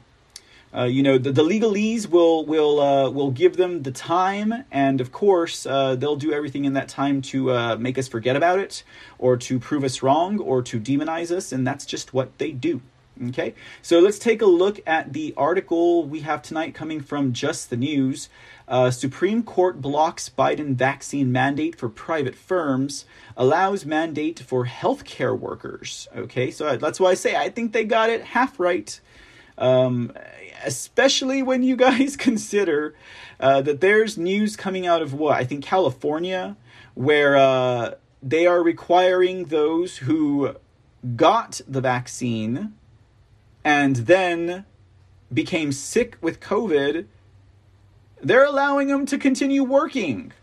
Uh, 0.76 0.84
you 0.84 1.02
know 1.02 1.18
the, 1.18 1.32
the 1.32 1.44
legalese 1.44 2.08
will 2.08 2.46
will 2.46 2.80
uh, 2.80 3.10
will 3.10 3.32
give 3.32 3.58
them 3.58 3.84
the 3.84 3.92
time, 3.92 4.66
and 4.72 5.02
of 5.02 5.12
course 5.12 5.66
uh, 5.66 5.96
they'll 5.96 6.16
do 6.16 6.32
everything 6.32 6.66
in 6.66 6.74
that 6.74 6.88
time 6.88 7.22
to 7.22 7.52
uh, 7.52 7.76
make 7.78 7.98
us 7.98 8.08
forget 8.08 8.36
about 8.36 8.60
it, 8.60 8.84
or 9.18 9.36
to 9.36 9.60
prove 9.60 9.84
us 9.84 10.04
wrong, 10.04 10.40
or 10.40 10.62
to 10.62 10.80
demonize 10.80 11.32
us, 11.32 11.52
and 11.52 11.66
that's 11.66 11.86
just 11.86 12.14
what 12.14 12.38
they 12.38 12.52
do. 12.52 12.82
Okay, 13.30 13.54
so 13.82 14.00
let's 14.00 14.18
take 14.18 14.42
a 14.42 14.46
look 14.46 14.80
at 14.88 15.12
the 15.12 15.34
article 15.36 16.06
we 16.06 16.22
have 16.22 16.42
tonight 16.42 16.74
coming 16.74 17.02
from 17.02 17.34
Just 17.34 17.70
the 17.70 17.76
News. 17.76 18.30
Uh, 18.66 18.92
Supreme 18.92 19.44
Court 19.44 19.82
blocks 19.82 20.30
Biden 20.30 20.76
vaccine 20.76 21.30
mandate 21.30 21.76
for 21.76 21.90
private 21.90 22.36
firms, 22.36 23.04
allows 23.36 23.86
mandate 23.86 24.40
for 24.40 24.68
healthcare 24.68 25.38
workers. 25.38 26.08
Okay, 26.16 26.50
so 26.50 26.78
that's 26.78 27.00
why 27.00 27.10
I 27.10 27.16
say 27.16 27.36
I 27.36 27.50
think 27.50 27.74
they 27.74 27.84
got 27.84 28.10
it 28.10 28.24
half 28.24 28.58
right. 28.58 29.02
Um, 29.60 30.14
especially 30.64 31.44
when 31.44 31.62
you 31.64 31.76
guys 31.76 32.16
consider 32.18 32.96
uh, 33.40 33.62
that 33.62 33.82
there's 33.82 34.18
news 34.18 34.56
coming 34.56 34.88
out 34.88 35.02
of 35.02 35.14
what 35.14 35.36
I 35.36 35.44
think 35.44 35.64
California, 35.64 36.58
where 36.96 37.38
uh, 37.38 37.92
they 38.22 38.46
are 38.46 38.62
requiring 38.62 39.46
those 39.46 39.98
who 39.98 40.56
got 41.16 41.62
the 41.68 41.82
vaccine 41.82 42.74
and 43.64 43.96
then 43.98 44.66
became 45.34 45.72
sick 45.72 46.18
with 46.22 46.40
COVID, 46.40 47.06
they're 48.22 48.46
allowing 48.46 48.88
them 48.88 49.06
to 49.06 49.18
continue 49.18 49.64
working. 49.64 50.34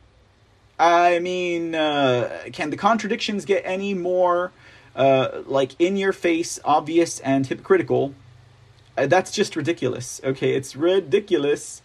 I 0.79 1.19
mean, 1.19 1.75
uh, 1.75 2.45
can 2.53 2.71
the 2.71 2.77
contradictions 2.77 3.45
get 3.45 3.62
any 3.64 3.95
more 3.95 4.53
uh, 4.95 5.43
like 5.47 5.73
in 5.79 5.97
your 5.97 6.12
face, 6.12 6.59
obvious, 6.64 7.21
and 7.21 7.47
hypocritical? 7.47 8.14
Uh, 8.97 9.07
that's 9.07 9.31
just 9.31 9.57
ridiculous. 9.57 10.21
Okay, 10.25 10.55
it's 10.55 10.77
ridiculous. 10.77 11.83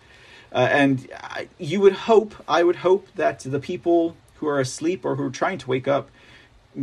Uh, 0.54 0.68
and 0.72 1.10
I, 1.14 1.48
you 1.58 1.80
would 1.82 1.94
hope, 1.94 2.36
I 2.48 2.64
would 2.64 2.78
hope 2.78 3.08
that 3.16 3.40
the 3.40 3.60
people 3.60 4.16
who 4.36 4.48
are 4.48 4.60
asleep 4.60 5.06
or 5.06 5.16
who 5.16 5.24
are 5.24 5.32
trying 5.32 5.58
to 5.60 5.70
wake 5.70 5.88
up 5.88 6.10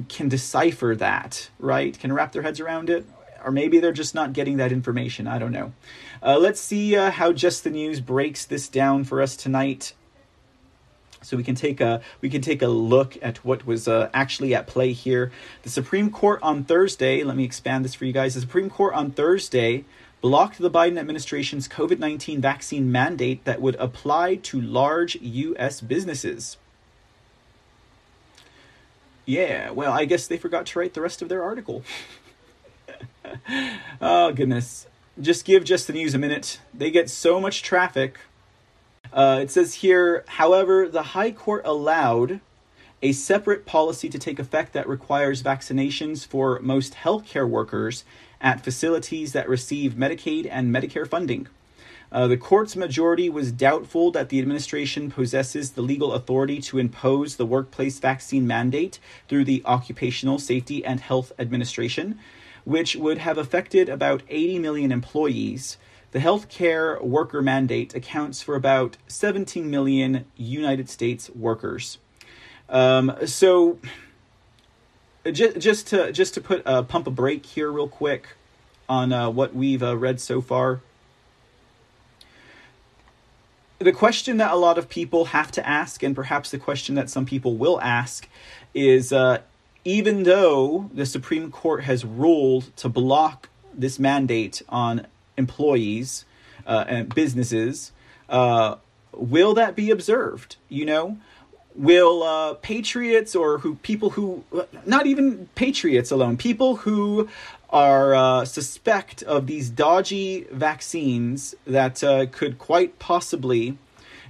can 0.09 0.29
decipher 0.29 0.95
that, 0.97 1.51
right? 1.59 1.99
Can 1.99 2.13
wrap 2.13 2.33
their 2.33 2.43
heads 2.43 2.61
around 2.61 2.91
it. 2.91 3.07
Or 3.45 3.53
maybe 3.53 3.79
they're 3.79 3.93
just 3.93 4.15
not 4.15 4.33
getting 4.33 4.57
that 4.57 4.73
information. 4.73 5.29
I 5.29 5.39
don't 5.39 5.53
know. 5.53 5.73
Uh, 6.23 6.39
let's 6.39 6.61
see 6.61 6.97
uh, 6.97 7.11
how 7.11 7.33
Just 7.33 7.63
the 7.63 7.71
News 7.71 8.01
breaks 8.01 8.45
this 8.45 8.69
down 8.69 9.05
for 9.05 9.23
us 9.23 9.37
tonight. 9.37 9.93
So 11.23 11.37
we 11.37 11.45
can 11.45 11.55
take 11.55 11.81
a 11.81 12.01
we 12.21 12.31
can 12.31 12.43
take 12.43 12.63
a 12.63 12.69
look 12.69 13.17
at 13.23 13.45
what 13.45 13.67
was 13.67 13.87
uh, 13.89 14.09
actually 14.15 14.55
at 14.55 14.67
play 14.67 14.93
here. 14.93 15.31
The 15.63 15.71
Supreme 15.71 16.11
Court 16.11 16.41
on 16.43 16.65
Thursday. 16.65 17.23
Let 17.23 17.37
me 17.37 17.45
expand 17.45 17.85
this 17.85 17.95
for 17.95 18.05
you 18.05 18.13
guys. 18.13 18.35
The 18.35 18.41
Supreme 18.41 18.71
Court 18.71 18.95
on 18.95 19.11
Thursday 19.11 19.85
blocked 20.21 20.59
the 20.59 20.71
Biden 20.71 20.99
administration's 20.99 21.69
COVID 21.69 21.99
19 21.99 22.41
vaccine 22.41 22.91
mandate 22.91 23.45
that 23.45 23.61
would 23.61 23.77
apply 23.77 24.37
to 24.37 24.61
large 24.61 25.17
U.S. 25.17 25.81
businesses. 25.81 26.57
Yeah, 29.27 29.71
well, 29.71 29.93
I 29.93 30.07
guess 30.07 30.27
they 30.27 30.39
forgot 30.39 30.67
to 30.67 30.79
write 30.79 30.95
the 30.95 31.03
rest 31.03 31.21
of 31.21 31.29
their 31.29 31.43
article. 31.43 31.83
oh, 34.01 34.33
goodness. 34.33 34.87
Just 35.21 35.45
give 35.45 35.65
Just 35.65 35.87
the 35.87 35.93
News 35.93 36.15
a 36.15 36.19
minute. 36.19 36.61
They 36.73 36.91
get 36.91 37.11
so 37.11 37.41
much 37.41 37.63
traffic. 37.63 38.19
Uh, 39.13 39.41
it 39.43 39.51
says 39.51 39.75
here, 39.75 40.25
however, 40.29 40.89
the 40.89 41.03
High 41.03 41.33
Court 41.33 41.63
allowed 41.67 42.41
a 43.03 43.13
separate 43.13 43.67
policy 43.67 44.09
to 44.09 44.19
take 44.19 44.39
effect 44.39 44.73
that 44.73 44.89
requires 44.89 45.43
vaccinations 45.43 46.27
for 46.27 46.59
most 46.61 46.95
healthcare 46.95 47.49
workers 47.49 48.05
at 48.41 48.65
facilities 48.65 49.33
that 49.33 49.49
receive 49.49 49.95
Medicaid 49.95 50.49
and 50.51 50.75
Medicare 50.75 51.09
funding. 51.09 51.49
Uh, 52.11 52.27
the 52.27 52.37
court's 52.37 52.75
majority 52.75 53.29
was 53.29 53.53
doubtful 53.53 54.11
that 54.11 54.31
the 54.31 54.39
administration 54.39 55.11
possesses 55.11 55.73
the 55.73 55.83
legal 55.83 56.15
authority 56.15 56.59
to 56.59 56.79
impose 56.79 57.37
the 57.37 57.45
workplace 57.45 57.99
vaccine 57.99 58.47
mandate 58.47 58.99
through 59.29 59.45
the 59.45 59.63
Occupational 59.67 60.39
Safety 60.39 60.85
and 60.85 61.01
Health 61.01 61.33
Administration, 61.39 62.19
which 62.65 62.97
would 62.97 63.19
have 63.19 63.37
affected 63.37 63.89
about 63.89 64.23
80 64.29 64.59
million 64.59 64.91
employees. 64.91 65.77
The 66.13 66.21
healthcare 66.21 67.03
worker 67.03 67.43
mandate 67.43 67.95
accounts 67.95 68.41
for 68.41 68.55
about 68.55 68.97
17 69.09 69.71
million 69.71 70.25
United 70.37 70.89
States 70.89 71.29
workers. 71.31 71.99
Um, 72.71 73.15
so, 73.27 73.79
just 75.33 75.59
just 75.59 75.87
to 75.89 76.13
just 76.13 76.35
to 76.35 76.41
put 76.41 76.63
a 76.65 76.83
pump 76.83 77.07
a 77.07 77.11
break 77.11 77.47
here 77.47 77.71
real 77.71 77.89
quick 77.89 78.29
on 78.89 79.13
uh, 79.13 79.31
what 79.31 79.55
we've 79.55 79.83
uh, 79.83 79.97
read 79.97 80.21
so 80.21 80.41
far. 80.41 80.81
The 83.79 83.93
question 83.93 84.39
that 84.39 84.51
a 84.51 84.57
lot 84.57 84.77
of 84.77 84.89
people 84.89 85.27
have 85.27 85.53
to 85.53 85.67
ask, 85.67 86.03
and 86.03 86.17
perhaps 86.17 86.51
the 86.51 86.59
question 86.59 86.97
that 86.97 87.09
some 87.09 87.25
people 87.25 87.57
will 87.57 87.81
ask, 87.81 88.29
is 88.75 89.13
uh, 89.13 89.39
even 89.85 90.25
though 90.25 90.91
the 90.93 91.07
Supreme 91.07 91.51
Court 91.53 91.85
has 91.85 92.05
ruled 92.05 92.77
to 92.77 92.89
block 92.89 93.49
this 93.73 93.99
mandate 93.99 94.63
on 94.69 95.07
employees 95.37 96.25
uh, 96.67 96.85
and 96.89 97.15
businesses, 97.15 97.93
uh, 98.29 98.77
will 99.13 99.55
that 99.55 99.77
be 99.77 99.91
observed? 99.91 100.57
You 100.69 100.85
know, 100.85 101.19
will 101.79 102.23
uh, 102.25 102.55
patriots 102.55 103.37
or 103.37 103.59
who 103.59 103.77
people 103.77 104.11
who 104.11 104.45
not 104.85 105.07
even 105.07 105.49
patriots 105.55 106.11
alone 106.11 106.37
people 106.37 106.77
who 106.77 107.29
are 107.71 108.15
uh, 108.15 108.45
suspect 108.45 109.23
of 109.23 109.47
these 109.47 109.71
dodgy 109.71 110.47
vaccines 110.51 111.55
that 111.67 112.03
uh, 112.03 112.27
could 112.27 112.59
quite 112.59 112.99
possibly 112.99 113.79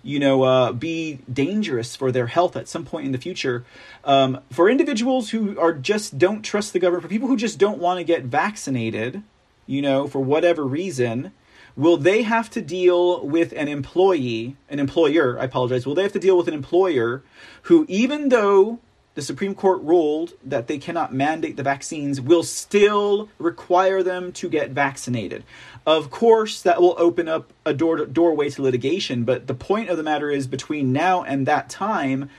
you 0.02 0.18
know 0.18 0.42
uh, 0.42 0.72
be 0.72 1.18
dangerous 1.32 1.96
for 1.96 2.12
their 2.12 2.26
health 2.26 2.56
at 2.56 2.68
some 2.68 2.84
point 2.84 3.06
in 3.06 3.12
the 3.12 3.18
future. 3.18 3.64
Um, 4.04 4.40
for 4.50 4.68
individuals 4.68 5.30
who 5.30 5.58
are 5.58 5.72
just 5.72 6.18
don't 6.18 6.42
trust 6.42 6.72
the 6.72 6.78
government 6.78 7.02
for 7.02 7.08
people 7.08 7.28
who 7.28 7.36
just 7.36 7.58
don't 7.58 7.78
want 7.78 7.98
to 7.98 8.04
get 8.04 8.24
vaccinated 8.24 9.22
you 9.66 9.82
know 9.82 10.06
for 10.06 10.20
whatever 10.20 10.64
reason 10.64 11.32
will 11.78 11.96
they 11.96 12.22
have 12.22 12.50
to 12.50 12.60
deal 12.60 13.24
with 13.24 13.52
an 13.52 13.68
employee, 13.68 14.56
an 14.68 14.80
employer, 14.80 15.38
I 15.38 15.44
apologize, 15.44 15.86
will 15.86 15.94
they 15.94 16.02
have 16.02 16.12
to 16.12 16.18
deal 16.18 16.36
with 16.36 16.48
an 16.48 16.54
employer 16.54 17.22
who, 17.62 17.86
even 17.88 18.28
though 18.28 18.80
the 19.14 19.22
Supreme 19.22 19.54
Court 19.54 19.80
ruled 19.82 20.34
that 20.44 20.66
they 20.66 20.78
cannot 20.78 21.14
mandate 21.14 21.56
the 21.56 21.62
vaccines 21.62 22.20
will 22.20 22.42
still 22.42 23.28
require 23.38 24.02
them 24.02 24.32
to 24.32 24.48
get 24.48 24.70
vaccinated. 24.70 25.44
Of 25.86 26.10
course, 26.10 26.62
that 26.62 26.80
will 26.80 26.94
open 26.98 27.28
up 27.28 27.52
a 27.64 27.74
door 27.74 28.06
doorway 28.06 28.50
to 28.50 28.62
litigation, 28.62 29.24
but 29.24 29.46
the 29.46 29.54
point 29.54 29.88
of 29.88 29.96
the 29.96 30.02
matter 30.02 30.30
is 30.30 30.46
between 30.46 30.92
now 30.92 31.22
and 31.22 31.46
that 31.46 31.68
time, 31.68 32.30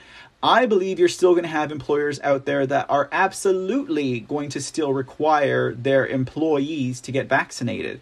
I 0.42 0.64
believe 0.64 0.98
you're 0.98 1.08
still 1.08 1.32
going 1.32 1.44
to 1.44 1.50
have 1.50 1.70
employers 1.70 2.18
out 2.20 2.46
there 2.46 2.66
that 2.66 2.86
are 2.88 3.10
absolutely 3.12 4.20
going 4.20 4.48
to 4.50 4.60
still 4.60 4.94
require 4.94 5.74
their 5.74 6.06
employees 6.06 7.02
to 7.02 7.12
get 7.12 7.28
vaccinated. 7.28 8.00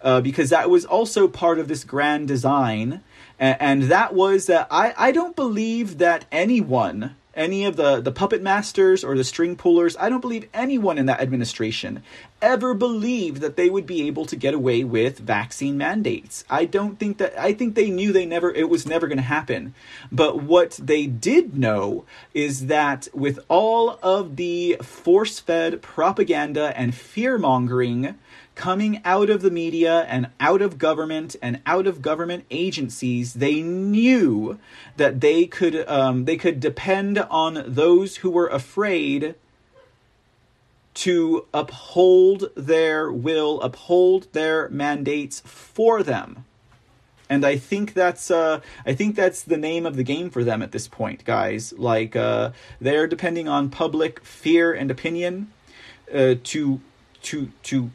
Uh, 0.00 0.20
because 0.20 0.50
that 0.50 0.70
was 0.70 0.84
also 0.84 1.26
part 1.26 1.58
of 1.58 1.68
this 1.68 1.84
grand 1.84 2.28
design. 2.28 3.02
And, 3.40 3.84
that 3.84 4.14
was 4.14 4.46
that 4.46 4.66
I, 4.70 4.94
I 4.96 5.12
don't 5.12 5.36
believe 5.36 5.98
that 5.98 6.24
anyone 6.32 7.14
any 7.38 7.64
of 7.64 7.76
the, 7.76 8.00
the 8.00 8.10
puppet 8.10 8.42
masters 8.42 9.04
or 9.04 9.16
the 9.16 9.22
string 9.22 9.54
pullers, 9.54 9.96
I 9.96 10.08
don't 10.08 10.20
believe 10.20 10.48
anyone 10.52 10.98
in 10.98 11.06
that 11.06 11.20
administration 11.20 12.02
ever 12.42 12.74
believed 12.74 13.40
that 13.40 13.56
they 13.56 13.70
would 13.70 13.86
be 13.86 14.06
able 14.08 14.26
to 14.26 14.36
get 14.36 14.54
away 14.54 14.82
with 14.82 15.20
vaccine 15.20 15.78
mandates. 15.78 16.44
I 16.50 16.64
don't 16.64 16.98
think 16.98 17.18
that, 17.18 17.38
I 17.38 17.52
think 17.52 17.74
they 17.76 17.90
knew 17.90 18.12
they 18.12 18.26
never, 18.26 18.50
it 18.50 18.68
was 18.68 18.86
never 18.86 19.06
going 19.06 19.18
to 19.18 19.22
happen. 19.22 19.74
But 20.10 20.42
what 20.42 20.80
they 20.82 21.06
did 21.06 21.56
know 21.56 22.04
is 22.34 22.66
that 22.66 23.06
with 23.14 23.38
all 23.48 24.00
of 24.02 24.34
the 24.34 24.76
force 24.82 25.38
fed 25.38 25.80
propaganda 25.80 26.76
and 26.76 26.94
fear 26.94 27.38
mongering, 27.38 28.18
coming 28.58 29.00
out 29.04 29.30
of 29.30 29.40
the 29.40 29.52
media 29.52 30.00
and 30.08 30.28
out 30.40 30.60
of 30.60 30.78
government 30.78 31.36
and 31.40 31.62
out 31.64 31.86
of 31.86 32.02
government 32.02 32.44
agencies, 32.50 33.34
they 33.34 33.62
knew 33.62 34.58
that 34.96 35.20
they 35.20 35.46
could 35.46 35.88
um, 35.88 36.24
they 36.24 36.36
could 36.36 36.58
depend 36.58 37.18
on 37.18 37.62
those 37.66 38.16
who 38.16 38.30
were 38.30 38.48
afraid 38.48 39.36
to 40.94 41.46
uphold 41.54 42.50
their 42.56 43.12
will, 43.12 43.60
uphold 43.62 44.26
their 44.32 44.68
mandates 44.70 45.38
for 45.46 46.02
them. 46.02 46.44
And 47.30 47.46
I 47.46 47.56
think 47.56 47.94
that's 47.94 48.28
uh, 48.28 48.60
I 48.84 48.92
think 48.92 49.14
that's 49.14 49.42
the 49.42 49.56
name 49.56 49.86
of 49.86 49.94
the 49.94 50.02
game 50.02 50.30
for 50.30 50.42
them 50.42 50.62
at 50.62 50.72
this 50.72 50.88
point, 50.88 51.24
guys. 51.24 51.72
Like 51.74 52.16
uh, 52.16 52.50
they're 52.80 53.06
depending 53.06 53.46
on 53.46 53.70
public 53.70 54.24
fear 54.24 54.72
and 54.72 54.90
opinion 54.90 55.52
uh, 56.12 56.34
to 56.42 56.80
to 57.22 57.52
to 57.62 57.90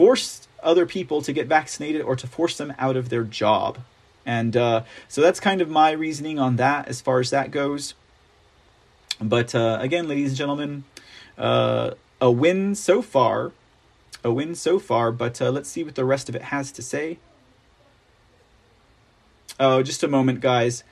force 0.00 0.48
other 0.62 0.86
people 0.86 1.20
to 1.20 1.30
get 1.30 1.46
vaccinated 1.46 2.00
or 2.00 2.16
to 2.16 2.26
force 2.26 2.56
them 2.56 2.72
out 2.78 2.96
of 2.96 3.10
their 3.10 3.22
job. 3.22 3.80
And 4.24 4.56
uh, 4.56 4.84
so 5.08 5.20
that's 5.20 5.38
kind 5.38 5.60
of 5.60 5.68
my 5.68 5.90
reasoning 5.90 6.38
on 6.38 6.56
that 6.56 6.88
as 6.88 7.02
far 7.02 7.20
as 7.20 7.28
that 7.28 7.50
goes. 7.50 7.92
But 9.20 9.54
uh, 9.54 9.76
again, 9.78 10.08
ladies 10.08 10.30
and 10.30 10.38
gentlemen, 10.38 10.84
uh, 11.36 11.90
a 12.18 12.30
win 12.30 12.74
so 12.74 13.02
far. 13.02 13.52
A 14.24 14.32
win 14.32 14.54
so 14.54 14.78
far, 14.78 15.12
but 15.12 15.38
uh, 15.42 15.50
let's 15.50 15.68
see 15.68 15.84
what 15.84 15.96
the 15.96 16.06
rest 16.06 16.30
of 16.30 16.34
it 16.34 16.44
has 16.44 16.72
to 16.72 16.80
say. 16.80 17.18
Oh, 19.58 19.82
just 19.82 20.02
a 20.02 20.08
moment, 20.08 20.40
guys. 20.40 20.82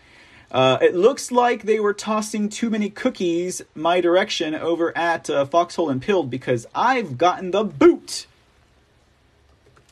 Uh, 0.53 0.77
it 0.83 0.95
looks 0.95 1.33
like 1.33 1.63
they 1.63 1.81
were 1.81 1.95
tossing 1.95 2.51
too 2.51 2.69
many 2.69 2.91
cookies 2.91 3.63
my 3.75 4.03
direction 4.03 4.55
over 4.55 4.95
at 4.97 5.31
uh, 5.31 5.47
Foxhole 5.47 5.89
and 5.89 6.03
Pilled 6.03 6.29
because 6.29 6.67
I've 6.75 7.17
gotten 7.17 7.53
the 7.53 7.65
boot. 7.65 8.27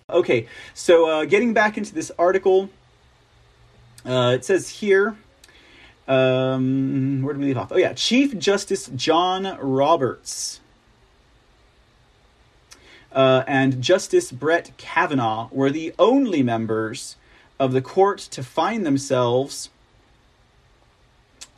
Okay, 0.08 0.46
so 0.72 1.08
uh, 1.08 1.24
getting 1.24 1.52
back 1.52 1.76
into 1.76 1.92
this 1.92 2.12
article, 2.16 2.70
uh, 4.04 4.34
it 4.36 4.44
says 4.44 4.68
here, 4.68 5.16
um, 6.06 7.22
where 7.22 7.34
did 7.34 7.40
we 7.40 7.46
leave 7.46 7.58
off? 7.58 7.72
Oh, 7.72 7.76
yeah, 7.76 7.92
Chief 7.92 8.38
Justice 8.38 8.88
John 8.94 9.58
Roberts 9.60 10.60
uh, 13.10 13.42
and 13.48 13.82
Justice 13.82 14.30
Brett 14.30 14.70
Kavanaugh 14.76 15.48
were 15.50 15.70
the 15.70 15.92
only 15.98 16.40
members 16.40 17.16
of 17.58 17.72
the 17.72 17.82
court 17.82 18.18
to 18.20 18.44
find 18.44 18.86
themselves 18.86 19.70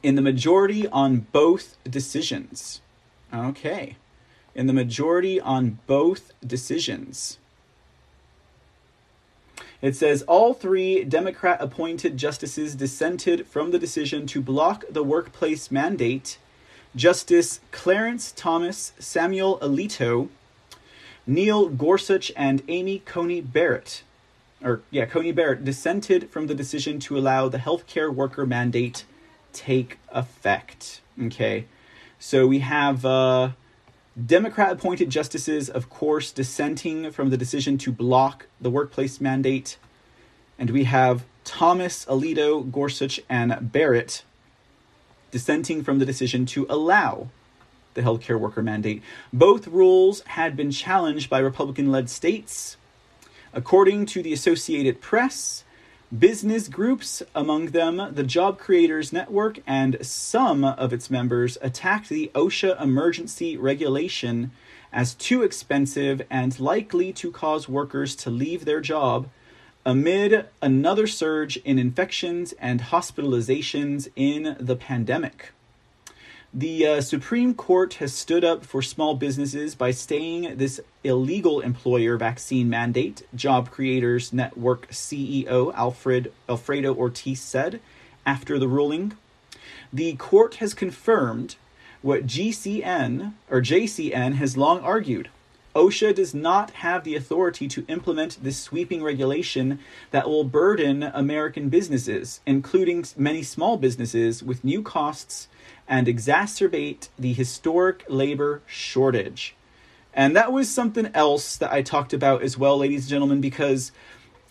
in 0.02 0.14
the 0.14 0.22
majority 0.22 0.88
on 0.88 1.26
both 1.32 1.76
decisions. 1.84 2.80
Okay, 3.30 3.96
in 4.54 4.66
the 4.66 4.72
majority 4.72 5.38
on 5.38 5.80
both 5.86 6.32
decisions. 6.40 7.36
It 9.80 9.94
says 9.94 10.22
all 10.22 10.54
three 10.54 11.04
Democrat 11.04 11.58
appointed 11.60 12.16
justices 12.16 12.74
dissented 12.74 13.46
from 13.46 13.70
the 13.70 13.78
decision 13.78 14.26
to 14.28 14.40
block 14.40 14.84
the 14.90 15.04
workplace 15.04 15.70
mandate. 15.70 16.38
Justice 16.96 17.60
Clarence 17.70 18.32
Thomas, 18.32 18.92
Samuel 18.98 19.58
Alito, 19.60 20.28
Neil 21.26 21.68
Gorsuch, 21.68 22.32
and 22.36 22.62
Amy 22.66 23.00
Coney 23.00 23.40
Barrett, 23.40 24.02
or 24.64 24.80
yeah, 24.90 25.04
Coney 25.04 25.30
Barrett 25.30 25.64
dissented 25.64 26.30
from 26.30 26.48
the 26.48 26.54
decision 26.54 26.98
to 27.00 27.16
allow 27.16 27.48
the 27.48 27.58
healthcare 27.58 28.12
worker 28.12 28.46
mandate 28.46 29.04
take 29.52 29.98
effect. 30.10 31.02
Okay, 31.22 31.66
so 32.18 32.46
we 32.46 32.60
have 32.60 33.04
uh, 33.04 33.50
Democrat 34.26 34.72
appointed 34.72 35.10
justices, 35.10 35.68
of 35.68 35.88
course, 35.88 36.32
dissenting 36.32 37.12
from 37.12 37.30
the 37.30 37.36
decision 37.36 37.78
to 37.78 37.92
block 37.92 38.46
the 38.60 38.70
workplace 38.70 39.20
mandate. 39.20 39.76
And 40.58 40.70
we 40.70 40.84
have 40.84 41.24
Thomas, 41.44 42.04
Alito, 42.06 42.68
Gorsuch, 42.70 43.20
and 43.28 43.70
Barrett 43.72 44.24
dissenting 45.30 45.84
from 45.84 46.00
the 46.00 46.06
decision 46.06 46.46
to 46.46 46.66
allow 46.68 47.28
the 47.94 48.02
healthcare 48.02 48.40
worker 48.40 48.62
mandate. 48.62 49.02
Both 49.32 49.68
rules 49.68 50.20
had 50.22 50.56
been 50.56 50.70
challenged 50.70 51.30
by 51.30 51.38
Republican 51.38 51.92
led 51.92 52.10
states. 52.10 52.76
According 53.52 54.06
to 54.06 54.22
the 54.22 54.32
Associated 54.32 55.00
Press, 55.00 55.64
Business 56.16 56.68
groups, 56.68 57.22
among 57.34 57.66
them 57.66 58.14
the 58.14 58.22
Job 58.22 58.58
Creators 58.58 59.12
Network 59.12 59.58
and 59.66 59.98
some 60.00 60.64
of 60.64 60.94
its 60.94 61.10
members, 61.10 61.58
attacked 61.60 62.08
the 62.08 62.30
OSHA 62.34 62.80
emergency 62.80 63.58
regulation 63.58 64.50
as 64.90 65.12
too 65.12 65.42
expensive 65.42 66.22
and 66.30 66.58
likely 66.58 67.12
to 67.12 67.30
cause 67.30 67.68
workers 67.68 68.16
to 68.16 68.30
leave 68.30 68.64
their 68.64 68.80
job 68.80 69.28
amid 69.84 70.48
another 70.62 71.06
surge 71.06 71.58
in 71.58 71.78
infections 71.78 72.52
and 72.52 72.80
hospitalizations 72.80 74.08
in 74.16 74.56
the 74.58 74.76
pandemic. 74.76 75.52
The 76.54 76.86
uh, 76.86 77.00
Supreme 77.02 77.52
Court 77.52 77.94
has 77.94 78.14
stood 78.14 78.42
up 78.42 78.64
for 78.64 78.80
small 78.80 79.14
businesses 79.14 79.74
by 79.74 79.90
staying 79.90 80.56
this 80.56 80.80
illegal 81.04 81.60
employer 81.60 82.16
vaccine 82.16 82.70
mandate, 82.70 83.22
Job 83.34 83.70
Creators 83.70 84.32
Network 84.32 84.88
CEO 84.88 85.74
Alfred 85.74 86.32
Alfredo 86.48 86.94
Ortiz 86.94 87.42
said 87.42 87.80
after 88.24 88.58
the 88.58 88.66
ruling. 88.66 89.12
The 89.92 90.14
court 90.14 90.54
has 90.54 90.72
confirmed 90.72 91.56
what 92.00 92.26
GCN 92.26 93.34
or 93.50 93.60
JCN 93.60 94.36
has 94.36 94.56
long 94.56 94.80
argued. 94.80 95.28
OSHA 95.74 96.14
does 96.14 96.34
not 96.34 96.70
have 96.70 97.04
the 97.04 97.14
authority 97.14 97.68
to 97.68 97.84
implement 97.88 98.42
this 98.42 98.58
sweeping 98.58 99.02
regulation 99.02 99.78
that 100.10 100.28
will 100.28 100.44
burden 100.44 101.02
American 101.02 101.68
businesses, 101.68 102.40
including 102.46 103.04
many 103.16 103.42
small 103.42 103.76
businesses, 103.76 104.42
with 104.42 104.64
new 104.64 104.82
costs 104.82 105.48
and 105.86 106.06
exacerbate 106.06 107.08
the 107.18 107.32
historic 107.32 108.04
labor 108.08 108.62
shortage. 108.66 109.54
And 110.14 110.34
that 110.34 110.52
was 110.52 110.68
something 110.68 111.10
else 111.14 111.56
that 111.56 111.72
I 111.72 111.82
talked 111.82 112.12
about 112.12 112.42
as 112.42 112.58
well, 112.58 112.78
ladies 112.78 113.02
and 113.02 113.10
gentlemen, 113.10 113.40
because 113.40 113.92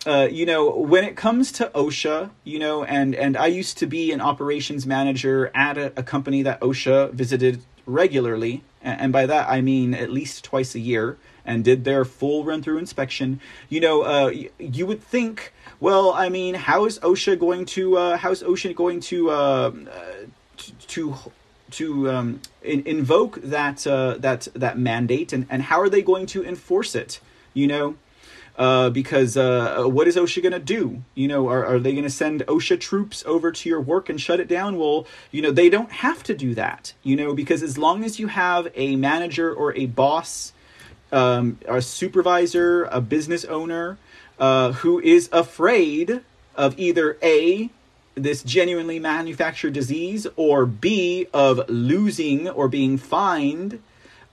uh, 0.05 0.27
you 0.31 0.45
know, 0.45 0.69
when 0.69 1.03
it 1.03 1.17
comes 1.17 1.51
to 1.51 1.69
OSHA, 1.73 2.29
you 2.43 2.59
know, 2.59 2.83
and 2.83 3.13
and 3.15 3.35
I 3.35 3.47
used 3.47 3.79
to 3.79 3.87
be 3.87 4.11
an 4.11 4.21
operations 4.21 4.85
manager 4.85 5.51
at 5.53 5.77
a, 5.77 5.91
a 5.97 6.03
company 6.03 6.43
that 6.43 6.61
OSHA 6.61 7.13
visited 7.13 7.61
regularly, 7.85 8.63
and, 8.87 9.11
by 9.11 9.25
that 9.25 9.49
I 9.49 9.61
mean 9.61 9.93
at 9.93 10.11
least 10.11 10.43
twice 10.43 10.75
a 10.75 10.79
year, 10.79 11.17
and 11.45 11.63
did 11.63 11.83
their 11.83 12.05
full 12.05 12.43
run 12.43 12.61
through 12.61 12.77
inspection. 12.77 13.39
You 13.69 13.79
know, 13.79 14.01
uh, 14.01 14.31
you 14.59 14.85
would 14.85 15.01
think, 15.01 15.53
well, 15.79 16.11
I 16.11 16.29
mean, 16.29 16.55
how 16.55 16.85
is 16.85 16.99
OSHA 16.99 17.39
going 17.39 17.65
to 17.77 17.97
uh, 17.97 18.17
how 18.17 18.31
is 18.31 18.43
OSHA 18.43 18.75
going 18.75 18.99
to 19.01 19.29
uh, 19.29 19.71
to 20.87 21.15
to 21.71 22.09
um, 22.09 22.41
in, 22.61 22.85
invoke 22.85 23.41
that 23.41 23.85
uh, 23.85 24.15
that 24.19 24.47
that 24.53 24.77
mandate, 24.77 25.33
and, 25.33 25.45
and 25.49 25.63
how 25.63 25.79
are 25.81 25.89
they 25.89 26.01
going 26.01 26.25
to 26.27 26.43
enforce 26.43 26.95
it? 26.95 27.19
You 27.53 27.67
know, 27.67 27.95
uh, 28.57 28.89
because 28.89 29.37
uh, 29.37 29.83
what 29.85 30.07
is 30.07 30.15
OSHA 30.15 30.41
going 30.41 30.53
to 30.53 30.59
do? 30.59 31.03
You 31.13 31.27
know, 31.27 31.47
are, 31.47 31.65
are 31.65 31.79
they 31.79 31.91
going 31.91 32.03
to 32.03 32.09
send 32.09 32.41
OSHA 32.41 32.79
troops 32.79 33.23
over 33.25 33.51
to 33.51 33.69
your 33.69 33.81
work 33.81 34.09
and 34.09 34.19
shut 34.19 34.39
it 34.39 34.47
down? 34.47 34.77
Well, 34.77 35.05
you 35.31 35.41
know, 35.41 35.51
they 35.51 35.69
don't 35.69 35.91
have 35.91 36.23
to 36.23 36.33
do 36.33 36.55
that. 36.55 36.93
You 37.03 37.15
know, 37.15 37.33
because 37.33 37.61
as 37.61 37.77
long 37.77 38.03
as 38.03 38.19
you 38.19 38.27
have 38.27 38.69
a 38.75 38.95
manager 38.95 39.53
or 39.53 39.75
a 39.75 39.85
boss, 39.85 40.53
um, 41.11 41.59
a 41.67 41.81
supervisor, 41.81 42.85
a 42.85 42.99
business 42.99 43.45
owner 43.45 43.97
uh, 44.39 44.71
who 44.73 44.99
is 44.99 45.29
afraid 45.31 46.21
of 46.55 46.77
either 46.79 47.17
a 47.21 47.69
this 48.15 48.41
genuinely 48.41 48.97
manufactured 48.97 49.73
disease, 49.73 50.25
or 50.35 50.65
B 50.65 51.27
of 51.31 51.69
losing 51.69 52.49
or 52.49 52.67
being 52.67 52.97
fined, 52.97 53.79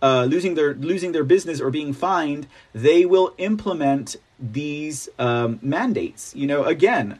uh, 0.05 0.25
losing 0.27 0.55
their 0.55 0.75
losing 0.75 1.13
their 1.13 1.25
business 1.25 1.61
or 1.63 1.71
being 1.71 1.95
fined, 1.95 2.47
they 2.75 3.07
will 3.07 3.33
implement 3.39 4.17
these 4.39 5.09
um, 5.19 5.59
mandates. 5.63 6.35
You 6.37 6.47
know, 6.47 6.65
again, 6.65 7.19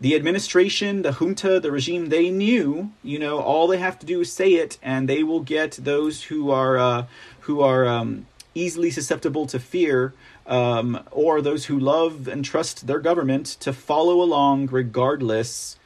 the 0.00 0.14
administration, 0.14 1.02
the 1.02 1.12
junta, 1.12 1.60
the 1.60 1.70
regime, 1.70 2.08
they 2.08 2.30
knew. 2.30 2.92
You 3.02 3.18
know, 3.18 3.40
all 3.40 3.66
they 3.66 3.76
have 3.76 3.98
to 3.98 4.06
do 4.06 4.22
is 4.22 4.32
say 4.32 4.54
it, 4.54 4.78
and 4.82 5.06
they 5.06 5.22
will 5.22 5.40
get 5.40 5.72
those 5.72 6.24
who 6.24 6.50
are 6.50 6.78
uh, 6.78 7.06
who 7.40 7.60
are 7.60 7.86
um, 7.86 8.26
easily 8.54 8.90
susceptible 8.90 9.46
to 9.48 9.58
fear 9.58 10.14
um, 10.46 11.00
or 11.10 11.42
those 11.42 11.66
who 11.66 11.78
love 11.78 12.26
and 12.26 12.42
trust 12.42 12.86
their 12.86 13.00
government 13.00 13.46
to 13.60 13.72
follow 13.72 14.22
along 14.22 14.68
regardless 14.68 15.78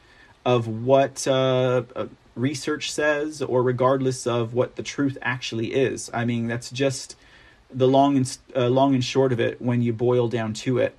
of 0.44 0.68
what 0.68 1.26
uh, 1.26 1.82
uh, 1.96 2.06
research 2.38 2.92
says 2.92 3.42
or 3.42 3.62
regardless 3.62 4.26
of 4.26 4.54
what 4.54 4.76
the 4.76 4.82
truth 4.82 5.18
actually 5.22 5.74
is. 5.74 6.10
I 6.14 6.24
mean, 6.24 6.46
that's 6.46 6.70
just 6.70 7.16
the 7.70 7.88
long 7.88 8.16
and 8.16 8.38
uh, 8.56 8.68
long 8.68 8.94
and 8.94 9.04
short 9.04 9.32
of 9.32 9.40
it 9.40 9.60
when 9.60 9.82
you 9.82 9.92
boil 9.92 10.28
down 10.28 10.54
to 10.54 10.78
it. 10.78 10.96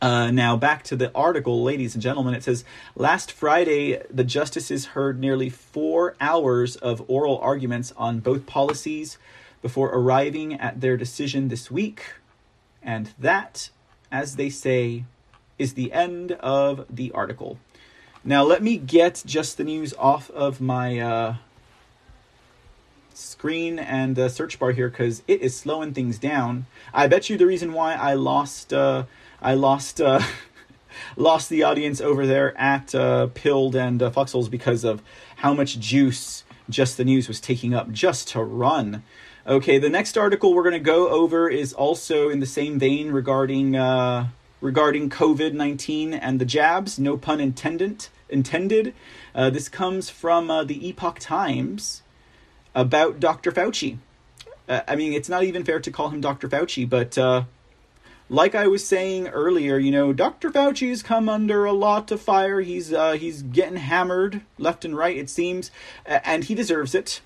Uh, 0.00 0.30
now, 0.30 0.56
back 0.56 0.82
to 0.84 0.96
the 0.96 1.10
article, 1.14 1.62
ladies 1.62 1.94
and 1.94 2.02
gentlemen. 2.02 2.34
It 2.34 2.44
says 2.44 2.64
Last 2.94 3.32
Friday, 3.32 4.02
the 4.10 4.24
justices 4.24 4.86
heard 4.86 5.18
nearly 5.18 5.48
four 5.48 6.16
hours 6.20 6.76
of 6.76 7.02
oral 7.08 7.38
arguments 7.38 7.92
on 7.96 8.20
both 8.20 8.46
policies 8.46 9.16
before 9.62 9.88
arriving 9.88 10.54
at 10.54 10.80
their 10.80 10.96
decision 10.96 11.48
this 11.48 11.70
week. 11.70 12.04
And 12.82 13.10
that, 13.18 13.70
as 14.12 14.36
they 14.36 14.50
say, 14.50 15.04
is 15.58 15.74
the 15.74 15.92
end 15.92 16.32
of 16.32 16.84
the 16.90 17.10
article. 17.12 17.58
Now, 18.28 18.42
let 18.42 18.60
me 18.60 18.76
get 18.76 19.22
just 19.24 19.56
the 19.56 19.62
news 19.62 19.94
off 19.96 20.30
of 20.32 20.60
my 20.60 20.98
uh, 20.98 21.36
screen 23.14 23.78
and 23.78 24.18
uh, 24.18 24.28
search 24.28 24.58
bar 24.58 24.72
here 24.72 24.88
because 24.88 25.22
it 25.28 25.42
is 25.42 25.56
slowing 25.56 25.94
things 25.94 26.18
down. 26.18 26.66
I 26.92 27.06
bet 27.06 27.30
you 27.30 27.38
the 27.38 27.46
reason 27.46 27.72
why 27.72 27.94
I 27.94 28.14
lost 28.14 28.72
uh, 28.72 29.04
I 29.40 29.54
lost 29.54 30.00
uh, 30.00 30.20
lost 31.16 31.48
the 31.48 31.62
audience 31.62 32.00
over 32.00 32.26
there 32.26 32.58
at 32.58 32.96
uh, 32.96 33.28
Pilled 33.28 33.76
and 33.76 34.02
uh, 34.02 34.10
Foxholes 34.10 34.48
because 34.48 34.82
of 34.82 35.04
how 35.36 35.54
much 35.54 35.78
juice 35.78 36.42
just 36.68 36.96
the 36.96 37.04
news 37.04 37.28
was 37.28 37.38
taking 37.40 37.74
up 37.74 37.92
just 37.92 38.26
to 38.30 38.42
run. 38.42 39.04
Okay, 39.46 39.78
the 39.78 39.88
next 39.88 40.18
article 40.18 40.52
we're 40.52 40.64
going 40.64 40.72
to 40.72 40.80
go 40.80 41.10
over 41.10 41.48
is 41.48 41.72
also 41.72 42.28
in 42.28 42.40
the 42.40 42.46
same 42.46 42.76
vein 42.80 43.12
regarding 43.12 43.76
uh, 43.76 44.30
regarding 44.60 45.10
COVID 45.10 45.52
nineteen 45.52 46.12
and 46.12 46.40
the 46.40 46.44
jabs. 46.44 46.98
No 46.98 47.16
pun 47.16 47.38
intended. 47.38 48.08
Intended. 48.28 48.94
Uh, 49.34 49.50
this 49.50 49.68
comes 49.68 50.10
from 50.10 50.50
uh, 50.50 50.64
the 50.64 50.88
Epoch 50.88 51.18
Times 51.20 52.02
about 52.74 53.20
Dr. 53.20 53.52
Fauci. 53.52 53.98
Uh, 54.68 54.80
I 54.88 54.96
mean, 54.96 55.12
it's 55.12 55.28
not 55.28 55.44
even 55.44 55.64
fair 55.64 55.78
to 55.80 55.90
call 55.90 56.10
him 56.10 56.20
Dr. 56.20 56.48
Fauci, 56.48 56.88
but 56.88 57.16
uh, 57.16 57.44
like 58.28 58.56
I 58.56 58.66
was 58.66 58.86
saying 58.86 59.28
earlier, 59.28 59.78
you 59.78 59.92
know, 59.92 60.12
Dr. 60.12 60.50
Fauci's 60.50 61.02
come 61.02 61.28
under 61.28 61.64
a 61.64 61.72
lot 61.72 62.10
of 62.10 62.20
fire. 62.20 62.60
He's 62.60 62.92
uh, 62.92 63.12
he's 63.12 63.42
getting 63.42 63.76
hammered 63.76 64.42
left 64.58 64.84
and 64.84 64.96
right, 64.96 65.16
it 65.16 65.30
seems, 65.30 65.70
and 66.04 66.44
he 66.44 66.54
deserves 66.56 66.94
it 66.94 67.20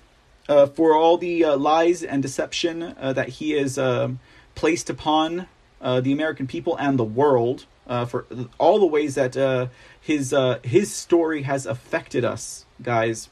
uh, 0.47 0.67
for 0.67 0.93
all 0.93 1.17
the 1.17 1.45
lies 1.45 2.03
and 2.03 2.21
deception 2.21 2.95
that 2.99 3.29
he 3.29 3.51
has 3.51 3.79
um, 3.79 4.19
placed 4.53 4.89
upon 4.89 5.47
the 5.81 6.11
American 6.11 6.45
people 6.45 6.77
and 6.77 6.99
the 6.99 7.03
world, 7.03 7.65
uh, 7.87 8.05
for 8.05 8.25
all 8.57 8.79
the 8.79 8.85
ways 8.85 9.15
that 9.15 9.35
uh, 9.37 9.67
his 9.99 10.33
his 10.63 10.93
story 10.93 11.43
has 11.43 11.65
affected 11.65 12.25
us, 12.25 12.65
guys. 12.81 13.29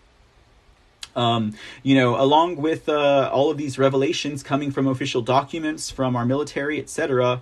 Um, 1.15 1.55
you 1.81 1.95
know, 1.95 2.21
along 2.21 2.57
with 2.57 2.87
all 2.87 3.49
of 3.49 3.57
these 3.57 3.77
revelations 3.79 4.43
coming 4.43 4.71
from 4.71 4.87
official 4.87 5.21
documents 5.21 5.89
from 5.89 6.15
our 6.15 6.25
military, 6.25 6.79
etc 6.79 7.41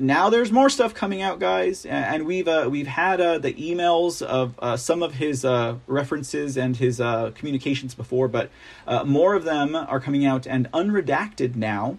now 0.00 0.30
there's 0.30 0.52
more 0.52 0.68
stuff 0.68 0.94
coming 0.94 1.22
out, 1.22 1.38
guys, 1.38 1.86
and 1.86 2.26
we've 2.26 2.48
uh, 2.48 2.68
we've 2.70 2.86
had 2.86 3.20
uh, 3.20 3.38
the 3.38 3.52
emails 3.54 4.22
of 4.22 4.54
uh, 4.58 4.76
some 4.76 5.02
of 5.02 5.14
his 5.14 5.44
uh, 5.44 5.76
references 5.86 6.56
and 6.56 6.76
his 6.76 7.00
uh, 7.00 7.30
communications 7.34 7.94
before, 7.94 8.28
but 8.28 8.50
uh, 8.86 9.04
more 9.04 9.34
of 9.34 9.44
them 9.44 9.74
are 9.74 10.00
coming 10.00 10.24
out 10.24 10.46
and 10.46 10.70
unredacted 10.72 11.56
now. 11.56 11.98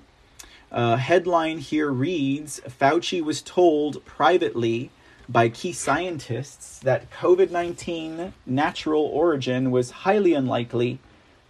Headline 0.71 1.59
here 1.59 1.91
reads: 1.91 2.59
Fauci 2.67 3.21
was 3.21 3.41
told 3.41 4.03
privately 4.05 4.91
by 5.27 5.49
key 5.49 5.73
scientists 5.73 6.79
that 6.79 7.11
COVID 7.11 7.51
nineteen 7.51 8.33
natural 8.45 9.03
origin 9.03 9.71
was 9.71 9.91
highly 9.91 10.33
unlikely. 10.33 10.99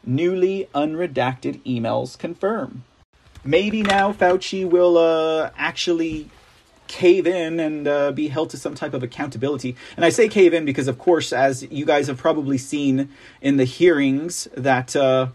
Newly 0.07 0.69
unredacted 0.75 1.61
emails 1.65 2.17
confirm 2.17 2.83
maybe 3.45 3.83
now 3.83 4.11
Fauci 4.11 4.67
will 4.67 4.97
uh, 4.97 5.51
actually 5.55 6.29
cave 6.87 7.25
in 7.25 7.59
and 7.59 7.87
uh, 7.87 8.11
be 8.11 8.27
held 8.27 8.49
to 8.49 8.57
some 8.57 8.75
type 8.75 8.93
of 8.93 9.03
accountability. 9.03 9.75
And 9.95 10.03
I 10.03 10.09
say 10.09 10.27
cave 10.27 10.53
in 10.53 10.65
because, 10.65 10.87
of 10.87 10.97
course, 10.99 11.31
as 11.31 11.63
you 11.63 11.85
guys 11.85 12.07
have 12.07 12.17
probably 12.17 12.57
seen 12.57 13.09
in 13.41 13.57
the 13.57 13.63
hearings, 13.63 14.47
that 14.55 14.95
uh, 14.95 15.29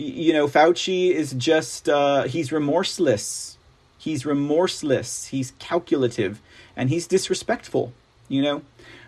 you 0.00 0.32
know 0.32 0.48
Fauci 0.48 1.10
is 1.10 1.32
just 1.32 1.88
uh, 1.88 2.24
he's 2.24 2.52
remorseless. 2.52 3.56
He's 3.98 4.24
remorseless. 4.24 5.26
He's 5.26 5.52
calculative, 5.58 6.40
and 6.76 6.90
he's 6.90 7.06
disrespectful. 7.06 7.92
You 8.28 8.42
know. 8.42 8.62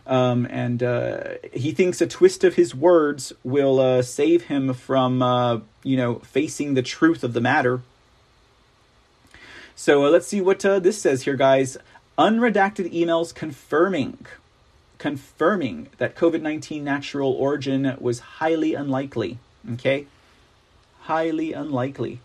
Um, 0.05 0.49
and 0.51 0.83
uh, 0.83 1.35
he 1.53 1.71
thinks 1.71 2.01
a 2.01 2.09
twist 2.09 2.43
of 2.43 2.57
his 2.57 2.75
words 2.75 3.33
will 3.45 3.79
uh, 3.79 4.03
save 4.03 4.47
him 4.47 4.75
from, 4.75 5.23
uh, 5.23 5.61
you 5.85 5.97
know, 5.97 6.17
facing 6.17 6.75
the 6.75 6.83
truth 6.83 7.23
of 7.23 7.35
the 7.35 7.41
matter 7.41 7.83
so 9.75 10.05
uh, 10.05 10.11
let's 10.11 10.29
see 10.29 10.41
what 10.41 10.65
uh, 10.65 10.79
this 10.79 11.01
says 11.01 11.23
here, 11.23 11.35
guys. 11.37 11.77
Unredacted 12.19 12.93
emails 12.93 13.35
confirming 13.35 14.27
confirming 14.99 15.89
that 15.99 16.15
COVID 16.15 16.41
19 16.41 16.85
natural 16.85 17.33
origin 17.33 17.97
was 17.99 18.21
highly 18.21 18.75
unlikely. 18.75 19.39
Okay? 19.73 20.07
Highly 21.07 21.53
unlikely. 21.53 22.21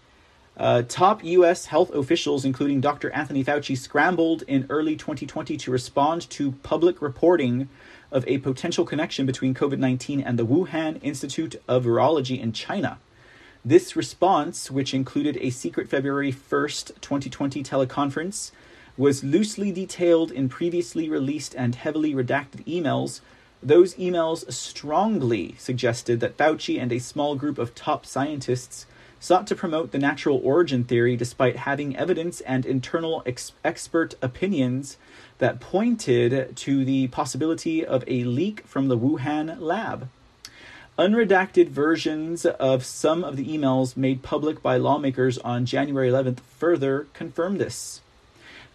Uh, 0.55 0.83
top 0.87 1.23
U.S. 1.23 1.65
health 1.65 1.91
officials, 1.93 2.45
including 2.45 2.79
Dr. 2.79 3.09
Anthony 3.11 3.43
Fauci, 3.43 3.75
scrambled 3.75 4.43
in 4.43 4.67
early 4.69 4.95
2020 4.95 5.57
to 5.57 5.71
respond 5.71 6.29
to 6.29 6.51
public 6.63 7.01
reporting 7.01 7.69
of 8.11 8.23
a 8.27 8.37
potential 8.37 8.85
connection 8.85 9.25
between 9.25 9.55
COVID 9.55 9.79
19 9.79 10.21
and 10.21 10.37
the 10.37 10.45
Wuhan 10.45 10.99
Institute 11.01 11.55
of 11.67 11.85
Virology 11.85 12.39
in 12.39 12.53
China. 12.53 12.99
This 13.65 13.95
response, 13.95 14.69
which 14.69 14.93
included 14.93 15.37
a 15.41 15.49
secret 15.49 15.89
February 15.89 16.31
1st, 16.31 17.01
2020 17.01 17.63
teleconference, 17.63 18.51
was 18.95 19.23
loosely 19.23 19.71
detailed 19.71 20.31
in 20.31 20.49
previously 20.49 21.09
released 21.09 21.55
and 21.55 21.73
heavily 21.73 22.13
redacted 22.13 22.63
emails. 22.65 23.21
Those 23.61 23.95
emails 23.95 24.51
strongly 24.51 25.55
suggested 25.57 26.19
that 26.19 26.37
Fauci 26.37 26.79
and 26.79 26.91
a 26.91 26.99
small 26.99 27.35
group 27.35 27.57
of 27.57 27.73
top 27.73 28.05
scientists 28.05 28.85
sought 29.19 29.47
to 29.47 29.55
promote 29.55 29.91
the 29.91 29.97
natural 29.97 30.39
origin 30.43 30.83
theory 30.83 31.15
despite 31.15 31.55
having 31.55 31.95
evidence 31.97 32.39
and 32.41 32.65
internal 32.65 33.23
ex- 33.25 33.53
expert 33.65 34.13
opinions 34.21 34.97
that 35.39 35.59
pointed 35.59 36.55
to 36.55 36.85
the 36.85 37.07
possibility 37.07 37.85
of 37.85 38.03
a 38.07 38.23
leak 38.23 38.61
from 38.67 38.87
the 38.87 38.97
Wuhan 38.97 39.59
lab. 39.59 40.09
Unredacted 40.97 41.69
versions 41.69 42.45
of 42.45 42.83
some 42.83 43.23
of 43.23 43.37
the 43.37 43.45
emails 43.45 43.97
made 43.97 44.23
public 44.23 44.61
by 44.61 44.77
lawmakers 44.77 45.37
on 45.39 45.65
January 45.65 46.09
11th 46.09 46.39
further 46.39 47.07
confirm 47.13 47.57
this. 47.57 48.01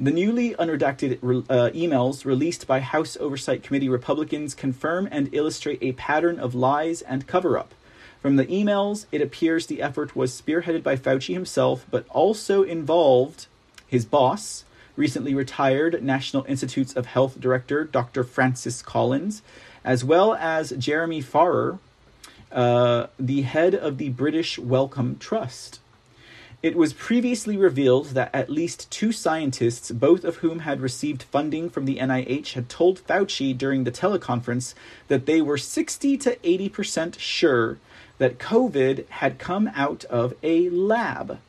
The 0.03 0.11
newly 0.11 0.55
unredacted 0.55 1.19
uh, 1.49 1.71
emails 1.71 2.25
released 2.25 2.67
by 2.67 2.81
House 2.81 3.17
Oversight 3.21 3.63
Committee 3.63 3.89
Republicans 3.89 4.53
confirm 4.53 5.09
and 5.13 5.33
illustrate 5.33 5.79
a 5.81 5.93
pattern 5.93 6.41
of 6.41 6.57
lies 6.57 7.03
and 7.03 7.29
cover 7.29 7.57
up. 7.57 7.73
From 8.21 8.35
the 8.35 8.47
emails, 8.47 9.07
it 9.13 9.21
appears 9.21 9.69
the 9.69 9.81
effort 9.81 10.17
was 10.17 10.33
spearheaded 10.33 10.83
by 10.83 10.97
Fauci 10.97 11.35
himself, 11.35 11.87
but 11.89 12.05
also 12.09 12.65
involved 12.65 13.47
his 13.87 14.05
boss, 14.05 14.65
recently 14.97 15.37
retired 15.37 16.03
National 16.03 16.45
Institutes 16.49 16.97
of 16.97 17.07
Health 17.07 17.39
Director 17.39 17.85
Dr. 17.85 18.25
Francis 18.25 18.83
Collins, 18.83 19.41
as 19.85 20.03
well 20.03 20.35
as 20.35 20.73
Jeremy 20.73 21.21
Farrar, 21.21 21.79
uh, 22.51 23.07
the 23.21 23.43
head 23.43 23.77
of 23.77 23.99
the 23.99 24.09
British 24.09 24.59
Wellcome 24.59 25.19
Trust. 25.21 25.79
It 26.63 26.77
was 26.77 26.93
previously 26.93 27.57
revealed 27.57 28.11
that 28.11 28.31
at 28.33 28.49
least 28.49 28.89
two 28.89 29.11
scientists, 29.11 29.91
both 29.91 30.23
of 30.23 30.37
whom 30.37 30.61
had 30.61 30.81
received 30.81 31.25
funding 31.25 31.69
from 31.69 31.87
the 31.87 31.97
NIH, 31.97 32.53
had 32.53 32.69
told 32.69 33.05
Fauci 33.05 33.53
during 33.53 33.83
the 33.83 33.91
teleconference 33.91 34.75
that 35.09 35.27
they 35.27 35.43
were 35.43 35.59
60 35.59 36.17
to 36.19 36.37
80% 36.37 37.19
sure 37.19 37.79
that 38.19 38.39
COVID 38.39 39.09
had 39.09 39.41
come 39.41 39.73
out 39.75 40.05
of 40.05 40.35
a 40.45 40.71
lab. 40.71 41.41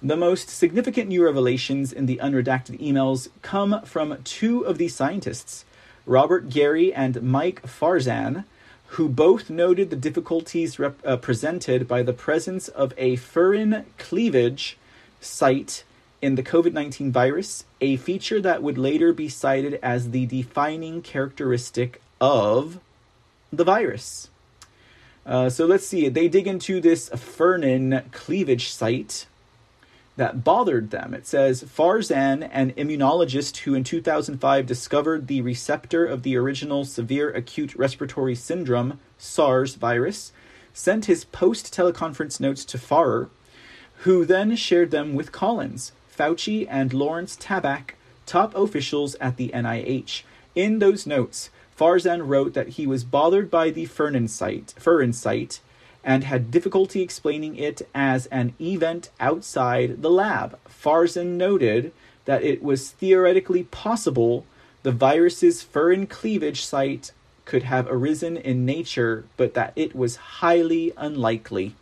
The 0.00 0.16
most 0.16 0.48
significant 0.48 1.08
new 1.08 1.22
revelations 1.22 1.92
in 1.92 2.06
the 2.06 2.18
unredacted 2.22 2.80
emails 2.80 3.28
come 3.42 3.82
from 3.84 4.22
two 4.24 4.62
of 4.62 4.78
these 4.78 4.94
scientists 4.94 5.66
Robert 6.06 6.48
Garry 6.48 6.94
and 6.94 7.22
Mike 7.22 7.62
Farzan, 7.62 8.44
who 8.92 9.08
both 9.08 9.48
noted 9.48 9.88
the 9.88 9.96
difficulties 9.96 10.78
rep- 10.78 11.00
uh, 11.04 11.16
presented 11.16 11.88
by 11.88 12.02
the 12.02 12.12
presence 12.12 12.68
of 12.68 12.92
a 12.98 13.16
furin 13.16 13.84
cleavage 13.96 14.76
site 15.18 15.84
in 16.20 16.34
the 16.34 16.42
COVID 16.42 16.74
19 16.74 17.10
virus, 17.10 17.64
a 17.80 17.96
feature 17.96 18.40
that 18.40 18.62
would 18.62 18.76
later 18.76 19.12
be 19.14 19.28
cited 19.28 19.78
as 19.82 20.10
the 20.10 20.26
defining 20.26 21.00
characteristic 21.00 22.02
of 22.20 22.80
the 23.50 23.64
virus. 23.64 24.28
Uh, 25.24 25.48
so 25.48 25.64
let's 25.64 25.86
see, 25.86 26.08
they 26.08 26.28
dig 26.28 26.46
into 26.46 26.78
this 26.80 27.08
furin 27.10 28.10
cleavage 28.12 28.68
site 28.68 29.26
that 30.16 30.44
bothered 30.44 30.90
them. 30.90 31.14
It 31.14 31.26
says 31.26 31.64
Farzan, 31.64 32.48
an 32.52 32.72
immunologist 32.72 33.58
who 33.58 33.74
in 33.74 33.84
2005 33.84 34.66
discovered 34.66 35.26
the 35.26 35.40
receptor 35.40 36.04
of 36.04 36.22
the 36.22 36.36
original 36.36 36.84
severe 36.84 37.30
acute 37.30 37.74
respiratory 37.74 38.34
syndrome, 38.34 39.00
SARS 39.18 39.76
virus, 39.76 40.32
sent 40.74 41.06
his 41.06 41.24
post 41.24 41.72
teleconference 41.74 42.40
notes 42.40 42.64
to 42.66 42.78
Farrar, 42.78 43.30
who 43.98 44.24
then 44.24 44.56
shared 44.56 44.90
them 44.90 45.14
with 45.14 45.32
Collins, 45.32 45.92
Fauci, 46.14 46.66
and 46.68 46.92
Lawrence 46.92 47.36
Tabak, 47.36 47.92
top 48.26 48.54
officials 48.54 49.14
at 49.16 49.36
the 49.36 49.48
NIH. 49.54 50.22
In 50.54 50.78
those 50.78 51.06
notes, 51.06 51.50
Farzan 51.76 52.26
wrote 52.26 52.52
that 52.54 52.70
he 52.70 52.86
was 52.86 53.04
bothered 53.04 53.50
by 53.50 53.70
the 53.70 53.86
Furin 53.86 54.28
site, 54.28 54.74
Furin 54.78 55.14
site 55.14 55.60
and 56.04 56.24
had 56.24 56.50
difficulty 56.50 57.00
explaining 57.00 57.56
it 57.56 57.82
as 57.94 58.26
an 58.26 58.54
event 58.60 59.10
outside 59.20 60.02
the 60.02 60.10
lab. 60.10 60.58
Farzan 60.68 61.36
noted 61.36 61.92
that 62.24 62.42
it 62.42 62.62
was 62.62 62.90
theoretically 62.90 63.64
possible 63.64 64.44
the 64.82 64.92
virus's 64.92 65.62
furin 65.62 66.08
cleavage 66.08 66.64
site 66.64 67.12
could 67.44 67.64
have 67.64 67.86
arisen 67.88 68.36
in 68.36 68.64
nature, 68.64 69.24
but 69.36 69.54
that 69.54 69.72
it 69.76 69.94
was 69.94 70.16
highly 70.16 70.92
unlikely. 70.96 71.74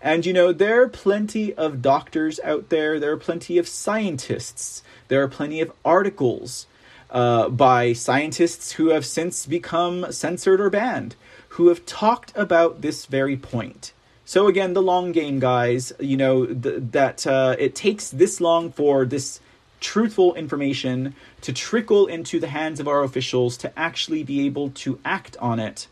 And 0.00 0.24
you 0.24 0.32
know, 0.32 0.52
there 0.52 0.82
are 0.82 0.88
plenty 0.88 1.52
of 1.54 1.82
doctors 1.82 2.38
out 2.44 2.68
there, 2.68 3.00
there 3.00 3.12
are 3.12 3.16
plenty 3.16 3.58
of 3.58 3.66
scientists, 3.66 4.82
there 5.08 5.22
are 5.22 5.28
plenty 5.28 5.60
of 5.60 5.72
articles 5.84 6.66
uh, 7.10 7.48
by 7.48 7.92
scientists 7.92 8.72
who 8.72 8.88
have 8.88 9.04
since 9.04 9.46
become 9.46 10.12
censored 10.12 10.60
or 10.60 10.70
banned 10.70 11.16
who 11.58 11.66
have 11.66 11.84
talked 11.86 12.32
about 12.36 12.82
this 12.82 13.04
very 13.06 13.36
point. 13.36 13.92
So 14.24 14.46
again, 14.46 14.74
the 14.74 14.80
long 14.80 15.10
game, 15.10 15.40
guys. 15.40 15.92
You 15.98 16.16
know 16.16 16.46
th- 16.46 16.82
that 16.92 17.26
uh, 17.26 17.56
it 17.58 17.74
takes 17.74 18.10
this 18.10 18.40
long 18.40 18.70
for 18.70 19.04
this 19.04 19.40
truthful 19.80 20.36
information 20.36 21.16
to 21.40 21.52
trickle 21.52 22.06
into 22.06 22.38
the 22.38 22.46
hands 22.46 22.78
of 22.78 22.86
our 22.86 23.02
officials 23.02 23.56
to 23.56 23.76
actually 23.76 24.22
be 24.22 24.46
able 24.46 24.70
to 24.70 25.00
act 25.04 25.36
on 25.38 25.58
it 25.58 25.88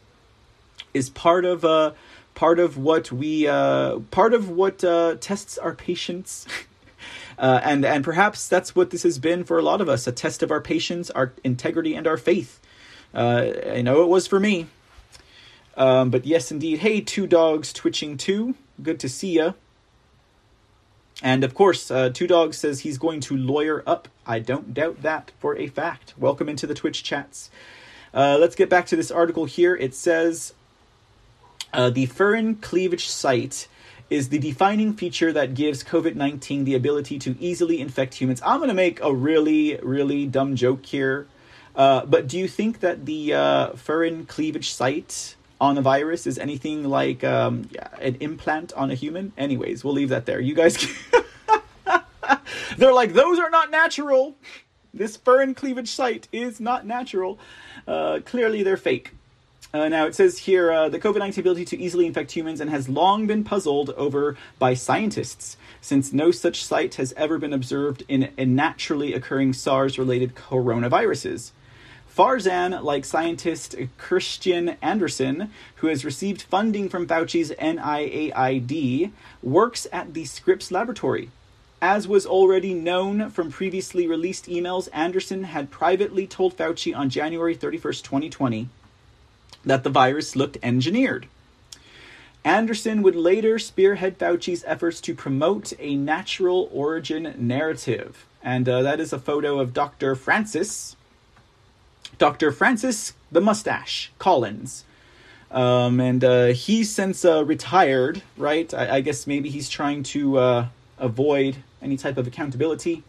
is 0.95 1.11
part 1.11 1.45
of 1.45 1.65
uh, 1.65 1.95
part 2.37 2.61
of 2.61 2.79
what 2.79 3.11
we 3.11 3.49
uh, 3.49 3.99
part 4.13 4.35
of 4.35 4.49
what 4.49 4.85
uh, 4.85 5.17
tests 5.21 5.59
our 5.59 5.75
patience. 5.75 6.47
Uh, 7.39 7.61
and 7.63 7.85
and 7.85 8.03
perhaps 8.03 8.49
that's 8.49 8.75
what 8.75 8.89
this 8.89 9.03
has 9.03 9.19
been 9.19 9.45
for 9.45 9.59
a 9.59 9.63
lot 9.63 9.83
of 9.83 9.91
us 9.91 10.07
a 10.07 10.13
test 10.13 10.43
of 10.43 10.51
our 10.51 10.61
patience, 10.61 11.11
our 11.11 11.35
integrity, 11.45 11.95
and 11.95 12.07
our 12.07 12.17
faith. 12.17 12.59
Uh, 13.15 13.53
I 13.73 13.83
know 13.83 14.03
it 14.03 14.09
was 14.09 14.27
for 14.27 14.41
me. 14.41 14.69
Um, 15.77 16.11
but 16.11 16.25
yes, 16.25 16.51
indeed. 16.51 16.79
Hey, 16.79 17.01
two 17.01 17.27
dogs 17.27 17.73
twitching 17.73 18.17
too. 18.17 18.55
Good 18.83 19.01
to 19.01 19.09
see 19.09 19.35
ya. 19.35 19.53
And 21.23 21.45
of 21.45 21.55
course, 21.55 21.91
uh, 21.91 22.11
Two 22.11 22.27
Dogs 22.27 22.59
says 22.59 22.81
he's 22.81 22.99
going 22.99 23.21
to 23.21 23.37
lawyer 23.37 23.83
up. 23.87 24.09
I 24.27 24.39
don't 24.39 24.75
doubt 24.75 25.03
that 25.03 25.33
for 25.39 25.57
a 25.57 25.67
fact. 25.67 26.15
Welcome 26.19 26.49
into 26.49 26.67
the 26.67 26.75
Twitch 26.75 27.03
chats. 27.03 27.51
Uh, 28.13 28.37
let's 28.39 28.55
get 28.55 28.69
back 28.69 28.87
to 28.87 28.97
this 28.97 29.11
article 29.11 29.47
here. 29.47 29.75
It 29.77 29.95
says 29.95 30.53
uh, 31.73 31.91
the 31.91 32.07
furin 32.07 32.61
cleavage 32.61 33.09
site 33.09 33.67
is 34.11 34.29
the 34.29 34.39
defining 34.39 34.93
feature 34.93 35.33
that 35.33 35.55
gives 35.55 35.83
COVID 35.83 36.15
19 36.15 36.65
the 36.65 36.75
ability 36.75 37.19
to 37.21 37.37
easily 37.41 37.81
infect 37.81 38.15
humans. 38.15 38.43
I'm 38.45 38.59
going 38.59 38.69
to 38.69 38.75
make 38.75 39.01
a 39.01 39.13
really, 39.13 39.79
really 39.83 40.27
dumb 40.27 40.55
joke 40.55 40.85
here. 40.85 41.27
Uh, 41.75 42.05
but 42.07 42.27
do 42.27 42.39
you 42.39 42.49
think 42.49 42.81
that 42.81 43.07
the 43.07 43.35
uh, 43.35 43.71
furin 43.73 44.29
cleavage 44.29 44.71
site 44.71 45.36
on 45.61 45.79
a 45.79 45.83
virus 45.83 46.27
is 46.27 46.39
anything 46.39 46.85
like 46.85 47.25
um, 47.25 47.69
yeah, 47.71 47.89
an 48.01 48.17
implant 48.21 48.73
on 48.75 48.91
a 48.91 48.95
human. 48.95 49.33
Anyways, 49.37 49.85
we'll 49.85 49.95
leave 49.95 50.11
that 50.11 50.27
there. 50.27 50.41
You 50.41 50.55
guys, 50.55 50.87
they're 52.77 52.93
like 52.93 53.13
those 53.13 53.39
are 53.39 53.51
not 53.51 53.71
natural. 53.71 54.37
This 54.93 55.17
fur 55.17 55.43
and 55.43 55.55
cleavage 55.57 55.91
site 55.91 56.29
is 56.33 56.61
not 56.61 56.87
natural. 56.87 57.39
Uh, 57.87 58.21
clearly, 58.25 58.63
they're 58.63 58.77
fake. 58.77 59.13
Uh, 59.75 59.89
now 59.89 60.07
it 60.07 60.15
says 60.15 60.39
here 60.39 60.73
uh, 60.73 60.89
the 60.89 60.99
COVID 60.99 61.19
19 61.19 61.43
ability 61.43 61.65
to 61.67 61.79
easily 61.79 62.07
infect 62.07 62.31
humans 62.31 62.61
and 62.61 62.71
has 62.71 62.89
long 62.89 63.27
been 63.27 63.45
puzzled 63.45 63.91
over 63.91 64.37
by 64.59 64.73
scientists, 64.73 65.57
since 65.81 66.13
no 66.13 66.31
such 66.31 66.65
site 66.65 66.95
has 66.95 67.13
ever 67.15 67.37
been 67.39 67.53
observed 67.53 68.03
in, 68.09 68.31
in 68.39 68.55
naturally 68.55 69.13
occurring 69.13 69.53
SARS 69.53 69.99
related 69.99 70.35
coronaviruses. 70.35 71.51
Farzan, 72.17 72.83
like 72.83 73.05
scientist 73.05 73.77
Kristian 73.99 74.79
Andersen, 74.81 75.51
who 75.77 75.89
has 75.89 76.03
received 76.03 76.41
funding 76.41 76.89
from 76.89 77.07
Fauci's 77.07 77.51
NIAID, 77.51 79.13
works 79.43 79.87
at 79.93 80.15
the 80.15 80.25
Scripps 80.25 80.71
Laboratory. 80.71 81.31
As 81.83 82.09
was 82.09 82.25
already 82.25 82.73
known 82.73 83.29
from 83.29 83.53
previously 83.53 84.07
released 84.07 84.47
emails, 84.47 84.89
Andersen 84.95 85.45
had 85.45 85.71
privately 85.71 86.27
told 86.27 86.57
Fauci 86.57 86.97
on 86.97 87.11
January 87.11 87.55
31st, 87.55 88.03
2020, 88.03 88.71
that 89.67 89.85
the 89.85 89.91
virus 89.91 90.35
looked 90.35 90.57
engineered. 90.63 91.27
Andersen 92.47 93.03
would 93.03 93.17
later 93.17 93.59
spearhead 93.59 94.19
Fauci's 94.19 94.65
efforts 94.67 95.03
to 95.03 95.15
promote 95.15 95.75
a 95.79 95.97
natural 95.97 96.71
origin 96.73 97.35
narrative. 97.37 98.25
And 98.43 98.67
uh, 98.67 98.81
that 98.81 99.01
is 99.01 99.13
a 99.13 99.19
photo 99.19 99.61
of 99.61 99.75
Dr. 99.75 100.15
Francis, 100.15 100.96
Dr. 102.19 102.53
Francis 102.53 103.13
the 103.31 103.41
Mustache 103.41 104.11
Collins. 104.19 104.85
Um, 105.51 106.01
and 106.01 106.25
uh, 106.25 106.47
he's 106.47 106.91
since 106.91 107.25
uh, 107.25 107.45
retired, 107.45 108.23
right? 108.37 108.73
I, 108.75 108.97
I, 108.97 109.01
guess 109.01 109.27
maybe 109.27 109.49
he's 109.49 109.69
trying 109.69 110.03
to 110.05 110.39
uh, 110.39 110.69
avoid 110.99 111.57
any 111.81 111.97
type 111.97 112.17
of 112.17 112.27
accountability. 112.27 113.05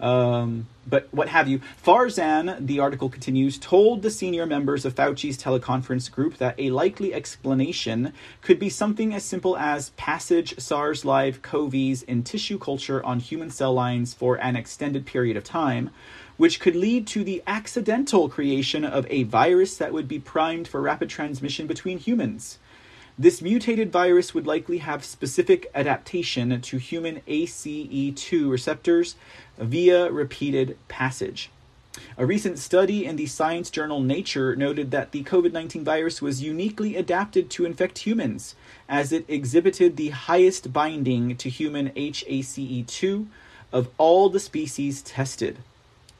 Um, 0.00 0.66
but 0.86 1.08
what 1.10 1.28
have 1.28 1.48
you. 1.48 1.60
Farzan, 1.84 2.66
the 2.66 2.80
article 2.80 3.08
continues, 3.08 3.58
told 3.58 4.02
the 4.02 4.10
senior 4.10 4.46
members 4.46 4.84
of 4.84 4.94
Fauci's 4.94 5.36
teleconference 5.36 6.10
group 6.10 6.38
that 6.38 6.54
a 6.58 6.70
likely 6.70 7.12
explanation 7.12 8.12
could 8.40 8.58
be 8.58 8.68
something 8.68 9.12
as 9.12 9.24
simple 9.24 9.56
as 9.56 9.90
passage 9.90 10.58
SARS 10.58 11.04
like 11.04 11.42
CoVs 11.42 12.04
in 12.04 12.22
tissue 12.22 12.58
culture 12.58 13.04
on 13.04 13.20
human 13.20 13.50
cell 13.50 13.74
lines 13.74 14.14
for 14.14 14.36
an 14.36 14.56
extended 14.56 15.04
period 15.04 15.36
of 15.36 15.44
time, 15.44 15.90
which 16.38 16.60
could 16.60 16.74
lead 16.74 17.06
to 17.06 17.22
the 17.22 17.42
accidental 17.46 18.28
creation 18.28 18.84
of 18.84 19.06
a 19.10 19.24
virus 19.24 19.76
that 19.76 19.92
would 19.92 20.08
be 20.08 20.18
primed 20.18 20.66
for 20.66 20.80
rapid 20.80 21.10
transmission 21.10 21.66
between 21.66 21.98
humans. 21.98 22.58
This 23.18 23.42
mutated 23.42 23.90
virus 23.90 24.32
would 24.32 24.46
likely 24.46 24.78
have 24.78 25.04
specific 25.04 25.68
adaptation 25.74 26.60
to 26.60 26.78
human 26.78 27.20
ACE2 27.26 28.48
receptors 28.48 29.16
via 29.58 30.10
repeated 30.12 30.78
passage. 30.86 31.50
A 32.16 32.24
recent 32.24 32.60
study 32.60 33.04
in 33.04 33.16
the 33.16 33.26
science 33.26 33.70
journal 33.70 34.00
Nature 34.00 34.54
noted 34.54 34.92
that 34.92 35.10
the 35.10 35.24
COVID 35.24 35.50
19 35.50 35.82
virus 35.82 36.22
was 36.22 36.42
uniquely 36.42 36.94
adapted 36.94 37.50
to 37.50 37.64
infect 37.64 37.98
humans, 37.98 38.54
as 38.88 39.10
it 39.10 39.24
exhibited 39.26 39.96
the 39.96 40.10
highest 40.10 40.72
binding 40.72 41.36
to 41.38 41.50
human 41.50 41.90
HACE2 41.90 43.26
of 43.72 43.88
all 43.98 44.28
the 44.28 44.38
species 44.38 45.02
tested. 45.02 45.58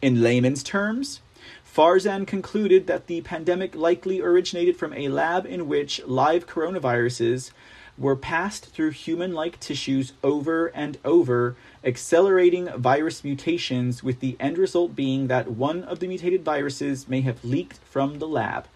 In 0.00 0.22
layman's 0.22 0.62
terms, 0.62 1.20
Farzan 1.64 2.24
concluded 2.24 2.86
that 2.86 3.08
the 3.08 3.20
pandemic 3.22 3.74
likely 3.74 4.20
originated 4.20 4.76
from 4.76 4.92
a 4.92 5.08
lab 5.08 5.44
in 5.44 5.66
which 5.66 6.00
live 6.06 6.46
coronaviruses 6.46 7.50
were 7.96 8.14
passed 8.14 8.66
through 8.66 8.90
human 8.90 9.32
like 9.32 9.58
tissues 9.58 10.12
over 10.22 10.68
and 10.68 10.98
over, 11.04 11.56
accelerating 11.82 12.68
virus 12.76 13.24
mutations, 13.24 14.04
with 14.04 14.20
the 14.20 14.36
end 14.38 14.56
result 14.56 14.94
being 14.94 15.26
that 15.26 15.50
one 15.50 15.82
of 15.82 15.98
the 15.98 16.06
mutated 16.06 16.44
viruses 16.44 17.08
may 17.08 17.22
have 17.22 17.44
leaked 17.44 17.78
from 17.78 18.20
the 18.20 18.28
lab. 18.28 18.68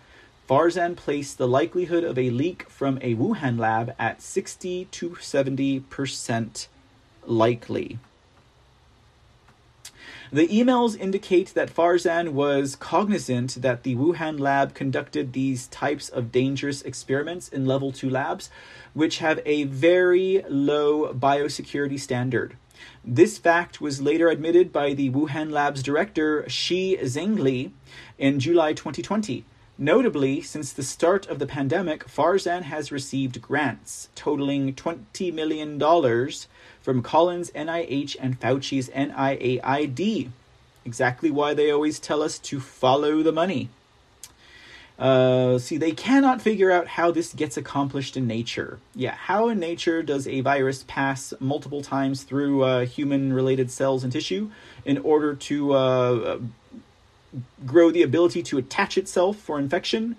Farzan 0.48 0.96
placed 0.96 1.38
the 1.38 1.46
likelihood 1.46 2.02
of 2.02 2.18
a 2.18 2.30
leak 2.30 2.68
from 2.68 2.98
a 3.00 3.14
Wuhan 3.14 3.58
lab 3.60 3.94
at 3.96 4.20
60 4.20 4.86
to 4.86 5.10
70% 5.10 6.66
likely. 7.24 7.98
The 10.32 10.48
emails 10.48 10.98
indicate 10.98 11.52
that 11.52 11.68
Farzan 11.68 12.30
was 12.30 12.74
cognizant 12.74 13.60
that 13.60 13.82
the 13.82 13.96
Wuhan 13.96 14.40
lab 14.40 14.72
conducted 14.72 15.34
these 15.34 15.66
types 15.66 16.08
of 16.08 16.32
dangerous 16.32 16.80
experiments 16.80 17.50
in 17.50 17.66
level 17.66 17.92
2 17.92 18.08
labs, 18.08 18.48
which 18.94 19.18
have 19.18 19.40
a 19.44 19.64
very 19.64 20.42
low 20.48 21.12
biosecurity 21.12 22.00
standard. 22.00 22.56
This 23.04 23.36
fact 23.36 23.82
was 23.82 24.00
later 24.00 24.30
admitted 24.30 24.72
by 24.72 24.94
the 24.94 25.10
Wuhan 25.10 25.50
Lab's 25.50 25.82
director 25.82 26.48
Shi 26.48 26.96
Zhengli 26.96 27.72
in 28.16 28.40
July 28.40 28.72
2020. 28.72 29.44
Notably, 29.76 30.40
since 30.40 30.72
the 30.72 30.82
start 30.82 31.26
of 31.26 31.40
the 31.40 31.46
pandemic, 31.46 32.06
Farzan 32.06 32.62
has 32.62 32.90
received 32.90 33.42
grants 33.42 34.08
totaling 34.14 34.72
$20 34.72 35.30
million 35.34 35.78
from 36.82 37.02
Collins 37.02 37.50
NIH 37.52 38.16
and 38.20 38.38
Fauci's 38.38 38.88
NIAID. 38.90 40.30
Exactly 40.84 41.30
why 41.30 41.54
they 41.54 41.70
always 41.70 41.98
tell 41.98 42.22
us 42.22 42.38
to 42.40 42.60
follow 42.60 43.22
the 43.22 43.32
money. 43.32 43.70
Uh, 44.98 45.58
see, 45.58 45.76
they 45.76 45.92
cannot 45.92 46.42
figure 46.42 46.70
out 46.70 46.86
how 46.86 47.10
this 47.10 47.32
gets 47.32 47.56
accomplished 47.56 48.16
in 48.16 48.26
nature. 48.26 48.78
Yeah, 48.94 49.14
how 49.14 49.48
in 49.48 49.58
nature 49.58 50.02
does 50.02 50.28
a 50.28 50.42
virus 50.42 50.84
pass 50.86 51.32
multiple 51.40 51.82
times 51.82 52.22
through 52.24 52.62
uh, 52.62 52.84
human 52.84 53.32
related 53.32 53.70
cells 53.70 54.04
and 54.04 54.12
tissue 54.12 54.50
in 54.84 54.98
order 54.98 55.34
to 55.34 55.72
uh, 55.72 56.38
grow 57.64 57.90
the 57.90 58.02
ability 58.02 58.42
to 58.44 58.58
attach 58.58 58.98
itself 58.98 59.38
for 59.38 59.58
infection? 59.58 60.16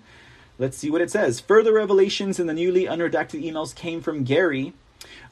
Let's 0.58 0.76
see 0.76 0.90
what 0.90 1.00
it 1.00 1.10
says. 1.10 1.40
Further 1.40 1.72
revelations 1.72 2.38
in 2.38 2.46
the 2.46 2.54
newly 2.54 2.84
unredacted 2.84 3.42
emails 3.42 3.74
came 3.74 4.00
from 4.00 4.22
Garry, 4.22 4.72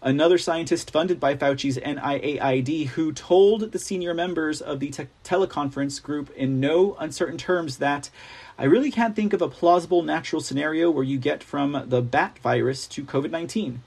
another 0.02 0.38
scientist 0.38 0.90
funded 0.90 1.20
by 1.20 1.34
Fauci's 1.34 1.78
NIAID, 1.78 2.88
who 2.88 3.12
told 3.12 3.72
the 3.72 3.78
senior 3.78 4.14
members 4.14 4.60
of 4.60 4.80
the 4.80 4.90
te- 4.90 5.08
teleconference 5.24 6.02
group 6.02 6.30
in 6.36 6.60
no 6.60 6.96
uncertain 6.98 7.38
terms 7.38 7.78
that 7.78 8.10
I 8.58 8.64
really 8.64 8.90
can't 8.90 9.16
think 9.16 9.32
of 9.32 9.42
a 9.42 9.48
plausible 9.48 10.02
natural 10.02 10.40
scenario 10.42 10.90
where 10.90 11.04
you 11.04 11.18
get 11.18 11.42
from 11.42 11.84
the 11.86 12.02
bat 12.02 12.38
virus 12.38 12.86
to 12.88 13.04
COVID 13.04 13.30
19. 13.30 13.82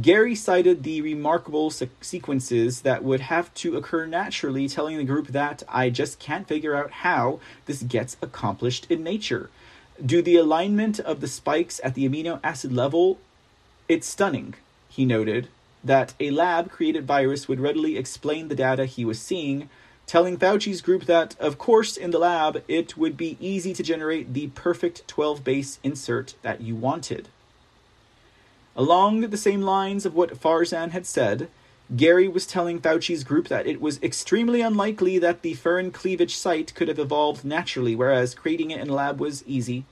Garry 0.00 0.36
cited 0.36 0.84
the 0.84 1.00
remarkable 1.00 1.68
se- 1.68 1.90
sequences 2.00 2.82
that 2.82 3.02
would 3.02 3.20
have 3.22 3.52
to 3.54 3.76
occur 3.76 4.06
naturally, 4.06 4.68
telling 4.68 4.96
the 4.96 5.04
group 5.04 5.28
that 5.28 5.64
I 5.68 5.90
just 5.90 6.20
can't 6.20 6.46
figure 6.46 6.76
out 6.76 6.92
how 6.92 7.40
this 7.66 7.82
gets 7.82 8.16
accomplished 8.22 8.86
in 8.88 9.02
nature. 9.02 9.50
Do 10.04 10.22
the 10.22 10.36
alignment 10.36 11.00
of 11.00 11.20
the 11.20 11.26
spikes 11.26 11.80
at 11.82 11.94
the 11.94 12.08
amino 12.08 12.38
acid 12.44 12.72
level? 12.72 13.18
It's 13.88 14.06
stunning, 14.06 14.54
he 14.90 15.06
noted, 15.06 15.48
that 15.82 16.12
a 16.20 16.30
lab 16.30 16.70
created 16.70 17.06
virus 17.06 17.48
would 17.48 17.60
readily 17.60 17.96
explain 17.96 18.48
the 18.48 18.54
data 18.54 18.84
he 18.84 19.04
was 19.04 19.18
seeing, 19.20 19.70
telling 20.06 20.36
Fauci's 20.36 20.82
group 20.82 21.04
that, 21.04 21.36
of 21.38 21.56
course, 21.56 21.96
in 21.96 22.10
the 22.10 22.18
lab, 22.18 22.62
it 22.68 22.96
would 22.96 23.16
be 23.16 23.38
easy 23.40 23.72
to 23.72 23.82
generate 23.82 24.34
the 24.34 24.48
perfect 24.48 25.06
12 25.06 25.42
base 25.44 25.78
insert 25.82 26.34
that 26.42 26.60
you 26.60 26.74
wanted. 26.74 27.28
Along 28.76 29.20
the 29.20 29.36
same 29.36 29.62
lines 29.62 30.04
of 30.04 30.14
what 30.14 30.40
Farzan 30.40 30.90
had 30.90 31.06
said, 31.06 31.48
Garry 31.96 32.28
was 32.28 32.46
telling 32.46 32.80
Fauci's 32.80 33.24
group 33.24 33.48
that 33.48 33.66
it 33.66 33.80
was 33.80 34.02
extremely 34.02 34.60
unlikely 34.60 35.18
that 35.18 35.42
the 35.42 35.54
furin 35.54 35.92
cleavage 35.92 36.36
site 36.36 36.74
could 36.74 36.88
have 36.88 36.98
evolved 36.98 37.44
naturally, 37.44 37.96
whereas 37.96 38.34
creating 38.34 38.70
it 38.70 38.80
in 38.80 38.88
a 38.88 38.94
lab 38.94 39.20
was 39.20 39.44
easy. 39.46 39.84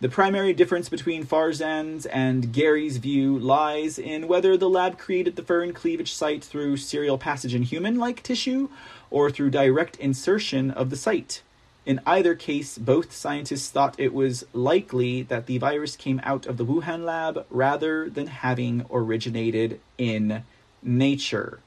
The 0.00 0.08
primary 0.08 0.52
difference 0.52 0.88
between 0.88 1.26
Farzan's 1.26 2.06
and 2.06 2.52
Garry's 2.52 2.98
view 2.98 3.36
lies 3.36 3.98
in 3.98 4.28
whether 4.28 4.56
the 4.56 4.68
lab 4.68 4.96
created 4.96 5.34
the 5.34 5.42
furin 5.42 5.74
cleavage 5.74 6.12
site 6.12 6.44
through 6.44 6.76
serial 6.76 7.18
passage 7.18 7.52
in 7.52 7.64
human 7.64 7.98
like 7.98 8.22
tissue 8.22 8.68
or 9.10 9.28
through 9.28 9.50
direct 9.50 9.96
insertion 9.96 10.70
of 10.70 10.90
the 10.90 10.96
site. 10.96 11.42
In 11.84 12.00
either 12.06 12.36
case, 12.36 12.78
both 12.78 13.12
scientists 13.12 13.70
thought 13.70 13.98
it 13.98 14.14
was 14.14 14.44
likely 14.52 15.22
that 15.22 15.46
the 15.46 15.58
virus 15.58 15.96
came 15.96 16.20
out 16.22 16.46
of 16.46 16.58
the 16.58 16.64
Wuhan 16.64 17.04
lab 17.04 17.44
rather 17.50 18.08
than 18.08 18.28
having 18.28 18.86
originated 18.92 19.80
in 19.96 20.44
nature. 20.80 21.58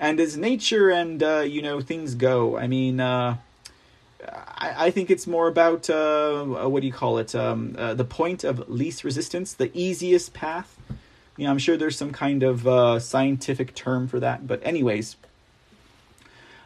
And 0.00 0.18
as 0.18 0.36
nature 0.36 0.90
and, 0.90 1.22
uh, 1.22 1.44
you 1.46 1.62
know, 1.62 1.80
things 1.80 2.16
go, 2.16 2.56
I 2.56 2.66
mean, 2.66 2.98
uh, 2.98 3.36
I, 4.28 4.86
I, 4.86 4.90
think 4.90 5.10
it's 5.10 5.26
more 5.26 5.48
about, 5.48 5.88
uh, 5.88 6.44
what 6.44 6.80
do 6.80 6.86
you 6.86 6.92
call 6.92 7.18
it? 7.18 7.34
Um, 7.34 7.74
uh, 7.78 7.94
the 7.94 8.04
point 8.04 8.44
of 8.44 8.68
least 8.68 9.04
resistance, 9.04 9.54
the 9.54 9.70
easiest 9.76 10.34
path. 10.34 10.76
You 11.36 11.44
know, 11.44 11.50
I'm 11.50 11.58
sure 11.58 11.76
there's 11.76 11.96
some 11.96 12.12
kind 12.12 12.42
of 12.42 12.66
uh, 12.66 13.00
scientific 13.00 13.74
term 13.74 14.08
for 14.08 14.20
that. 14.20 14.46
But, 14.46 14.60
anyways, 14.62 15.16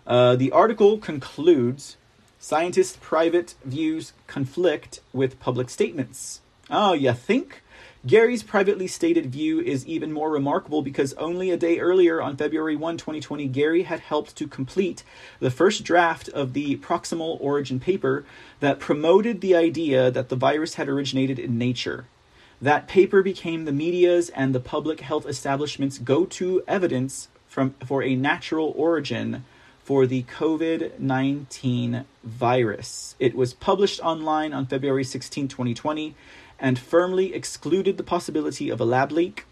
uh, 0.07 0.37
the 0.37 0.51
article 0.51 0.99
concludes 0.99 1.97
scientists' 2.39 2.99
private 3.01 3.55
views 3.65 4.13
conflict 4.27 5.01
with 5.13 5.39
public 5.41 5.71
statements. 5.71 6.41
Oh, 6.71 6.93
you 6.93 7.13
think? 7.13 7.63
Garry's 8.07 8.43
privately 8.43 8.87
stated 8.87 9.33
view 9.33 9.61
is 9.61 9.87
even 9.87 10.13
more 10.13 10.31
remarkable 10.31 10.83
because 10.83 11.15
only 11.15 11.51
a 11.51 11.57
day 11.57 11.79
earlier, 11.79 12.21
on 12.21 12.37
February 12.37 12.77
1, 12.77 12.99
2020, 12.99 13.49
Garry 13.49 13.85
had 13.85 14.01
helped 14.01 14.37
to 14.37 14.47
complete 14.47 15.03
the 15.41 15.51
first 15.51 15.85
draft 15.85 16.29
of 16.29 16.53
the 16.53 16.77
proximal 16.77 17.41
origin 17.41 17.81
paper 17.81 18.27
that 18.61 18.79
promoted 18.79 19.41
the 19.41 19.57
idea 19.57 20.11
that 20.11 20.29
the 20.29 20.37
virus 20.37 20.75
had 20.75 20.87
originated 20.87 21.39
in 21.39 21.57
nature. 21.57 22.05
That 22.61 22.89
paper 22.89 23.23
became 23.23 23.65
the 23.65 23.73
media's 23.73 24.29
and 24.29 24.55
the 24.55 24.61
public 24.61 25.01
health 25.01 25.25
establishment's 25.27 25.97
go 25.97 26.27
to 26.27 26.63
evidence 26.69 27.29
from, 27.49 27.75
for 27.87 28.03
a 28.03 28.15
natural 28.15 28.75
origin 28.77 29.47
for 29.83 30.07
the 30.07 30.25
COVID 30.25 30.99
19 30.99 32.05
virus. 32.23 33.15
It 33.19 33.35
was 33.35 33.55
published 33.55 34.01
online 34.01 34.53
on 34.53 34.67
February 34.67 35.05
16, 35.05 35.49
2020, 35.49 36.15
and 36.59 36.79
firmly 36.79 37.35
excluded 37.35 37.97
the 37.97 38.03
possibility 38.03 38.71
of 38.71 38.81
a 38.81 38.85
lab 38.85 39.13
leak. 39.13 39.45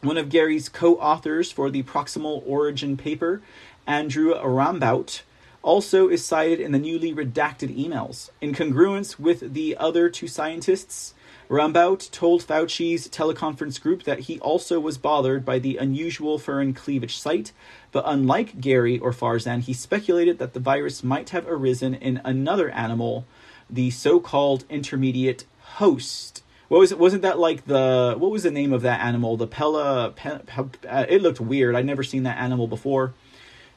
One 0.00 0.18
of 0.18 0.28
Garry's 0.28 0.68
co 0.68 0.94
authors 0.96 1.50
for 1.50 1.70
the 1.70 1.82
proximal 1.82 2.42
origin 2.46 2.96
paper, 2.96 3.42
Andrew 3.86 4.34
Rambaut, 4.34 5.22
also 5.62 6.08
is 6.08 6.24
cited 6.24 6.60
in 6.60 6.72
the 6.72 6.78
newly 6.78 7.12
redacted 7.12 7.76
emails. 7.76 8.30
In 8.40 8.54
congruence 8.54 9.18
with 9.18 9.54
the 9.54 9.76
other 9.76 10.08
two 10.08 10.28
scientists, 10.28 11.14
Rambaut 11.48 12.10
told 12.10 12.42
Fauci's 12.42 13.08
teleconference 13.08 13.80
group 13.80 14.02
that 14.02 14.20
he 14.20 14.38
also 14.40 14.78
was 14.78 14.98
bothered 14.98 15.44
by 15.44 15.58
the 15.58 15.78
unusual 15.78 16.38
furin 16.38 16.76
cleavage 16.76 17.18
site, 17.18 17.52
but 17.90 18.04
unlike 18.06 18.60
Garry 18.60 18.98
or 18.98 19.12
Farzan, 19.12 19.62
he 19.62 19.72
speculated 19.72 20.38
that 20.38 20.52
the 20.52 20.60
virus 20.60 21.02
might 21.02 21.30
have 21.30 21.48
arisen 21.48 21.94
in 21.94 22.20
another 22.22 22.68
animal, 22.70 23.24
the 23.70 23.90
so-called 23.90 24.64
intermediate 24.68 25.46
host. 25.78 26.42
What 26.68 26.78
was 26.78 26.92
it? 26.92 26.98
Wasn't 26.98 27.22
that 27.22 27.38
like 27.38 27.66
the 27.66 28.14
what 28.18 28.30
was 28.30 28.42
the 28.42 28.50
name 28.50 28.72
of 28.72 28.82
that 28.82 29.00
animal? 29.00 29.36
The 29.36 29.46
Pella. 29.46 30.12
Pe, 30.14 30.38
pe, 30.46 30.62
uh, 30.86 31.06
it 31.08 31.22
looked 31.22 31.40
weird. 31.40 31.74
I'd 31.74 31.86
never 31.86 32.02
seen 32.02 32.24
that 32.24 32.38
animal 32.38 32.66
before. 32.66 33.14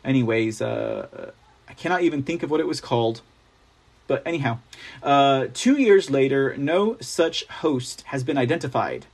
Anyways, 0.03 0.61
uh, 0.61 1.31
I 1.69 1.73
cannot 1.73 2.01
even 2.01 2.23
think 2.23 2.43
of 2.43 2.51
what 2.51 2.59
it 2.59 2.67
was 2.67 2.81
called. 2.81 3.21
But 4.07 4.23
anyhow, 4.25 4.59
uh, 5.01 5.47
two 5.53 5.79
years 5.79 6.09
later, 6.09 6.57
no 6.57 6.97
such 6.99 7.45
host 7.47 8.01
has 8.07 8.23
been 8.23 8.37
identified. 8.37 9.05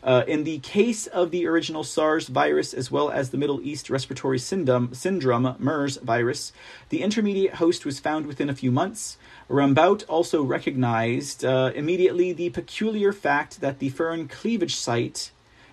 Uh, 0.00 0.22
in 0.28 0.44
the 0.44 0.58
case 0.60 1.08
of 1.08 1.32
the 1.32 1.44
original 1.46 1.82
SARS 1.82 2.28
virus, 2.28 2.72
as 2.72 2.88
well 2.88 3.10
as 3.10 3.30
the 3.30 3.36
Middle 3.36 3.60
East 3.62 3.90
Respiratory 3.90 4.38
Syndrome, 4.38 4.94
syndrome 4.94 5.56
MERS 5.58 5.96
virus, 5.96 6.52
the 6.90 7.02
intermediate 7.02 7.54
host 7.54 7.84
was 7.84 7.98
found 7.98 8.26
within 8.26 8.48
a 8.48 8.54
few 8.54 8.70
months. 8.70 9.18
Rambaut 9.48 10.04
also 10.08 10.42
recognized 10.42 11.42
uh, 11.42 11.72
immediately 11.74 12.32
the 12.32 12.50
peculiar 12.50 13.14
fact 13.14 13.62
that 13.62 13.78
the 13.78 13.90
furin 13.90 14.28
cleavage 14.28 14.76
site 14.76 15.30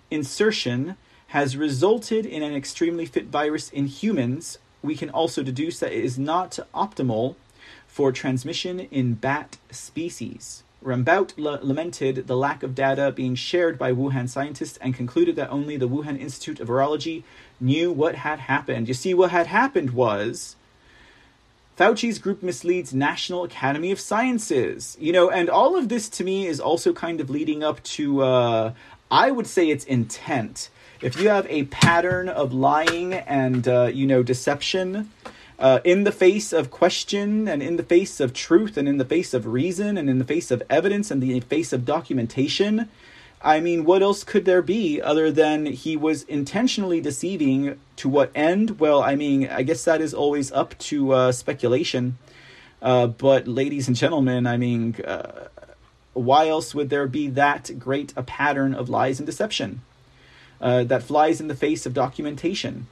insertion 0.10 0.96
has 1.28 1.58
resulted 1.58 2.26
in 2.26 2.42
an 2.42 2.56
extremely 2.56 3.06
fit 3.06 3.26
virus 3.26 3.70
in 3.70 3.88
humans. 3.88 4.60
We 4.82 4.96
can 4.96 5.10
also 5.10 5.44
deduce 5.44 5.80
that 5.80 5.92
it 5.92 6.06
is 6.06 6.18
not 6.18 6.58
optimal 6.74 7.36
for 7.86 8.14
transmission 8.14 8.80
in 8.80 9.16
bat 9.16 9.58
species. 9.72 10.64
Rambaut 10.82 11.34
l- 11.38 11.60
lamented 11.62 12.28
the 12.28 12.38
lack 12.38 12.64
of 12.64 12.76
data 12.76 13.12
being 13.12 13.36
shared 13.36 13.78
by 13.78 13.92
Wuhan 13.92 14.30
scientists 14.30 14.78
and 14.78 14.96
concluded 14.96 15.36
that 15.36 15.50
only 15.50 15.76
the 15.76 15.90
Wuhan 15.90 16.18
Institute 16.18 16.62
of 16.62 16.70
Virology 16.70 17.24
knew 17.60 17.92
what 17.92 18.16
had 18.16 18.40
happened. 18.40 18.88
You 18.88 18.94
see, 18.94 19.14
what 19.14 19.32
had 19.32 19.48
happened 19.48 19.92
was 19.92 20.56
Fauci's 21.78 22.20
group 22.20 22.42
misleads 22.42 22.94
National 22.94 23.44
Academy 23.44 23.92
of 23.92 24.00
Sciences. 24.00 24.96
You 25.00 25.12
know, 25.12 25.30
and 25.30 25.50
all 25.50 25.76
of 25.76 25.90
this 25.90 26.08
to 26.10 26.24
me 26.24 26.48
is 26.48 26.60
also 26.60 26.94
kind 26.94 27.20
of 27.20 27.30
leading 27.30 27.64
up 27.64 27.84
to, 27.84 28.22
uh, 28.22 28.74
I 29.12 29.32
would 29.32 29.48
say 29.48 29.70
it's 29.70 29.84
intent. 29.84 30.70
If 31.02 31.20
you 31.20 31.28
have 31.28 31.46
a 31.50 31.64
pattern 31.66 32.30
of 32.30 32.54
lying 32.54 33.14
and, 33.14 33.68
uh, 33.68 33.92
you 33.94 34.08
know, 34.08 34.24
deception, 34.24 35.12
uh, 35.60 35.80
in 35.84 36.04
the 36.06 36.12
face 36.12 36.54
of 36.54 36.72
question 36.72 37.48
and 37.48 37.62
in 37.62 37.76
the 37.76 37.84
face 37.84 38.20
of 38.20 38.34
truth 38.34 38.78
and 38.78 38.88
in 38.88 38.98
the 38.98 39.06
face 39.06 39.34
of 39.34 39.46
reason 39.46 39.98
and 39.98 40.10
in 40.10 40.20
the 40.20 40.26
face 40.26 40.52
of 40.52 40.64
evidence 40.70 41.12
and 41.12 41.22
the 41.22 41.40
face 41.42 41.74
of 41.74 41.86
documentation. 41.86 42.90
I 43.46 43.60
mean, 43.60 43.86
what 43.86 44.02
else 44.02 44.24
could 44.24 44.46
there 44.46 44.64
be 44.64 45.00
other 45.00 45.32
than 45.32 45.68
he 45.68 45.96
was 45.96 46.24
intentionally 46.24 47.00
deceiving 47.00 47.80
to 47.98 48.10
what 48.10 48.32
end? 48.34 48.80
Well, 48.80 49.04
I 49.04 49.14
mean, 49.16 49.48
I 49.48 49.62
guess 49.62 49.84
that 49.86 50.02
is 50.02 50.16
always 50.16 50.52
up 50.52 50.76
to 50.80 51.12
uh, 51.12 51.32
speculation. 51.32 52.18
Uh, 52.82 53.06
but, 53.06 53.48
ladies 53.48 53.88
and 53.88 53.96
gentlemen, 53.96 54.48
I 54.48 54.58
mean, 54.58 54.96
uh, 55.06 55.50
why 56.14 56.48
else 56.48 56.74
would 56.74 56.90
there 56.90 57.08
be 57.08 57.28
that 57.28 57.78
great 57.78 58.14
a 58.16 58.24
pattern 58.24 58.74
of 58.74 58.90
lies 58.90 59.20
and 59.20 59.28
deception 59.28 59.82
uh, 60.60 60.84
that 60.86 61.04
flies 61.04 61.40
in 61.40 61.48
the 61.48 61.56
face 61.56 61.86
of 61.86 61.94
documentation? 61.94 62.88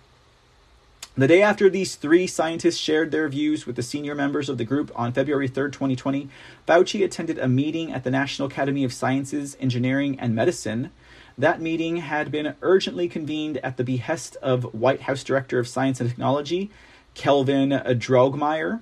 The 1.15 1.27
day 1.27 1.44
after 1.44 1.69
these 1.69 1.94
three 1.94 2.26
scientists 2.26 2.77
shared 2.77 3.11
their 3.11 3.30
views 3.30 3.68
with 3.68 3.76
the 3.76 3.84
senior 3.84 4.15
members 4.15 4.49
of 4.49 4.57
the 4.57 4.65
group 4.65 4.91
on 4.95 5.14
February 5.14 5.48
3rd, 5.48 5.72
2020, 5.72 6.27
Fauci 6.68 7.06
attended 7.06 7.38
a 7.38 7.48
meeting 7.48 7.94
at 7.94 8.03
the 8.03 8.10
National 8.10 8.48
Academy 8.48 8.84
of 8.84 8.91
Sciences, 8.91 9.56
Engineering, 9.60 10.19
and 10.19 10.34
Medicine. 10.34 10.90
That 11.38 11.61
meeting 11.61 11.98
had 11.98 12.31
been 12.31 12.56
urgently 12.64 13.07
convened 13.07 13.57
at 13.57 13.77
the 13.77 13.84
behest 13.84 14.38
of 14.38 14.73
White 14.73 15.02
House 15.02 15.23
Director 15.23 15.60
of 15.60 15.68
Science 15.68 16.02
and 16.02 16.10
Technology, 16.10 16.72
Kelvin 17.14 17.69
Droegemeier, 17.69 18.81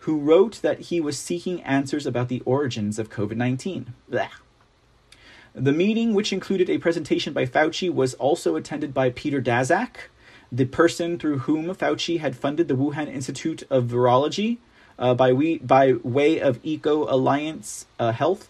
who 0.00 0.18
wrote 0.18 0.60
that 0.60 0.80
he 0.80 1.00
was 1.00 1.18
seeking 1.18 1.62
answers 1.62 2.04
about 2.04 2.28
the 2.28 2.42
origins 2.44 2.98
of 2.98 3.08
COVID 3.08 3.36
19. 3.36 3.94
The 5.54 5.72
meeting, 5.72 6.12
which 6.12 6.30
included 6.30 6.68
a 6.68 6.76
presentation 6.76 7.32
by 7.32 7.46
Fauci, 7.46 7.90
was 7.90 8.12
also 8.14 8.54
attended 8.56 8.92
by 8.92 9.08
Peter 9.08 9.40
Daszak 9.40 10.10
the 10.52 10.64
person 10.64 11.18
through 11.18 11.38
whom 11.38 11.66
Fauci 11.74 12.18
had 12.20 12.36
funded 12.36 12.68
the 12.68 12.74
Wuhan 12.74 13.08
Institute 13.08 13.62
of 13.70 13.84
Virology 13.84 14.58
uh, 14.98 15.14
by 15.14 15.32
we 15.32 15.58
by 15.58 15.94
way 16.02 16.38
of 16.38 16.60
Eco 16.62 17.12
Alliance 17.12 17.86
uh, 17.98 18.12
Health. 18.12 18.48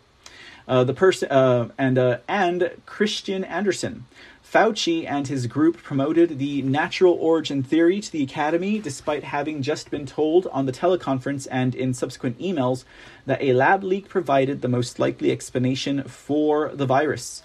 Uh, 0.69 0.85
the 0.85 0.95
person 0.95 1.31
uh, 1.31 1.69
and 1.79 1.99
uh, 1.99 2.19
and 2.29 2.71
Kristian 2.87 3.49
Andersen. 3.49 4.07
Fauci 4.45 5.09
and 5.09 5.29
his 5.29 5.47
group 5.47 5.81
promoted 5.81 6.41
the 6.41 6.61
natural 6.63 7.15
origin 7.15 7.63
theory 7.63 8.01
to 8.01 8.11
the 8.11 8.25
academy, 8.25 8.81
despite 8.81 9.23
having 9.23 9.63
just 9.63 9.93
been 9.93 10.07
told 10.07 10.49
on 10.49 10.67
the 10.67 10.73
teleconference 10.73 11.47
and 11.53 11.73
in 11.73 11.95
subsequent 11.95 12.37
emails 12.41 12.83
that 13.27 13.41
a 13.41 13.53
lab 13.53 13.85
leak 13.85 14.09
provided 14.09 14.61
the 14.61 14.69
most 14.69 14.99
likely 14.99 15.31
explanation 15.31 16.03
for 16.03 16.71
the 16.75 16.87
virus. 16.87 17.45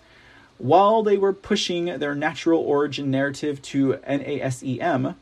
While 0.57 1.03
they 1.03 1.17
were 1.17 1.33
pushing 1.33 1.85
their 1.99 2.15
natural 2.15 2.61
origin 2.61 3.11
narrative 3.11 3.61
to 3.63 3.99
NASEM, 4.07 5.15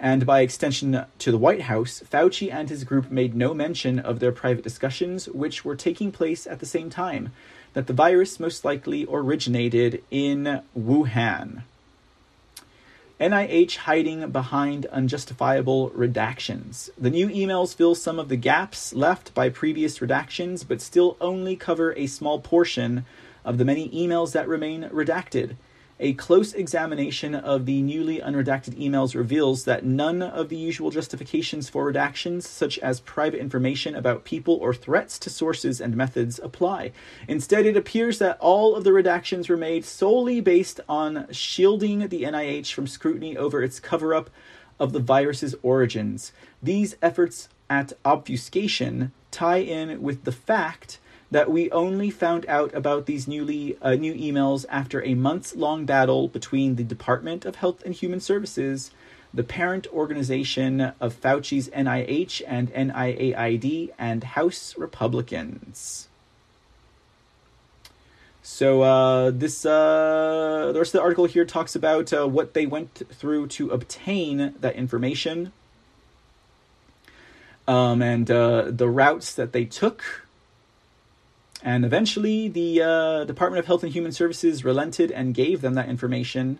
and 0.00 0.26
by 0.26 0.40
extension 0.40 1.04
to 1.18 1.30
the 1.30 1.38
White 1.38 1.62
House, 1.62 2.02
Fauci 2.10 2.52
and 2.52 2.68
his 2.68 2.82
group 2.82 3.10
made 3.10 3.36
no 3.36 3.54
mention 3.54 3.98
of 3.98 4.18
their 4.18 4.32
private 4.32 4.64
discussions, 4.64 5.28
which 5.28 5.64
were 5.64 5.76
taking 5.76 6.10
place 6.10 6.46
at 6.46 6.58
the 6.58 6.66
same 6.66 6.90
time, 6.90 7.32
that 7.74 7.86
the 7.86 7.92
virus 7.92 8.40
most 8.40 8.64
likely 8.64 9.06
originated 9.08 10.02
in 10.10 10.62
Wuhan. 10.76 11.62
NIH 13.20 13.76
hiding 13.76 14.28
behind 14.30 14.86
unjustifiable 14.86 15.90
redactions. 15.90 16.90
The 16.98 17.10
new 17.10 17.28
emails 17.28 17.72
fill 17.72 17.94
some 17.94 18.18
of 18.18 18.28
the 18.28 18.36
gaps 18.36 18.92
left 18.92 19.32
by 19.34 19.48
previous 19.48 20.00
redactions, 20.00 20.66
but 20.66 20.80
still 20.80 21.16
only 21.20 21.54
cover 21.54 21.94
a 21.94 22.08
small 22.08 22.40
portion 22.40 23.04
of 23.44 23.58
the 23.58 23.64
many 23.64 23.88
emails 23.90 24.32
that 24.32 24.48
remain 24.48 24.84
redacted. 24.84 25.56
A 26.00 26.14
close 26.14 26.52
examination 26.52 27.32
of 27.34 27.64
the 27.64 27.80
newly 27.80 28.18
unredacted 28.18 28.74
emails 28.76 29.14
reveals 29.14 29.64
that 29.64 29.84
none 29.84 30.20
of 30.20 30.48
the 30.48 30.56
usual 30.56 30.90
justifications 30.90 31.68
for 31.68 31.92
redactions, 31.92 32.42
such 32.42 32.76
as 32.80 32.98
private 32.98 33.38
information 33.38 33.94
about 33.94 34.24
people 34.24 34.54
or 34.56 34.74
threats 34.74 35.16
to 35.20 35.30
sources 35.30 35.80
and 35.80 35.96
methods, 35.96 36.40
apply. 36.42 36.90
Instead, 37.28 37.66
it 37.66 37.76
appears 37.76 38.18
that 38.18 38.36
all 38.40 38.74
of 38.74 38.82
the 38.82 38.90
redactions 38.90 39.48
were 39.48 39.56
made 39.56 39.84
solely 39.84 40.40
based 40.40 40.80
on 40.88 41.28
shielding 41.30 42.08
the 42.08 42.24
NIH 42.24 42.72
from 42.72 42.88
scrutiny 42.88 43.36
over 43.36 43.62
its 43.62 43.78
cover 43.78 44.12
up 44.12 44.28
of 44.80 44.92
the 44.92 44.98
virus's 44.98 45.54
origins. 45.62 46.32
These 46.60 46.96
efforts 47.00 47.48
at 47.70 47.92
obfuscation 48.04 49.12
tie 49.30 49.58
in 49.58 50.02
with 50.02 50.24
the 50.24 50.32
fact 50.32 50.98
that 51.32 51.50
we 51.50 51.70
only 51.70 52.10
found 52.10 52.44
out 52.46 52.74
about 52.74 53.06
these 53.06 53.26
newly 53.26 53.78
uh, 53.80 53.94
new 53.94 54.12
emails 54.12 54.66
after 54.68 55.02
a 55.02 55.14
months 55.14 55.56
long 55.56 55.86
battle 55.86 56.28
between 56.28 56.76
the 56.76 56.84
Department 56.84 57.46
of 57.46 57.56
Health 57.56 57.82
and 57.86 57.94
Human 57.94 58.20
Services, 58.20 58.90
the 59.32 59.42
parent 59.42 59.86
organization 59.94 60.92
of 61.00 61.18
Fauci's 61.18 61.70
NIH 61.70 62.42
and 62.46 62.70
NIAID, 62.74 63.92
and 63.98 64.22
House 64.22 64.76
Republicans. 64.76 66.08
So 68.42 68.82
uh, 68.82 69.30
this 69.30 69.64
uh, 69.64 70.70
the 70.74 70.78
rest 70.78 70.94
of 70.94 70.98
the 70.98 71.02
article 71.02 71.24
here 71.24 71.46
talks 71.46 71.74
about 71.74 72.12
uh, 72.12 72.28
what 72.28 72.52
they 72.52 72.66
went 72.66 73.04
through 73.10 73.46
to 73.48 73.70
obtain 73.70 74.54
that 74.60 74.76
information, 74.76 75.52
um, 77.66 78.02
and 78.02 78.30
uh, 78.30 78.66
the 78.68 78.88
routes 78.88 79.32
that 79.32 79.52
they 79.52 79.64
took 79.64 80.21
and 81.62 81.84
eventually, 81.84 82.48
the 82.48 82.82
uh, 82.82 83.24
Department 83.24 83.60
of 83.60 83.66
Health 83.66 83.84
and 83.84 83.92
Human 83.92 84.10
Services 84.10 84.64
relented 84.64 85.12
and 85.12 85.32
gave 85.32 85.60
them 85.60 85.74
that 85.74 85.88
information. 85.88 86.58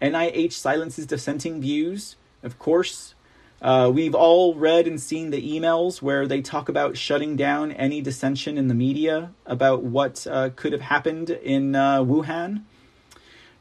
NIH 0.00 0.52
silences 0.52 1.06
dissenting 1.06 1.60
views. 1.60 2.14
Of 2.44 2.60
course, 2.60 3.14
uh, 3.60 3.90
we've 3.92 4.14
all 4.14 4.54
read 4.54 4.86
and 4.86 5.00
seen 5.00 5.30
the 5.30 5.42
emails 5.42 6.00
where 6.00 6.28
they 6.28 6.42
talk 6.42 6.68
about 6.68 6.96
shutting 6.96 7.34
down 7.34 7.72
any 7.72 8.00
dissension 8.00 8.56
in 8.56 8.68
the 8.68 8.74
media 8.74 9.32
about 9.46 9.82
what 9.82 10.26
uh, 10.30 10.50
could 10.54 10.72
have 10.72 10.82
happened 10.82 11.30
in 11.30 11.74
uh, 11.74 12.02
Wuhan 12.02 12.62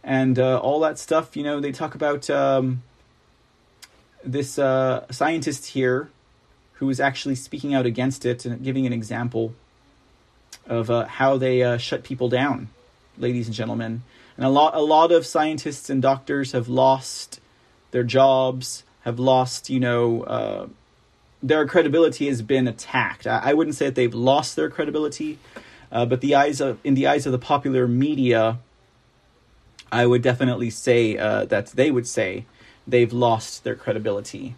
and 0.03 0.37
uh, 0.37 0.59
all 0.59 0.81
that 0.81 0.99
stuff. 0.99 1.35
You 1.35 1.43
know, 1.43 1.59
they 1.59 1.71
talk 1.71 1.95
about 1.95 2.29
um, 2.29 2.83
this 4.23 4.59
uh, 4.59 5.11
scientist 5.11 5.67
here 5.67 6.09
who 6.73 6.89
is 6.89 6.99
actually 6.99 7.35
speaking 7.35 7.73
out 7.73 7.87
against 7.87 8.25
it 8.25 8.45
and 8.45 8.61
giving 8.61 8.85
an 8.85 8.93
example 8.93 9.55
of 10.67 10.89
uh, 10.89 11.05
how 11.05 11.37
they 11.37 11.63
uh, 11.63 11.77
shut 11.77 12.03
people 12.03 12.29
down, 12.29 12.69
ladies 13.17 13.47
and 13.47 13.55
gentlemen. 13.55 14.03
And 14.37 14.45
a 14.45 14.49
lot, 14.49 14.75
a 14.75 14.81
lot 14.81 15.11
of 15.11 15.25
scientists 15.25 15.89
and 15.89 16.01
doctors 16.01 16.51
have 16.51 16.67
lost 16.67 17.39
their 17.91 18.03
jobs, 18.03 18.83
have 19.01 19.19
lost, 19.19 19.69
you 19.69 19.79
know, 19.79 20.23
uh, 20.23 20.67
their 21.41 21.65
credibility 21.67 22.27
has 22.27 22.41
been 22.41 22.67
attacked. 22.67 23.27
I, 23.27 23.39
I, 23.45 23.53
wouldn't 23.53 23.75
say 23.75 23.85
that 23.85 23.95
they've 23.95 24.13
lost 24.13 24.55
their 24.55 24.69
credibility, 24.69 25.37
uh, 25.91 26.05
but 26.05 26.21
the 26.21 26.35
eyes 26.35 26.59
of, 26.59 26.79
in 26.83 26.95
the 26.95 27.07
eyes 27.07 27.25
of 27.25 27.31
the 27.31 27.37
popular 27.37 27.87
media, 27.87 28.59
I 29.91 30.07
would 30.07 30.21
definitely 30.21 30.71
say 30.71 31.17
uh, 31.17 31.45
that 31.45 31.67
they 31.67 31.91
would 31.91 32.07
say 32.07 32.45
they've 32.87 33.13
lost 33.13 33.63
their 33.63 33.75
credibility. 33.75 34.55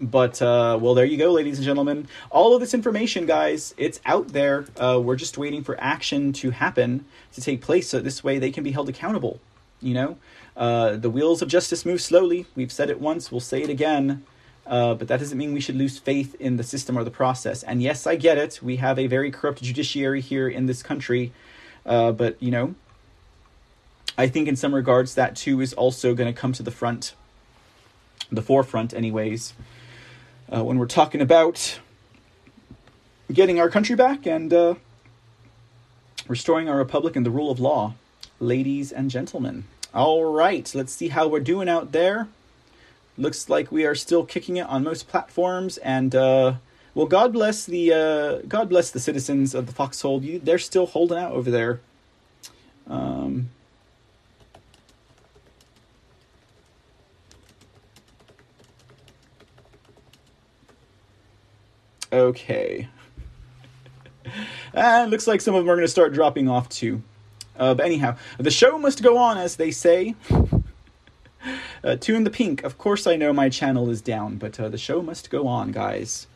But 0.00 0.40
uh, 0.40 0.78
well, 0.80 0.94
there 0.94 1.04
you 1.04 1.18
go, 1.18 1.30
ladies 1.30 1.58
and 1.58 1.64
gentlemen. 1.64 2.08
All 2.30 2.54
of 2.54 2.60
this 2.60 2.72
information, 2.72 3.26
guys, 3.26 3.74
it's 3.76 4.00
out 4.06 4.28
there. 4.28 4.64
Uh, 4.78 4.98
we're 5.02 5.16
just 5.16 5.36
waiting 5.36 5.62
for 5.62 5.78
action 5.78 6.32
to 6.34 6.50
happen 6.50 7.04
to 7.32 7.40
take 7.42 7.60
place, 7.60 7.88
so 7.90 8.00
this 8.00 8.24
way 8.24 8.38
they 8.38 8.50
can 8.50 8.64
be 8.64 8.70
held 8.70 8.88
accountable. 8.88 9.40
You 9.82 9.94
know, 9.94 10.18
uh, 10.56 10.96
the 10.96 11.10
wheels 11.10 11.42
of 11.42 11.48
justice 11.48 11.84
move 11.84 12.00
slowly. 12.00 12.46
We've 12.54 12.72
said 12.72 12.88
it 12.88 12.98
once. 12.98 13.30
We'll 13.30 13.40
say 13.40 13.62
it 13.62 13.68
again. 13.68 14.24
Uh, 14.66 14.94
but 14.94 15.08
that 15.08 15.20
doesn't 15.20 15.36
mean 15.36 15.52
we 15.52 15.60
should 15.60 15.76
lose 15.76 15.98
faith 15.98 16.34
in 16.36 16.56
the 16.56 16.62
system 16.62 16.96
or 16.96 17.04
the 17.04 17.10
process. 17.10 17.62
And 17.62 17.82
yes, 17.82 18.06
I 18.06 18.16
get 18.16 18.38
it. 18.38 18.62
We 18.62 18.76
have 18.76 18.98
a 18.98 19.06
very 19.06 19.30
corrupt 19.30 19.62
judiciary 19.62 20.20
here 20.20 20.48
in 20.48 20.66
this 20.66 20.82
country. 20.82 21.32
Uh, 21.84 22.12
but 22.12 22.42
you 22.42 22.50
know, 22.50 22.74
I 24.16 24.28
think 24.28 24.48
in 24.48 24.56
some 24.56 24.74
regards 24.74 25.14
that 25.16 25.36
too 25.36 25.60
is 25.60 25.74
also 25.74 26.14
going 26.14 26.32
to 26.32 26.38
come 26.38 26.52
to 26.52 26.62
the 26.62 26.70
front, 26.70 27.14
the 28.30 28.42
forefront, 28.42 28.94
anyways 28.94 29.52
uh, 30.54 30.64
when 30.64 30.78
we're 30.78 30.86
talking 30.86 31.20
about 31.20 31.78
getting 33.32 33.60
our 33.60 33.68
country 33.68 33.94
back 33.94 34.26
and 34.26 34.52
uh, 34.52 34.74
restoring 36.28 36.68
our 36.68 36.76
republic 36.76 37.16
and 37.16 37.24
the 37.24 37.30
rule 37.30 37.50
of 37.50 37.60
law, 37.60 37.94
ladies 38.38 38.90
and 38.90 39.10
gentlemen. 39.10 39.64
All 39.94 40.24
right, 40.32 40.70
let's 40.74 40.92
see 40.92 41.08
how 41.08 41.28
we're 41.28 41.40
doing 41.40 41.68
out 41.68 41.92
there. 41.92 42.28
Looks 43.18 43.48
like 43.48 43.70
we 43.70 43.84
are 43.84 43.94
still 43.94 44.24
kicking 44.24 44.56
it 44.56 44.66
on 44.66 44.84
most 44.84 45.08
platforms, 45.08 45.78
and 45.78 46.14
uh, 46.14 46.54
well, 46.94 47.06
God 47.06 47.32
bless 47.32 47.66
the 47.66 47.92
uh, 47.92 48.46
God 48.48 48.68
bless 48.68 48.90
the 48.90 49.00
citizens 49.00 49.54
of 49.54 49.66
the 49.66 49.72
Foxhole. 49.72 50.22
You, 50.22 50.38
they're 50.38 50.58
still 50.58 50.86
holding 50.86 51.18
out 51.18 51.32
over 51.32 51.50
there. 51.50 51.80
Um, 52.86 53.50
Okay. 62.12 62.88
And 64.72 65.10
looks 65.10 65.26
like 65.26 65.40
some 65.40 65.54
of 65.54 65.64
them 65.64 65.70
are 65.70 65.74
going 65.74 65.84
to 65.84 65.90
start 65.90 66.12
dropping 66.12 66.48
off 66.48 66.68
too. 66.68 67.02
Uh, 67.58 67.74
but 67.74 67.84
anyhow, 67.84 68.16
the 68.38 68.50
show 68.50 68.78
must 68.78 69.02
go 69.02 69.18
on, 69.18 69.38
as 69.38 69.56
they 69.56 69.70
say. 69.70 70.14
Uh, 71.82 71.96
Tune 71.96 72.24
the 72.24 72.30
Pink. 72.30 72.62
Of 72.64 72.76
course, 72.76 73.06
I 73.06 73.16
know 73.16 73.32
my 73.32 73.48
channel 73.48 73.88
is 73.88 74.02
down, 74.02 74.36
but 74.36 74.60
uh, 74.60 74.68
the 74.68 74.76
show 74.76 75.00
must 75.00 75.30
go 75.30 75.46
on, 75.46 75.72
guys. 75.72 76.26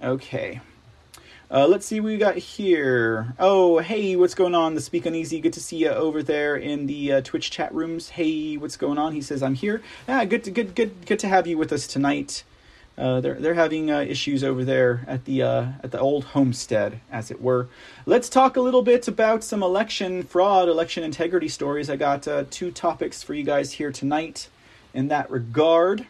Okay. 0.00 0.60
Uh, 1.50 1.66
let's 1.66 1.84
see 1.84 1.98
what 1.98 2.06
we 2.06 2.16
got 2.16 2.36
here. 2.36 3.34
Oh, 3.40 3.78
hey, 3.80 4.14
what's 4.14 4.36
going 4.36 4.54
on? 4.54 4.76
The 4.76 4.80
Speak 4.80 5.04
Uneasy. 5.04 5.40
Good 5.40 5.54
to 5.54 5.60
see 5.60 5.78
you 5.78 5.88
over 5.88 6.22
there 6.22 6.54
in 6.54 6.86
the 6.86 7.14
uh, 7.14 7.20
Twitch 7.22 7.50
chat 7.50 7.74
rooms. 7.74 8.10
Hey, 8.10 8.56
what's 8.56 8.76
going 8.76 8.98
on? 8.98 9.12
He 9.12 9.20
says 9.20 9.42
I'm 9.42 9.56
here. 9.56 9.82
Yeah, 10.06 10.24
good 10.26 10.44
to 10.44 10.52
good 10.52 10.76
good 10.76 11.06
good 11.06 11.18
to 11.18 11.28
have 11.28 11.48
you 11.48 11.58
with 11.58 11.72
us 11.72 11.88
tonight. 11.88 12.44
Uh, 13.00 13.20
they're 13.22 13.40
they're 13.40 13.54
having 13.54 13.90
uh, 13.90 14.00
issues 14.00 14.44
over 14.44 14.62
there 14.62 15.04
at 15.06 15.24
the 15.24 15.42
uh, 15.42 15.66
at 15.82 15.90
the 15.90 15.98
old 15.98 16.24
homestead, 16.24 17.00
as 17.10 17.30
it 17.30 17.40
were. 17.40 17.66
Let's 18.04 18.28
talk 18.28 18.56
a 18.56 18.60
little 18.60 18.82
bit 18.82 19.08
about 19.08 19.42
some 19.42 19.62
election 19.62 20.22
fraud, 20.22 20.68
election 20.68 21.02
integrity 21.02 21.48
stories. 21.48 21.88
I 21.88 21.96
got 21.96 22.28
uh, 22.28 22.44
two 22.50 22.70
topics 22.70 23.22
for 23.22 23.32
you 23.32 23.42
guys 23.42 23.72
here 23.72 23.90
tonight. 23.90 24.48
in 24.92 25.08
that 25.08 25.30
regard. 25.30 26.06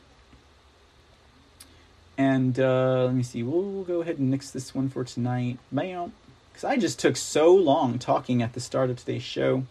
And 2.16 2.58
uh, 2.58 3.04
let 3.06 3.14
me 3.14 3.22
see. 3.22 3.42
We'll, 3.42 3.62
we'll 3.62 3.84
go 3.84 4.02
ahead 4.02 4.18
and 4.18 4.30
nix 4.30 4.50
this 4.50 4.74
one 4.74 4.88
for 4.88 5.04
tonight. 5.04 5.58
Bam. 5.72 6.12
Because 6.52 6.64
I 6.64 6.76
just 6.76 6.98
took 6.98 7.16
so 7.16 7.54
long 7.54 7.98
talking 7.98 8.42
at 8.42 8.52
the 8.52 8.60
start 8.60 8.90
of 8.90 8.98
today's 8.98 9.22
show. 9.22 9.64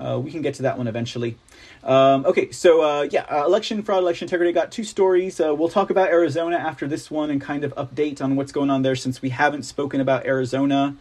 Uh, 0.00 0.18
we 0.18 0.30
can 0.30 0.40
get 0.40 0.54
to 0.54 0.62
that 0.62 0.78
one 0.78 0.88
eventually. 0.88 1.36
Um, 1.84 2.24
okay, 2.24 2.50
so 2.50 2.82
uh, 2.82 3.02
yeah, 3.10 3.26
uh, 3.30 3.44
election 3.44 3.82
fraud, 3.82 4.02
election 4.02 4.26
integrity. 4.26 4.52
Got 4.52 4.72
two 4.72 4.84
stories. 4.84 5.40
Uh, 5.40 5.54
we'll 5.54 5.68
talk 5.68 5.90
about 5.90 6.08
Arizona 6.08 6.56
after 6.56 6.88
this 6.88 7.10
one 7.10 7.30
and 7.30 7.40
kind 7.40 7.64
of 7.64 7.74
update 7.74 8.22
on 8.22 8.36
what's 8.36 8.52
going 8.52 8.70
on 8.70 8.82
there 8.82 8.96
since 8.96 9.20
we 9.20 9.28
haven't 9.28 9.64
spoken 9.64 10.00
about 10.00 10.24
Arizona 10.24 10.96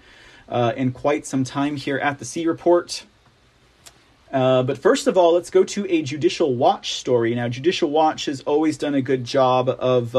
uh, 0.49 0.73
in 0.75 0.91
quite 0.91 1.25
some 1.25 1.43
time 1.43 1.75
here 1.75 1.97
at 1.97 2.19
the 2.19 2.25
C 2.25 2.45
Report. 2.45 3.05
Uh, 4.31 4.63
but 4.63 4.77
first 4.77 5.07
of 5.07 5.17
all, 5.17 5.33
let's 5.33 5.49
go 5.49 5.63
to 5.63 5.89
a 5.89 6.01
Judicial 6.01 6.53
Watch 6.53 6.93
story. 6.93 7.33
Now, 7.33 7.47
Judicial 7.47 7.89
Watch 7.89 8.25
has 8.25 8.41
always 8.41 8.77
done 8.77 8.93
a 8.95 9.01
good 9.01 9.23
job 9.23 9.69
of, 9.69 10.13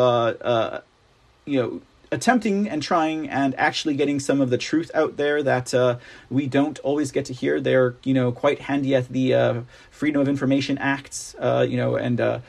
you 1.47 1.62
know, 1.62 1.81
attempting 2.12 2.68
and 2.68 2.82
trying 2.82 3.28
and 3.28 3.54
actually 3.58 3.94
getting 3.94 4.18
some 4.18 4.40
of 4.40 4.50
the 4.50 4.58
truth 4.58 4.90
out 4.94 5.16
there 5.16 5.42
that 5.42 5.72
uh, 5.72 5.98
we 6.28 6.46
don't 6.46 6.78
always 6.80 7.12
get 7.12 7.24
to 7.26 7.32
hear. 7.32 7.60
They're 7.60 7.94
you 8.04 8.14
know 8.14 8.32
quite 8.32 8.60
handy 8.60 8.94
at 8.94 9.08
the 9.08 9.34
uh, 9.34 9.60
Freedom 9.90 10.20
of 10.20 10.28
Information 10.28 10.78
Acts, 10.78 11.34
uh, 11.38 11.66
you 11.68 11.76
know, 11.76 11.96
and 11.96 12.20
uh, 12.20 12.40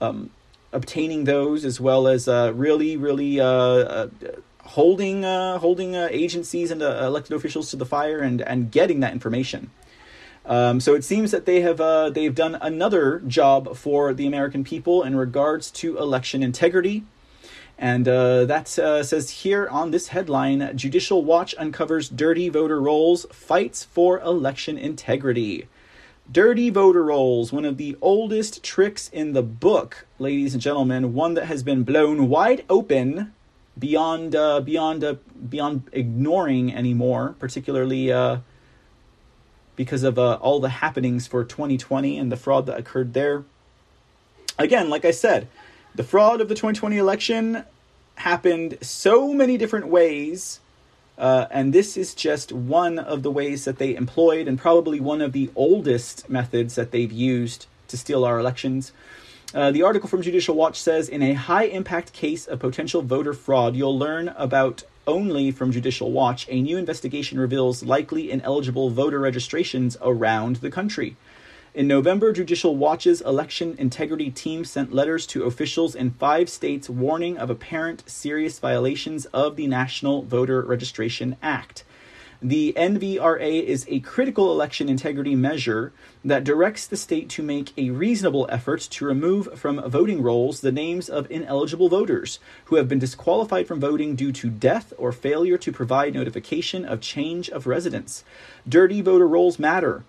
um, 0.00 0.30
obtaining 0.72 1.24
those 1.24 1.64
as 1.64 1.80
well 1.80 2.06
as 2.06 2.28
uh, 2.28 2.52
really 2.54 2.96
really 2.96 3.40
uh, 3.40 4.08
holding 4.62 5.22
holding 5.22 5.94
agencies 5.94 6.70
and 6.70 6.82
elected 6.82 7.34
officials 7.34 7.70
to 7.70 7.76
the 7.76 7.86
fire 7.86 8.20
and 8.20 8.42
and 8.42 8.70
getting 8.70 9.00
that 9.00 9.12
information. 9.12 9.70
Um, 10.44 10.80
so 10.80 10.94
it 10.94 11.04
seems 11.04 11.30
that 11.30 11.44
they 11.44 11.60
have 11.60 12.14
they've 12.14 12.34
done 12.34 12.56
another 12.60 13.20
job 13.20 13.76
for 13.76 14.12
the 14.12 14.26
American 14.26 14.64
people 14.64 15.02
in 15.02 15.16
regards 15.16 15.70
to 15.72 15.98
election 15.98 16.42
integrity. 16.42 17.04
And 17.78 18.08
uh, 18.08 18.44
that 18.46 18.76
uh, 18.76 19.04
says 19.04 19.30
here 19.30 19.68
on 19.68 19.92
this 19.92 20.08
headline 20.08 20.76
Judicial 20.76 21.24
Watch 21.24 21.54
uncovers 21.56 22.08
dirty 22.08 22.48
voter 22.48 22.80
rolls, 22.80 23.24
fights 23.30 23.84
for 23.84 24.18
election 24.20 24.76
integrity. 24.76 25.68
Dirty 26.30 26.70
voter 26.70 27.04
rolls, 27.04 27.52
one 27.52 27.64
of 27.64 27.76
the 27.76 27.96
oldest 28.02 28.62
tricks 28.64 29.08
in 29.08 29.32
the 29.32 29.42
book, 29.42 30.06
ladies 30.18 30.54
and 30.54 30.62
gentlemen, 30.62 31.14
one 31.14 31.34
that 31.34 31.46
has 31.46 31.62
been 31.62 31.84
blown 31.84 32.28
wide 32.28 32.64
open 32.68 33.32
beyond 33.78 34.34
uh, 34.34 34.60
beyond 34.60 35.04
uh, 35.04 35.14
beyond 35.48 35.84
ignoring 35.92 36.74
anymore, 36.74 37.36
particularly 37.38 38.12
uh, 38.12 38.38
because 39.76 40.02
of 40.02 40.18
uh, 40.18 40.34
all 40.40 40.58
the 40.58 40.68
happenings 40.68 41.28
for 41.28 41.44
2020 41.44 42.18
and 42.18 42.32
the 42.32 42.36
fraud 42.36 42.66
that 42.66 42.76
occurred 42.76 43.14
there. 43.14 43.44
Again, 44.58 44.90
like 44.90 45.04
I 45.04 45.12
said, 45.12 45.46
the 45.98 46.04
fraud 46.04 46.40
of 46.40 46.48
the 46.48 46.54
2020 46.54 46.96
election 46.96 47.64
happened 48.14 48.78
so 48.80 49.34
many 49.34 49.58
different 49.58 49.88
ways. 49.88 50.60
Uh, 51.18 51.46
and 51.50 51.72
this 51.72 51.96
is 51.96 52.14
just 52.14 52.52
one 52.52 53.00
of 53.00 53.24
the 53.24 53.32
ways 53.32 53.64
that 53.64 53.78
they 53.78 53.96
employed, 53.96 54.46
and 54.46 54.60
probably 54.60 55.00
one 55.00 55.20
of 55.20 55.32
the 55.32 55.50
oldest 55.56 56.30
methods 56.30 56.76
that 56.76 56.92
they've 56.92 57.10
used 57.10 57.66
to 57.88 57.96
steal 57.96 58.24
our 58.24 58.38
elections. 58.38 58.92
Uh, 59.52 59.72
the 59.72 59.82
article 59.82 60.08
from 60.08 60.22
Judicial 60.22 60.54
Watch 60.54 60.80
says 60.80 61.08
in 61.08 61.20
a 61.20 61.32
high 61.32 61.64
impact 61.64 62.12
case 62.12 62.46
of 62.46 62.60
potential 62.60 63.02
voter 63.02 63.32
fraud, 63.32 63.74
you'll 63.74 63.98
learn 63.98 64.28
about 64.36 64.84
only 65.04 65.50
from 65.50 65.72
Judicial 65.72 66.12
Watch. 66.12 66.46
A 66.48 66.62
new 66.62 66.78
investigation 66.78 67.40
reveals 67.40 67.82
likely 67.82 68.30
ineligible 68.30 68.90
voter 68.90 69.18
registrations 69.18 69.96
around 70.00 70.56
the 70.56 70.70
country. 70.70 71.16
In 71.74 71.86
November, 71.86 72.32
Judicial 72.32 72.76
Watch's 72.76 73.20
election 73.20 73.76
integrity 73.78 74.30
team 74.30 74.64
sent 74.64 74.94
letters 74.94 75.26
to 75.26 75.44
officials 75.44 75.94
in 75.94 76.12
five 76.12 76.48
states 76.48 76.88
warning 76.88 77.36
of 77.36 77.50
apparent 77.50 78.08
serious 78.08 78.58
violations 78.58 79.26
of 79.26 79.56
the 79.56 79.66
National 79.66 80.22
Voter 80.22 80.62
Registration 80.62 81.36
Act. 81.42 81.84
The 82.40 82.72
NVRA 82.74 83.62
is 83.62 83.84
a 83.86 84.00
critical 84.00 84.50
election 84.50 84.88
integrity 84.88 85.34
measure 85.34 85.92
that 86.24 86.42
directs 86.42 86.86
the 86.86 86.96
state 86.96 87.28
to 87.30 87.42
make 87.42 87.76
a 87.76 87.90
reasonable 87.90 88.48
effort 88.50 88.80
to 88.80 89.04
remove 89.04 89.58
from 89.58 89.82
voting 89.90 90.22
rolls 90.22 90.62
the 90.62 90.72
names 90.72 91.10
of 91.10 91.30
ineligible 91.30 91.90
voters 91.90 92.38
who 92.66 92.76
have 92.76 92.88
been 92.88 92.98
disqualified 92.98 93.66
from 93.66 93.78
voting 93.78 94.16
due 94.16 94.32
to 94.32 94.48
death 94.48 94.94
or 94.96 95.12
failure 95.12 95.58
to 95.58 95.72
provide 95.72 96.14
notification 96.14 96.86
of 96.86 97.02
change 97.02 97.50
of 97.50 97.66
residence. 97.66 98.24
Dirty 98.66 99.02
voter 99.02 99.28
rolls 99.28 99.58
matter. 99.58 100.04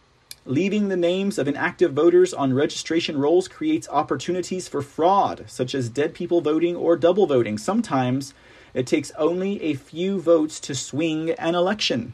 Leaving 0.46 0.88
the 0.88 0.96
names 0.96 1.38
of 1.38 1.48
inactive 1.48 1.94
voters 1.94 2.34
on 2.34 2.54
registration 2.54 3.18
rolls 3.18 3.48
creates 3.48 3.90
opportunities 3.90 4.68
for 4.68 4.82
fraud, 4.82 5.44
such 5.48 5.76
as 5.76 5.90
dead 5.90 6.14
people 6.14 6.42
voting 6.42 6.76
or 6.76 6.96
double 6.96 7.28
voting. 7.28 7.58
Sometimes 7.58 8.34
it 8.74 8.88
takes 8.88 9.12
only 9.18 9.62
a 9.62 9.74
few 9.74 10.20
votes 10.20 10.60
to 10.62 10.74
swing 10.74 11.32
an 11.32 11.56
election. 11.56 12.14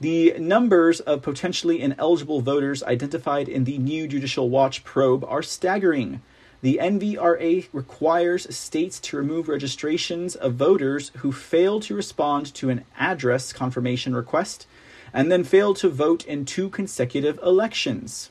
The 0.00 0.34
numbers 0.38 1.00
of 1.00 1.22
potentially 1.22 1.80
ineligible 1.80 2.40
voters 2.40 2.82
identified 2.82 3.48
in 3.48 3.64
the 3.64 3.78
new 3.78 4.06
Judicial 4.08 4.48
Watch 4.50 4.84
probe 4.84 5.24
are 5.24 5.42
staggering. 5.42 6.22
The 6.62 6.78
NVRA 6.82 7.68
requires 7.72 8.54
states 8.54 8.98
to 9.00 9.16
remove 9.16 9.48
registrations 9.48 10.34
of 10.34 10.54
voters 10.54 11.12
who 11.18 11.32
fail 11.32 11.80
to 11.80 11.94
respond 11.94 12.52
to 12.54 12.70
an 12.70 12.84
address 12.98 13.52
confirmation 13.52 14.14
request 14.14 14.66
and 15.12 15.30
then 15.30 15.44
failed 15.44 15.76
to 15.76 15.88
vote 15.88 16.24
in 16.26 16.44
two 16.44 16.68
consecutive 16.68 17.38
elections. 17.42 18.30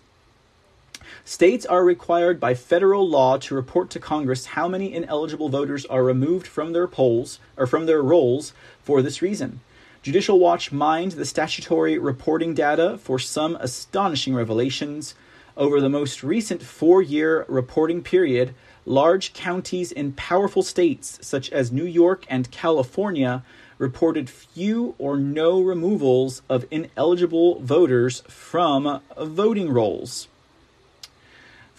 States 1.23 1.65
are 1.65 1.83
required 1.83 2.39
by 2.39 2.53
federal 2.53 3.07
law 3.07 3.37
to 3.37 3.55
report 3.55 3.89
to 3.91 3.99
Congress 3.99 4.47
how 4.47 4.67
many 4.67 4.93
ineligible 4.93 5.49
voters 5.49 5.85
are 5.85 6.03
removed 6.03 6.45
from 6.45 6.73
their 6.73 6.87
polls 6.87 7.39
or 7.57 7.65
from 7.65 7.85
their 7.85 8.01
rolls 8.01 8.53
for 8.83 9.01
this 9.01 9.21
reason. 9.21 9.59
Judicial 10.03 10.37
Watch 10.37 10.71
mined 10.71 11.13
the 11.13 11.25
statutory 11.25 11.97
reporting 11.97 12.53
data 12.53 12.97
for 12.99 13.17
some 13.17 13.55
astonishing 13.55 14.35
revelations. 14.35 15.15
Over 15.57 15.81
the 15.81 15.89
most 15.89 16.21
recent 16.21 16.61
four 16.61 17.01
year 17.01 17.43
reporting 17.47 18.03
period, 18.03 18.53
large 18.85 19.33
counties 19.33 19.91
in 19.91 20.13
powerful 20.13 20.61
states 20.61 21.17
such 21.21 21.49
as 21.49 21.71
New 21.71 21.85
York 21.85 22.25
and 22.29 22.51
California 22.51 23.43
reported 23.77 24.29
few 24.29 24.95
or 24.97 25.17
no 25.17 25.61
removals 25.61 26.41
of 26.49 26.65
ineligible 26.71 27.59
voters 27.59 28.21
from 28.27 29.01
voting 29.17 29.69
rolls. 29.69 30.27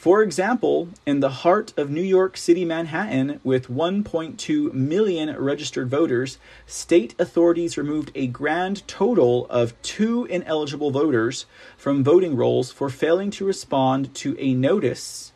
For 0.06 0.22
example, 0.22 0.90
in 1.04 1.18
the 1.18 1.42
heart 1.42 1.72
of 1.76 1.90
New 1.90 2.02
York 2.02 2.36
City, 2.36 2.64
Manhattan, 2.64 3.40
with 3.42 3.68
1.2 3.68 4.72
million 4.72 5.36
registered 5.36 5.88
voters, 5.88 6.38
state 6.64 7.16
authorities 7.18 7.76
removed 7.76 8.12
a 8.14 8.28
grand 8.28 8.86
total 8.86 9.46
of 9.46 9.80
two 9.82 10.26
ineligible 10.26 10.92
voters 10.92 11.46
from 11.76 12.04
voting 12.04 12.36
rolls 12.36 12.70
for 12.70 12.88
failing 12.88 13.32
to 13.32 13.44
respond 13.44 14.14
to 14.14 14.38
a 14.38 14.54
notice 14.54 15.32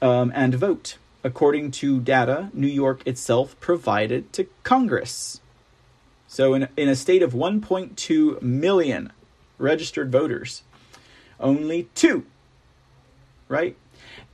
um, 0.00 0.32
and 0.34 0.54
vote, 0.54 0.96
according 1.22 1.70
to 1.72 2.00
data 2.00 2.50
New 2.54 2.68
York 2.68 3.06
itself 3.06 3.58
provided 3.60 4.32
to 4.32 4.46
Congress. 4.62 5.40
So, 6.30 6.52
in, 6.52 6.68
in 6.76 6.90
a 6.90 6.94
state 6.94 7.22
of 7.22 7.32
1.2 7.32 8.42
million 8.42 9.12
registered 9.56 10.12
voters, 10.12 10.62
only 11.40 11.88
two, 11.94 12.26
right? 13.48 13.76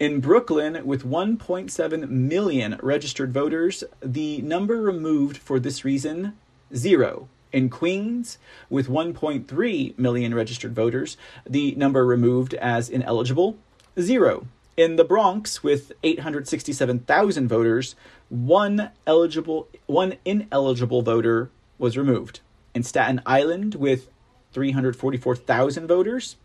In 0.00 0.18
Brooklyn, 0.18 0.84
with 0.84 1.04
1.7 1.04 2.08
million 2.10 2.78
registered 2.82 3.32
voters, 3.32 3.84
the 4.00 4.42
number 4.42 4.82
removed 4.82 5.36
for 5.36 5.60
this 5.60 5.84
reason, 5.84 6.36
zero. 6.74 7.28
In 7.52 7.70
Queens, 7.70 8.38
with 8.68 8.88
1.3 8.88 9.96
million 9.96 10.34
registered 10.34 10.74
voters, 10.74 11.16
the 11.48 11.76
number 11.76 12.04
removed 12.04 12.54
as 12.54 12.88
ineligible, 12.88 13.56
zero. 14.00 14.48
In 14.76 14.96
the 14.96 15.04
Bronx, 15.04 15.62
with 15.62 15.92
867,000 16.02 17.46
voters, 17.46 17.94
one 18.28 18.90
eligible, 19.06 19.68
one 19.86 20.16
ineligible 20.24 21.02
voter 21.02 21.50
was 21.78 21.96
removed. 21.96 22.40
In 22.74 22.82
Staten 22.82 23.20
Island, 23.26 23.74
with 23.74 24.08
344,000 24.52 25.86
voters, 25.86 26.36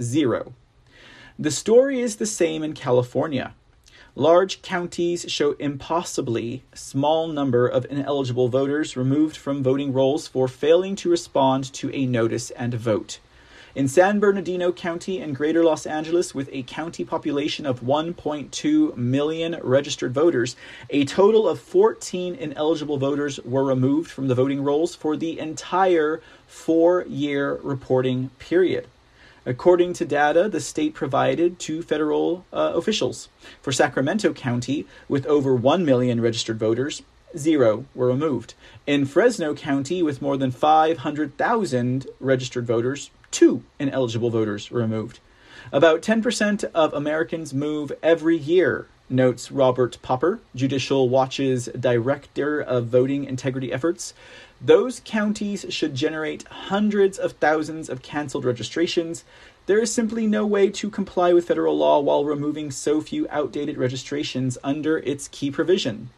zero. 0.00 0.54
The 1.38 1.50
story 1.50 2.00
is 2.00 2.16
the 2.16 2.26
same 2.26 2.62
in 2.62 2.74
California. 2.74 3.54
Large 4.14 4.62
counties 4.62 5.26
show 5.28 5.52
impossibly 5.52 6.64
small 6.74 7.28
number 7.28 7.68
of 7.68 7.86
ineligible 7.88 8.48
voters 8.48 8.96
removed 8.96 9.36
from 9.36 9.62
voting 9.62 9.92
rolls 9.92 10.26
for 10.26 10.48
failing 10.48 10.96
to 10.96 11.10
respond 11.10 11.72
to 11.74 11.94
a 11.94 12.06
notice 12.06 12.50
and 12.50 12.74
vote. 12.74 13.20
In 13.78 13.86
San 13.86 14.18
Bernardino 14.18 14.72
County 14.72 15.20
and 15.20 15.36
Greater 15.36 15.62
Los 15.62 15.86
Angeles, 15.86 16.34
with 16.34 16.48
a 16.50 16.64
county 16.64 17.04
population 17.04 17.64
of 17.64 17.80
1.2 17.80 18.96
million 18.96 19.56
registered 19.62 20.12
voters, 20.12 20.56
a 20.90 21.04
total 21.04 21.48
of 21.48 21.60
14 21.60 22.34
ineligible 22.34 22.98
voters 22.98 23.38
were 23.44 23.62
removed 23.62 24.10
from 24.10 24.26
the 24.26 24.34
voting 24.34 24.64
rolls 24.64 24.96
for 24.96 25.16
the 25.16 25.38
entire 25.38 26.20
four 26.48 27.04
year 27.06 27.60
reporting 27.62 28.30
period. 28.40 28.88
according 29.46 29.92
to 29.92 30.04
data 30.04 30.48
the 30.48 30.60
state 30.60 30.92
provided 30.92 31.60
to 31.60 31.80
federal 31.80 32.44
uh, 32.52 32.72
officials. 32.74 33.28
For 33.62 33.70
Sacramento 33.70 34.32
County, 34.32 34.88
with 35.08 35.24
over 35.26 35.54
1 35.54 35.84
million 35.84 36.20
registered 36.20 36.58
voters, 36.58 37.02
zero 37.36 37.84
were 37.94 38.08
removed. 38.08 38.54
In 38.88 39.06
Fresno 39.06 39.54
County, 39.54 40.02
with 40.02 40.20
more 40.20 40.36
than 40.36 40.50
500,000 40.50 42.06
registered 42.18 42.66
voters, 42.66 43.10
two 43.30 43.62
ineligible 43.78 44.30
voters 44.30 44.70
removed. 44.70 45.20
About 45.72 46.02
10% 46.02 46.64
of 46.74 46.94
Americans 46.94 47.52
move 47.52 47.92
every 48.02 48.36
year, 48.36 48.86
notes 49.10 49.50
Robert 49.50 49.98
Popper, 50.02 50.40
Judicial 50.54 51.08
Watch's 51.08 51.66
Director 51.78 52.60
of 52.60 52.86
Voting 52.86 53.24
Integrity 53.24 53.72
Efforts. 53.72 54.14
Those 54.60 55.02
counties 55.04 55.66
should 55.68 55.94
generate 55.94 56.48
hundreds 56.48 57.18
of 57.18 57.32
thousands 57.32 57.88
of 57.88 58.02
canceled 58.02 58.44
registrations. 58.44 59.24
There 59.66 59.78
is 59.78 59.92
simply 59.92 60.26
no 60.26 60.46
way 60.46 60.70
to 60.70 60.90
comply 60.90 61.32
with 61.32 61.48
federal 61.48 61.76
law 61.76 62.00
while 62.00 62.24
removing 62.24 62.70
so 62.70 63.00
few 63.00 63.26
outdated 63.30 63.76
registrations 63.76 64.56
under 64.64 64.98
its 64.98 65.28
key 65.28 65.50
provision. 65.50 66.10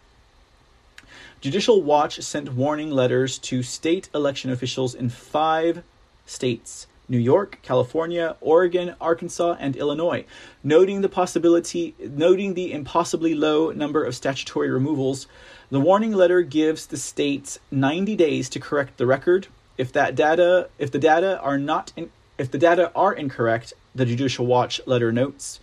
Judicial 1.41 1.83
Watch 1.83 2.21
sent 2.21 2.53
warning 2.53 2.91
letters 2.91 3.39
to 3.39 3.63
state 3.63 4.09
election 4.15 4.51
officials 4.51 4.95
in 4.95 5.09
five 5.09 5.83
states 6.27 6.87
New 7.11 7.19
York, 7.19 7.59
California, 7.63 8.37
Oregon, 8.41 8.95
Arkansas, 9.01 9.57
and 9.59 9.75
Illinois, 9.75 10.25
noting 10.63 11.01
the 11.01 11.09
possibility 11.09 11.95
noting 11.99 12.55
the 12.55 12.73
impossibly 12.73 13.35
low 13.35 13.73
number 13.73 14.05
of 14.05 14.15
statutory 14.15 14.71
removals. 14.71 15.27
The 15.71 15.81
warning 15.81 16.13
letter 16.13 16.43
gives 16.43 16.87
the 16.87 16.97
states 16.97 17.59
90 17.73 18.15
days 18.15 18.49
to 18.51 18.61
correct 18.61 18.97
the 18.97 19.07
record. 19.07 19.49
If 19.77 19.93
that 19.93 20.15
data 20.15 20.69
if 20.79 20.93
the 20.93 21.01
data 21.01 21.41
are 21.41 21.59
not 21.59 21.93
in, 21.97 22.11
if 22.39 22.51
the 22.51 22.59
data 22.59 22.93
are 22.95 23.13
incorrect, 23.13 23.73
the 23.93 24.07
Judicial 24.07 24.47
Watch 24.47 24.81
letter 24.87 25.11
notes, 25.11 25.59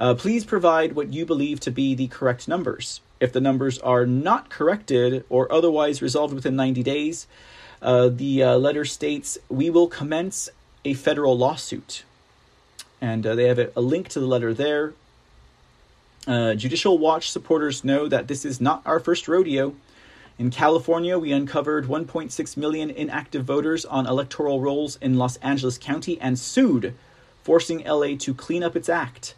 uh, 0.00 0.14
please 0.14 0.44
provide 0.44 0.92
what 0.92 1.12
you 1.12 1.24
believe 1.24 1.60
to 1.60 1.70
be 1.70 1.94
the 1.94 2.08
correct 2.08 2.48
numbers. 2.48 3.00
If 3.20 3.32
the 3.32 3.40
numbers 3.40 3.78
are 3.78 4.04
not 4.04 4.50
corrected 4.50 5.24
or 5.28 5.50
otherwise 5.52 6.02
resolved 6.02 6.34
within 6.34 6.56
90 6.56 6.82
days, 6.82 7.26
uh, 7.80 8.08
the 8.08 8.42
uh, 8.42 8.56
letter 8.56 8.84
states, 8.84 9.38
We 9.48 9.70
will 9.70 9.86
commence 9.86 10.48
a 10.84 10.94
federal 10.94 11.36
lawsuit. 11.36 12.04
And 13.00 13.26
uh, 13.26 13.34
they 13.34 13.44
have 13.44 13.58
a, 13.58 13.70
a, 13.76 13.80
link 13.80 14.08
to 14.08 14.20
the 14.20 14.26
letter 14.26 14.52
there. 14.52 14.94
Uh, 16.26 16.54
Judicial 16.54 16.98
Watch 16.98 17.30
supporters 17.30 17.84
know 17.84 18.08
that 18.08 18.28
this 18.28 18.44
is 18.44 18.60
not 18.60 18.82
our 18.84 19.00
first 19.00 19.28
rodeo. 19.28 19.74
In 20.38 20.50
California, 20.50 21.18
we 21.18 21.32
uncovered 21.32 21.86
1.6 21.86 22.56
million 22.56 22.90
inactive 22.90 23.44
voters 23.44 23.84
on 23.84 24.06
electoral 24.06 24.60
rolls 24.60 24.96
in 25.00 25.16
Los 25.16 25.36
Angeles 25.38 25.78
County 25.78 26.20
and 26.20 26.38
sued, 26.38 26.94
forcing 27.42 27.84
LA 27.84 28.14
to 28.18 28.34
clean 28.34 28.62
up 28.62 28.76
its 28.76 28.88
act. 28.88 29.34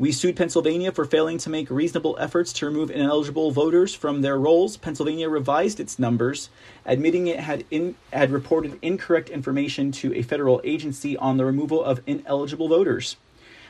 We 0.00 0.12
sued 0.12 0.34
Pennsylvania 0.34 0.92
for 0.92 1.04
failing 1.04 1.36
to 1.36 1.50
make 1.50 1.68
reasonable 1.68 2.16
efforts 2.18 2.54
to 2.54 2.64
remove 2.64 2.90
ineligible 2.90 3.50
voters 3.50 3.94
from 3.94 4.22
their 4.22 4.38
rolls. 4.38 4.78
Pennsylvania 4.78 5.28
revised 5.28 5.78
its 5.78 5.98
numbers, 5.98 6.48
admitting 6.86 7.26
it 7.26 7.38
had 7.38 7.66
in, 7.70 7.96
had 8.10 8.30
reported 8.30 8.78
incorrect 8.80 9.28
information 9.28 9.92
to 9.92 10.14
a 10.14 10.22
federal 10.22 10.62
agency 10.64 11.18
on 11.18 11.36
the 11.36 11.44
removal 11.44 11.84
of 11.84 12.00
ineligible 12.06 12.66
voters. 12.66 13.18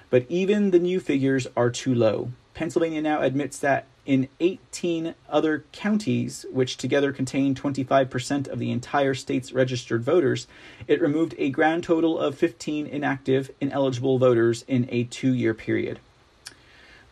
But 0.09 0.25
even 0.29 0.71
the 0.71 0.79
new 0.79 1.01
figures 1.01 1.49
are 1.57 1.69
too 1.69 1.97
low. 1.97 2.31
Pennsylvania 2.55 3.03
now 3.03 3.23
admits 3.23 3.59
that 3.59 3.87
in 4.07 4.29
18 4.39 5.17
other 5.29 5.65
counties, 5.73 6.47
which 6.53 6.77
together 6.77 7.13
contain 7.13 7.57
25% 7.57 8.47
of 8.47 8.61
the 8.61 8.71
entire 8.71 9.15
state's 9.15 9.51
registered 9.53 10.05
voters, 10.05 10.47
it 10.87 11.03
removed 11.03 11.35
a 11.39 11.51
grand 11.51 11.83
total 11.83 12.17
of 12.21 12.39
15 12.39 12.87
inactive, 12.87 13.51
ineligible 13.61 14.21
voters 14.21 14.65
in 14.69 14.87
a 14.93 15.03
two 15.03 15.35
year 15.35 15.55
period. 15.55 15.99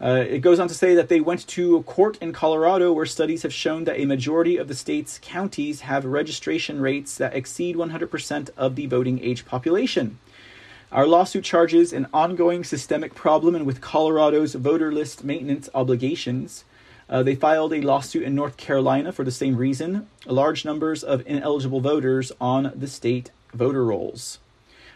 Uh, 0.01 0.25
it 0.29 0.41
goes 0.41 0.61
on 0.61 0.69
to 0.69 0.75
say 0.75 0.95
that 0.95 1.09
they 1.09 1.21
went 1.21 1.47
to 1.49 1.77
a 1.77 1.83
court 1.83 2.17
in 2.21 2.33
Colorado 2.33 2.93
where 2.93 3.07
studies 3.07 3.43
have 3.43 3.53
shown 3.53 3.85
that 3.85 3.99
a 3.99 4.05
majority 4.05 4.57
of 4.57 4.69
the 4.69 4.75
state's 4.75 5.19
counties 5.21 5.81
have 5.81 6.05
registration 6.05 6.81
rates 6.81 7.17
that 7.17 7.35
exceed 7.35 7.75
100% 7.75 8.51
of 8.57 8.77
the 8.77 8.87
voting 8.87 9.23
age 9.23 9.45
population. 9.45 10.19
Our 10.93 11.07
lawsuit 11.07 11.45
charges 11.45 11.93
an 11.93 12.07
ongoing 12.15 12.65
systemic 12.65 13.15
problem 13.15 13.55
and 13.55 13.67
with 13.67 13.81
Colorado's 13.81 14.55
voter 14.55 14.93
list 14.93 15.25
maintenance 15.25 15.69
obligations. 15.75 16.65
Uh, 17.11 17.23
they 17.23 17.35
filed 17.35 17.73
a 17.73 17.81
lawsuit 17.81 18.23
in 18.23 18.35
North 18.35 18.57
Carolina 18.57 19.13
for 19.13 19.25
the 19.25 19.31
same 19.31 19.57
reason 19.57 20.07
large 20.27 20.65
numbers 20.65 21.03
of 21.03 21.27
ineligible 21.27 21.81
voters 21.81 22.31
on 22.41 22.73
the 22.75 22.87
state 22.87 23.31
voter 23.53 23.85
rolls. 23.85 24.39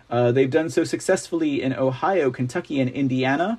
Uh, 0.09 0.31
they've 0.31 0.51
done 0.51 0.71
so 0.71 0.85
successfully 0.85 1.61
in 1.61 1.73
Ohio, 1.73 2.31
Kentucky, 2.31 2.81
and 2.81 2.91
Indiana. 2.91 3.59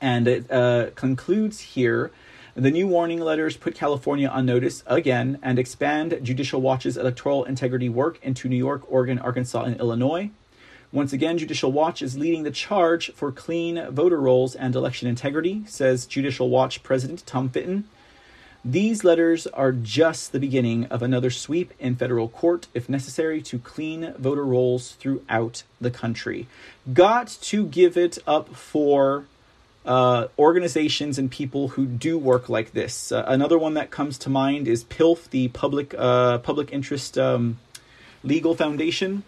And 0.00 0.26
it 0.26 0.50
uh, 0.50 0.90
concludes 0.94 1.60
here. 1.60 2.10
The 2.54 2.70
new 2.70 2.88
warning 2.88 3.20
letters 3.20 3.56
put 3.56 3.74
California 3.74 4.28
on 4.28 4.44
notice 4.44 4.82
again 4.86 5.38
and 5.42 5.58
expand 5.58 6.18
Judicial 6.22 6.60
Watch's 6.60 6.96
electoral 6.96 7.44
integrity 7.44 7.88
work 7.88 8.18
into 8.22 8.48
New 8.48 8.56
York, 8.56 8.82
Oregon, 8.90 9.18
Arkansas, 9.18 9.62
and 9.62 9.78
Illinois. 9.78 10.30
Once 10.92 11.12
again, 11.12 11.38
Judicial 11.38 11.70
Watch 11.70 12.02
is 12.02 12.18
leading 12.18 12.42
the 12.42 12.50
charge 12.50 13.12
for 13.12 13.30
clean 13.30 13.88
voter 13.90 14.20
rolls 14.20 14.56
and 14.56 14.74
election 14.74 15.08
integrity, 15.08 15.62
says 15.66 16.04
Judicial 16.04 16.48
Watch 16.48 16.82
President 16.82 17.24
Tom 17.26 17.48
Fitton. 17.48 17.84
These 18.64 19.04
letters 19.04 19.46
are 19.46 19.70
just 19.70 20.32
the 20.32 20.40
beginning 20.40 20.86
of 20.86 21.00
another 21.00 21.30
sweep 21.30 21.72
in 21.78 21.94
federal 21.94 22.28
court, 22.28 22.66
if 22.74 22.88
necessary, 22.88 23.40
to 23.42 23.58
clean 23.60 24.12
voter 24.18 24.44
rolls 24.44 24.92
throughout 24.92 25.62
the 25.80 25.90
country. 25.92 26.48
Got 26.92 27.28
to 27.42 27.64
give 27.66 27.96
it 27.96 28.18
up 28.26 28.54
for 28.56 29.26
uh, 29.84 30.28
organizations 30.38 31.18
and 31.18 31.30
people 31.30 31.68
who 31.68 31.86
do 31.86 32.18
work 32.18 32.48
like 32.48 32.72
this. 32.72 33.12
Uh, 33.12 33.24
another 33.26 33.58
one 33.58 33.74
that 33.74 33.90
comes 33.90 34.18
to 34.18 34.30
mind 34.30 34.68
is 34.68 34.84
PILF, 34.84 35.30
the 35.30 35.48
Public 35.48 35.94
uh, 35.96 36.38
Public 36.38 36.72
Interest 36.72 37.16
um, 37.18 37.58
Legal 38.22 38.54
Foundation. 38.54 39.22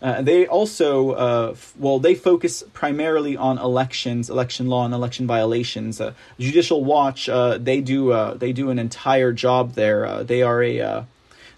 Uh, 0.00 0.22
they 0.22 0.46
also, 0.46 1.10
uh, 1.10 1.50
f- 1.52 1.74
well, 1.76 1.98
they 1.98 2.14
focus 2.14 2.62
primarily 2.72 3.36
on 3.36 3.58
elections, 3.58 4.30
election 4.30 4.68
law, 4.68 4.84
and 4.84 4.94
election 4.94 5.26
violations. 5.26 6.00
Judicial 6.38 6.84
Watch, 6.84 7.26
they 7.26 7.80
do 7.80 8.34
they 8.36 8.52
do 8.52 8.70
an 8.70 8.78
entire 8.78 9.32
job 9.32 9.72
there. 9.72 10.22
they 10.24 10.42
are 10.42 10.62
a 10.62 11.04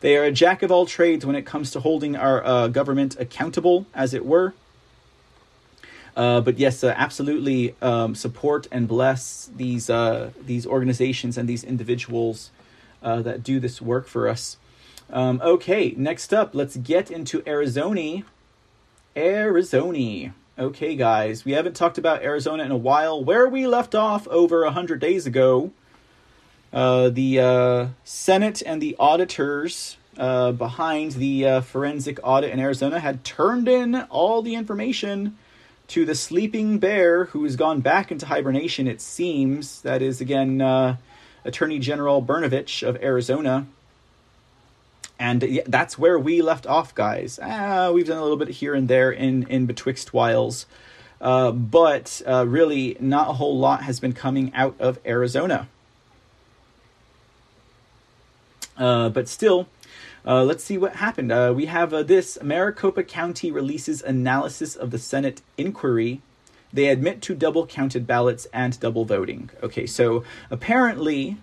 they 0.01 0.16
are 0.16 0.24
a 0.24 0.32
jack 0.32 0.62
of 0.62 0.72
all 0.72 0.86
trades 0.86 1.27
when 1.27 1.36
it 1.36 1.44
comes 1.44 1.70
to 1.72 1.81
holding 1.81 2.16
our 2.16 2.68
government 2.70 3.20
accountable, 3.20 3.86
as 3.94 4.14
it 4.14 4.24
were. 4.24 4.55
Uh, 6.20 6.38
but 6.38 6.59
yes, 6.59 6.84
uh, 6.84 6.92
absolutely 6.98 7.74
um, 7.80 8.14
support 8.14 8.68
and 8.70 8.86
bless 8.86 9.51
these 9.56 9.88
uh, 9.88 10.30
these 10.38 10.66
organizations 10.66 11.38
and 11.38 11.48
these 11.48 11.64
individuals 11.64 12.51
uh, 13.02 13.22
that 13.22 13.42
do 13.42 13.59
this 13.59 13.80
work 13.80 14.06
for 14.06 14.28
us. 14.28 14.59
Um, 15.09 15.40
okay, 15.42 15.94
next 15.97 16.34
up, 16.34 16.55
let's 16.55 16.76
get 16.76 17.10
into 17.10 17.42
Arizona. 17.47 18.22
Arizona. 19.16 20.34
Okay, 20.59 20.94
guys, 20.94 21.47
we 21.47 21.52
haven't 21.52 21.74
talked 21.74 21.97
about 21.97 22.22
Arizona 22.22 22.64
in 22.64 22.70
a 22.70 22.76
while. 22.76 23.24
Where 23.24 23.48
we 23.48 23.66
left 23.66 23.94
off 23.94 24.28
over 24.28 24.64
a 24.64 24.72
hundred 24.72 25.01
days 25.01 25.26
ago, 25.26 25.72
uh, 26.70 27.09
the 27.09 27.40
uh, 27.40 27.86
Senate 28.05 28.62
and 28.66 28.82
the 28.82 28.94
auditors 28.98 29.97
behind 30.16 31.12
the 31.12 31.62
forensic 31.62 32.20
audit 32.22 32.51
in 32.51 32.60
Arizona 32.60 33.01
had 33.01 33.24
turned 33.24 33.68
in 33.68 34.02
all 34.10 34.42
the 34.42 34.55
information 34.55 35.38
to 35.90 36.04
the 36.04 36.14
sleeping 36.14 36.78
bear 36.78 37.24
who 37.26 37.42
has 37.42 37.56
gone 37.56 37.80
back 37.80 38.12
into 38.12 38.24
hibernation, 38.26 38.86
it 38.86 39.00
seems. 39.00 39.82
That 39.82 40.02
is, 40.02 40.20
again, 40.20 40.60
uh, 40.60 40.96
Attorney 41.44 41.80
General 41.80 42.22
Brnovich 42.22 42.86
of 42.86 42.96
Arizona. 43.02 43.66
And 45.18 45.62
that's 45.66 45.98
where 45.98 46.16
we 46.16 46.42
left 46.42 46.64
off, 46.64 46.94
guys. 46.94 47.40
Ah, 47.42 47.90
we've 47.90 48.06
done 48.06 48.18
a 48.18 48.22
little 48.22 48.36
bit 48.36 48.48
here 48.50 48.72
and 48.72 48.86
there 48.86 49.10
in, 49.10 49.48
in 49.48 49.66
betwixt 49.66 50.14
whiles. 50.14 50.64
Uh, 51.20 51.50
but 51.50 52.22
uh, 52.24 52.46
really, 52.46 52.96
not 53.00 53.28
a 53.28 53.32
whole 53.32 53.58
lot 53.58 53.82
has 53.82 53.98
been 53.98 54.12
coming 54.12 54.54
out 54.54 54.76
of 54.78 55.00
Arizona. 55.04 55.66
Uh, 58.78 59.08
but 59.08 59.28
still, 59.28 59.66
uh, 60.26 60.44
let's 60.44 60.62
see 60.62 60.76
what 60.76 60.97
happened. 60.97 61.32
Uh, 61.32 61.52
we 61.55 61.66
have 61.66 61.94
uh, 61.94 62.02
this 62.02 62.38
Maricopa 62.42 63.02
County 63.02 63.51
releases 63.51 64.02
analysis 64.02 64.76
of 64.76 64.90
the 64.90 64.98
Senate 64.98 65.42
inquiry. 65.56 66.20
They 66.72 66.88
admit 66.88 67.22
to 67.22 67.34
double 67.34 67.66
counted 67.66 68.06
ballots 68.06 68.47
and 68.52 68.78
double 68.78 69.05
voting. 69.05 69.51
Okay, 69.62 69.86
so 69.86 70.24
apparently, 70.51 71.38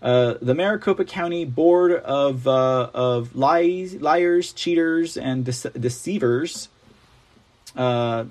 uh, 0.00 0.34
the 0.40 0.54
Maricopa 0.54 1.04
County 1.04 1.44
Board 1.44 1.92
of 1.92 2.46
uh, 2.46 2.90
of 2.94 3.36
lies, 3.36 3.96
liars, 3.96 4.52
cheaters, 4.52 5.16
and 5.16 5.44
dece- 5.44 5.78
deceivers, 5.78 6.68
uh, 7.76 8.24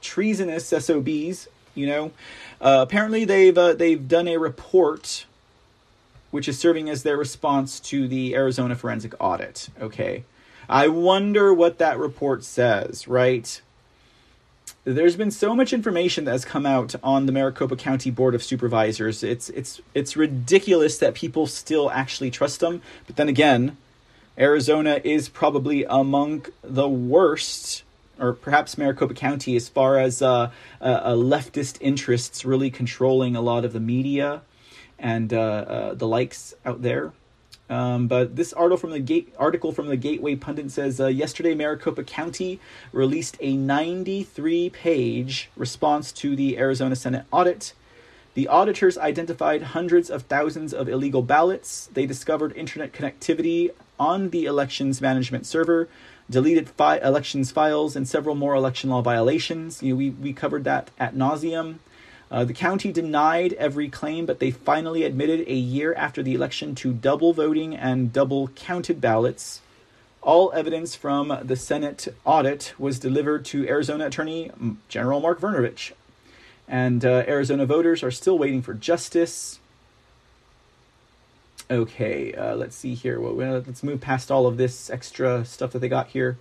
treasonous 0.00 0.66
SOBs. 0.66 1.48
You 1.76 1.86
know, 1.86 2.10
apparently 2.60 3.24
they've 3.24 3.54
they've 3.54 4.08
done 4.08 4.26
a 4.26 4.38
report 4.38 5.26
which 6.34 6.48
is 6.48 6.58
serving 6.58 6.90
as 6.90 7.04
their 7.04 7.16
response 7.16 7.78
to 7.78 8.08
the 8.08 8.34
Arizona 8.34 8.74
forensic 8.74 9.14
audit. 9.20 9.68
Okay. 9.80 10.24
I 10.68 10.88
wonder 10.88 11.54
what 11.54 11.78
that 11.78 11.96
report 11.96 12.42
says, 12.42 13.06
right? 13.06 13.62
there's 14.82 15.14
been 15.14 15.30
so 15.30 15.54
much 15.54 15.72
information 15.72 16.24
that 16.24 16.32
has 16.32 16.44
come 16.44 16.66
out 16.66 16.96
on 17.04 17.26
the 17.26 17.32
Maricopa 17.32 17.76
County 17.76 18.10
Board 18.10 18.34
of 18.34 18.42
Supervisors. 18.42 19.22
It's 19.22 19.48
it's 19.50 19.80
it's 19.94 20.16
ridiculous 20.16 20.98
that 20.98 21.14
people 21.14 21.46
still 21.46 21.88
actually 21.90 22.32
trust 22.32 22.58
them. 22.58 22.82
But 23.06 23.14
then 23.14 23.28
again, 23.28 23.76
Arizona 24.36 25.00
is 25.04 25.28
probably 25.28 25.84
among 25.84 26.46
the 26.62 26.88
worst, 26.88 27.84
or 28.18 28.32
perhaps 28.32 28.76
Maricopa 28.76 29.14
County, 29.14 29.54
as 29.54 29.68
far 29.68 30.00
as 30.00 30.20
uh, 30.20 30.50
uh, 30.80 31.12
leftist 31.12 31.78
interests 31.80 32.44
really 32.44 32.72
controlling 32.72 33.36
a 33.36 33.40
lot 33.40 33.64
of 33.64 33.72
the 33.72 33.80
media 33.80 34.42
and 34.98 35.32
uh, 35.32 35.38
uh 35.38 35.94
the 35.94 36.06
likes 36.06 36.54
out 36.64 36.82
there. 36.82 37.12
Um, 37.70 38.08
but 38.08 38.36
this 38.36 38.52
article 38.52 38.76
from 38.76 38.90
the 38.90 39.00
Gate 39.00 39.32
article 39.38 39.72
from 39.72 39.86
the 39.86 39.96
Gateway 39.96 40.36
Pundit 40.36 40.70
says 40.70 41.00
uh, 41.00 41.06
yesterday 41.06 41.54
Maricopa 41.54 42.04
County 42.04 42.60
released 42.92 43.38
a 43.40 43.56
93-page 43.56 45.50
response 45.56 46.12
to 46.12 46.36
the 46.36 46.58
Arizona 46.58 46.94
Senate 46.94 47.24
audit. 47.32 47.72
The 48.34 48.48
auditors 48.48 48.98
identified 48.98 49.62
hundreds 49.62 50.10
of 50.10 50.24
thousands 50.24 50.74
of 50.74 50.88
illegal 50.88 51.22
ballots. 51.22 51.88
They 51.92 52.04
discovered 52.04 52.54
internet 52.56 52.92
connectivity 52.92 53.70
on 53.98 54.30
the 54.30 54.44
elections 54.44 55.00
management 55.00 55.46
server, 55.46 55.88
deleted 56.28 56.68
fi- 56.68 56.98
elections 56.98 57.50
files, 57.50 57.96
and 57.96 58.06
several 58.08 58.34
more 58.34 58.54
election 58.54 58.90
law 58.90 59.02
violations. 59.02 59.82
You 59.82 59.90
know, 59.90 59.96
we 59.96 60.10
we 60.10 60.32
covered 60.32 60.64
that 60.64 60.90
at 60.98 61.14
nauseum. 61.14 61.78
Uh, 62.30 62.44
the 62.44 62.54
county 62.54 62.90
denied 62.92 63.52
every 63.54 63.88
claim, 63.88 64.26
but 64.26 64.38
they 64.38 64.50
finally 64.50 65.04
admitted 65.04 65.46
a 65.46 65.54
year 65.54 65.94
after 65.94 66.22
the 66.22 66.34
election 66.34 66.74
to 66.74 66.92
double 66.92 67.32
voting 67.32 67.76
and 67.76 68.12
double 68.12 68.48
counted 68.48 69.00
ballots. 69.00 69.60
All 70.22 70.50
evidence 70.54 70.94
from 70.94 71.38
the 71.42 71.56
Senate 71.56 72.08
audit 72.24 72.72
was 72.78 72.98
delivered 72.98 73.44
to 73.46 73.68
Arizona 73.68 74.06
Attorney 74.06 74.50
General 74.88 75.20
Mark 75.20 75.38
Brnovich. 75.40 75.92
And 76.66 77.04
uh, 77.04 77.24
Arizona 77.28 77.66
voters 77.66 78.02
are 78.02 78.10
still 78.10 78.38
waiting 78.38 78.62
for 78.62 78.72
justice. 78.72 79.60
Okay, 81.70 82.32
uh, 82.32 82.56
let's 82.56 82.74
see 82.74 82.94
here. 82.94 83.20
Well, 83.20 83.62
let's 83.66 83.82
move 83.82 84.00
past 84.00 84.30
all 84.30 84.46
of 84.46 84.56
this 84.56 84.88
extra 84.88 85.44
stuff 85.44 85.72
that 85.72 85.80
they 85.80 85.88
got 85.88 86.08
here. 86.08 86.38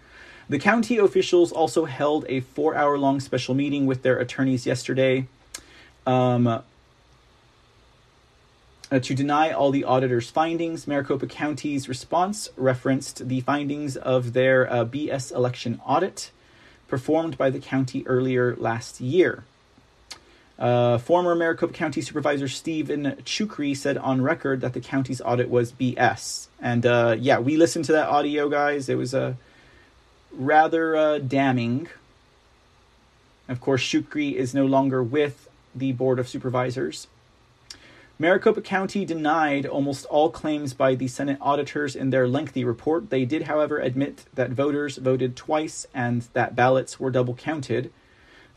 The 0.47 0.59
county 0.59 0.97
officials 0.97 1.51
also 1.51 1.85
held 1.85 2.25
a 2.29 2.39
four 2.39 2.75
hour 2.75 2.97
long 2.97 3.19
special 3.19 3.53
meeting 3.53 3.85
with 3.85 4.01
their 4.01 4.17
attorneys 4.17 4.65
yesterday 4.65 5.27
um, 6.05 6.47
uh, 8.93 8.99
to 8.99 9.15
deny 9.15 9.51
all 9.51 9.71
the 9.71 9.83
auditor's 9.83 10.29
findings, 10.29 10.87
Maricopa 10.87 11.25
County's 11.25 11.89
response 11.89 12.49
referenced 12.55 13.27
the 13.27 13.41
findings 13.41 13.97
of 13.97 14.33
their 14.33 14.71
uh, 14.71 14.85
BS 14.85 15.33
election 15.33 15.81
audit 15.85 16.31
performed 16.87 17.37
by 17.37 17.49
the 17.49 17.59
county 17.59 18.05
earlier 18.05 18.55
last 18.55 19.01
year. 19.01 19.45
Uh, 20.59 20.99
former 20.99 21.33
Maricopa 21.33 21.73
County 21.73 22.01
Supervisor 22.01 22.47
Stephen 22.47 23.17
Chucri 23.25 23.75
said 23.75 23.97
on 23.97 24.21
record 24.21 24.61
that 24.61 24.73
the 24.73 24.79
county's 24.79 25.19
audit 25.21 25.49
was 25.49 25.71
BS. 25.71 26.47
And 26.61 26.85
uh, 26.85 27.15
yeah, 27.19 27.39
we 27.39 27.57
listened 27.57 27.85
to 27.85 27.93
that 27.93 28.07
audio, 28.07 28.47
guys. 28.47 28.89
It 28.89 28.95
was 28.95 29.15
a 29.15 29.23
uh, 29.23 29.33
rather 30.31 30.95
uh, 30.95 31.17
damning. 31.17 31.87
Of 33.49 33.59
course, 33.59 33.81
Chucri 33.81 34.33
is 34.33 34.53
no 34.53 34.65
longer 34.65 35.01
with 35.01 35.49
the 35.75 35.91
Board 35.91 36.19
of 36.19 36.27
Supervisors. 36.27 37.07
Maricopa 38.19 38.61
County 38.61 39.05
denied 39.05 39.65
almost 39.65 40.05
all 40.05 40.29
claims 40.29 40.73
by 40.73 40.93
the 40.93 41.07
Senate 41.07 41.39
auditors 41.41 41.95
in 41.95 42.11
their 42.11 42.27
lengthy 42.27 42.63
report. 42.63 43.09
They 43.09 43.25
did, 43.25 43.43
however, 43.43 43.79
admit 43.79 44.25
that 44.33 44.51
voters 44.51 44.97
voted 44.97 45.35
twice 45.35 45.87
and 45.93 46.27
that 46.33 46.55
ballots 46.55 46.99
were 46.99 47.09
double 47.09 47.33
counted. 47.33 47.91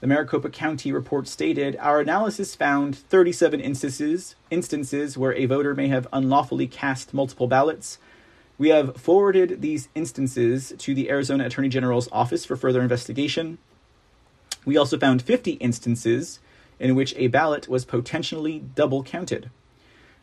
The 0.01 0.07
Maricopa 0.07 0.51
County 0.51 0.93
report 0.93 1.27
stated, 1.27 1.75
"Our 1.81 2.01
analysis 2.01 2.55
found 2.55 2.95
37 2.95 3.61
instances 3.61 4.35
instances 4.51 5.17
where 5.17 5.33
a 5.33 5.47
voter 5.47 5.75
may 5.75 5.89
have 5.89 6.07
unlawfully 6.13 6.67
cast 6.67 7.15
multiple 7.15 7.47
ballots. 7.47 7.99
We 8.59 8.69
have 8.69 8.97
forwarded 8.97 9.63
these 9.63 9.89
instances 9.95 10.75
to 10.79 10.95
the 10.95 11.09
Arizona 11.11 11.47
Attorney 11.47 11.71
General's 11.71 12.11
office 12.13 12.45
for 12.45 12.57
further 12.57 12.83
investigation. 12.83 13.57
We 14.67 14.77
also 14.77 14.99
found 14.99 15.23
50 15.23 15.53
instances 15.53 16.41
in 16.79 16.95
which 16.95 17.15
a 17.17 17.29
ballot 17.29 17.69
was 17.69 17.85
potentially 17.85 18.65
double 18.75 19.03
counted. 19.03 19.51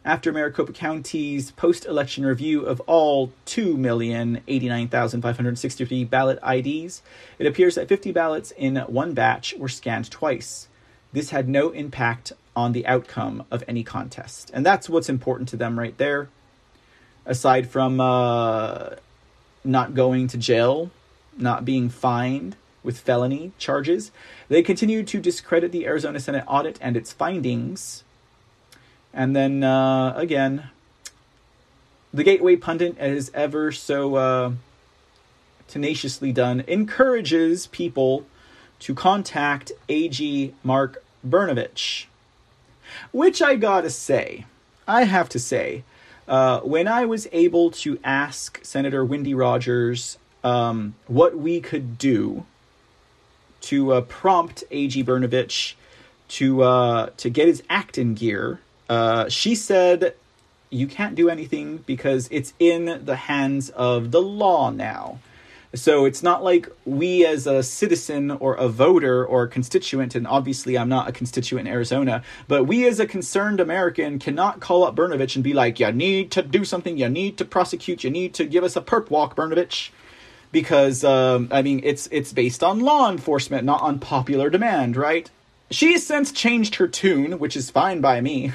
After 0.06 0.34
Maricopa 0.34 0.74
County's 0.74 1.52
post 1.52 1.86
election 1.86 2.26
review 2.26 2.66
of 2.66 2.82
all 2.82 3.32
2,089,563 3.46 6.10
ballot 6.10 6.40
IDs, 6.46 7.02
it 7.40 7.48
appears 7.48 7.76
that 7.76 7.88
50 7.88 8.12
ballots 8.12 8.52
in 8.52 8.76
one 8.76 9.14
batch 9.14 9.56
were 9.58 9.70
scanned 9.70 10.12
twice. 10.12 10.68
This 11.14 11.30
had 11.30 11.48
no 11.48 11.70
impact 11.70 12.34
on 12.54 12.74
the 12.74 12.86
outcome 12.86 13.46
of 13.50 13.64
any 13.66 13.84
contest. 13.84 14.52
And 14.54 14.66
that's 14.66 14.90
what's 14.90 15.08
important 15.08 15.48
to 15.50 15.58
them 15.58 15.80
right 15.80 15.98
there. 15.98 16.28
Aside 17.26 17.70
from 17.70 18.02
uh, 18.02 18.96
not 19.64 19.94
going 19.94 20.28
to 20.28 20.38
jail, 20.38 20.92
not 21.38 21.64
being 21.64 21.88
fined, 21.88 22.58
with 22.84 23.00
felony 23.00 23.52
charges. 23.58 24.12
They 24.50 24.62
continued 24.62 25.08
to 25.08 25.20
discredit 25.20 25.72
the 25.72 25.86
Arizona 25.86 26.20
Senate 26.20 26.44
audit 26.48 26.78
and 26.82 26.98
its 26.98 27.12
findings. 27.12 28.04
And 29.14 29.36
then 29.36 29.64
uh, 29.64 30.14
again, 30.16 30.70
the 32.14 32.24
Gateway 32.24 32.56
Pundit, 32.56 32.98
as 32.98 33.32
ever 33.34 33.72
so 33.72 34.16
uh, 34.16 34.52
tenaciously 35.68 36.32
done, 36.32 36.64
encourages 36.68 37.68
people 37.68 38.26
to 38.80 38.94
contact 38.94 39.72
AG 39.90 40.54
Mark 40.64 41.04
Brnovich. 41.28 42.06
Which 43.12 43.42
I 43.42 43.56
gotta 43.56 43.90
say, 43.90 44.46
I 44.88 45.06
have 45.06 45.30
to 45.30 45.40
say, 45.40 45.84
uh, 46.28 46.60
when 46.60 46.88
I 46.88 47.06
was 47.06 47.28
able 47.32 47.72
to 47.72 48.00
ask 48.04 48.64
Senator 48.64 49.04
Wendy 49.04 49.34
Rogers 49.34 50.18
um, 50.44 50.96
what 51.08 51.38
we 51.38 51.62
could 51.62 51.98
do 51.98 52.46
to 53.64 53.94
uh, 53.94 54.02
prompt 54.02 54.64
A.G. 54.72 55.04
Brnovich 55.04 55.74
to 56.30 56.64
uh, 56.64 57.10
to 57.18 57.30
get 57.30 57.48
his 57.48 57.64
act 57.70 57.98
in 57.98 58.14
gear. 58.14 58.60
Uh, 58.90 59.30
she 59.30 59.56
said, 59.56 60.16
"You 60.70 60.88
can't 60.88 61.16
do 61.16 61.30
anything 61.30 61.78
because 61.86 62.28
it's 62.32 62.54
in 62.60 63.02
the 63.06 63.16
hands 63.16 63.70
of 63.70 64.12
the 64.12 64.22
law 64.22 64.70
now." 64.70 65.20
So 65.76 66.06
it's 66.06 66.22
not 66.22 66.44
like 66.44 66.70
we 66.86 67.26
as 67.26 67.48
a 67.48 67.64
citizen 67.64 68.30
or 68.30 68.54
a 68.54 68.68
voter 68.68 69.26
or 69.26 69.44
a 69.44 69.48
constituent, 69.48 70.14
and 70.14 70.28
obviously 70.28 70.78
I'm 70.78 70.90
not 70.90 71.10
a 71.10 71.12
constituent 71.12 71.68
in 71.68 71.74
Arizona, 71.74 72.22
but 72.48 72.66
we 72.66 72.88
as 72.88 73.00
a 73.00 73.08
concerned 73.08 73.60
American 73.60 74.20
cannot 74.20 74.60
call 74.60 74.84
up 74.84 74.96
Brnovich 74.96 75.34
and 75.34 75.44
be 75.44 75.54
like, 75.54 75.80
you 75.80 75.92
need 75.92 76.30
to 76.32 76.44
do 76.44 76.64
something, 76.64 76.96
you 76.96 77.10
need 77.10 77.40
to 77.40 77.46
prosecute, 77.46 78.04
you 78.04 78.12
need 78.12 78.36
to 78.36 78.46
give 78.46 78.64
us 78.64 78.76
a 78.76 78.82
perp 78.82 79.10
walk, 79.10 79.36
Brnovich 79.36 79.90
because 80.54 81.04
um, 81.04 81.50
I 81.52 81.62
mean 81.62 81.82
it's 81.84 82.08
it's 82.12 82.32
based 82.32 82.64
on 82.64 82.80
law 82.80 83.12
enforcement, 83.12 83.66
not 83.66 83.82
on 83.82 84.00
popular 84.00 84.50
demand, 84.50 84.96
right? 84.96 85.30
She's 85.70 86.08
since 86.08 86.32
changed 86.32 86.76
her 86.76 86.88
tune, 86.88 87.40
which 87.40 87.58
is 87.58 87.70
fine 87.70 88.00
by 88.00 88.22
me. 88.22 88.54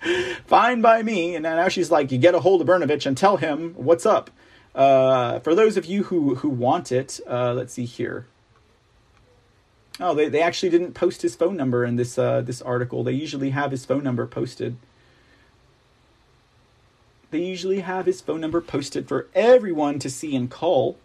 fine 0.46 0.80
by 0.80 1.02
me. 1.02 1.34
And 1.34 1.42
now 1.42 1.68
she's 1.68 1.90
like, 1.90 2.12
you 2.12 2.18
get 2.18 2.34
a 2.34 2.40
hold 2.40 2.60
of 2.60 2.68
Brnovich 2.68 3.04
and 3.04 3.16
tell 3.16 3.36
him 3.36 3.74
what's 3.74 4.06
up. 4.06 4.30
Uh, 4.74 5.40
for 5.40 5.54
those 5.54 5.76
of 5.76 5.84
you 5.84 6.04
who 6.04 6.36
who 6.36 6.48
want 6.48 6.92
it, 6.92 7.20
uh, 7.28 7.52
let's 7.52 7.74
see 7.74 7.84
here. 7.84 8.26
Oh, 10.00 10.14
they, 10.14 10.28
they 10.28 10.40
actually 10.40 10.70
didn't 10.70 10.94
post 10.94 11.20
his 11.20 11.36
phone 11.36 11.56
number 11.56 11.84
in 11.84 11.96
this 11.96 12.16
uh, 12.16 12.40
this 12.40 12.62
article. 12.62 13.04
They 13.04 13.12
usually 13.12 13.50
have 13.50 13.72
his 13.72 13.84
phone 13.84 14.04
number 14.04 14.26
posted. 14.26 14.76
They 17.30 17.40
usually 17.40 17.80
have 17.80 18.06
his 18.06 18.20
phone 18.20 18.40
number 18.40 18.60
posted 18.60 19.08
for 19.08 19.26
everyone 19.34 19.98
to 19.98 20.10
see 20.10 20.36
and 20.36 20.50
call. 20.50 20.98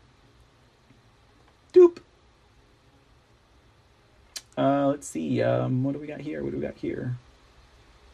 Doop. 1.78 1.98
Uh, 4.58 4.88
let's 4.88 5.08
see. 5.08 5.44
Um, 5.44 5.84
what 5.84 5.94
do 5.94 6.00
we 6.00 6.08
got 6.08 6.22
here? 6.22 6.44
What 6.44 6.50
do 6.52 6.58
we 6.58 6.64
got 6.64 6.78
here? 6.78 7.18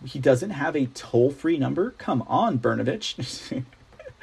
He 0.04 0.20
doesn't 0.20 0.50
have 0.50 0.76
a 0.76 0.88
toll 0.88 1.32
free 1.32 1.58
number. 1.58 1.92
Come 1.92 2.24
on, 2.24 2.60
Brnovich. 2.60 3.64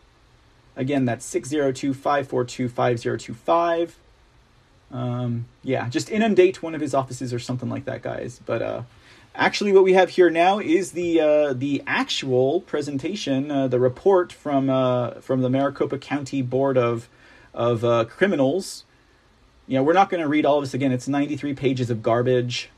Again, 0.76 1.06
that's 1.06 1.32
602-542-5025. 1.32 3.92
Um, 4.92 5.46
yeah, 5.64 5.90
just 5.90 6.10
inundate 6.10 6.64
one 6.64 6.74
of 6.74 6.82
his 6.82 6.94
offices 6.94 7.34
or 7.34 7.40
something 7.40 7.70
like 7.70 7.86
that, 7.86 8.02
guys. 8.02 8.40
But 8.46 8.62
uh, 8.62 8.82
actually, 9.36 9.74
what 9.74 9.84
we 9.84 9.94
have 9.94 10.12
here 10.12 10.30
now 10.30 10.60
is 10.60 10.92
the 10.94 11.20
uh, 11.20 11.54
the 11.54 11.84
actual 11.86 12.62
presentation, 12.62 13.52
uh, 13.52 13.68
the 13.68 13.80
report 13.80 14.32
from 14.32 14.70
uh, 14.70 15.16
from 15.16 15.42
the 15.42 15.50
Maricopa 15.50 15.98
County 15.98 16.42
Board 16.42 16.78
of 16.78 17.10
of 17.54 17.84
uh, 17.84 18.06
Criminals. 18.06 18.86
Know, 19.68 19.84
we're 19.84 19.92
not 19.94 20.10
going 20.10 20.22
to 20.22 20.30
read 20.30 20.46
all 20.46 20.60
of 20.60 20.64
this 20.64 20.74
again. 20.74 20.94
It's 20.94 21.10
93 21.10 21.54
pages 21.54 21.90
of 21.90 22.02
garbage. 22.02 22.70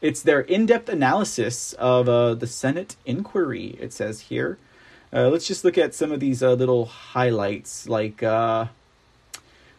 It's 0.00 0.22
their 0.22 0.40
in 0.40 0.64
depth 0.64 0.88
analysis 0.88 1.74
of 1.74 2.08
uh, 2.08 2.32
the 2.34 2.46
Senate 2.46 2.96
inquiry, 3.04 3.76
it 3.78 3.92
says 3.92 4.20
here. 4.22 4.56
Let's 5.12 5.46
just 5.46 5.64
look 5.64 5.76
at 5.76 5.92
some 5.92 6.12
of 6.12 6.20
these 6.20 6.40
little 6.40 6.86
highlights. 6.86 7.86
Like 7.86 8.22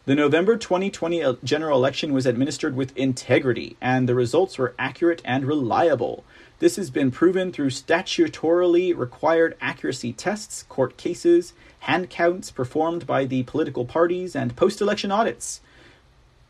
the 0.04 0.16
November 0.16 0.56
2020 0.56 1.22
uh, 1.22 1.34
general 1.44 1.78
election 1.78 2.12
was 2.12 2.26
administered 2.26 2.74
with 2.74 2.96
integrity, 2.96 3.76
and 3.80 4.08
the 4.08 4.16
results 4.16 4.58
were 4.58 4.74
accurate 4.76 5.22
and 5.24 5.44
reliable. 5.44 6.24
This 6.58 6.74
has 6.74 6.90
been 6.90 7.12
proven 7.12 7.52
through 7.52 7.70
statutorily 7.70 8.98
required 8.98 9.56
accuracy 9.60 10.12
tests, 10.12 10.64
court 10.64 10.96
cases, 10.96 11.52
hand 11.80 12.10
counts 12.10 12.50
performed 12.50 13.06
by 13.06 13.26
the 13.26 13.44
political 13.44 13.84
parties, 13.84 14.34
and 14.34 14.56
post 14.56 14.80
election 14.80 15.12
audits. 15.12 15.60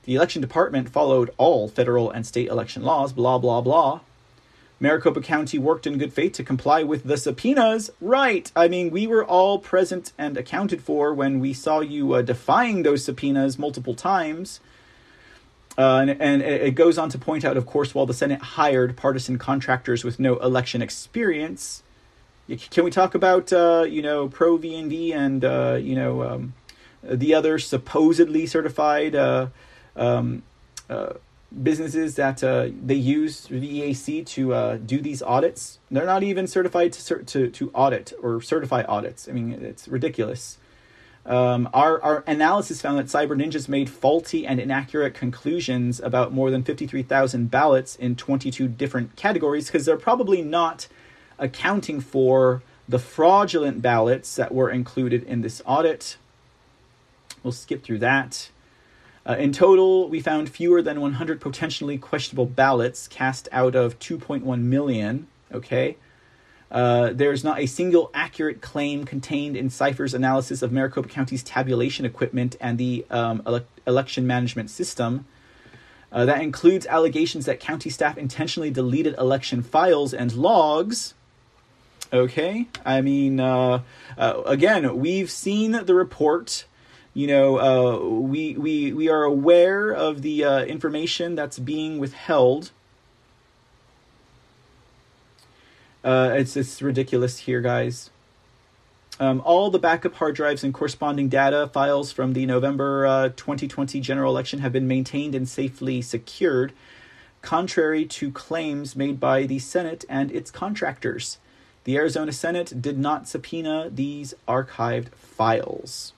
The 0.04 0.14
election 0.14 0.40
department 0.40 0.88
followed 0.88 1.30
all 1.36 1.68
federal 1.68 2.10
and 2.10 2.26
state 2.26 2.48
election 2.48 2.82
laws, 2.82 3.12
blah, 3.12 3.36
blah, 3.36 3.60
blah. 3.60 4.00
Maricopa 4.82 5.20
County 5.20 5.60
worked 5.60 5.86
in 5.86 5.96
good 5.96 6.12
faith 6.12 6.32
to 6.32 6.42
comply 6.42 6.82
with 6.82 7.04
the 7.04 7.16
subpoenas. 7.16 7.92
Right. 8.00 8.50
I 8.56 8.66
mean, 8.66 8.90
we 8.90 9.06
were 9.06 9.24
all 9.24 9.60
present 9.60 10.12
and 10.18 10.36
accounted 10.36 10.82
for 10.82 11.14
when 11.14 11.38
we 11.38 11.52
saw 11.52 11.78
you 11.78 12.14
uh, 12.14 12.22
defying 12.22 12.82
those 12.82 13.04
subpoenas 13.04 13.60
multiple 13.60 13.94
times. 13.94 14.58
Uh, 15.78 15.98
and, 16.00 16.10
and, 16.20 16.42
it 16.42 16.74
goes 16.74 16.98
on 16.98 17.10
to 17.10 17.16
point 17.16 17.44
out, 17.44 17.56
of 17.56 17.64
course, 17.64 17.94
while 17.94 18.06
the 18.06 18.12
Senate 18.12 18.42
hired 18.42 18.96
partisan 18.96 19.38
contractors 19.38 20.02
with 20.02 20.18
no 20.18 20.36
election 20.38 20.82
experience, 20.82 21.84
can 22.48 22.84
we 22.84 22.90
talk 22.90 23.14
about 23.14 23.52
uh, 23.52 23.86
you 23.88 24.02
know 24.02 24.28
pro 24.28 24.56
V&V 24.56 25.12
and 25.12 25.44
uh, 25.44 25.78
you 25.80 25.94
know 25.94 26.22
um, 26.24 26.54
the 27.02 27.32
other 27.32 27.58
supposedly 27.58 28.46
certified 28.46 29.14
uh, 29.14 29.46
um, 29.96 30.42
uh, 30.90 31.14
businesses 31.62 32.14
that 32.16 32.42
uh, 32.42 32.68
they 32.84 32.94
use 32.94 33.40
through 33.40 33.60
the 33.60 33.80
EAC 33.80 34.26
to 34.26 34.78
do 34.78 35.00
these 35.00 35.22
audits? 35.22 35.78
They're 35.90 36.06
not 36.06 36.22
even 36.22 36.46
certified 36.46 36.92
to 36.94 37.22
to 37.24 37.50
to 37.50 37.70
audit 37.74 38.12
or 38.22 38.40
certify 38.40 38.82
audits. 38.84 39.28
I 39.28 39.32
mean, 39.32 39.52
it's 39.52 39.88
ridiculous. 39.88 40.58
Um, 41.24 41.68
our, 41.72 42.02
our 42.02 42.24
analysis 42.26 42.82
found 42.82 42.98
that 42.98 43.06
Cyber 43.06 43.36
Ninjas 43.40 43.68
made 43.68 43.88
faulty 43.88 44.44
and 44.44 44.58
inaccurate 44.58 45.14
conclusions 45.14 46.00
about 46.00 46.32
more 46.32 46.50
than 46.50 46.64
53,000 46.64 47.50
ballots 47.50 47.94
in 47.94 48.16
22 48.16 48.66
different 48.66 49.14
categories 49.14 49.66
because 49.66 49.84
they're 49.84 49.96
probably 49.96 50.42
not 50.42 50.88
accounting 51.38 52.00
for 52.00 52.62
the 52.88 52.98
fraudulent 52.98 53.80
ballots 53.80 54.34
that 54.34 54.52
were 54.52 54.68
included 54.68 55.22
in 55.22 55.42
this 55.42 55.62
audit. 55.64 56.16
We'll 57.44 57.52
skip 57.52 57.84
through 57.84 57.98
that. 58.00 58.50
Uh, 59.24 59.36
in 59.38 59.52
total, 59.52 60.08
we 60.08 60.20
found 60.20 60.48
fewer 60.48 60.82
than 60.82 61.00
100 61.00 61.40
potentially 61.40 61.96
questionable 61.96 62.46
ballots 62.46 63.06
cast 63.06 63.48
out 63.52 63.74
of 63.74 63.98
2.1 63.98 64.62
million. 64.62 65.28
Okay. 65.52 65.96
Uh, 66.72 67.10
there's 67.12 67.44
not 67.44 67.60
a 67.60 67.66
single 67.66 68.10
accurate 68.14 68.62
claim 68.62 69.04
contained 69.04 69.56
in 69.56 69.68
CyFIR's 69.68 70.14
analysis 70.14 70.62
of 70.62 70.72
Maricopa 70.72 71.08
County's 71.08 71.42
tabulation 71.42 72.06
equipment 72.06 72.56
and 72.60 72.78
the 72.78 73.04
um, 73.10 73.42
ele- 73.46 73.66
election 73.86 74.26
management 74.26 74.70
system. 74.70 75.26
Uh, 76.10 76.24
that 76.24 76.40
includes 76.40 76.86
allegations 76.86 77.44
that 77.44 77.60
county 77.60 77.90
staff 77.90 78.16
intentionally 78.16 78.70
deleted 78.70 79.14
election 79.18 79.62
files 79.62 80.12
and 80.12 80.32
logs. 80.32 81.14
Okay, 82.12 82.66
I 82.84 83.00
mean, 83.00 83.38
uh, 83.38 83.80
uh 84.18 84.42
again, 84.44 84.98
we've 84.98 85.30
seen 85.30 85.72
the 85.72 85.94
report. 85.94 86.64
You 87.14 87.26
know, 87.26 87.58
uh, 87.58 88.08
we 88.08 88.56
we 88.56 88.92
we 88.92 89.08
are 89.08 89.22
aware 89.22 89.90
of 89.90 90.22
the 90.22 90.44
information 90.66 91.34
that's 91.34 91.58
being 91.58 91.98
withheld 91.98 92.70
Uh, 96.04 96.32
it's 96.34 96.56
it's 96.56 96.82
ridiculous 96.82 97.38
here, 97.38 97.60
guys. 97.60 98.10
Um, 99.20 99.40
all 99.44 99.70
the 99.70 99.78
backup 99.78 100.14
hard 100.14 100.34
drives 100.34 100.64
and 100.64 100.74
corresponding 100.74 101.28
data 101.28 101.70
files 101.72 102.10
from 102.10 102.32
the 102.32 102.46
November 102.46 103.06
uh, 103.06 103.28
2020 103.28 104.00
general 104.00 104.32
election 104.32 104.60
have 104.60 104.72
been 104.72 104.88
maintained 104.88 105.34
and 105.34 105.48
safely 105.48 106.02
secured, 106.02 106.72
contrary 107.40 108.04
to 108.06 108.32
claims 108.32 108.96
made 108.96 109.20
by 109.20 109.44
the 109.44 109.58
Senate 109.58 110.04
and 110.08 110.32
its 110.32 110.50
contractors. 110.50 111.38
The 111.84 111.96
Arizona 111.96 112.32
Senate 112.32 112.80
did 112.80 112.98
not 112.98 113.28
subpoena 113.28 113.88
these 113.90 114.34
archived 114.48 115.10
files 115.14 116.12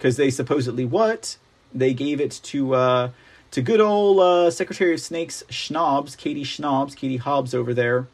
because 0.00 0.16
they 0.16 0.30
supposedly 0.30 0.86
what 0.86 1.36
they 1.74 1.92
gave 1.92 2.22
it 2.22 2.40
to 2.42 2.74
uh, 2.74 3.10
to 3.50 3.60
good 3.60 3.80
old 3.80 4.18
uh, 4.18 4.50
Secretary 4.50 4.94
of 4.94 5.00
Snakes 5.00 5.44
Schnobs, 5.50 6.16
Katie 6.16 6.42
Schnobs, 6.42 6.96
Katie 6.96 7.18
Hobbs 7.18 7.54
over 7.54 7.74
there 7.74 8.08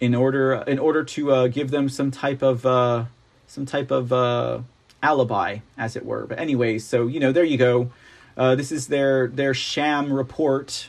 in 0.00 0.16
order 0.16 0.54
in 0.66 0.80
order 0.80 1.04
to 1.04 1.30
uh, 1.30 1.46
give 1.46 1.70
them 1.70 1.88
some 1.88 2.10
type 2.10 2.42
of 2.42 2.66
uh, 2.66 3.04
some 3.46 3.64
type 3.64 3.92
of 3.92 4.12
uh, 4.12 4.58
alibi, 5.04 5.58
as 5.78 5.94
it 5.94 6.04
were. 6.04 6.26
But 6.26 6.40
anyways, 6.40 6.84
so 6.84 7.06
you 7.06 7.20
know, 7.20 7.30
there 7.30 7.44
you 7.44 7.56
go. 7.56 7.92
Uh, 8.36 8.56
this 8.56 8.72
is 8.72 8.88
their 8.88 9.28
their 9.28 9.54
sham 9.54 10.12
report. 10.12 10.88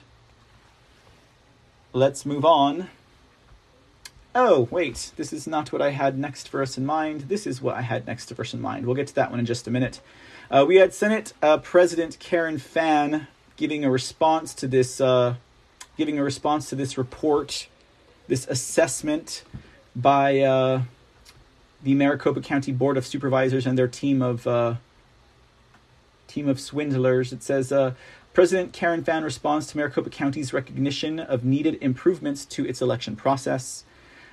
Let's 1.94 2.26
move 2.26 2.44
on. 2.44 2.90
Oh, 4.36 4.68
wait, 4.72 5.12
this 5.16 5.32
is 5.32 5.46
not 5.46 5.72
what 5.72 5.82
I 5.82 5.92
had 5.92 6.18
next 6.18 6.50
for 6.50 6.64
us 6.64 6.76
in 6.76 6.86
mind. 6.88 7.22
This 7.22 7.46
is 7.46 7.62
what 7.62 7.76
I 7.76 7.82
had 7.82 8.08
next 8.08 8.34
for 8.34 8.42
us 8.42 8.54
in 8.54 8.62
mind. 8.62 8.86
We'll 8.86 8.96
get 8.96 9.08
to 9.08 9.16
that 9.16 9.30
one 9.30 9.40
in 9.40 9.46
just 9.46 9.68
a 9.68 9.72
minute. 9.72 10.02
Uh, 10.50 10.66
we 10.68 10.78
had 10.78 10.92
Senate 10.92 11.34
uh, 11.44 11.60
President 11.60 12.18
Karen 12.20 12.58
Fann 12.58 13.28
giving 13.58 13.86
a 13.86 13.92
response 13.92 14.56
to 14.56 14.68
this, 14.68 15.00
uh, 15.00 15.36
giving 15.98 16.18
a 16.18 16.24
response 16.24 16.68
to 16.70 16.76
this 16.76 16.98
report 16.98 17.68
this 18.28 18.48
assessment 18.48 19.44
by 19.96 20.40
uh, 20.40 20.82
the 21.84 21.94
Maricopa 21.94 22.42
County 22.42 22.72
Board 22.72 22.98
of 22.98 23.06
Supervisors 23.06 23.68
and 23.68 23.78
their 23.78 23.88
team 23.88 24.24
of 24.24 24.48
uh, 24.48 24.76
team 26.28 26.48
of 26.48 26.60
swindlers. 26.60 27.32
It 27.32 27.44
says 27.44 27.72
uh, 27.72 27.94
President 28.34 28.74
Karen 28.74 29.04
Fann 29.04 29.24
responds 29.24 29.68
to 29.68 29.78
Maricopa 29.78 30.10
County's 30.10 30.54
recognition 30.54 31.20
of 31.20 31.46
needed 31.46 31.78
improvements 31.82 32.46
to 32.46 32.66
its 32.66 32.82
election 32.82 33.16
process. 33.16 33.84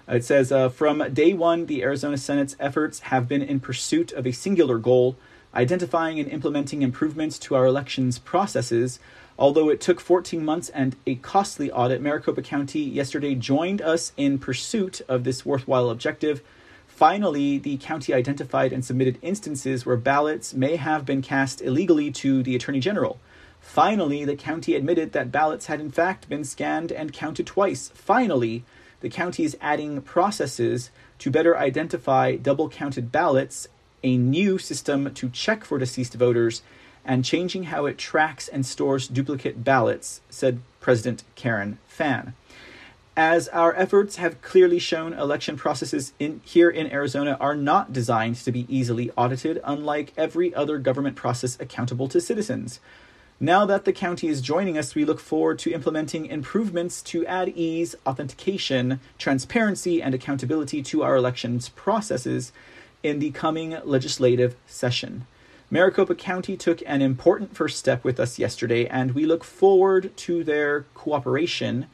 It 0.08 0.24
says 0.24 0.50
uh, 0.50 0.68
from 0.68 1.12
day 1.12 1.32
one, 1.32 1.66
the 1.66 1.82
Arizona 1.82 2.16
Senate's 2.16 2.56
efforts 2.58 3.00
have 3.00 3.28
been 3.28 3.42
in 3.42 3.60
pursuit 3.60 4.12
of 4.12 4.26
a 4.26 4.32
singular 4.32 4.78
goal: 4.78 5.16
identifying 5.54 6.18
and 6.18 6.28
implementing 6.30 6.82
improvements 6.82 7.38
to 7.40 7.54
our 7.54 7.66
elections 7.66 8.18
processes 8.18 8.98
Although 9.40 9.70
it 9.70 9.80
took 9.80 10.00
14 10.00 10.44
months 10.44 10.68
and 10.68 10.96
a 11.06 11.14
costly 11.14 11.70
audit, 11.72 12.02
Maricopa 12.02 12.42
County 12.42 12.80
yesterday 12.80 13.34
joined 13.34 13.80
us 13.80 14.12
in 14.18 14.38
pursuit 14.38 15.00
of 15.08 15.24
this 15.24 15.46
worthwhile 15.46 15.88
objective. 15.88 16.42
Finally, 16.86 17.56
the 17.56 17.78
county 17.78 18.12
identified 18.12 18.70
and 18.70 18.84
submitted 18.84 19.18
instances 19.22 19.86
where 19.86 19.96
ballots 19.96 20.52
may 20.52 20.76
have 20.76 21.06
been 21.06 21.22
cast 21.22 21.62
illegally 21.62 22.10
to 22.10 22.42
the 22.42 22.54
Attorney 22.54 22.80
General. 22.80 23.18
Finally, 23.62 24.26
the 24.26 24.36
county 24.36 24.74
admitted 24.74 25.12
that 25.12 25.32
ballots 25.32 25.66
had 25.66 25.80
in 25.80 25.90
fact 25.90 26.28
been 26.28 26.44
scanned 26.44 26.92
and 26.92 27.14
counted 27.14 27.46
twice. 27.46 27.88
Finally, 27.94 28.62
the 29.00 29.08
county 29.08 29.44
is 29.44 29.56
adding 29.60 30.00
processes 30.02 30.90
to 31.18 31.30
better 31.30 31.56
identify 31.56 32.36
double 32.36 32.68
counted 32.68 33.10
ballots, 33.12 33.68
a 34.02 34.16
new 34.16 34.58
system 34.58 35.12
to 35.14 35.28
check 35.28 35.64
for 35.64 35.78
deceased 35.78 36.14
voters, 36.14 36.62
and 37.04 37.24
changing 37.24 37.64
how 37.64 37.86
it 37.86 37.98
tracks 37.98 38.48
and 38.48 38.64
stores 38.64 39.08
duplicate 39.08 39.64
ballots, 39.64 40.20
said 40.28 40.60
President 40.80 41.24
Karen 41.34 41.78
Fann. 41.86 42.34
As 43.16 43.48
our 43.48 43.74
efforts 43.74 44.16
have 44.16 44.40
clearly 44.40 44.78
shown, 44.78 45.12
election 45.12 45.56
processes 45.56 46.12
in, 46.18 46.40
here 46.44 46.70
in 46.70 46.90
Arizona 46.90 47.36
are 47.40 47.56
not 47.56 47.92
designed 47.92 48.36
to 48.36 48.52
be 48.52 48.66
easily 48.68 49.10
audited, 49.16 49.60
unlike 49.64 50.12
every 50.16 50.54
other 50.54 50.78
government 50.78 51.16
process 51.16 51.58
accountable 51.60 52.08
to 52.08 52.20
citizens. 52.20 52.80
Now 53.42 53.64
that 53.64 53.86
the 53.86 53.94
county 53.94 54.28
is 54.28 54.42
joining 54.42 54.76
us, 54.76 54.94
we 54.94 55.06
look 55.06 55.18
forward 55.18 55.58
to 55.60 55.72
implementing 55.72 56.26
improvements 56.26 57.00
to 57.04 57.24
add 57.24 57.48
ease, 57.48 57.94
authentication, 58.04 59.00
transparency, 59.16 60.02
and 60.02 60.14
accountability 60.14 60.82
to 60.82 61.02
our 61.02 61.16
elections 61.16 61.70
processes 61.70 62.52
in 63.02 63.18
the 63.18 63.30
coming 63.30 63.78
legislative 63.82 64.56
session. 64.66 65.26
Maricopa 65.70 66.14
County 66.16 66.54
took 66.54 66.82
an 66.84 67.00
important 67.00 67.56
first 67.56 67.78
step 67.78 68.04
with 68.04 68.20
us 68.20 68.38
yesterday, 68.38 68.86
and 68.86 69.12
we 69.12 69.24
look 69.24 69.42
forward 69.42 70.14
to 70.18 70.44
their 70.44 70.82
cooperation 70.92 71.86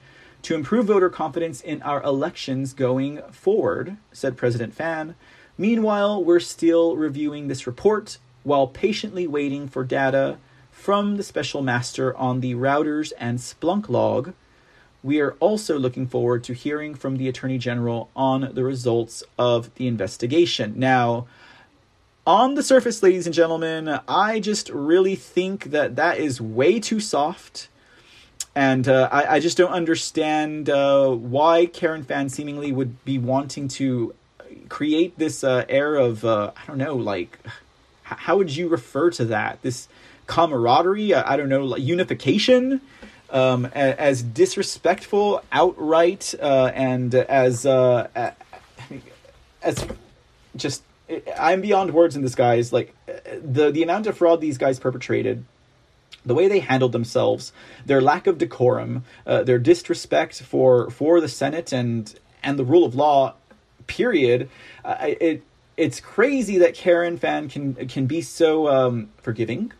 to 0.43 0.57
improve 0.57 0.87
voter 0.87 1.09
confidence 1.09 1.61
in 1.61 1.81
our 1.83 2.03
elections 2.03 2.73
going 2.73 3.23
forward, 3.31 3.97
said 4.11 4.37
President 4.37 4.75
Fann. 4.75 5.15
Meanwhile, 5.57 6.25
we're 6.25 6.41
still 6.41 6.97
reviewing 6.97 7.47
this 7.47 7.69
report 7.69 8.19
while 8.43 8.67
patiently 8.67 9.29
waiting 9.29 9.69
for 9.69 9.85
data 9.85 10.39
from 10.87 11.17
the 11.17 11.23
special 11.25 11.63
master 11.63 12.17
on 12.17 12.39
the 12.39 12.55
routers 12.55 13.13
and 13.19 13.41
Splunk 13.41 13.89
log. 13.89 14.33
We 15.03 15.21
are 15.21 15.33
also 15.41 15.81
looking 15.81 16.07
forward 16.07 16.45
to 16.45 16.53
hearing 16.53 16.95
from 16.95 17.17
the 17.17 17.29
Attorney 17.29 17.59
General 17.59 18.09
on 18.15 18.53
the 18.55 18.63
results 18.63 19.25
of 19.37 19.75
the 19.75 19.89
investigation. 19.89 20.75
Now, 20.77 21.27
on 22.25 22.55
the 22.55 22.63
surface, 22.63 23.03
ladies 23.03 23.27
and 23.27 23.35
gentlemen, 23.35 23.99
I 24.07 24.39
just 24.39 24.69
really 24.69 25.17
think 25.17 25.73
that 25.73 25.97
that 25.97 26.19
is 26.19 26.41
way 26.41 26.79
too 26.79 27.01
soft. 27.01 27.69
and 28.55 28.87
uh, 28.87 29.09
I, 29.11 29.35
I 29.35 29.41
just 29.41 29.57
don't 29.57 29.73
understand 29.73 30.71
uh, 30.71 31.11
why 31.11 31.67
Karen 31.67 32.05
Fann 32.05 32.29
seemingly 32.29 32.71
would 32.71 33.05
be 33.05 33.19
wanting 33.19 33.67
to 33.81 34.15
create 34.69 35.19
this 35.19 35.43
uh, 35.43 35.65
air 35.69 35.97
of 35.97 36.25
uh, 36.25 36.53
I 36.57 36.65
don't 36.65 36.79
know, 36.79 36.95
like 36.95 37.41
how 38.05 38.37
would 38.37 38.55
you 38.55 38.69
refer 38.69 39.11
to 39.11 39.25
that? 39.25 39.63
This 39.63 39.89
camaraderie, 40.27 41.15
I 41.15 41.37
don't 41.37 41.49
know, 41.49 41.65
like 41.65 41.83
unification, 41.83 42.81
um, 43.31 43.67
as 43.67 44.23
disrespectful, 44.23 45.43
outright, 45.53 46.35
uh, 46.41 46.71
and 46.75 47.15
as 47.15 47.67
uh, 47.67 48.33
as 49.63 49.87
just 50.57 50.83
I'm 51.39 51.61
beyond 51.61 51.93
words 51.93 52.17
in 52.17 52.23
this, 52.23 52.35
guys. 52.35 52.73
Like 52.73 52.95
the 53.43 53.71
the 53.71 53.83
amount 53.83 54.07
of 54.07 54.17
fraud 54.17 54.41
these 54.41 54.59
guys 54.59 54.79
perpetrated 54.79 55.45
the 56.25 56.35
way 56.35 56.49
they 56.49 56.59
handled 56.59 56.93
themselves, 56.93 57.53
their 57.87 58.01
lack 58.01 58.27
of 58.27 58.39
decorum, 58.39 59.05
uh, 59.27 59.45
their 59.45 59.59
disrespect 59.59 60.43
for 60.43 60.91
for 60.91 61.21
the 61.21 61.29
Senate 61.29 61.73
and 61.73 62.19
and 62.43 62.59
the 62.59 62.65
rule 62.65 62.85
of 62.85 62.95
law, 62.95 63.35
period. 63.87 64.49
Uh, 64.85 64.97
it 65.21 65.43
it's 65.77 66.01
crazy 66.01 66.59
that 66.59 66.75
Karen 66.75 67.17
Fann 67.17 67.49
can 67.49 67.75
can 67.87 68.07
be 68.07 68.21
so 68.23 68.69
um, 68.69 69.11
forgiving, 69.19 69.73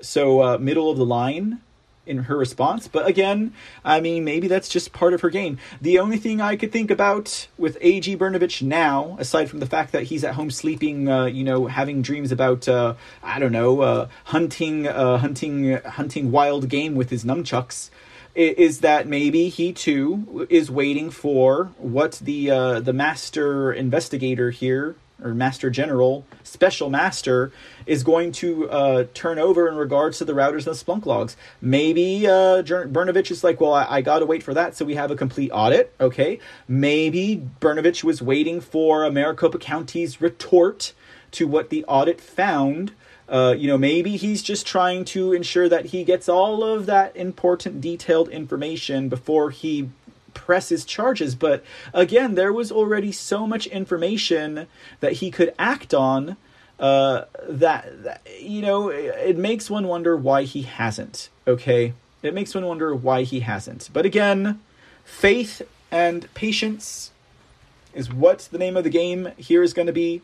so 0.00 0.42
uh, 0.42 0.58
middle 0.58 0.90
of 0.90 0.98
the 0.98 1.06
line 1.06 1.60
in 2.06 2.24
her 2.24 2.36
response. 2.36 2.88
But 2.88 3.06
again, 3.06 3.52
I 3.84 4.00
mean, 4.00 4.24
maybe 4.24 4.48
that's 4.48 4.68
just 4.68 4.92
part 4.92 5.14
of 5.14 5.20
her 5.20 5.30
game. 5.30 5.58
The 5.80 5.98
only 5.98 6.16
thing 6.18 6.40
I 6.40 6.56
could 6.56 6.72
think 6.72 6.90
about 6.90 7.46
with 7.56 7.78
A.G. 7.80 8.16
Brnovich 8.16 8.62
now, 8.62 9.16
aside 9.18 9.48
from 9.48 9.60
the 9.60 9.66
fact 9.66 9.92
that 9.92 10.04
he's 10.04 10.24
at 10.24 10.34
home 10.34 10.50
sleeping, 10.50 11.08
uh, 11.08 11.26
you 11.26 11.44
know, 11.44 11.66
having 11.66 12.02
dreams 12.02 12.32
about, 12.32 12.68
uh, 12.68 12.94
I 13.22 13.38
don't 13.38 13.52
know, 13.52 13.80
uh, 13.80 14.08
hunting, 14.24 14.88
uh, 14.88 15.18
hunting, 15.18 15.76
hunting 15.82 16.30
wild 16.32 16.68
game 16.68 16.94
with 16.94 17.10
his 17.10 17.24
nunchucks, 17.24 17.90
is 18.34 18.80
that 18.80 19.06
maybe 19.06 19.48
he 19.48 19.72
too 19.72 20.46
is 20.48 20.70
waiting 20.70 21.10
for 21.10 21.66
what 21.78 22.12
the 22.22 22.48
uh, 22.50 22.80
the 22.80 22.92
master 22.92 23.72
investigator 23.72 24.50
here 24.50 24.94
or 25.22 25.34
master 25.34 25.70
general, 25.70 26.24
special 26.42 26.90
master, 26.90 27.52
is 27.86 28.02
going 28.02 28.32
to 28.32 28.68
uh, 28.70 29.04
turn 29.14 29.38
over 29.38 29.68
in 29.68 29.76
regards 29.76 30.18
to 30.18 30.24
the 30.24 30.32
routers 30.32 30.66
and 30.66 30.76
the 30.76 30.84
Splunk 30.84 31.06
logs. 31.06 31.36
Maybe 31.60 32.26
uh, 32.26 32.62
Brnovich 32.62 33.30
is 33.30 33.42
like, 33.44 33.60
well, 33.60 33.74
I, 33.74 33.86
I 33.88 34.00
got 34.02 34.20
to 34.20 34.26
wait 34.26 34.42
for 34.42 34.54
that 34.54 34.76
so 34.76 34.84
we 34.84 34.94
have 34.94 35.10
a 35.10 35.16
complete 35.16 35.50
audit. 35.52 35.94
Okay. 36.00 36.38
Maybe 36.68 37.46
Brnovich 37.60 38.04
was 38.04 38.22
waiting 38.22 38.60
for 38.60 39.10
Maricopa 39.10 39.58
County's 39.58 40.20
retort 40.20 40.92
to 41.32 41.46
what 41.46 41.70
the 41.70 41.84
audit 41.84 42.20
found. 42.20 42.92
Uh, 43.28 43.54
you 43.56 43.68
know, 43.68 43.78
maybe 43.78 44.16
he's 44.16 44.42
just 44.42 44.66
trying 44.66 45.04
to 45.04 45.32
ensure 45.32 45.68
that 45.68 45.86
he 45.86 46.02
gets 46.02 46.28
all 46.28 46.64
of 46.64 46.86
that 46.86 47.14
important, 47.14 47.80
detailed 47.80 48.28
information 48.28 49.08
before 49.08 49.50
he 49.50 49.88
press 50.34 50.68
his 50.68 50.84
charges. 50.84 51.34
But 51.34 51.64
again, 51.92 52.34
there 52.34 52.52
was 52.52 52.72
already 52.72 53.12
so 53.12 53.46
much 53.46 53.66
information 53.66 54.66
that 55.00 55.14
he 55.14 55.30
could 55.30 55.54
act 55.58 55.94
on 55.94 56.36
uh, 56.78 57.24
that, 57.48 58.02
that, 58.04 58.26
you 58.40 58.62
know, 58.62 58.88
it, 58.88 59.14
it 59.28 59.36
makes 59.36 59.68
one 59.68 59.86
wonder 59.86 60.16
why 60.16 60.44
he 60.44 60.62
hasn't. 60.62 61.28
Okay, 61.46 61.92
it 62.22 62.34
makes 62.34 62.54
one 62.54 62.66
wonder 62.66 62.94
why 62.94 63.22
he 63.22 63.40
hasn't. 63.40 63.90
But 63.92 64.06
again, 64.06 64.60
faith 65.04 65.62
and 65.90 66.32
patience 66.34 67.10
is 67.94 68.12
what 68.12 68.48
the 68.50 68.58
name 68.58 68.76
of 68.76 68.84
the 68.84 68.90
game 68.90 69.30
here 69.36 69.62
is 69.62 69.72
going 69.72 69.86
to 69.86 69.92
be. 69.92 70.22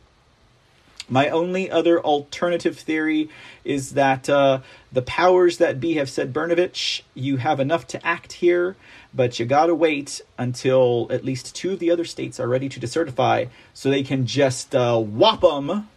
My 1.09 1.29
only 1.29 1.71
other 1.71 2.01
alternative 2.01 2.79
theory 2.79 3.29
is 3.65 3.93
that 3.93 4.29
uh, 4.29 4.61
the 4.93 5.03
powers 5.03 5.59
that 5.59 5.79
be 5.79 5.95
have 5.95 6.11
said, 6.11 6.33
Brnovich, 6.33 7.03
you 7.15 7.37
have 7.37 7.61
enough 7.61 7.87
to 7.89 8.05
act 8.05 8.35
here, 8.35 8.77
but 9.15 9.39
you 9.39 9.47
gotta 9.47 9.75
wait 9.75 10.21
until 10.37 11.07
at 11.11 11.25
least 11.25 11.55
two 11.55 11.73
of 11.73 11.79
the 11.79 11.91
other 11.91 12.05
states 12.05 12.41
are 12.41 12.49
ready 12.49 12.69
to 12.69 12.81
decertify, 12.81 13.49
so 13.73 13.89
they 13.89 14.03
can 14.03 14.27
just 14.27 14.75
uh, 14.75 14.99
whop 14.99 15.43
them 15.43 15.89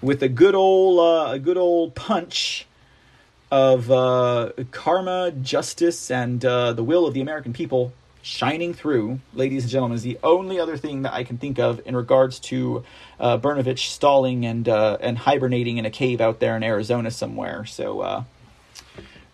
with 0.00 0.22
a 0.22 0.28
good 0.28 0.54
old, 0.54 0.98
uh, 0.98 1.32
a 1.32 1.38
good 1.38 1.58
old 1.58 1.94
punch 1.94 2.66
of 3.50 3.90
uh, 3.90 4.52
karma, 4.70 5.30
justice, 5.42 6.10
and 6.10 6.44
uh, 6.44 6.72
the 6.72 6.84
will 6.84 7.06
of 7.06 7.14
the 7.14 7.20
American 7.20 7.52
people 7.52 7.92
shining 8.22 8.74
through, 8.74 9.20
ladies 9.34 9.64
and 9.64 9.70
gentlemen, 9.70 9.96
is 9.96 10.02
the 10.02 10.18
only 10.22 10.58
other 10.60 10.76
thing 10.76 11.02
that 11.02 11.12
I 11.12 11.24
can 11.24 11.38
think 11.38 11.58
of 11.58 11.80
in 11.84 11.96
regards 11.96 12.38
to 12.40 12.84
uh, 13.18 13.38
Brnovich 13.38 13.88
stalling 13.88 14.44
and 14.44 14.68
uh, 14.68 14.98
and 15.00 15.18
hibernating 15.18 15.78
in 15.78 15.84
a 15.84 15.90
cave 15.90 16.20
out 16.20 16.40
there 16.40 16.56
in 16.56 16.62
Arizona 16.62 17.10
somewhere. 17.10 17.64
So, 17.64 18.00
uh, 18.00 18.24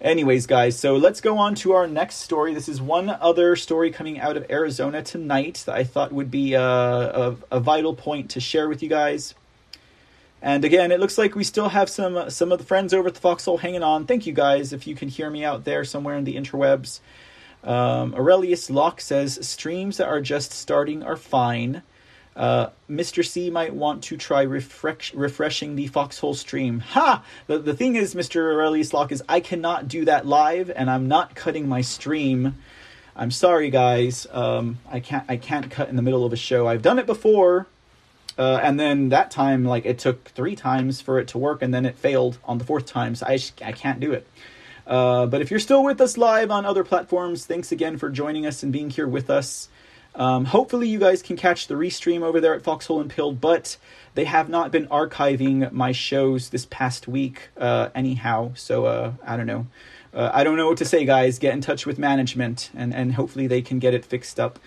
anyways, 0.01 0.47
guys, 0.47 0.79
so 0.79 0.97
let's 0.97 1.21
go 1.21 1.39
on 1.39 1.55
to 1.57 1.73
our 1.73 1.87
next 1.87 2.17
story. 2.17 2.55
This 2.55 2.69
is 2.69 2.81
one 2.81 3.11
other 3.11 3.57
story 3.57 3.91
coming 3.91 4.21
out 4.21 4.37
of 4.37 4.51
Arizona 4.51 5.03
tonight 5.03 5.63
that 5.67 5.75
I 5.75 5.85
thought 5.85 6.13
would 6.13 6.31
be 6.31 6.55
uh, 6.55 6.63
a, 6.63 7.37
a 7.51 7.61
vital 7.61 7.95
point 7.95 8.31
to 8.31 8.41
share 8.41 8.69
with 8.69 8.83
you 8.83 8.89
guys. 8.89 9.35
And 10.45 10.63
again, 10.63 10.93
it 10.93 11.01
looks 11.01 11.17
like 11.17 11.35
we 11.35 11.43
still 11.43 11.71
have 11.71 11.89
some 11.89 12.29
some 12.29 12.53
of 12.53 12.59
the 12.59 12.67
friends 12.67 12.93
over 12.93 13.09
at 13.09 13.15
the 13.15 13.21
Foxhole 13.21 13.57
hanging 13.57 13.83
on. 13.83 14.05
Thank 14.05 14.27
you 14.27 14.35
guys 14.35 14.75
if 14.75 14.87
you 14.87 14.95
can 14.95 15.09
hear 15.09 15.31
me 15.31 15.43
out 15.43 15.65
there 15.65 15.85
somewhere 15.85 16.17
in 16.17 16.25
the 16.25 16.37
interwebs. 16.37 17.01
Um, 17.65 18.15
Aurelius 18.15 18.69
Locke 18.71 19.01
says 19.01 19.39
streams 19.47 19.97
that 19.97 20.07
are 20.07 20.21
just 20.21 20.53
starting 20.53 21.03
are 21.03 21.17
fine. 21.17 21.83
Uh, 22.37 22.71
Mr. 22.91 23.25
C 23.25 23.49
might 23.49 23.75
want 23.75 24.03
to 24.05 24.17
try 24.17 24.43
refresh, 24.43 25.15
refreshing 25.15 25.77
the 25.77 25.87
foxhole 25.87 26.35
stream. 26.35 26.81
Ha! 26.81 27.25
The, 27.47 27.59
the 27.59 27.75
thing 27.75 27.97
is, 27.97 28.15
Mr. 28.15 28.55
Aurelius 28.55 28.93
Locke, 28.93 29.13
is 29.13 29.23
I 29.29 29.41
cannot 29.41 29.89
do 29.89 30.05
that 30.05 30.27
live, 30.27 30.71
and 30.75 30.91
I'm 30.91 31.07
not 31.07 31.35
cutting 31.35 31.69
my 31.69 31.81
stream. 31.81 32.57
I'm 33.17 33.31
sorry, 33.31 33.71
guys. 33.71 34.27
Um, 34.33 34.79
I 34.91 34.99
can't. 34.99 35.25
I 35.29 35.37
can't 35.37 35.71
cut 35.71 35.89
in 35.89 35.97
the 35.97 36.03
middle 36.03 36.27
of 36.27 36.33
a 36.33 36.37
show. 36.37 36.67
I've 36.67 36.83
done 36.83 36.99
it 36.99 37.07
before, 37.07 37.69
uh, 38.37 38.59
and 38.61 38.81
then 38.81 39.11
that 39.11 39.31
time, 39.31 39.65
like 39.65 39.87
it 39.87 40.01
took 40.01 40.29
three 40.31 40.57
times 40.57 41.01
for 41.01 41.21
it 41.21 41.29
to 41.29 41.39
work, 41.39 41.63
and 41.63 41.73
then 41.73 41.87
it 41.87 41.97
failed 41.97 42.39
on 42.45 42.59
the 42.59 42.65
fourth 42.65 42.87
time. 42.87 43.15
So 43.15 43.27
I 43.27 43.39
I 43.65 43.71
can't 43.71 44.01
do 44.01 44.13
it. 44.13 44.27
Uh, 44.87 45.27
but 45.27 45.41
if 45.41 45.51
you're 45.51 45.61
still 45.61 45.83
with 45.83 46.01
us 46.01 46.17
live 46.17 46.51
on 46.51 46.65
other 46.65 46.85
platforms, 46.85 47.47
thanks 47.47 47.73
again 47.73 47.97
for 47.97 48.11
joining 48.11 48.47
us 48.47 48.63
and 48.63 48.73
being 48.73 48.91
here 48.91 49.09
with 49.09 49.31
us. 49.31 49.69
Um, 50.15 50.45
hopefully, 50.45 50.89
you 50.89 50.99
guys 50.99 51.23
can 51.23 51.37
catch 51.37 51.67
the 51.67 51.75
restream 51.75 52.23
over 52.23 52.41
there 52.41 52.55
at 52.55 52.63
Foxhole 52.63 53.01
and 53.01 53.11
Pilled, 53.11 53.41
but 53.41 53.77
they 54.15 54.25
have 54.25 54.49
not 54.49 54.71
been 54.71 54.87
archiving 54.87 55.73
my 55.73 55.91
shows 55.91 56.51
this 56.51 56.67
past 56.67 57.09
week, 57.09 57.49
uh, 57.57 57.89
anyhow. 57.95 58.53
So 58.55 58.87
uh, 58.87 59.13
I 59.27 59.37
don't 59.37 59.47
know. 59.47 59.67
Uh, 60.13 60.31
I 60.33 60.45
don't 60.45 60.57
know 60.57 60.69
what 60.69 60.79
to 60.79 60.85
say, 60.85 61.05
guys. 61.05 61.41
Get 61.41 61.53
in 61.53 61.61
touch 61.61 61.85
with 61.85 61.99
management, 61.99 62.71
and 62.77 62.95
and 62.95 63.15
hopefully 63.15 63.49
they 63.49 63.61
can 63.61 63.81
get 63.81 63.95
it 63.95 64.05
fixed 64.05 64.39
up. 64.39 64.61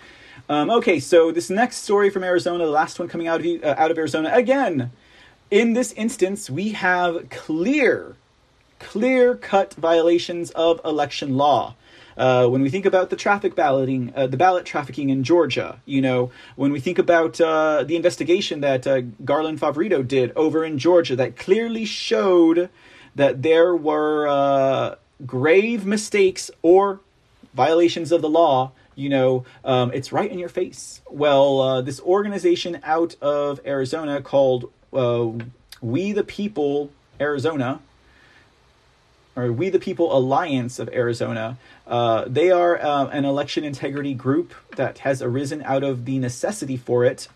Um, 0.49 0.69
okay, 0.69 0.99
so 0.99 1.31
this 1.31 1.49
next 1.49 1.77
story 1.77 2.09
from 2.09 2.23
Arizona, 2.23 2.65
the 2.65 2.71
last 2.71 2.99
one 2.99 3.07
coming 3.07 3.27
out 3.27 3.39
of 3.39 3.63
uh, 3.63 3.75
out 3.77 3.91
of 3.91 3.97
Arizona 3.97 4.31
again. 4.33 4.91
In 5.49 5.71
this 5.71 5.93
instance, 5.93 6.49
we 6.49 6.73
have 6.73 7.29
clear 7.29 8.17
clear 8.79 9.35
cut 9.35 9.73
violations 9.73 10.51
of 10.51 10.81
election 10.83 11.37
law. 11.37 11.75
Uh, 12.17 12.47
when 12.47 12.63
we 12.63 12.69
think 12.69 12.85
about 12.85 13.11
the 13.11 13.15
traffic 13.15 13.55
balloting, 13.55 14.11
uh, 14.15 14.25
the 14.25 14.37
ballot 14.37 14.65
trafficking 14.65 15.11
in 15.11 15.23
Georgia, 15.23 15.79
you 15.85 16.01
know, 16.01 16.31
when 16.55 16.71
we 16.71 16.79
think 16.79 16.97
about 16.97 17.39
uh, 17.39 17.83
the 17.83 17.95
investigation 17.95 18.61
that 18.61 18.87
uh, 18.87 19.01
Garland 19.23 19.59
Favorito 19.59 20.01
did 20.01 20.31
over 20.35 20.65
in 20.65 20.79
Georgia, 20.79 21.15
that 21.15 21.37
clearly 21.37 21.85
showed 21.85 22.69
that 23.13 23.43
there 23.43 23.75
were 23.75 24.27
uh, 24.27 24.95
grave 25.27 25.85
mistakes 25.85 26.49
or 26.63 27.01
violations 27.53 28.11
of 28.11 28.23
the 28.23 28.29
law. 28.29 28.71
You 28.95 29.09
know, 29.09 29.45
um, 29.63 29.91
it's 29.93 30.11
right 30.11 30.31
in 30.31 30.39
your 30.39 30.49
face. 30.49 31.01
Well, 31.07 31.61
uh, 31.61 31.81
this 31.81 31.99
organization 32.01 32.79
out 32.83 33.15
of 33.21 33.59
Arizona 33.63 34.21
called 34.21 34.71
We 35.81 36.11
the 36.13 36.23
People 36.23 36.89
Arizona 37.19 37.79
or 39.37 39.51
We 39.51 39.69
the 39.69 39.79
People 39.79 40.17
Alliance 40.17 40.79
of 40.79 40.89
Arizona. 40.89 41.57
Uh, 41.85 42.25
they 42.27 42.49
are 42.49 42.81
uh, 42.81 43.05
an 43.07 43.23
election 43.23 43.63
integrity 43.63 44.15
group 44.15 44.53
that 44.75 44.99
has 44.99 45.21
arisen 45.21 45.61
out 45.61 45.83
of 45.83 46.05
the 46.05 46.17
necessity 46.17 46.75
for 46.75 47.05
it. 47.05 47.27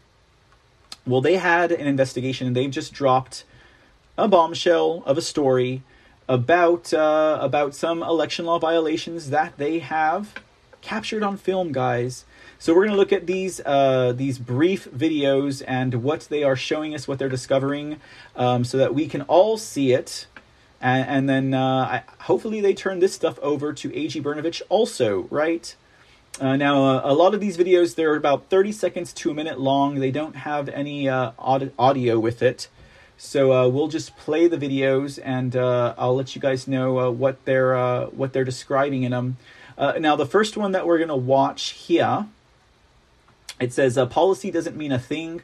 Well, 1.05 1.21
they 1.21 1.37
had 1.37 1.71
an 1.71 1.87
investigation 1.87 2.47
and 2.47 2.55
they've 2.55 2.71
just 2.71 2.91
dropped 2.91 3.43
a 4.17 4.27
bombshell 4.27 5.03
of 5.05 5.17
a 5.17 5.21
story 5.21 5.83
about 6.27 6.93
uh, 6.93 7.37
about 7.41 7.75
some 7.75 8.01
election 8.01 8.45
law 8.45 8.57
violations 8.59 9.29
that 9.29 9.57
they 9.57 9.79
have 9.79 10.33
captured 10.81 11.23
on 11.23 11.37
film, 11.37 11.71
guys. 11.71 12.25
So 12.57 12.73
we're 12.73 12.85
going 12.85 12.91
to 12.91 12.97
look 12.97 13.13
at 13.13 13.27
these 13.27 13.59
uh, 13.65 14.13
these 14.15 14.37
brief 14.39 14.89
videos 14.91 15.63
and 15.67 16.03
what 16.03 16.21
they 16.29 16.43
are 16.43 16.55
showing 16.55 16.93
us, 16.95 17.07
what 17.07 17.19
they're 17.19 17.29
discovering, 17.29 17.99
um, 18.35 18.63
so 18.63 18.77
that 18.77 18.93
we 18.93 19.07
can 19.07 19.21
all 19.23 19.57
see 19.57 19.93
it 19.93 20.27
and, 20.81 21.07
and 21.07 21.29
then 21.29 21.53
uh, 21.53 22.03
I, 22.09 22.23
hopefully 22.23 22.59
they 22.59 22.73
turn 22.73 22.99
this 22.99 23.13
stuff 23.13 23.37
over 23.39 23.71
to 23.73 23.95
AG 23.95 24.19
Brnovich 24.21 24.61
also, 24.69 25.27
right? 25.29 25.75
Uh, 26.39 26.55
now, 26.55 26.83
uh, 26.83 27.01
a 27.03 27.13
lot 27.13 27.33
of 27.33 27.39
these 27.39 27.57
videos, 27.57 27.95
they're 27.95 28.15
about 28.15 28.49
30 28.49 28.71
seconds 28.71 29.13
to 29.13 29.31
a 29.31 29.33
minute 29.33 29.59
long. 29.59 29.95
They 29.95 30.11
don't 30.11 30.37
have 30.37 30.69
any 30.69 31.09
uh, 31.09 31.31
audio 31.37 32.19
with 32.19 32.41
it. 32.41 32.67
So 33.17 33.53
uh, 33.53 33.67
we'll 33.67 33.89
just 33.89 34.17
play 34.17 34.47
the 34.47 34.57
videos, 34.57 35.19
and 35.23 35.55
uh, 35.55 35.93
I'll 35.97 36.15
let 36.15 36.35
you 36.35 36.41
guys 36.41 36.67
know 36.67 36.99
uh, 36.99 37.11
what 37.11 37.45
they're 37.45 38.05
what 38.07 38.33
they're 38.33 38.43
describing 38.43 39.03
in 39.03 39.11
them. 39.11 39.37
Now, 39.77 40.15
the 40.15 40.25
first 40.25 40.57
one 40.57 40.71
that 40.71 40.87
we're 40.87 40.97
gonna 40.97 41.15
watch 41.15 41.69
here, 41.71 42.25
it 43.59 43.73
says 43.73 43.99
policy 44.09 44.49
doesn't 44.49 44.75
mean 44.75 44.91
a 44.91 44.97
thing. 44.97 45.43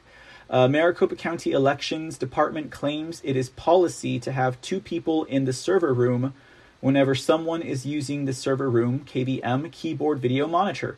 Maricopa 0.50 1.16
County 1.16 1.52
Elections 1.52 2.16
Department 2.18 2.70
claims 2.70 3.20
it 3.24 3.36
is 3.36 3.50
policy 3.50 4.18
to 4.20 4.32
have 4.32 4.60
two 4.60 4.80
people 4.80 5.24
in 5.24 5.44
the 5.44 5.52
server 5.52 5.92
room 5.92 6.32
whenever 6.80 7.14
someone 7.14 7.62
is 7.62 7.84
using 7.84 8.24
the 8.24 8.32
server 8.32 8.70
room 8.70 9.00
KVM 9.00 9.70
keyboard 9.72 10.20
video 10.20 10.46
monitor. 10.46 10.96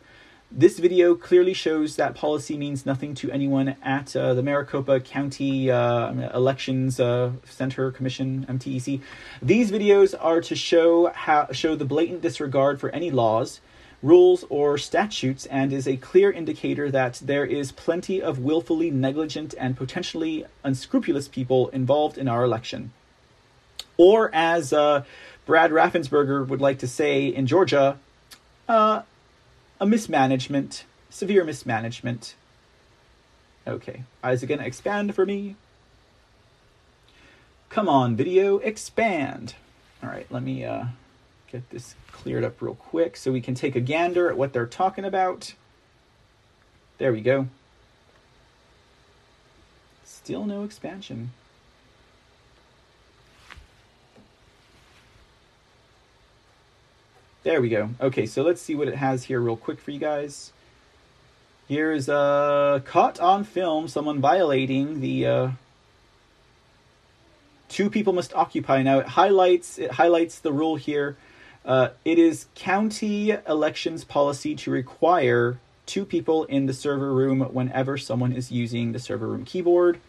This 0.52 0.80
video 0.80 1.14
clearly 1.14 1.54
shows 1.54 1.94
that 1.94 2.16
policy 2.16 2.56
means 2.56 2.84
nothing 2.84 3.14
to 3.14 3.30
anyone 3.30 3.76
at 3.84 4.16
uh, 4.16 4.34
the 4.34 4.42
Maricopa 4.42 4.98
County 4.98 5.70
uh, 5.70 6.12
Elections 6.34 6.98
uh, 6.98 7.30
Center 7.44 7.92
Commission 7.92 8.46
(MTEC). 8.48 9.00
These 9.40 9.70
videos 9.70 10.12
are 10.20 10.40
to 10.40 10.56
show 10.56 11.12
how 11.14 11.52
show 11.52 11.76
the 11.76 11.84
blatant 11.84 12.20
disregard 12.20 12.80
for 12.80 12.90
any 12.90 13.12
laws, 13.12 13.60
rules, 14.02 14.44
or 14.48 14.78
statutes, 14.78 15.46
and 15.46 15.72
is 15.72 15.86
a 15.86 15.96
clear 15.96 16.30
indicator 16.30 16.90
that 16.90 17.20
there 17.22 17.44
is 17.44 17.72
plenty 17.72 18.20
of 18.22 18.38
willfully 18.38 18.90
negligent 18.90 19.54
and 19.58 19.76
potentially 19.76 20.44
unscrupulous 20.64 21.28
people 21.28 21.68
involved 21.68 22.16
in 22.16 22.28
our 22.28 22.44
election. 22.44 22.92
Or 23.96 24.30
as 24.34 24.72
uh, 24.72 25.04
Brad 25.44 25.70
Raffensperger 25.70 26.46
would 26.46 26.60
like 26.60 26.78
to 26.78 26.88
say 26.88 27.26
in 27.26 27.46
Georgia, 27.46 27.98
uh, 28.68 29.02
a 29.80 29.86
mismanagement, 29.86 30.84
severe 31.10 31.44
mismanagement. 31.44 32.34
Okay, 33.66 34.04
is 34.24 34.42
it 34.42 34.46
going 34.46 34.60
to 34.60 34.66
expand 34.66 35.14
for 35.14 35.26
me? 35.26 35.56
Come 37.68 37.88
on, 37.88 38.16
video, 38.16 38.58
expand. 38.58 39.54
All 40.02 40.08
right, 40.08 40.26
let 40.30 40.42
me 40.42 40.64
uh, 40.64 40.86
get 41.50 41.68
this 41.70 41.94
cleared 42.12 42.44
up 42.44 42.62
real 42.62 42.74
quick 42.74 43.16
so 43.16 43.32
we 43.32 43.40
can 43.40 43.54
take 43.54 43.74
a 43.74 43.80
gander 43.80 44.30
at 44.30 44.36
what 44.36 44.52
they're 44.52 44.66
talking 44.66 45.04
about. 45.04 45.54
There 46.98 47.12
we 47.12 47.20
go. 47.20 47.48
Still 50.04 50.44
no 50.44 50.64
expansion. 50.64 51.30
There 57.42 57.60
we 57.60 57.70
go. 57.70 57.90
Okay, 58.00 58.26
so 58.26 58.42
let's 58.42 58.60
see 58.60 58.74
what 58.74 58.86
it 58.86 58.96
has 58.96 59.24
here 59.24 59.40
real 59.40 59.56
quick 59.56 59.80
for 59.80 59.90
you 59.90 59.98
guys. 59.98 60.52
Here's 61.68 62.08
uh, 62.08 62.80
caught 62.84 63.18
on 63.18 63.44
film 63.44 63.88
someone 63.88 64.20
violating 64.20 65.00
the 65.00 65.26
uh, 65.26 65.50
two 67.68 67.88
people 67.88 68.12
must 68.12 68.34
occupy. 68.34 68.82
Now 68.82 68.98
it 68.98 69.06
highlights 69.06 69.78
it 69.78 69.92
highlights 69.92 70.38
the 70.38 70.52
rule 70.52 70.76
here. 70.76 71.16
Uh, 71.64 71.90
it 72.04 72.18
is 72.18 72.46
county 72.54 73.30
elections 73.46 74.04
policy 74.04 74.54
to 74.56 74.70
require 74.70 75.58
two 75.86 76.04
people 76.04 76.44
in 76.44 76.66
the 76.66 76.72
server 76.72 77.12
room 77.12 77.40
whenever 77.40 77.98
someone 77.98 78.32
is 78.32 78.50
using 78.50 78.92
the 78.92 78.98
server 78.98 79.26
room 79.26 79.44
keyboard. 79.44 80.00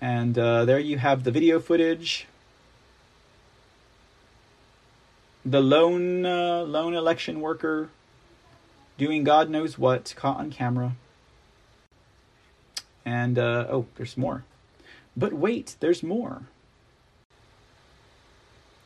And 0.00 0.36
uh, 0.36 0.64
there 0.64 0.80
you 0.80 0.98
have 0.98 1.24
the 1.24 1.30
video 1.30 1.60
footage. 1.60 2.26
The 5.44 5.60
lone 5.60 6.24
uh, 6.24 6.62
lone 6.62 6.94
election 6.94 7.40
worker 7.40 7.88
doing 8.98 9.24
God 9.24 9.50
knows 9.50 9.78
what, 9.78 10.14
caught 10.16 10.38
on 10.38 10.50
camera. 10.50 10.92
And 13.04 13.38
uh, 13.38 13.66
oh, 13.68 13.86
there's 13.96 14.16
more. 14.16 14.44
But 15.16 15.32
wait, 15.32 15.76
there's 15.80 16.02
more. 16.02 16.42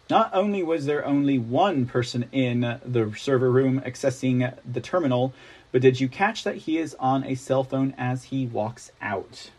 Not 0.08 0.30
only 0.32 0.62
was 0.62 0.86
there 0.86 1.04
only 1.04 1.38
one 1.38 1.86
person 1.86 2.26
in 2.30 2.60
the 2.84 3.12
server 3.16 3.50
room 3.50 3.80
accessing 3.80 4.56
the 4.64 4.80
terminal, 4.80 5.32
but 5.72 5.82
did 5.82 6.00
you 6.00 6.08
catch 6.08 6.44
that 6.44 6.56
he 6.56 6.78
is 6.78 6.94
on 7.00 7.24
a 7.24 7.34
cell 7.34 7.64
phone 7.64 7.92
as 7.98 8.24
he 8.24 8.46
walks 8.46 8.92
out? 9.00 9.50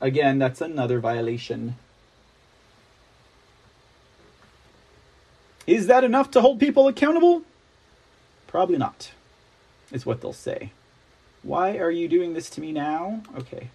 Again, 0.00 0.38
that's 0.38 0.60
another 0.60 0.98
violation. 0.98 1.76
Is 5.66 5.86
that 5.86 6.02
enough 6.02 6.30
to 6.32 6.40
hold 6.40 6.58
people 6.58 6.88
accountable? 6.88 7.42
Probably 8.46 8.78
not, 8.78 9.12
is 9.92 10.06
what 10.06 10.20
they'll 10.20 10.32
say. 10.32 10.72
Why 11.42 11.78
are 11.78 11.90
you 11.90 12.08
doing 12.08 12.34
this 12.34 12.50
to 12.50 12.60
me 12.60 12.72
now? 12.72 13.22
Okay. 13.36 13.70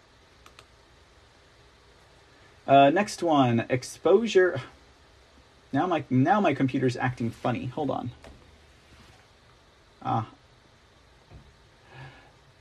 Uh, 2.67 2.89
next 2.89 3.21
one, 3.21 3.65
exposure. 3.69 4.61
Now 5.71 5.87
my 5.87 6.03
now 6.09 6.39
my 6.39 6.53
computer's 6.53 6.95
acting 6.95 7.29
funny. 7.29 7.65
Hold 7.67 7.89
on. 7.89 8.11
Ah. 10.01 10.27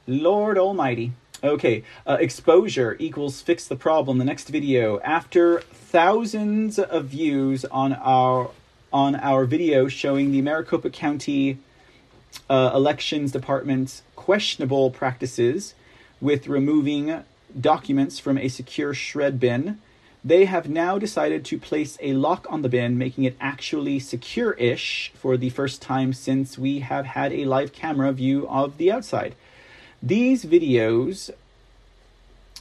Lord 0.06 0.58
Almighty. 0.58 1.12
Okay, 1.44 1.82
uh, 2.06 2.18
exposure 2.20 2.96
equals 3.00 3.40
fix 3.40 3.66
the 3.66 3.74
problem. 3.76 4.18
The 4.18 4.24
next 4.24 4.48
video, 4.48 5.00
after 5.00 5.60
thousands 5.60 6.78
of 6.78 7.06
views 7.06 7.64
on 7.64 7.94
our 7.94 8.50
on 8.92 9.16
our 9.16 9.44
video 9.44 9.88
showing 9.88 10.32
the 10.32 10.42
Maricopa 10.42 10.90
County 10.90 11.58
uh, 12.48 12.70
Elections 12.74 13.32
Department's 13.32 14.02
questionable 14.14 14.90
practices 14.90 15.74
with 16.20 16.46
removing 16.46 17.24
documents 17.58 18.18
from 18.18 18.38
a 18.38 18.48
secure 18.48 18.94
shred 18.94 19.40
bin, 19.40 19.80
they 20.24 20.44
have 20.44 20.68
now 20.68 20.98
decided 20.98 21.44
to 21.44 21.58
place 21.58 21.98
a 22.00 22.12
lock 22.12 22.46
on 22.48 22.62
the 22.62 22.68
bin, 22.68 22.96
making 22.96 23.24
it 23.24 23.36
actually 23.40 23.98
secure 23.98 24.52
ish 24.52 25.12
for 25.14 25.36
the 25.36 25.50
first 25.50 25.82
time 25.82 26.12
since 26.12 26.56
we 26.56 26.80
have 26.80 27.06
had 27.06 27.32
a 27.32 27.44
live 27.44 27.72
camera 27.72 28.12
view 28.12 28.46
of 28.48 28.78
the 28.78 28.92
outside. 28.92 29.34
These 30.00 30.44
videos 30.44 31.30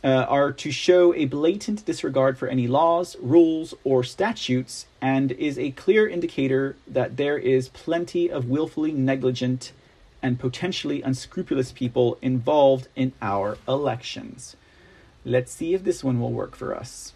uh, 0.04 0.08
are 0.08 0.52
to 0.52 0.72
show 0.72 1.14
a 1.14 1.26
blatant 1.26 1.86
disregard 1.86 2.38
for 2.38 2.48
any 2.48 2.68
laws, 2.68 3.16
rules, 3.22 3.76
or 3.84 4.04
statutes, 4.04 4.88
and 5.00 5.32
is 5.34 5.60
a 5.60 5.72
clear 5.72 6.08
indicator 6.08 6.76
that 6.88 7.18
there 7.18 7.38
is 7.38 7.70
plenty 7.70 8.30
of 8.30 8.50
willfully 8.50 8.92
negligent 8.92 9.72
and 10.24 10.40
potentially 10.40 11.02
unscrupulous 11.04 11.72
people 11.72 12.18
involved 12.22 12.88
in 12.96 13.12
our 13.22 13.58
elections. 13.68 14.56
Let's 15.24 15.52
see 15.52 15.76
if 15.76 15.84
this 15.84 16.04
one 16.04 16.20
will 16.20 16.32
work 16.32 16.56
for 16.56 16.76
us. 16.76 17.14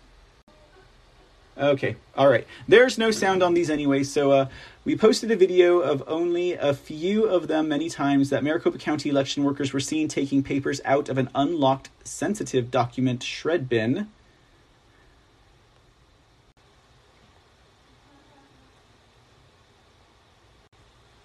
Okay, 1.57 1.95
all 2.17 2.27
right. 2.27 2.45
There's 2.67 2.97
no 2.97 3.11
sound 3.11 3.41
on 3.41 3.53
these 3.53 3.69
anyway, 3.69 4.03
so 4.03 4.31
uh, 4.31 4.47
we 4.83 4.97
posted 4.97 5.31
a 5.31 5.37
video 5.37 5.79
of 5.79 6.03
only 6.05 6.51
a 6.53 6.73
few 6.73 7.25
of 7.25 7.47
them 7.47 7.69
many 7.69 7.89
times 7.89 8.29
that 8.29 8.43
Maricopa 8.43 8.77
County 8.77 9.09
election 9.09 9.45
workers 9.45 9.71
were 9.71 9.79
seen 9.79 10.09
taking 10.09 10.43
papers 10.43 10.81
out 10.83 11.07
of 11.07 11.17
an 11.17 11.29
unlocked 11.33 11.89
sensitive 12.03 12.71
document 12.71 13.23
shred 13.23 13.69
bin. 13.69 14.09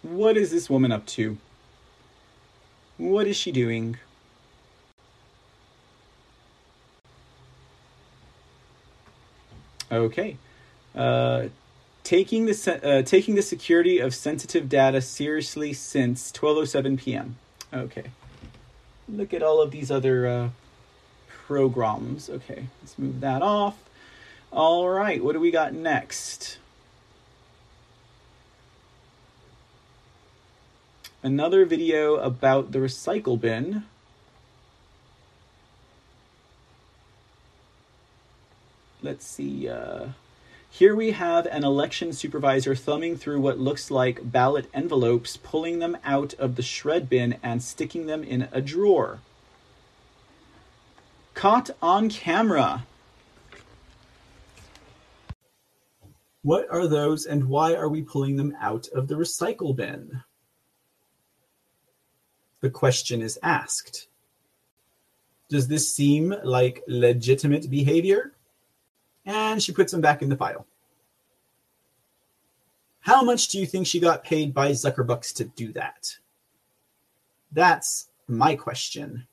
What 0.03 0.37
is 0.37 0.53
this 0.53 0.71
woman 0.71 0.93
up 0.93 1.07
to? 1.07 1.39
What 2.99 3.27
is 3.27 3.37
she 3.37 3.51
doing? 3.51 3.99
Okay. 9.91 10.37
Uh, 10.95 11.49
taking 12.05 12.47
the 12.47 12.81
uh, 12.83 13.03
taking 13.03 13.35
the 13.35 13.43
security 13.43 13.99
of 13.99 14.15
sensitive 14.15 14.69
data 14.69 15.01
seriously 15.01 15.73
since 15.73 16.33
12:07 16.33 16.99
p.m. 16.99 17.37
Okay. 17.73 18.11
Look 19.09 19.35
at 19.35 19.43
all 19.43 19.61
of 19.61 19.71
these 19.71 19.91
other 19.91 20.27
uh, 20.27 20.49
programs. 21.29 22.31
Okay, 22.31 22.67
let's 22.81 22.99
move 22.99 23.21
that 23.21 23.43
off. 23.43 23.77
All 24.53 24.89
right, 24.89 25.23
what 25.23 25.33
do 25.33 25.41
we 25.41 25.51
got 25.51 25.75
next? 25.75 26.59
Another 31.23 31.65
video 31.65 32.17
about 32.17 32.73
the 32.73 32.79
recycle 32.79 33.39
bin. 33.39 33.85
Let's 39.03 39.27
see. 39.27 39.69
Uh, 39.69 40.09
here 40.71 40.95
we 40.95 41.11
have 41.11 41.47
an 41.47 41.65
election 41.65 42.13
supervisor 42.13 42.75
thumbing 42.75 43.17
through 43.17 43.41
what 43.41 43.59
looks 43.59 43.91
like 43.91 44.31
ballot 44.31 44.71
envelopes, 44.73 45.37
pulling 45.37 45.81
them 45.81 45.99
out 46.05 46.35
of 46.35 46.55
the 46.57 46.63
shred 46.63 47.09
bin 47.09 47.37
and 47.43 47.63
sticking 47.63 48.07
them 48.07 48.23
in 48.23 48.49
a 48.53 48.61
drawer. 48.61 49.21
Caught 51.35 51.71
on 51.83 52.09
camera. 52.09 52.85
What 56.43 56.67
are 56.71 56.87
those 56.87 57.27
and 57.27 57.49
why 57.49 57.75
are 57.75 57.89
we 57.89 58.03
pulling 58.03 58.37
them 58.37 58.57
out 58.61 58.89
of 58.95 59.09
the 59.09 59.17
recycle 59.17 59.75
bin? 59.77 60.23
The 62.61 62.71
the 62.71 62.71
question 62.71 63.23
is 63.23 63.39
asked. 63.43 64.07
Does 65.49 65.67
this 65.67 65.95
seem 65.95 66.35
like 66.45 66.85
legitimate 66.87 67.69
behavior? 67.69 68.33
And 69.27 69.63
she 69.63 69.73
puts 69.73 69.93
them 69.93 70.01
back 70.01 70.23
in 70.23 70.29
the 70.29 70.37
file. 70.37 70.67
How 73.01 73.23
much 73.23 73.49
do 73.49 73.59
you 73.59 73.67
think 73.67 73.87
she 73.87 73.99
got 73.99 74.25
paid 74.25 74.53
by 74.53 74.71
Zuckerbucks 74.71 75.35
to 75.37 75.45
do 75.45 75.73
that? 75.73 76.15
That's 77.53 78.09
my 78.29 78.55
question. 78.55 79.27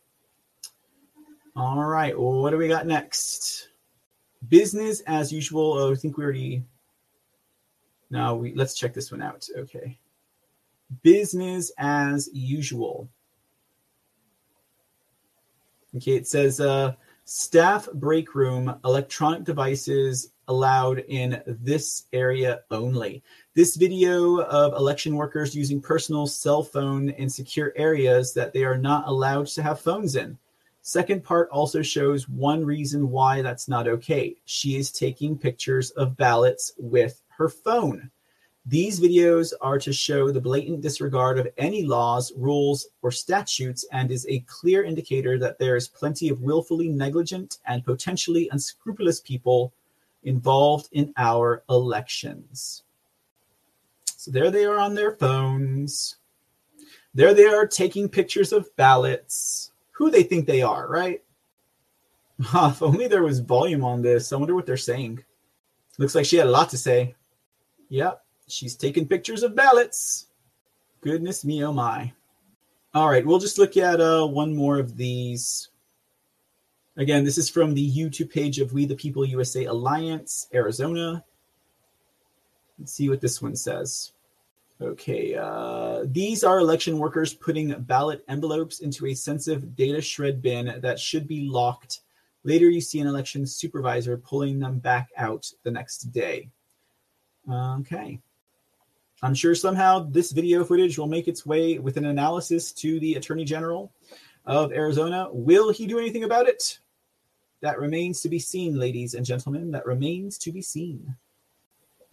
All 1.55 1.84
right, 1.84 2.18
what 2.18 2.51
do 2.51 2.57
we 2.57 2.68
got 2.68 2.88
next? 2.88 3.69
Business 4.47 5.01
as 5.01 5.31
usual. 5.31 5.73
Oh, 5.73 5.91
I 5.91 5.95
think 5.95 6.18
we 6.18 6.23
already. 6.23 6.64
No, 8.09 8.35
we 8.35 8.53
let's 8.53 8.76
check 8.76 8.93
this 8.93 9.11
one 9.11 9.22
out. 9.22 9.47
Okay. 9.57 9.97
Business 11.01 11.72
as 11.77 12.30
usual. 12.31 13.09
Okay, 15.95 16.14
it 16.14 16.27
says 16.27 16.59
uh, 16.59 16.93
staff 17.30 17.90
break 17.91 18.36
room, 18.36 18.80
electronic 18.86 19.44
devices 19.44 20.32
allowed 20.48 20.99
in 21.10 21.41
this 21.45 22.06
area 22.14 22.62
only. 22.72 23.22
This 23.54 23.76
video 23.76 24.40
of 24.44 24.72
election 24.74 25.14
workers 25.14 25.54
using 25.54 25.82
personal 25.82 26.26
cell 26.26 26.64
phone 26.64 27.10
in 27.10 27.30
secure 27.30 27.74
areas 27.76 28.34
that 28.34 28.54
they 28.54 28.64
are 28.64 28.78
not 28.78 29.10
allowed 29.10 29.48
to 29.48 29.62
have 29.62 29.82
phones 29.82 30.16
in. 30.16 30.38
Second 30.84 31.22
part 31.22 31.49
also 31.49 31.82
shows 31.82 32.30
one 32.30 32.64
reason 32.64 33.10
why 33.12 33.41
that's 33.41 33.68
not 33.68 33.90
okay. 33.90 34.38
She 34.45 34.78
is 34.78 34.90
taking 34.90 35.38
pictures 35.38 35.90
of 35.91 36.16
ballots 36.16 36.72
with 36.78 37.22
her 37.28 37.49
phone. 37.49 38.10
These 38.69 38.99
videos 38.99 39.53
are 39.61 39.80
to 39.80 39.94
show 39.94 40.30
the 40.30 40.41
blatant 40.41 40.81
disregard 40.81 41.39
of 41.39 41.48
any 41.57 41.84
laws, 41.84 42.34
rules, 42.35 42.88
or 43.02 43.11
statutes 43.11 43.85
and 43.94 44.11
is 44.11 44.26
a 44.27 44.39
clear 44.39 44.84
indicator 44.84 45.39
that 45.39 45.57
there 45.57 45.77
is 45.77 45.88
plenty 45.88 46.27
of 46.27 46.41
willfully 46.41 46.89
negligent 46.89 47.60
and 47.65 47.85
potentially 47.85 48.49
unscrupulous 48.52 49.22
people 49.22 49.72
involved 50.23 50.89
in 50.91 51.14
our 51.15 51.64
elections. 51.69 52.84
So 54.18 54.31
there 54.31 54.52
they 54.52 54.65
are 54.65 54.80
on 54.80 54.95
their 54.95 55.15
phones. 55.15 56.18
There 57.14 57.34
they 57.34 57.45
are 57.45 57.65
taking 57.65 58.10
pictures 58.10 58.52
of 58.52 58.76
ballots. 58.76 59.72
Who 59.91 60.11
they 60.11 60.23
think 60.23 60.45
they 60.45 60.61
are, 60.61 60.89
right? 60.89 61.23
if 62.39 62.84
only 62.84 63.07
there 63.07 63.23
was 63.23 63.39
volume 63.39 63.85
on 63.85 64.02
this. 64.02 64.34
I 64.34 64.35
wonder 64.35 64.56
what 64.56 64.65
they're 64.65 64.76
saying. 64.76 65.23
Looks 65.98 66.15
like 66.15 66.26
she 66.26 66.35
had 66.35 66.48
a 66.48 66.52
lot 66.52 66.69
to 66.72 66.77
say. 66.77 67.15
Yep. 67.88 68.22
She's 68.48 68.76
taking 68.76 69.07
pictures 69.07 69.44
of 69.44 69.56
ballots. 69.56 70.28
Goodness 71.02 71.44
me, 71.44 71.64
oh 71.64 71.74
my. 71.74 72.14
All 72.94 73.10
right, 73.10 73.26
we'll 73.26 73.40
just 73.40 73.60
look 73.60 73.78
at 73.78 73.99
uh, 73.99 74.26
one 74.26 74.56
more 74.56 74.80
of 74.80 74.95
these. 74.98 75.69
Again, 76.95 77.24
this 77.24 77.38
is 77.38 77.49
from 77.49 77.74
the 77.74 77.91
YouTube 77.91 78.32
page 78.32 78.60
of 78.60 78.74
We 78.74 78.86
the 78.86 78.95
People 78.95 79.26
USA 79.26 79.65
Alliance, 79.65 80.48
Arizona. 80.53 81.24
Let's 82.80 82.94
see 82.94 83.10
what 83.10 83.22
this 83.22 83.41
one 83.41 83.56
says. 83.56 84.14
Okay, 84.80 85.36
uh, 85.36 86.06
these 86.06 86.44
are 86.44 86.60
election 86.60 86.99
workers 86.99 87.34
putting 87.34 87.74
ballot 87.82 88.24
envelopes 88.28 88.80
into 88.80 89.07
a 89.07 89.14
sensitive 89.14 89.76
data 89.76 90.02
shred 90.02 90.41
bin 90.41 90.80
that 90.82 90.99
should 90.99 91.28
be 91.28 91.41
locked. 91.41 92.02
Later, 92.44 92.69
you 92.69 92.80
see 92.80 92.99
an 92.99 93.07
election 93.07 93.45
supervisor 93.45 94.18
pulling 94.18 94.60
them 94.60 94.80
back 94.80 95.10
out 95.18 95.52
the 95.64 95.72
next 95.72 96.11
day. 96.11 96.49
Okay. 97.52 98.19
I'm 99.23 99.34
sure 99.34 99.56
somehow 99.56 99.99
this 99.99 100.31
video 100.31 100.64
footage 100.64 100.98
will 100.98 101.07
make 101.07 101.27
its 101.27 101.45
way 101.45 101.80
with 101.80 101.98
an 101.98 102.06
analysis 102.06 102.72
to 102.73 102.99
the 102.99 103.15
Attorney 103.15 103.45
General 103.45 103.91
of 104.45 104.72
Arizona. 104.72 105.27
Will 105.31 105.72
he 105.72 105.88
do 105.88 105.98
anything 105.98 106.23
about 106.23 106.48
it? 106.48 106.80
That 107.61 107.80
remains 107.80 108.22
to 108.22 108.30
be 108.30 108.38
seen, 108.38 108.77
ladies 108.77 109.15
and 109.15 109.26
gentlemen. 109.26 109.72
That 109.72 109.88
remains 109.88 110.38
to 110.39 110.52
be 110.52 110.61
seen. 110.61 111.15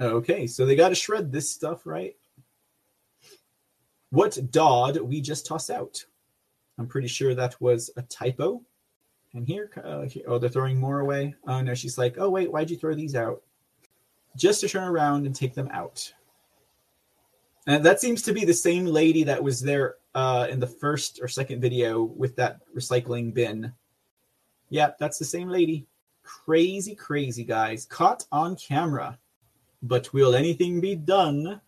Okay, 0.01 0.47
so 0.47 0.65
they 0.65 0.77
got 0.77 0.89
to 0.89 0.95
shred 0.95 1.31
this 1.31 1.51
stuff, 1.51 1.85
right? 1.85 2.17
What 4.11 4.39
Dodd 4.51 4.97
we 4.99 5.21
just 5.21 5.45
toss 5.45 5.69
out? 5.69 6.03
I'm 6.79 6.87
pretty 6.87 7.09
sure 7.09 7.35
that 7.35 7.61
was 7.61 7.91
a 7.97 8.03
typo. 8.03 8.63
And 9.35 9.47
here, 9.47 9.71
uh, 9.85 10.03
here, 10.03 10.25
oh, 10.27 10.39
they're 10.39 10.49
throwing 10.49 10.79
more 10.79 11.01
away. 11.01 11.35
Oh 11.47 11.61
no, 11.61 11.75
she's 11.75 11.99
like, 11.99 12.17
oh 12.19 12.31
wait, 12.31 12.51
why'd 12.51 12.71
you 12.71 12.77
throw 12.77 12.95
these 12.95 13.15
out? 13.15 13.43
Just 14.37 14.61
to 14.63 14.69
turn 14.69 14.89
around 14.89 15.27
and 15.27 15.35
take 15.35 15.55
them 15.55 15.69
out. 15.71 16.13
And 17.67 17.85
that 17.85 18.01
seems 18.01 18.21
to 18.23 18.33
be 18.33 18.45
the 18.45 18.55
same 18.55 18.85
lady 18.85 19.23
that 19.25 19.43
was 19.43 19.61
there 19.61 19.97
uh, 20.15 20.47
in 20.51 20.61
the 20.61 20.67
first 20.67 21.19
or 21.23 21.29
second 21.29 21.61
video 21.61 22.03
with 22.03 22.37
that 22.37 22.61
recycling 22.77 23.33
bin. 23.33 23.73
Yeah, 24.69 24.91
that's 24.99 25.19
the 25.19 25.25
same 25.25 25.49
lady. 25.49 25.87
Crazy, 26.23 26.95
crazy 26.95 27.45
guys. 27.45 27.87
Caught 27.87 28.27
on 28.31 28.57
camera. 28.57 29.19
But 29.83 30.13
will 30.13 30.35
anything 30.35 30.81
be 30.81 30.95
done? 30.95 31.61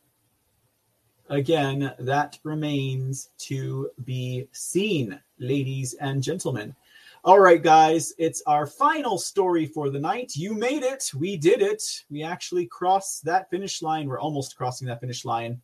Again, 1.29 1.93
that 1.99 2.39
remains 2.45 3.31
to 3.39 3.91
be 4.05 4.49
seen, 4.53 5.19
ladies 5.39 5.95
and 5.95 6.23
gentlemen. 6.23 6.75
All 7.25 7.41
right, 7.41 7.63
guys, 7.63 8.15
it's 8.19 8.43
our 8.47 8.67
final 8.67 9.19
story 9.19 9.67
for 9.67 9.91
the 9.91 9.99
night. 9.99 10.37
You 10.37 10.55
made 10.55 10.83
it. 10.83 11.11
We 11.19 11.37
did 11.37 11.61
it. 11.61 11.83
We 12.09 12.23
actually 12.23 12.67
crossed 12.67 13.25
that 13.25 13.51
finish 13.51 13.83
line. 13.83 14.07
We're 14.07 14.21
almost 14.21 14.57
crossing 14.57 14.87
that 14.89 15.01
finish 15.01 15.25
line 15.25 15.61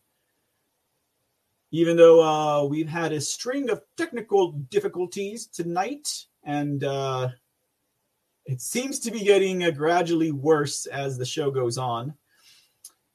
even 1.73 1.97
though 1.97 2.23
uh, 2.23 2.65
we've 2.65 2.89
had 2.89 3.13
a 3.13 3.21
string 3.21 3.71
of 3.71 3.83
technical 3.97 4.53
difficulties 4.53 5.47
tonight, 5.47 6.27
and 6.45 6.85
uh, 6.85 7.31
it 8.45 8.61
seems 8.61 8.99
to 9.01 9.11
be 9.11 9.25
getting 9.25 9.65
uh, 9.65 9.71
gradually 9.71 10.33
worse 10.33 10.85
as 10.85 11.17
the 11.17 11.25
show 11.25 11.51
goes 11.51 11.79
on. 11.79 12.15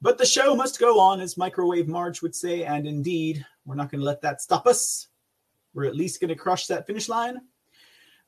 But 0.02 0.18
the 0.18 0.26
show 0.26 0.56
must 0.56 0.80
go 0.80 1.00
on, 1.00 1.22
as 1.22 1.38
Microwave 1.38 1.88
Marge 1.88 2.24
would 2.24 2.36
say, 2.36 2.64
and 2.64 2.88
indeed, 2.88 3.46
we're 3.66 3.76
not 3.76 3.92
going 3.92 4.02
to 4.02 4.06
let 4.06 4.22
that 4.22 4.42
stop 4.42 4.66
us. 4.66 5.08
We're 5.76 5.86
at 5.86 5.96
least 5.96 6.20
going 6.20 6.30
to 6.30 6.36
crush 6.36 6.66
that 6.68 6.88
finish 6.88 7.10
line. 7.10 7.42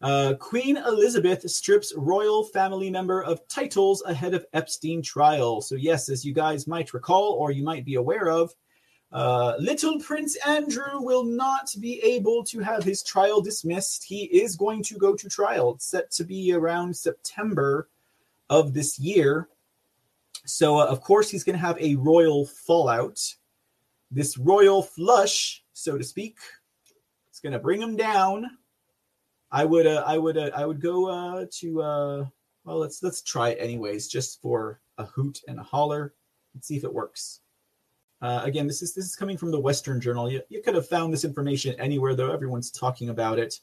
Uh, 0.01 0.35
Queen 0.39 0.77
Elizabeth 0.77 1.49
strips 1.49 1.91
royal 1.95 2.43
family 2.43 2.91
member 2.91 3.21
of 3.23 3.47
titles 3.47 4.03
ahead 4.05 4.35
of 4.35 4.45
Epstein 4.53 5.01
trial. 5.01 5.59
So, 5.61 5.75
yes, 5.75 6.07
as 6.07 6.23
you 6.23 6.33
guys 6.33 6.67
might 6.67 6.93
recall, 6.93 7.33
or 7.33 7.51
you 7.51 7.63
might 7.63 7.83
be 7.83 7.95
aware 7.95 8.29
of, 8.29 8.53
uh, 9.11 9.55
little 9.57 9.99
Prince 9.99 10.35
Andrew 10.45 10.99
will 11.01 11.23
not 11.23 11.73
be 11.79 11.99
able 12.03 12.43
to 12.45 12.59
have 12.59 12.83
his 12.83 13.01
trial 13.01 13.41
dismissed. 13.41 14.03
He 14.03 14.25
is 14.25 14.55
going 14.55 14.83
to 14.83 14.95
go 14.95 15.15
to 15.15 15.29
trial. 15.29 15.73
It's 15.75 15.85
set 15.85 16.11
to 16.11 16.23
be 16.23 16.53
around 16.53 16.95
September 16.95 17.89
of 18.49 18.73
this 18.73 18.99
year. 18.99 19.49
So, 20.45 20.77
uh, 20.77 20.85
of 20.85 21.01
course, 21.01 21.29
he's 21.29 21.43
going 21.43 21.57
to 21.57 21.65
have 21.65 21.79
a 21.79 21.95
royal 21.95 22.45
fallout. 22.45 23.19
This 24.11 24.37
royal 24.37 24.83
flush, 24.83 25.63
so 25.73 25.97
to 25.97 26.03
speak, 26.03 26.37
it's 27.29 27.39
going 27.39 27.53
to 27.53 27.59
bring 27.59 27.81
him 27.81 27.95
down. 27.95 28.49
I 29.51 29.65
would, 29.65 29.87
uh, 29.87 30.03
I 30.05 30.17
would, 30.17 30.37
uh, 30.37 30.51
I 30.55 30.65
would 30.65 30.81
go 30.81 31.07
uh, 31.07 31.45
to. 31.59 31.81
Uh, 31.81 32.25
well, 32.63 32.77
let's 32.77 33.01
let's 33.01 33.21
try 33.21 33.49
it 33.49 33.57
anyways, 33.59 34.07
just 34.07 34.41
for 34.41 34.81
a 34.97 35.05
hoot 35.05 35.41
and 35.47 35.59
a 35.59 35.63
holler. 35.63 36.13
Let's 36.53 36.67
see 36.67 36.77
if 36.77 36.83
it 36.83 36.93
works. 36.93 37.41
Uh, 38.21 38.41
again, 38.43 38.67
this 38.67 38.81
is 38.81 38.93
this 38.93 39.05
is 39.05 39.15
coming 39.15 39.37
from 39.37 39.51
the 39.51 39.59
Western 39.59 40.01
Journal. 40.01 40.29
You, 40.29 40.41
you 40.49 40.61
could 40.61 40.75
have 40.75 40.87
found 40.87 41.13
this 41.13 41.23
information 41.23 41.79
anywhere, 41.79 42.15
though. 42.15 42.31
Everyone's 42.31 42.71
talking 42.71 43.09
about 43.09 43.39
it. 43.39 43.59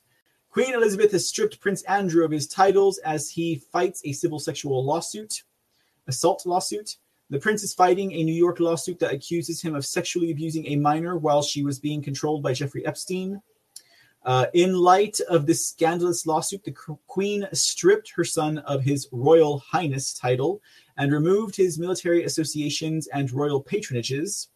Queen 0.51 0.73
Elizabeth 0.73 1.13
has 1.13 1.29
stripped 1.29 1.61
Prince 1.61 1.83
Andrew 1.83 2.25
of 2.25 2.31
his 2.31 2.47
titles 2.47 2.97
as 2.99 3.29
he 3.29 3.57
fights 3.71 4.01
a 4.05 4.13
civil 4.13 4.39
sexual 4.39 4.83
lawsuit, 4.85 5.43
assault 6.09 6.47
lawsuit. 6.47 6.97
The 7.29 7.39
prince 7.39 7.63
is 7.63 7.75
fighting 7.75 8.13
a 8.13 8.23
New 8.23 8.35
York 8.35 8.61
lawsuit 8.61 9.01
that 9.01 9.13
accuses 9.13 9.61
him 9.61 9.75
of 9.75 9.85
sexually 9.85 10.31
abusing 10.31 10.67
a 10.69 10.77
minor 10.77 11.19
while 11.19 11.43
she 11.43 11.65
was 11.65 11.79
being 11.79 12.01
controlled 12.01 12.43
by 12.43 12.53
Jeffrey 12.53 12.87
Epstein. 12.87 13.43
Uh, 14.25 14.47
in 14.55 14.75
light 14.75 15.21
of 15.29 15.45
this 15.47 15.69
scandalous 15.69 16.25
lawsuit, 16.25 16.65
the 16.65 16.75
queen 17.07 17.47
stripped 17.53 18.13
her 18.17 18.25
son 18.25 18.59
of 18.59 18.83
his 18.83 19.09
Royal 19.13 19.59
Highness 19.59 20.15
title 20.15 20.63
and 20.99 21.13
removed 21.13 21.57
his 21.57 21.79
military 21.79 22.25
associations 22.25 23.07
and 23.09 23.33
royal 23.33 23.63
patronages. 23.63 24.49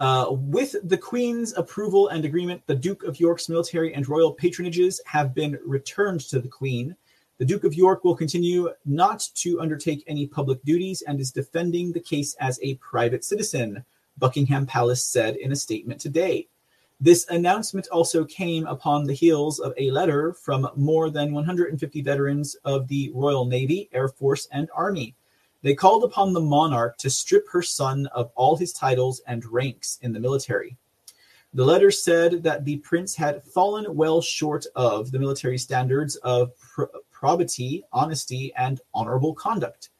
Uh, 0.00 0.26
with 0.30 0.76
the 0.84 0.96
Queen's 0.96 1.56
approval 1.56 2.08
and 2.08 2.24
agreement, 2.24 2.62
the 2.66 2.74
Duke 2.74 3.02
of 3.02 3.18
York's 3.18 3.48
military 3.48 3.94
and 3.94 4.08
royal 4.08 4.34
patronages 4.34 5.00
have 5.06 5.34
been 5.34 5.58
returned 5.64 6.20
to 6.20 6.40
the 6.40 6.48
Queen. 6.48 6.94
The 7.38 7.44
Duke 7.44 7.64
of 7.64 7.74
York 7.74 8.04
will 8.04 8.16
continue 8.16 8.70
not 8.84 9.28
to 9.36 9.60
undertake 9.60 10.04
any 10.06 10.26
public 10.26 10.62
duties 10.62 11.02
and 11.02 11.18
is 11.18 11.32
defending 11.32 11.92
the 11.92 12.00
case 12.00 12.34
as 12.40 12.60
a 12.62 12.76
private 12.76 13.24
citizen, 13.24 13.84
Buckingham 14.18 14.66
Palace 14.66 15.04
said 15.04 15.36
in 15.36 15.52
a 15.52 15.56
statement 15.56 16.00
today. 16.00 16.48
This 17.00 17.28
announcement 17.28 17.86
also 17.92 18.24
came 18.24 18.66
upon 18.66 19.04
the 19.04 19.14
heels 19.14 19.60
of 19.60 19.72
a 19.76 19.92
letter 19.92 20.32
from 20.32 20.68
more 20.74 21.10
than 21.10 21.32
150 21.32 22.02
veterans 22.02 22.56
of 22.64 22.88
the 22.88 23.12
Royal 23.14 23.44
Navy, 23.44 23.88
Air 23.92 24.08
Force, 24.08 24.48
and 24.50 24.68
Army. 24.74 25.14
They 25.62 25.74
called 25.74 26.02
upon 26.02 26.32
the 26.32 26.40
monarch 26.40 26.98
to 26.98 27.10
strip 27.10 27.48
her 27.50 27.62
son 27.62 28.06
of 28.08 28.32
all 28.34 28.56
his 28.56 28.72
titles 28.72 29.20
and 29.28 29.44
ranks 29.44 30.00
in 30.02 30.12
the 30.12 30.18
military. 30.18 30.76
The 31.54 31.64
letter 31.64 31.92
said 31.92 32.42
that 32.42 32.64
the 32.64 32.78
prince 32.78 33.14
had 33.14 33.44
fallen 33.44 33.96
well 33.96 34.20
short 34.20 34.66
of 34.74 35.12
the 35.12 35.20
military 35.20 35.58
standards 35.58 36.16
of 36.16 36.50
pr- 36.58 36.84
probity, 37.12 37.84
honesty, 37.92 38.52
and 38.56 38.80
honorable 38.92 39.34
conduct. 39.34 39.90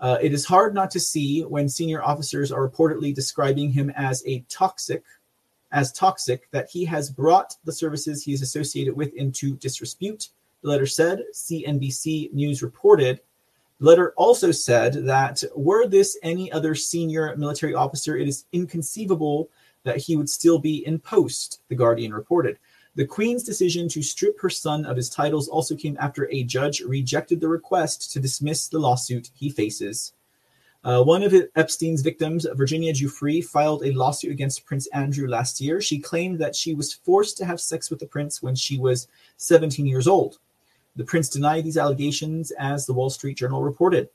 Uh, 0.00 0.18
it 0.20 0.32
is 0.32 0.44
hard 0.44 0.74
not 0.74 0.90
to 0.90 1.00
see 1.00 1.42
when 1.42 1.68
senior 1.68 2.02
officers 2.02 2.50
are 2.50 2.68
reportedly 2.68 3.14
describing 3.14 3.70
him 3.70 3.90
as 3.90 4.22
a 4.26 4.40
toxic, 4.48 5.04
as 5.74 5.92
toxic, 5.92 6.50
that 6.52 6.70
he 6.70 6.84
has 6.86 7.10
brought 7.10 7.56
the 7.64 7.72
services 7.72 8.22
he 8.22 8.32
is 8.32 8.40
associated 8.40 8.96
with 8.96 9.12
into 9.14 9.56
disrepute. 9.56 10.30
The 10.62 10.70
letter 10.70 10.86
said, 10.86 11.24
CNBC 11.34 12.32
News 12.32 12.62
reported. 12.62 13.20
The 13.80 13.86
letter 13.86 14.14
also 14.16 14.52
said 14.52 15.04
that 15.04 15.42
were 15.54 15.86
this 15.86 16.16
any 16.22 16.50
other 16.52 16.74
senior 16.74 17.36
military 17.36 17.74
officer, 17.74 18.16
it 18.16 18.28
is 18.28 18.46
inconceivable 18.52 19.50
that 19.82 19.98
he 19.98 20.16
would 20.16 20.30
still 20.30 20.58
be 20.58 20.86
in 20.86 20.98
post, 20.98 21.60
The 21.68 21.74
Guardian 21.74 22.14
reported. 22.14 22.56
The 22.94 23.04
Queen's 23.04 23.42
decision 23.42 23.88
to 23.88 24.02
strip 24.02 24.40
her 24.40 24.48
son 24.48 24.86
of 24.86 24.96
his 24.96 25.10
titles 25.10 25.48
also 25.48 25.74
came 25.74 25.96
after 26.00 26.30
a 26.30 26.44
judge 26.44 26.80
rejected 26.80 27.40
the 27.40 27.48
request 27.48 28.12
to 28.12 28.20
dismiss 28.20 28.68
the 28.68 28.78
lawsuit 28.78 29.30
he 29.34 29.50
faces. 29.50 30.12
Uh, 30.84 31.02
one 31.02 31.22
of 31.22 31.34
Epstein's 31.56 32.02
victims, 32.02 32.46
Virginia 32.52 32.92
Giuffre, 32.92 33.42
filed 33.42 33.82
a 33.84 33.92
lawsuit 33.92 34.30
against 34.30 34.66
Prince 34.66 34.86
Andrew 34.88 35.26
last 35.26 35.58
year. 35.58 35.80
She 35.80 35.98
claimed 35.98 36.38
that 36.40 36.54
she 36.54 36.74
was 36.74 36.92
forced 36.92 37.38
to 37.38 37.46
have 37.46 37.58
sex 37.58 37.88
with 37.88 38.00
the 38.00 38.06
prince 38.06 38.42
when 38.42 38.54
she 38.54 38.78
was 38.78 39.08
17 39.38 39.86
years 39.86 40.06
old. 40.06 40.38
The 40.94 41.04
prince 41.04 41.30
denied 41.30 41.64
these 41.64 41.78
allegations, 41.78 42.52
as 42.58 42.84
the 42.84 42.92
Wall 42.92 43.08
Street 43.08 43.38
Journal 43.38 43.62
reported. 43.62 44.10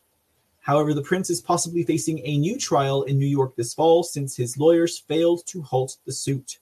However, 0.61 0.93
the 0.93 1.01
prince 1.01 1.31
is 1.31 1.41
possibly 1.41 1.83
facing 1.83 2.19
a 2.23 2.37
new 2.37 2.55
trial 2.59 3.01
in 3.01 3.17
New 3.17 3.25
York 3.25 3.55
this 3.55 3.73
fall 3.73 4.03
since 4.03 4.35
his 4.35 4.55
lawyers 4.55 4.99
failed 4.99 5.47
to 5.47 5.63
halt 5.63 5.97
the 6.05 6.11
suit. 6.11 6.59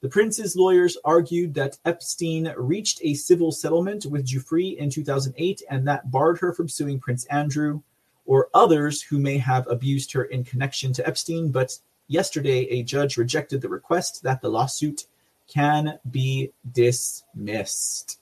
The 0.00 0.08
prince's 0.08 0.54
lawyers 0.54 0.96
argued 1.04 1.54
that 1.54 1.78
Epstein 1.84 2.54
reached 2.56 3.00
a 3.02 3.14
civil 3.14 3.50
settlement 3.50 4.06
with 4.06 4.26
Giuffre 4.26 4.76
in 4.76 4.90
2008 4.90 5.62
and 5.68 5.88
that 5.88 6.10
barred 6.12 6.38
her 6.38 6.52
from 6.52 6.68
suing 6.68 7.00
Prince 7.00 7.24
Andrew 7.24 7.82
or 8.30 8.48
others 8.54 9.02
who 9.02 9.18
may 9.18 9.36
have 9.36 9.66
abused 9.66 10.12
her 10.12 10.26
in 10.26 10.44
connection 10.44 10.92
to 10.92 11.04
Epstein. 11.04 11.50
But 11.50 11.76
yesterday, 12.06 12.60
a 12.70 12.84
judge 12.84 13.16
rejected 13.16 13.60
the 13.60 13.68
request 13.68 14.22
that 14.22 14.40
the 14.40 14.48
lawsuit 14.48 15.06
can 15.48 15.98
be 16.12 16.52
dismissed. 16.70 18.20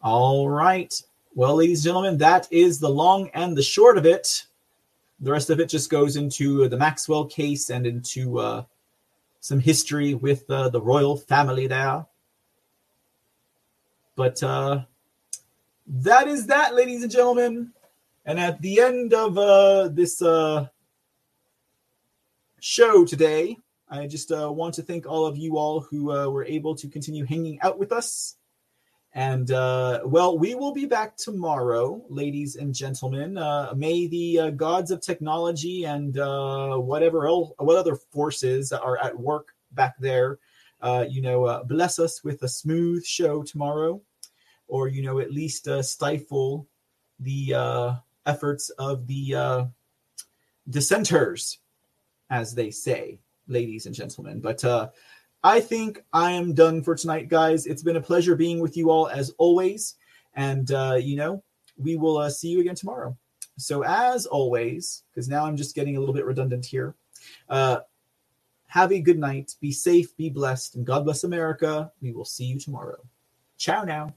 All 0.00 0.48
right. 0.48 0.94
Well, 1.34 1.56
ladies 1.56 1.80
and 1.80 1.86
gentlemen, 1.86 2.18
that 2.18 2.46
is 2.52 2.78
the 2.78 2.88
long 2.88 3.30
and 3.34 3.56
the 3.56 3.64
short 3.64 3.98
of 3.98 4.06
it. 4.06 4.46
The 5.18 5.32
rest 5.32 5.50
of 5.50 5.58
it 5.58 5.68
just 5.68 5.90
goes 5.90 6.14
into 6.14 6.68
the 6.68 6.76
Maxwell 6.76 7.24
case 7.24 7.70
and 7.70 7.84
into 7.84 8.38
uh, 8.38 8.62
some 9.40 9.58
history 9.58 10.14
with 10.14 10.48
uh, 10.48 10.68
the 10.68 10.80
royal 10.80 11.16
family 11.16 11.66
there. 11.66 12.06
But 14.14 14.40
uh, 14.40 14.82
that 15.88 16.28
is 16.28 16.46
that, 16.46 16.76
ladies 16.76 17.02
and 17.02 17.10
gentlemen. 17.10 17.72
And 18.24 18.38
at 18.38 18.62
the 18.62 18.80
end 18.80 19.14
of 19.14 19.36
uh, 19.36 19.88
this 19.88 20.22
uh, 20.22 20.68
show 22.60 23.04
today, 23.04 23.56
I 23.88 24.06
just 24.06 24.30
uh, 24.30 24.50
want 24.50 24.74
to 24.74 24.82
thank 24.82 25.06
all 25.06 25.26
of 25.26 25.36
you 25.36 25.58
all 25.58 25.80
who 25.80 26.12
uh, 26.12 26.28
were 26.28 26.44
able 26.44 26.74
to 26.76 26.88
continue 26.88 27.24
hanging 27.24 27.60
out 27.60 27.78
with 27.78 27.92
us. 27.92 28.36
And 29.14 29.50
uh, 29.50 30.00
well, 30.04 30.38
we 30.38 30.54
will 30.54 30.72
be 30.72 30.86
back 30.86 31.16
tomorrow, 31.16 32.02
ladies 32.08 32.56
and 32.56 32.74
gentlemen. 32.74 33.36
Uh, 33.36 33.74
may 33.76 34.06
the 34.06 34.38
uh, 34.38 34.50
gods 34.50 34.90
of 34.90 35.02
technology 35.02 35.84
and 35.84 36.16
uh, 36.16 36.76
whatever 36.76 37.26
else, 37.26 37.52
what 37.58 37.76
other 37.76 37.96
forces 37.96 38.72
are 38.72 38.96
at 38.96 39.18
work 39.18 39.54
back 39.72 39.96
there, 39.98 40.38
uh, 40.80 41.04
you 41.06 41.20
know, 41.20 41.44
uh, 41.44 41.62
bless 41.62 41.98
us 41.98 42.24
with 42.24 42.42
a 42.42 42.48
smooth 42.48 43.04
show 43.04 43.42
tomorrow, 43.42 44.00
or 44.66 44.88
you 44.88 45.02
know, 45.02 45.18
at 45.18 45.30
least 45.30 45.68
stifle 45.82 46.66
the 47.20 47.54
efforts 48.26 48.70
of 48.70 49.06
the 49.06 49.34
uh, 49.34 49.64
dissenters, 50.68 51.58
as 52.30 52.54
they 52.54 52.70
say, 52.70 53.18
ladies 53.48 53.86
and 53.86 53.94
gentlemen. 53.94 54.40
But 54.40 54.64
uh, 54.64 54.88
I 55.44 55.60
think 55.60 56.02
I 56.12 56.32
am 56.32 56.54
done 56.54 56.82
for 56.82 56.94
tonight, 56.94 57.28
guys. 57.28 57.66
It's 57.66 57.82
been 57.82 57.96
a 57.96 58.00
pleasure 58.00 58.36
being 58.36 58.60
with 58.60 58.76
you 58.76 58.90
all 58.90 59.08
as 59.08 59.30
always. 59.38 59.96
And, 60.34 60.70
uh, 60.72 60.98
you 61.00 61.16
know, 61.16 61.42
we 61.76 61.96
will 61.96 62.18
uh, 62.18 62.30
see 62.30 62.48
you 62.48 62.60
again 62.60 62.74
tomorrow. 62.74 63.16
So, 63.58 63.82
as 63.84 64.26
always, 64.26 65.04
because 65.10 65.28
now 65.28 65.44
I'm 65.44 65.56
just 65.56 65.74
getting 65.74 65.96
a 65.96 66.00
little 66.00 66.14
bit 66.14 66.24
redundant 66.24 66.64
here, 66.64 66.94
uh, 67.48 67.80
have 68.66 68.92
a 68.92 69.00
good 69.00 69.18
night. 69.18 69.54
Be 69.60 69.72
safe, 69.72 70.16
be 70.16 70.30
blessed, 70.30 70.76
and 70.76 70.86
God 70.86 71.04
bless 71.04 71.24
America. 71.24 71.92
We 72.00 72.12
will 72.12 72.24
see 72.24 72.44
you 72.44 72.58
tomorrow. 72.58 72.98
Ciao 73.58 73.84
now. 73.84 74.14